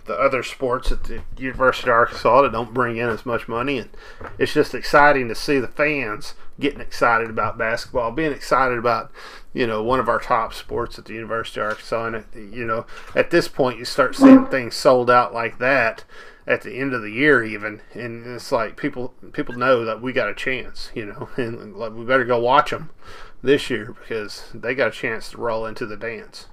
the 0.05 0.13
other 0.13 0.43
sports 0.43 0.91
at 0.91 1.05
the 1.05 1.21
University 1.37 1.89
of 1.89 1.93
Arkansas 1.93 2.41
that 2.41 2.51
don't 2.51 2.73
bring 2.73 2.97
in 2.97 3.07
as 3.07 3.25
much 3.25 3.47
money. 3.47 3.77
And 3.77 3.89
it's 4.37 4.53
just 4.53 4.73
exciting 4.73 5.29
to 5.29 5.35
see 5.35 5.59
the 5.59 5.69
fans 5.69 6.33
getting 6.61 6.79
excited 6.79 7.29
about 7.29 7.57
basketball, 7.57 8.11
being 8.11 8.31
excited 8.31 8.77
about, 8.77 9.11
you 9.53 9.67
know, 9.67 9.83
one 9.83 9.99
of 9.99 10.07
our 10.07 10.19
top 10.19 10.53
sports 10.53 10.97
at 10.97 11.05
the 11.05 11.13
University 11.13 11.59
of 11.59 11.67
Arkansas. 11.67 12.05
And, 12.05 12.15
it, 12.15 12.25
you 12.33 12.65
know, 12.65 12.85
at 13.15 13.31
this 13.31 13.47
point, 13.47 13.77
you 13.77 13.85
start 13.85 14.15
seeing 14.15 14.45
things 14.45 14.75
sold 14.75 15.09
out 15.09 15.33
like 15.33 15.57
that 15.59 16.05
at 16.47 16.61
the 16.61 16.73
end 16.73 16.91
of 16.91 17.03
the 17.03 17.11
year 17.11 17.43
even 17.43 17.79
and 17.93 18.25
it's 18.25 18.51
like 18.51 18.75
people 18.75 19.13
people 19.31 19.55
know 19.55 19.85
that 19.85 20.01
we 20.01 20.11
got 20.11 20.27
a 20.27 20.33
chance 20.33 20.89
you 20.95 21.05
know 21.05 21.29
and 21.37 21.75
like 21.75 21.93
we 21.93 22.03
better 22.03 22.25
go 22.25 22.39
watch 22.39 22.71
them 22.71 22.89
this 23.43 23.69
year 23.69 23.95
because 23.99 24.45
they 24.53 24.75
got 24.75 24.89
a 24.89 24.91
chance 24.91 25.31
to 25.31 25.37
roll 25.37 25.65
into 25.65 25.85
the 25.85 25.97
dance. 25.97 26.47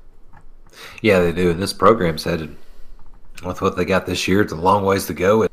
Yeah, 1.02 1.20
they 1.20 1.32
do. 1.32 1.52
This 1.52 1.72
program's 1.72 2.24
headed 2.24 2.56
with 3.44 3.60
what 3.60 3.76
they 3.76 3.84
got 3.84 4.06
this 4.06 4.26
year. 4.28 4.40
It's 4.40 4.52
a 4.52 4.56
long 4.56 4.84
ways 4.84 5.06
to 5.06 5.14
go. 5.14 5.46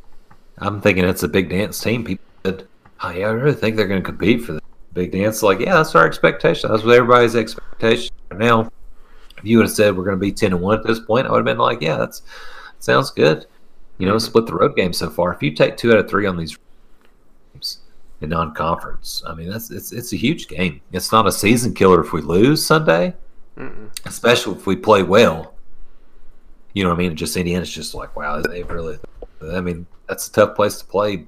I'm 0.57 0.81
thinking 0.81 1.05
it's 1.05 1.23
a 1.23 1.27
big 1.27 1.49
dance 1.49 1.79
team. 1.79 2.03
People 2.03 2.25
said, 2.45 2.67
"Oh 3.01 3.09
yeah, 3.09 3.27
I 3.27 3.31
really 3.31 3.55
think 3.55 3.75
they're 3.75 3.87
going 3.87 4.01
to 4.01 4.05
compete 4.05 4.43
for 4.43 4.53
the 4.53 4.61
big 4.93 5.11
dance." 5.11 5.43
Like, 5.43 5.59
yeah, 5.59 5.75
that's 5.75 5.95
our 5.95 6.05
expectation. 6.05 6.71
That's 6.71 6.83
what 6.83 6.95
everybody's 6.95 7.35
expectation 7.35 8.13
right 8.31 8.39
now. 8.39 8.71
If 9.37 9.45
you 9.45 9.57
would 9.57 9.67
have 9.67 9.75
said 9.75 9.95
we're 9.95 10.05
going 10.05 10.17
to 10.17 10.21
be 10.21 10.31
ten 10.31 10.53
and 10.53 10.61
one 10.61 10.77
at 10.77 10.85
this 10.85 10.99
point, 10.99 11.27
I 11.27 11.31
would 11.31 11.37
have 11.37 11.45
been 11.45 11.57
like, 11.57 11.81
"Yeah, 11.81 11.97
that's 11.97 12.21
sounds 12.79 13.11
good." 13.11 13.45
You 13.97 14.07
know, 14.07 14.17
split 14.17 14.45
the 14.45 14.55
road 14.55 14.75
game 14.75 14.93
so 14.93 15.09
far. 15.09 15.33
If 15.33 15.41
you 15.41 15.51
take 15.51 15.77
two 15.77 15.93
out 15.93 15.99
of 15.99 16.09
three 16.09 16.25
on 16.25 16.37
these 16.37 16.57
games 17.53 17.79
in 18.21 18.29
non-conference, 18.29 19.23
I 19.25 19.33
mean 19.33 19.49
that's 19.49 19.71
it's 19.71 19.91
it's 19.91 20.13
a 20.13 20.17
huge 20.17 20.47
game. 20.47 20.81
It's 20.91 21.11
not 21.11 21.27
a 21.27 21.31
season 21.31 21.73
killer 21.73 22.01
if 22.01 22.11
we 22.11 22.21
lose 22.21 22.65
Sunday 22.65 23.13
Mm-mm. 23.57 23.89
especially 24.05 24.57
if 24.57 24.67
we 24.67 24.75
play 24.75 25.03
well. 25.03 25.53
You 26.73 26.83
know 26.83 26.89
what 26.89 26.95
I 26.95 26.99
mean? 26.99 27.15
Just 27.15 27.37
Indiana's 27.37 27.69
just 27.69 27.95
like, 27.95 28.15
wow, 28.15 28.41
they've 28.41 28.69
really. 28.69 28.99
I 29.41 29.61
mean, 29.61 29.85
that's 30.07 30.27
a 30.27 30.31
tough 30.31 30.55
place 30.55 30.77
to 30.79 30.85
play. 30.85 31.25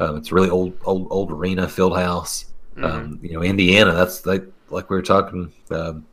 Um, 0.00 0.16
it's 0.16 0.30
a 0.30 0.34
really 0.34 0.50
old, 0.50 0.74
old, 0.84 1.08
old 1.10 1.30
arena, 1.32 1.68
field 1.68 1.96
house. 1.96 2.46
Um, 2.80 3.18
you 3.22 3.32
know, 3.32 3.42
Indiana. 3.42 3.92
That's 3.92 4.24
like 4.24 4.44
like 4.70 4.88
we 4.88 4.96
were 4.96 5.02
talking 5.02 5.52
um, 5.70 6.06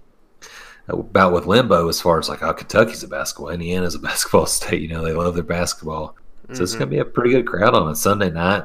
about 0.88 1.32
with 1.34 1.46
Limbo, 1.46 1.88
as 1.90 2.02
far 2.02 2.18
as 2.18 2.28
like, 2.30 2.42
oh, 2.42 2.54
Kentucky's 2.54 3.04
a 3.04 3.08
basketball, 3.08 3.50
Indiana's 3.50 3.94
a 3.96 4.00
basketball 4.10 4.48
state. 4.48 4.82
You 4.82 4.88
know, 4.88 5.04
they 5.04 5.14
love 5.14 5.36
their 5.36 5.44
basketball, 5.44 6.16
so 6.54 6.64
it's 6.64 6.74
Mhm. 6.76 6.80
gonna 6.80 6.92
be 6.92 6.98
a 7.00 7.06
pretty 7.06 7.30
good 7.32 7.46
crowd 7.46 7.76
on 7.76 7.90
a 7.92 7.96
Sunday 7.96 8.32
night. 8.32 8.64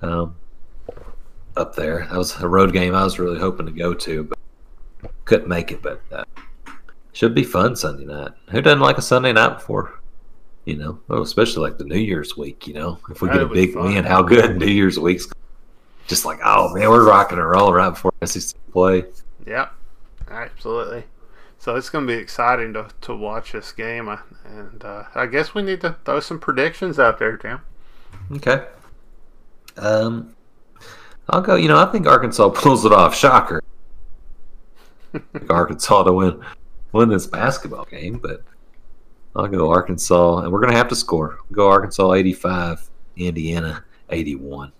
Um, 0.00 0.34
up 1.56 1.74
there, 1.76 2.06
that 2.10 2.16
was 2.16 2.34
a 2.40 2.48
road 2.48 2.72
game 2.72 2.94
I 2.94 3.04
was 3.04 3.18
really 3.18 3.38
hoping 3.38 3.66
to 3.66 3.72
go 3.72 3.92
to, 3.92 4.24
but 4.24 4.38
couldn't 5.26 5.48
make 5.48 5.72
it. 5.72 5.82
But 5.82 6.00
uh, 6.10 6.24
should 7.12 7.34
be 7.34 7.44
fun 7.44 7.76
Sunday 7.76 8.06
night. 8.06 8.30
Who 8.50 8.62
doesn't 8.62 8.80
like 8.80 8.96
a 8.96 9.02
Sunday 9.02 9.32
night 9.34 9.54
before? 9.58 9.99
You 10.70 10.76
know, 11.08 11.20
especially 11.22 11.68
like 11.68 11.78
the 11.78 11.84
New 11.84 11.98
Year's 11.98 12.36
week. 12.36 12.66
You 12.68 12.74
know, 12.74 12.98
if 13.10 13.22
we 13.22 13.28
get 13.28 13.42
a 13.42 13.46
big 13.46 13.74
win, 13.74 14.04
how 14.04 14.22
good 14.22 14.56
New 14.60 14.66
Year's 14.66 14.98
week's 14.98 15.26
just 16.06 16.24
like, 16.24 16.38
oh 16.44 16.72
man, 16.72 16.88
we're 16.88 17.06
rocking 17.06 17.38
and 17.38 17.48
rolling 17.48 17.74
right 17.74 17.90
before 17.90 18.12
SEC 18.24 18.56
play. 18.72 19.04
Yep, 19.46 19.72
absolutely. 20.30 21.04
So 21.58 21.74
it's 21.74 21.90
going 21.90 22.06
to 22.06 22.12
be 22.12 22.18
exciting 22.18 22.72
to, 22.74 22.88
to 23.02 23.14
watch 23.14 23.52
this 23.52 23.72
game, 23.72 24.08
and 24.44 24.84
uh, 24.84 25.04
I 25.14 25.26
guess 25.26 25.54
we 25.54 25.62
need 25.62 25.80
to 25.82 25.96
throw 26.04 26.20
some 26.20 26.38
predictions 26.38 26.98
out 26.98 27.18
there, 27.18 27.36
Tim. 27.36 27.60
Okay. 28.32 28.64
Um, 29.76 30.34
I'll 31.28 31.42
go. 31.42 31.56
You 31.56 31.68
know, 31.68 31.78
I 31.78 31.86
think 31.86 32.06
Arkansas 32.06 32.48
pulls 32.54 32.84
it 32.84 32.92
off. 32.92 33.14
Shocker. 33.14 33.60
Arkansas 35.50 36.04
to 36.04 36.12
win 36.12 36.44
win 36.92 37.08
this 37.08 37.26
basketball 37.26 37.84
game, 37.86 38.18
but 38.18 38.42
I'll 39.34 39.48
go 39.48 39.70
Arkansas, 39.70 40.38
and 40.38 40.52
we're 40.52 40.60
gonna 40.60 40.76
have 40.76 40.88
to 40.88 40.96
score. 40.96 41.38
Go 41.52 41.68
Arkansas 41.68 42.12
eighty 42.14 42.32
five, 42.32 42.90
Indiana 43.16 43.84
eighty 44.10 44.34
one. 44.34 44.72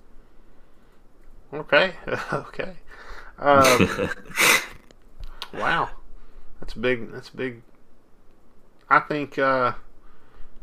Okay, 1.52 1.94
okay. 2.32 2.74
Um, 3.38 4.10
wow, 5.54 5.90
that's 6.60 6.74
big. 6.74 7.12
That's 7.12 7.30
big. 7.30 7.62
I 8.88 9.00
think. 9.00 9.38
Uh, 9.38 9.72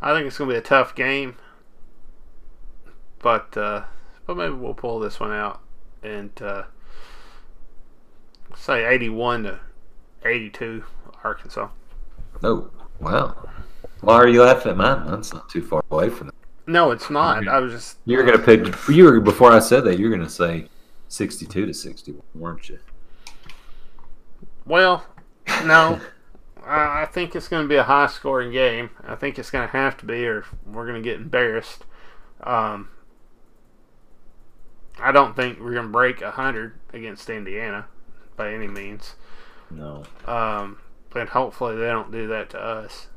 I 0.01 0.13
think 0.13 0.27
it's 0.27 0.37
going 0.37 0.49
to 0.49 0.53
be 0.53 0.59
a 0.59 0.61
tough 0.61 0.93
game, 0.93 1.37
but 3.19 3.57
uh, 3.57 3.83
but 4.25 4.37
maybe 4.37 4.53
we'll 4.53 4.75
pull 4.75 4.99
this 4.99 5.19
one 5.19 5.31
out 5.31 5.61
and 6.03 6.29
uh, 6.41 6.63
say 8.55 8.85
eighty-one 8.85 9.43
to 9.43 9.59
eighty-two, 10.23 10.83
Arkansas. 11.23 11.69
oh 12.43 12.69
wow! 12.99 13.49
Why 14.01 14.15
are 14.15 14.27
you 14.27 14.43
laughing 14.43 14.71
at 14.71 14.77
mine? 14.77 15.07
That's 15.07 15.33
not 15.33 15.49
too 15.49 15.61
far 15.61 15.83
away 15.91 16.09
from 16.09 16.27
that. 16.27 16.35
No, 16.67 16.91
it's 16.91 17.09
not. 17.09 17.47
I 17.47 17.59
was 17.59 17.71
just. 17.71 17.97
You're 18.05 18.23
gonna 18.23 18.39
pick. 18.39 18.73
You 18.89 19.05
were 19.05 19.19
before 19.19 19.51
I 19.51 19.59
said 19.59 19.83
that. 19.85 19.99
You're 19.99 20.11
gonna 20.11 20.29
say 20.29 20.67
sixty 21.07 21.45
two 21.45 21.65
to 21.65 21.73
sixty 21.73 22.11
one, 22.11 22.23
weren't 22.35 22.69
you? 22.69 22.79
well, 24.65 25.05
no. 25.65 25.99
I 26.65 27.03
I 27.03 27.05
think 27.05 27.35
it's 27.35 27.47
going 27.47 27.63
to 27.63 27.69
be 27.69 27.77
a 27.77 27.83
high 27.83 28.07
scoring 28.07 28.51
game. 28.51 28.89
I 29.07 29.15
think 29.15 29.39
it's 29.39 29.49
going 29.49 29.65
to 29.65 29.71
have 29.71 29.97
to 29.97 30.05
be, 30.05 30.27
or 30.27 30.45
we're 30.65 30.85
going 30.85 31.01
to 31.01 31.09
get 31.09 31.19
embarrassed. 31.19 31.85
Um, 32.43 32.89
I 34.99 35.11
don't 35.11 35.35
think 35.35 35.59
we're 35.59 35.73
going 35.73 35.85
to 35.85 35.91
break 35.91 36.21
100 36.21 36.73
against 36.93 37.29
Indiana 37.29 37.85
by 38.35 38.53
any 38.53 38.67
means. 38.67 39.15
No. 39.71 40.03
Um, 40.25 40.79
but 41.09 41.29
hopefully 41.29 41.77
they 41.77 41.87
don't 41.87 42.11
do 42.11 42.27
that 42.27 42.49
to 42.51 42.59
us. 42.59 43.07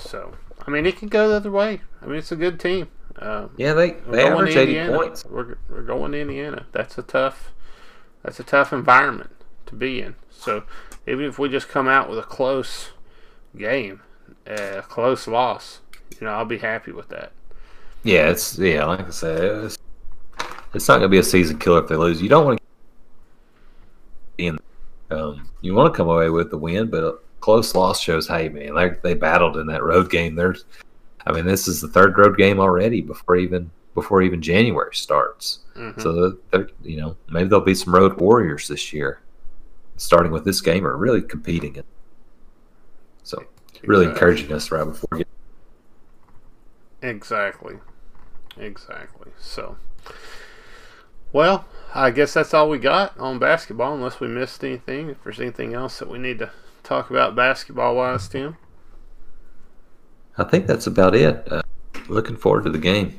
So, 0.00 0.34
I 0.66 0.70
mean, 0.70 0.86
it 0.86 0.96
could 0.96 1.10
go 1.10 1.28
the 1.28 1.36
other 1.36 1.50
way. 1.50 1.82
I 2.02 2.06
mean, 2.06 2.16
it's 2.16 2.32
a 2.32 2.36
good 2.36 2.58
team. 2.58 2.88
Um, 3.18 3.50
Yeah, 3.56 3.74
they 3.74 3.92
they 4.08 4.26
average 4.26 4.56
eighty 4.56 4.78
Indiana. 4.78 4.96
points. 4.96 5.24
We're, 5.24 5.56
we're 5.68 5.82
going 5.82 6.12
to 6.12 6.20
Indiana. 6.20 6.66
That's 6.72 6.96
a 6.98 7.02
tough. 7.02 7.52
That's 8.22 8.40
a 8.40 8.44
tough 8.44 8.72
environment 8.72 9.30
to 9.66 9.74
be 9.74 10.00
in. 10.00 10.14
So 10.30 10.64
even 11.06 11.24
if 11.24 11.38
we 11.38 11.48
just 11.48 11.68
come 11.68 11.88
out 11.88 12.08
with 12.08 12.18
a 12.18 12.22
close 12.22 12.90
game, 13.56 14.02
a 14.46 14.82
close 14.82 15.26
loss, 15.26 15.80
you 16.18 16.26
know, 16.26 16.32
I'll 16.32 16.44
be 16.44 16.58
happy 16.58 16.92
with 16.92 17.08
that. 17.08 17.32
Yeah, 18.02 18.30
it's 18.30 18.58
yeah, 18.58 18.84
like 18.86 19.06
I 19.06 19.10
said, 19.10 19.64
it's, 19.64 19.78
it's 20.72 20.88
not 20.88 20.94
going 20.98 21.02
to 21.02 21.08
be 21.08 21.18
a 21.18 21.22
season 21.22 21.58
killer 21.58 21.82
if 21.82 21.88
they 21.88 21.96
lose. 21.96 22.22
You 22.22 22.28
don't 22.28 22.44
want 22.46 22.58
to 22.58 22.64
be 24.36 24.46
in. 24.46 24.58
Um, 25.10 25.50
you 25.60 25.74
want 25.74 25.92
to 25.92 25.96
come 25.96 26.08
away 26.08 26.30
with 26.30 26.50
the 26.50 26.56
win, 26.58 26.88
but 26.88 27.04
a 27.04 27.18
close 27.40 27.74
loss 27.74 28.00
shows, 28.00 28.28
hey 28.28 28.48
man, 28.48 28.74
they 28.74 28.90
they 29.02 29.14
battled 29.14 29.56
in 29.56 29.66
that 29.66 29.82
road 29.82 30.10
game. 30.10 30.34
There's, 30.34 30.64
I 31.26 31.32
mean, 31.32 31.46
this 31.46 31.66
is 31.66 31.80
the 31.80 31.88
third 31.88 32.16
road 32.16 32.36
game 32.36 32.60
already 32.60 33.00
before 33.00 33.36
even 33.36 33.70
before 33.94 34.22
even 34.22 34.40
January 34.40 34.94
starts. 34.94 35.60
Mhm. 35.76 36.00
So 36.00 36.36
they're, 36.50 36.68
you 36.82 36.96
know, 36.98 37.16
maybe 37.28 37.48
there'll 37.48 37.64
be 37.64 37.74
some 37.74 37.94
road 37.94 38.20
warriors 38.20 38.68
this 38.68 38.92
year, 38.92 39.20
starting 39.96 40.30
with 40.32 40.44
this 40.44 40.60
game, 40.60 40.86
or 40.86 40.96
really 40.96 41.22
competing. 41.22 41.76
It. 41.76 41.86
So 43.24 43.42
really 43.82 44.04
Exactly. 44.04 44.06
encouraging 44.06 44.52
us 44.52 44.70
right 44.70 44.84
before. 44.84 45.08
we 45.12 45.18
get 45.18 45.26
Exactly. 47.02 47.78
Exactly. 48.58 49.32
So, 49.38 49.76
well, 51.32 51.64
I 51.94 52.10
guess 52.10 52.34
that's 52.34 52.52
all 52.52 52.68
we 52.68 52.78
got 52.78 53.18
on 53.18 53.38
basketball, 53.38 53.94
unless 53.94 54.20
we 54.20 54.28
missed 54.28 54.62
anything. 54.62 55.08
If 55.10 55.24
there's 55.24 55.40
anything 55.40 55.74
else 55.74 55.98
that 55.98 56.08
we 56.08 56.18
need 56.18 56.38
to 56.40 56.50
talk 56.90 57.08
about 57.08 57.36
basketball 57.36 57.94
wise, 57.94 58.28
Tim. 58.28 58.56
I 60.36 60.42
think 60.42 60.66
that's 60.66 60.88
about 60.88 61.14
it. 61.14 61.46
Uh, 61.50 61.62
looking 62.08 62.36
forward 62.36 62.64
to 62.64 62.70
the 62.70 62.78
game. 62.78 63.16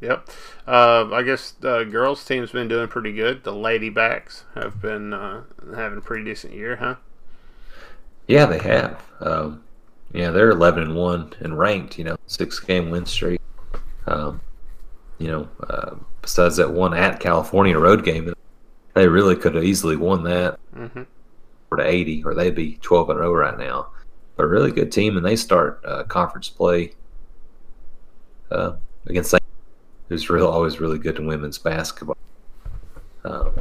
Yep. 0.00 0.28
Uh, 0.66 1.08
I 1.12 1.22
guess 1.24 1.50
the 1.50 1.82
girls' 1.84 2.24
team's 2.24 2.52
been 2.52 2.68
doing 2.68 2.86
pretty 2.86 3.12
good. 3.12 3.42
The 3.42 3.52
Ladybacks 3.52 4.44
have 4.54 4.80
been 4.80 5.12
uh, 5.12 5.42
having 5.74 5.98
a 5.98 6.00
pretty 6.00 6.24
decent 6.24 6.52
year, 6.52 6.76
huh? 6.76 6.94
Yeah, 8.28 8.46
they 8.46 8.58
have. 8.58 9.02
Um, 9.20 9.64
yeah, 10.12 10.30
they're 10.30 10.50
eleven 10.50 10.84
and 10.84 10.94
one 10.94 11.32
and 11.40 11.58
ranked. 11.58 11.98
You 11.98 12.04
know, 12.04 12.16
six 12.28 12.60
game 12.60 12.90
win 12.90 13.06
streak. 13.06 13.40
Um, 14.06 14.40
you 15.18 15.28
know, 15.28 15.48
uh, 15.68 15.96
besides 16.22 16.56
that 16.58 16.70
one 16.70 16.94
at 16.94 17.18
California 17.18 17.76
road 17.76 18.04
game, 18.04 18.32
they 18.92 19.08
really 19.08 19.34
could 19.34 19.56
have 19.56 19.64
easily 19.64 19.96
won 19.96 20.22
that 20.24 20.60
Mm-hmm. 20.76 21.02
To 21.76 21.86
eighty, 21.86 22.22
or 22.24 22.34
they'd 22.34 22.54
be 22.54 22.78
twelve 22.82 23.10
and 23.10 23.18
zero 23.18 23.32
right 23.32 23.58
now. 23.58 23.88
But 24.36 24.44
a 24.44 24.48
really 24.48 24.72
good 24.72 24.90
team, 24.90 25.16
and 25.16 25.24
they 25.24 25.36
start 25.36 25.80
uh, 25.84 26.04
conference 26.04 26.48
play 26.48 26.92
uh, 28.50 28.72
against 29.06 29.30
St. 29.30 29.42
who's 30.08 30.28
real 30.28 30.48
always 30.48 30.80
really 30.80 30.98
good 30.98 31.18
in 31.18 31.26
women's 31.26 31.58
basketball. 31.58 32.16
Um, 33.24 33.52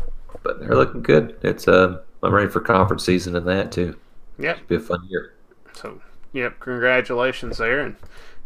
but 0.41 0.59
they're 0.59 0.75
looking 0.75 1.01
good. 1.01 1.37
It's 1.41 1.67
uh, 1.67 2.01
I'm 2.21 2.33
ready 2.33 2.49
for 2.49 2.59
conference 2.59 3.05
season 3.05 3.35
and 3.35 3.47
that 3.47 3.71
too. 3.71 3.97
Yep. 4.39 4.67
Be 4.67 4.75
a 4.75 4.79
fun 4.79 5.05
year. 5.09 5.33
So, 5.73 6.01
yep. 6.31 6.59
Congratulations 6.59 7.57
there, 7.57 7.81
and 7.81 7.95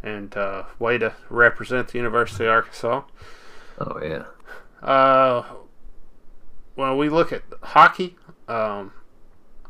and 0.04 0.36
uh, 0.36 0.64
way 0.80 0.98
to 0.98 1.14
represent 1.30 1.88
the 1.90 1.98
University 1.98 2.46
of 2.46 2.52
Arkansas. 2.52 3.04
Oh 3.80 4.00
yeah. 4.04 4.26
Uh, 4.82 5.44
well, 6.76 6.98
we 6.98 7.10
look 7.10 7.34
at 7.34 7.42
hockey. 7.62 8.16
Um, 8.48 8.94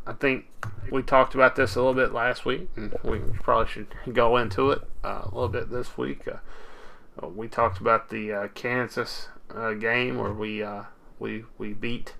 I 0.07 0.13
think 0.13 0.45
we 0.89 1.03
talked 1.03 1.35
about 1.35 1.57
this 1.57 1.75
a 1.75 1.79
little 1.79 1.93
bit 1.93 2.13
last 2.13 2.45
week, 2.45 2.69
and 2.77 2.95
we 3.03 3.19
probably 3.19 3.67
should 3.71 3.87
go 4.13 4.37
into 4.37 4.71
it 4.71 4.81
uh, 5.03 5.23
a 5.23 5.29
little 5.33 5.49
bit 5.49 5.69
this 5.69 5.97
week. 5.97 6.21
Uh, 6.27 7.27
we 7.27 7.49
talked 7.49 7.79
about 7.79 8.09
the 8.09 8.31
uh, 8.31 8.47
Kansas 8.49 9.27
uh, 9.53 9.73
game 9.73 10.17
where 10.17 10.31
we 10.31 10.63
uh, 10.63 10.83
we 11.19 11.43
we 11.57 11.73
beat 11.73 12.13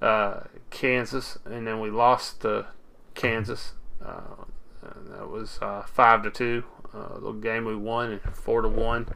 uh, 0.00 0.40
Kansas, 0.70 1.38
and 1.44 1.66
then 1.66 1.78
we 1.80 1.90
lost 1.90 2.40
to 2.40 2.66
Kansas. 3.14 3.74
Uh, 4.04 4.44
that 5.10 5.28
was 5.30 5.60
uh, 5.62 5.82
five 5.82 6.24
to 6.24 6.30
two. 6.30 6.64
Uh, 6.92 7.20
the 7.20 7.32
game 7.32 7.64
we 7.64 7.76
won, 7.76 8.10
and 8.10 8.34
four 8.34 8.62
to 8.62 8.68
one 8.68 9.06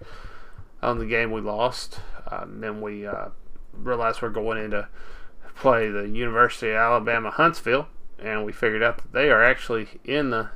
on 0.80 0.98
the 0.98 1.06
game 1.06 1.32
we 1.32 1.40
lost. 1.40 2.00
Uh, 2.30 2.40
and 2.42 2.62
then 2.62 2.80
we 2.80 3.04
uh, 3.04 3.28
realized 3.72 4.22
we're 4.22 4.28
going 4.28 4.62
into 4.62 4.88
play 5.56 5.90
the 5.90 6.08
University 6.08 6.70
of 6.70 6.76
Alabama 6.76 7.30
Huntsville, 7.30 7.88
and 8.18 8.44
we 8.44 8.52
figured 8.52 8.82
out 8.82 8.98
that 8.98 9.12
they 9.12 9.30
are 9.30 9.42
actually 9.42 9.88
in 10.04 10.30
the 10.30 10.48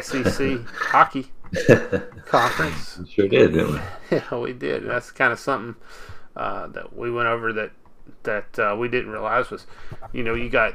SEC 0.00 0.60
hockey 0.66 1.32
conference. 2.26 2.98
We 2.98 3.08
sure 3.08 3.28
did, 3.28 3.52
didn't 3.52 3.72
we? 3.72 3.80
Yeah, 4.10 4.38
we 4.38 4.52
did. 4.52 4.82
And 4.82 4.90
that's 4.90 5.10
kind 5.10 5.32
of 5.32 5.38
something 5.38 5.76
uh, 6.36 6.66
that 6.68 6.96
we 6.96 7.10
went 7.10 7.28
over 7.28 7.52
that 7.52 7.70
that 8.24 8.58
uh, 8.58 8.76
we 8.78 8.88
didn't 8.88 9.10
realize 9.10 9.50
was, 9.50 9.66
you 10.12 10.22
know, 10.22 10.34
you 10.34 10.50
got 10.50 10.74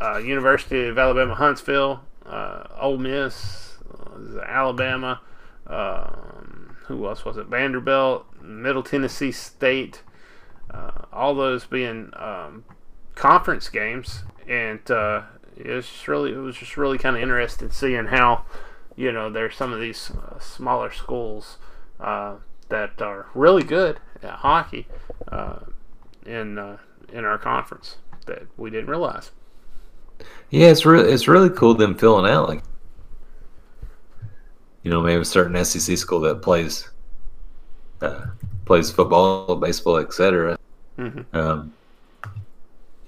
uh, 0.00 0.18
University 0.18 0.86
of 0.86 0.98
Alabama 0.98 1.34
Huntsville, 1.34 2.02
uh, 2.26 2.64
Ole 2.78 2.98
Miss, 2.98 3.76
uh, 3.92 4.40
Alabama. 4.40 5.20
Um, 5.66 6.76
who 6.86 7.06
else 7.06 7.24
was 7.24 7.36
it? 7.36 7.46
Vanderbilt, 7.46 8.26
Middle 8.42 8.82
Tennessee 8.82 9.30
State. 9.32 10.02
Uh, 10.70 10.90
all 11.12 11.34
those 11.34 11.66
being 11.66 12.10
um, 12.16 12.64
conference 13.14 13.68
games, 13.68 14.22
and 14.50 14.90
uh, 14.90 15.22
it 15.56 15.68
was 15.68 15.86
just 15.86 16.08
really 16.08 16.32
it 16.32 16.38
was 16.38 16.56
just 16.56 16.76
really 16.76 16.98
kind 16.98 17.16
of 17.16 17.22
interesting 17.22 17.70
seeing 17.70 18.06
how 18.06 18.44
you 18.96 19.12
know 19.12 19.30
there's 19.30 19.54
some 19.54 19.72
of 19.72 19.80
these 19.80 20.10
uh, 20.10 20.38
smaller 20.38 20.92
schools 20.92 21.56
uh, 22.00 22.34
that 22.68 23.00
are 23.00 23.28
really 23.32 23.62
good 23.62 24.00
at 24.22 24.30
hockey 24.30 24.86
uh, 25.28 25.60
in 26.26 26.58
uh, 26.58 26.76
in 27.12 27.24
our 27.24 27.38
conference 27.38 27.96
that 28.26 28.42
we 28.56 28.68
didn't 28.70 28.90
realize. 28.90 29.30
Yeah, 30.50 30.66
it's 30.66 30.84
really 30.84 31.10
it's 31.10 31.28
really 31.28 31.50
cool 31.50 31.74
them 31.74 31.96
filling 31.96 32.30
out 32.30 32.48
like 32.48 32.62
you 34.82 34.90
know 34.90 35.00
maybe 35.00 35.22
a 35.22 35.24
certain 35.24 35.64
SEC 35.64 35.96
school 35.96 36.20
that 36.20 36.42
plays 36.42 36.90
uh, 38.02 38.26
plays 38.64 38.90
football, 38.90 39.54
baseball, 39.56 39.98
etc. 39.98 40.58
hmm 40.96 41.20
Um, 41.32 41.72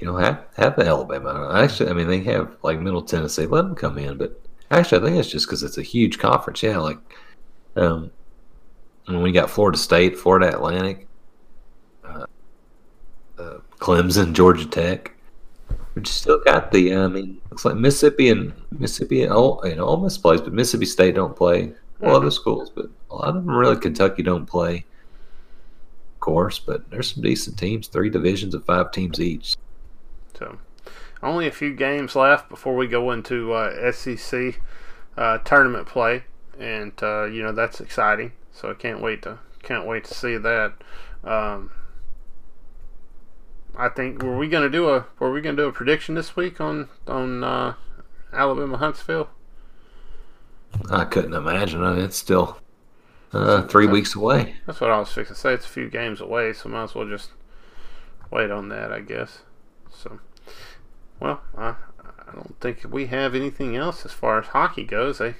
you 0.02 0.08
know, 0.08 0.16
have 0.16 0.44
have 0.56 0.74
the 0.74 0.84
Alabama. 0.84 1.52
Actually, 1.54 1.90
I 1.90 1.92
mean 1.92 2.08
they 2.08 2.24
have 2.24 2.56
like 2.64 2.80
Middle 2.80 3.02
Tennessee. 3.02 3.46
Let 3.46 3.62
them 3.62 3.76
come 3.76 3.98
in, 3.98 4.18
but 4.18 4.36
actually, 4.72 5.00
I 5.00 5.04
think 5.04 5.16
it's 5.16 5.30
just 5.30 5.46
because 5.46 5.62
it's 5.62 5.78
a 5.78 5.82
huge 5.82 6.18
conference. 6.18 6.60
Yeah, 6.60 6.78
like 6.78 6.98
um, 7.76 8.10
when 9.04 9.22
we 9.22 9.30
got 9.30 9.48
Florida 9.48 9.78
State, 9.78 10.18
Florida 10.18 10.48
Atlantic, 10.48 11.06
uh, 12.04 12.26
uh, 13.38 13.58
Clemson, 13.78 14.32
Georgia 14.32 14.66
Tech. 14.66 15.12
We 15.94 16.04
still 16.04 16.42
got 16.42 16.72
the. 16.72 16.96
I 16.96 17.06
mean, 17.06 17.40
looks 17.52 17.64
like 17.64 17.76
Mississippi 17.76 18.30
and 18.30 18.52
Mississippi. 18.72 19.28
Oh, 19.28 19.62
you 19.62 19.76
know, 19.76 19.84
Ole 19.84 20.00
Miss 20.00 20.18
plays, 20.18 20.40
but 20.40 20.52
Mississippi 20.52 20.86
State 20.86 21.14
don't 21.14 21.36
play. 21.36 21.74
Well, 22.00 22.16
other 22.16 22.32
schools, 22.32 22.70
but 22.70 22.86
a 23.08 23.14
lot 23.14 23.28
of 23.28 23.34
them 23.36 23.54
really 23.54 23.76
Kentucky 23.76 24.24
don't 24.24 24.46
play. 24.46 24.84
Of 26.14 26.20
course, 26.20 26.58
but 26.58 26.90
there's 26.90 27.14
some 27.14 27.22
decent 27.22 27.56
teams. 27.56 27.86
Three 27.86 28.10
divisions 28.10 28.56
of 28.56 28.64
five 28.64 28.90
teams 28.90 29.20
each. 29.20 29.54
So, 30.38 30.58
only 31.22 31.46
a 31.46 31.52
few 31.52 31.74
games 31.74 32.16
left 32.16 32.48
before 32.48 32.74
we 32.74 32.86
go 32.86 33.10
into 33.10 33.52
uh, 33.52 33.92
SEC 33.92 34.60
uh, 35.16 35.38
tournament 35.38 35.86
play, 35.86 36.24
and 36.58 36.92
uh, 37.02 37.24
you 37.24 37.42
know 37.42 37.52
that's 37.52 37.80
exciting. 37.80 38.32
So 38.52 38.70
I 38.70 38.74
can't 38.74 39.00
wait 39.00 39.22
to 39.22 39.38
can't 39.62 39.86
wait 39.86 40.04
to 40.04 40.14
see 40.14 40.36
that. 40.36 40.72
Um, 41.24 41.70
I 43.76 43.88
think 43.88 44.22
were 44.22 44.36
we 44.36 44.48
gonna 44.48 44.68
do 44.68 44.90
a 44.90 45.06
were 45.18 45.32
we 45.32 45.40
gonna 45.40 45.56
do 45.56 45.68
a 45.68 45.72
prediction 45.72 46.14
this 46.14 46.36
week 46.36 46.60
on 46.60 46.88
on 47.06 47.44
uh, 47.44 47.74
Alabama 48.32 48.76
Huntsville? 48.78 49.28
I 50.90 51.04
couldn't 51.04 51.34
imagine 51.34 51.82
it. 51.84 51.98
It's 51.98 52.16
still 52.16 52.58
uh, 53.32 53.62
three 53.62 53.86
weeks 53.86 54.14
away. 54.14 54.56
That's 54.66 54.80
what 54.80 54.90
I 54.90 54.98
was 54.98 55.12
fixing 55.12 55.34
to 55.34 55.40
say. 55.40 55.54
It's 55.54 55.66
a 55.66 55.68
few 55.68 55.88
games 55.88 56.20
away, 56.20 56.52
so 56.52 56.68
might 56.68 56.84
as 56.84 56.94
well 56.94 57.08
just 57.08 57.30
wait 58.30 58.50
on 58.50 58.68
that, 58.70 58.92
I 58.92 59.00
guess. 59.00 59.40
Well, 61.22 61.40
I, 61.56 61.76
I 62.00 62.32
don't 62.34 62.56
think 62.60 62.84
we 62.90 63.06
have 63.06 63.36
anything 63.36 63.76
else 63.76 64.04
as 64.04 64.10
far 64.10 64.40
as 64.40 64.48
hockey 64.48 64.82
goes. 64.82 65.18
They 65.18 65.36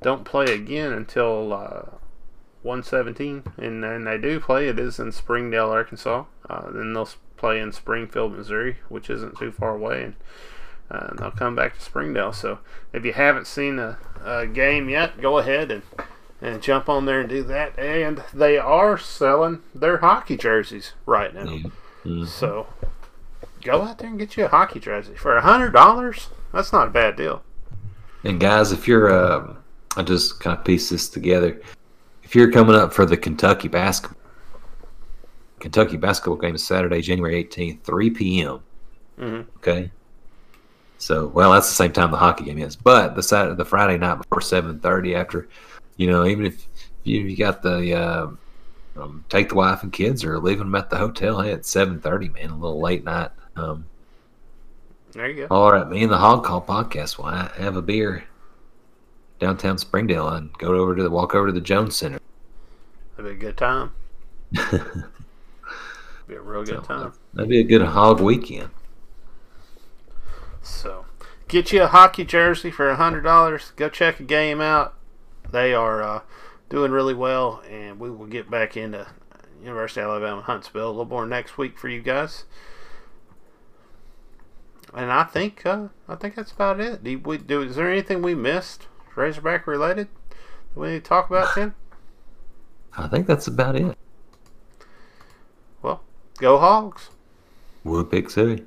don't 0.00 0.24
play 0.24 0.46
again 0.46 0.92
until 0.92 1.52
uh, 1.52 1.82
117, 2.62 3.42
and 3.58 3.84
then 3.84 4.04
they 4.04 4.16
do 4.16 4.40
play. 4.40 4.68
It 4.68 4.78
is 4.78 4.98
in 4.98 5.12
Springdale, 5.12 5.68
Arkansas. 5.68 6.24
Uh, 6.48 6.70
then 6.70 6.94
they'll 6.94 7.10
play 7.36 7.60
in 7.60 7.70
Springfield, 7.72 8.32
Missouri, 8.32 8.78
which 8.88 9.10
isn't 9.10 9.36
too 9.36 9.52
far 9.52 9.74
away, 9.74 10.04
and 10.04 10.14
uh, 10.90 11.14
they'll 11.18 11.30
come 11.30 11.54
back 11.54 11.74
to 11.74 11.82
Springdale. 11.82 12.32
So 12.32 12.60
if 12.94 13.04
you 13.04 13.12
haven't 13.12 13.46
seen 13.46 13.78
a, 13.78 13.98
a 14.24 14.46
game 14.46 14.88
yet, 14.88 15.20
go 15.20 15.36
ahead 15.36 15.70
and 15.70 15.82
and 16.42 16.62
jump 16.62 16.88
on 16.88 17.04
there 17.04 17.20
and 17.20 17.28
do 17.28 17.42
that. 17.42 17.78
And 17.78 18.22
they 18.32 18.56
are 18.56 18.96
selling 18.96 19.60
their 19.74 19.98
hockey 19.98 20.38
jerseys 20.38 20.94
right 21.04 21.34
now. 21.34 21.44
Mm-hmm. 21.44 22.24
So 22.24 22.68
go 23.62 23.82
out 23.82 23.98
there 23.98 24.08
and 24.08 24.18
get 24.18 24.36
you 24.36 24.44
a 24.44 24.48
hockey 24.48 24.80
jersey 24.80 25.14
for 25.14 25.36
a 25.36 25.42
hundred 25.42 25.70
dollars. 25.70 26.28
That's 26.52 26.72
not 26.72 26.88
a 26.88 26.90
bad 26.90 27.16
deal. 27.16 27.42
And 28.24 28.38
guys, 28.40 28.72
if 28.72 28.86
you're, 28.86 29.10
uh, 29.10 29.54
I 29.96 30.02
just 30.02 30.40
kind 30.40 30.58
of 30.58 30.64
piece 30.64 30.90
this 30.90 31.08
together. 31.08 31.60
If 32.22 32.34
you're 32.34 32.52
coming 32.52 32.76
up 32.76 32.92
for 32.92 33.06
the 33.06 33.16
Kentucky 33.16 33.68
basketball, 33.68 34.18
Kentucky 35.58 35.96
basketball 35.96 36.36
game 36.36 36.54
is 36.54 36.64
Saturday, 36.64 37.00
January 37.02 37.42
18th, 37.44 37.82
3 37.82 38.10
p.m. 38.10 38.60
Mhm. 39.18 39.46
Okay. 39.56 39.90
So, 40.98 41.28
well, 41.28 41.52
that's 41.52 41.68
the 41.68 41.74
same 41.74 41.92
time 41.92 42.10
the 42.10 42.18
hockey 42.18 42.44
game 42.44 42.58
is, 42.58 42.76
but 42.76 43.14
the 43.14 43.22
Saturday, 43.22 43.56
the 43.56 43.64
Friday 43.64 43.96
night 43.96 44.16
before 44.16 44.40
7:30, 44.40 45.14
after, 45.14 45.48
you 45.96 46.10
know, 46.10 46.26
even 46.26 46.44
if 46.44 46.66
you, 47.04 47.20
you 47.20 47.36
got 47.36 47.62
the 47.62 47.94
uh, 47.94 48.26
um, 49.00 49.24
take 49.28 49.48
the 49.48 49.54
wife 49.54 49.82
and 49.82 49.92
kids 49.92 50.24
or 50.24 50.38
leaving 50.38 50.64
them 50.64 50.74
at 50.74 50.90
the 50.90 50.98
hotel, 50.98 51.40
hey, 51.40 51.52
at 51.52 51.62
7:30, 51.62 52.34
man, 52.34 52.50
a 52.50 52.56
little 52.56 52.80
late 52.80 53.04
night. 53.04 53.30
Um, 53.56 53.86
There 55.12 55.28
you 55.28 55.46
go. 55.46 55.54
all 55.54 55.72
right, 55.72 55.88
me 55.88 56.02
and 56.02 56.12
the 56.12 56.18
Hog 56.18 56.44
Call 56.44 56.62
podcast 56.62 57.18
will 57.18 57.26
ha- 57.26 57.52
have 57.56 57.76
a 57.76 57.82
beer 57.82 58.24
downtown 59.38 59.78
Springdale 59.78 60.28
and 60.28 60.52
go 60.58 60.74
over 60.74 60.94
to 60.94 61.02
the 61.02 61.10
walk 61.10 61.34
over 61.34 61.46
to 61.46 61.52
the 61.52 61.60
Jones 61.60 61.96
Center. 61.96 62.20
That'd 63.16 63.32
be 63.32 63.36
a 63.46 63.48
good 63.50 63.56
time. 63.56 63.92
be 64.52 66.34
a 66.34 66.40
real 66.40 66.64
good 66.64 66.76
So, 66.76 66.80
time. 66.82 67.12
That'd 67.34 67.48
be 67.50 67.60
a 67.60 67.64
good 67.64 67.82
hog 67.82 68.20
weekend. 68.20 68.70
So, 70.62 71.06
get 71.48 71.72
you 71.72 71.82
a 71.82 71.86
hockey 71.88 72.24
jersey 72.24 72.70
for 72.70 72.88
a 72.88 72.96
hundred 72.96 73.22
dollars. 73.22 73.72
Go 73.76 73.88
check 73.88 74.20
a 74.20 74.24
game 74.24 74.60
out. 74.60 74.94
They 75.50 75.74
are 75.74 76.02
uh, 76.02 76.20
doing 76.68 76.92
really 76.92 77.14
well, 77.14 77.62
and 77.68 77.98
we 77.98 78.10
will 78.10 78.26
get 78.26 78.50
back 78.50 78.76
into 78.76 79.06
University 79.62 80.00
of 80.02 80.08
Alabama 80.08 80.42
Huntsville 80.42 80.88
a 80.88 80.90
little 80.90 81.04
more 81.06 81.26
next 81.26 81.58
week 81.58 81.78
for 81.78 81.88
you 81.88 82.02
guys. 82.02 82.44
And 84.94 85.12
I 85.12 85.24
think 85.24 85.64
uh, 85.64 85.88
I 86.08 86.16
think 86.16 86.34
that's 86.34 86.52
about 86.52 86.80
it. 86.80 87.04
Do 87.04 87.18
we 87.18 87.38
do? 87.38 87.62
Is 87.62 87.76
there 87.76 87.90
anything 87.90 88.22
we 88.22 88.34
missed 88.34 88.88
Razorback 89.14 89.66
related 89.66 90.08
that 90.74 90.80
we 90.80 90.88
need 90.88 91.04
to 91.04 91.08
talk 91.08 91.30
about, 91.30 91.54
Tim? 91.54 91.74
I 92.96 93.06
think 93.06 93.26
that's 93.26 93.46
about 93.46 93.76
it. 93.76 93.96
Well, 95.80 96.02
go 96.38 96.58
Hogs. 96.58 97.10
Woo 97.84 98.04
Pig 98.04 98.26
Sooie. 98.26 98.64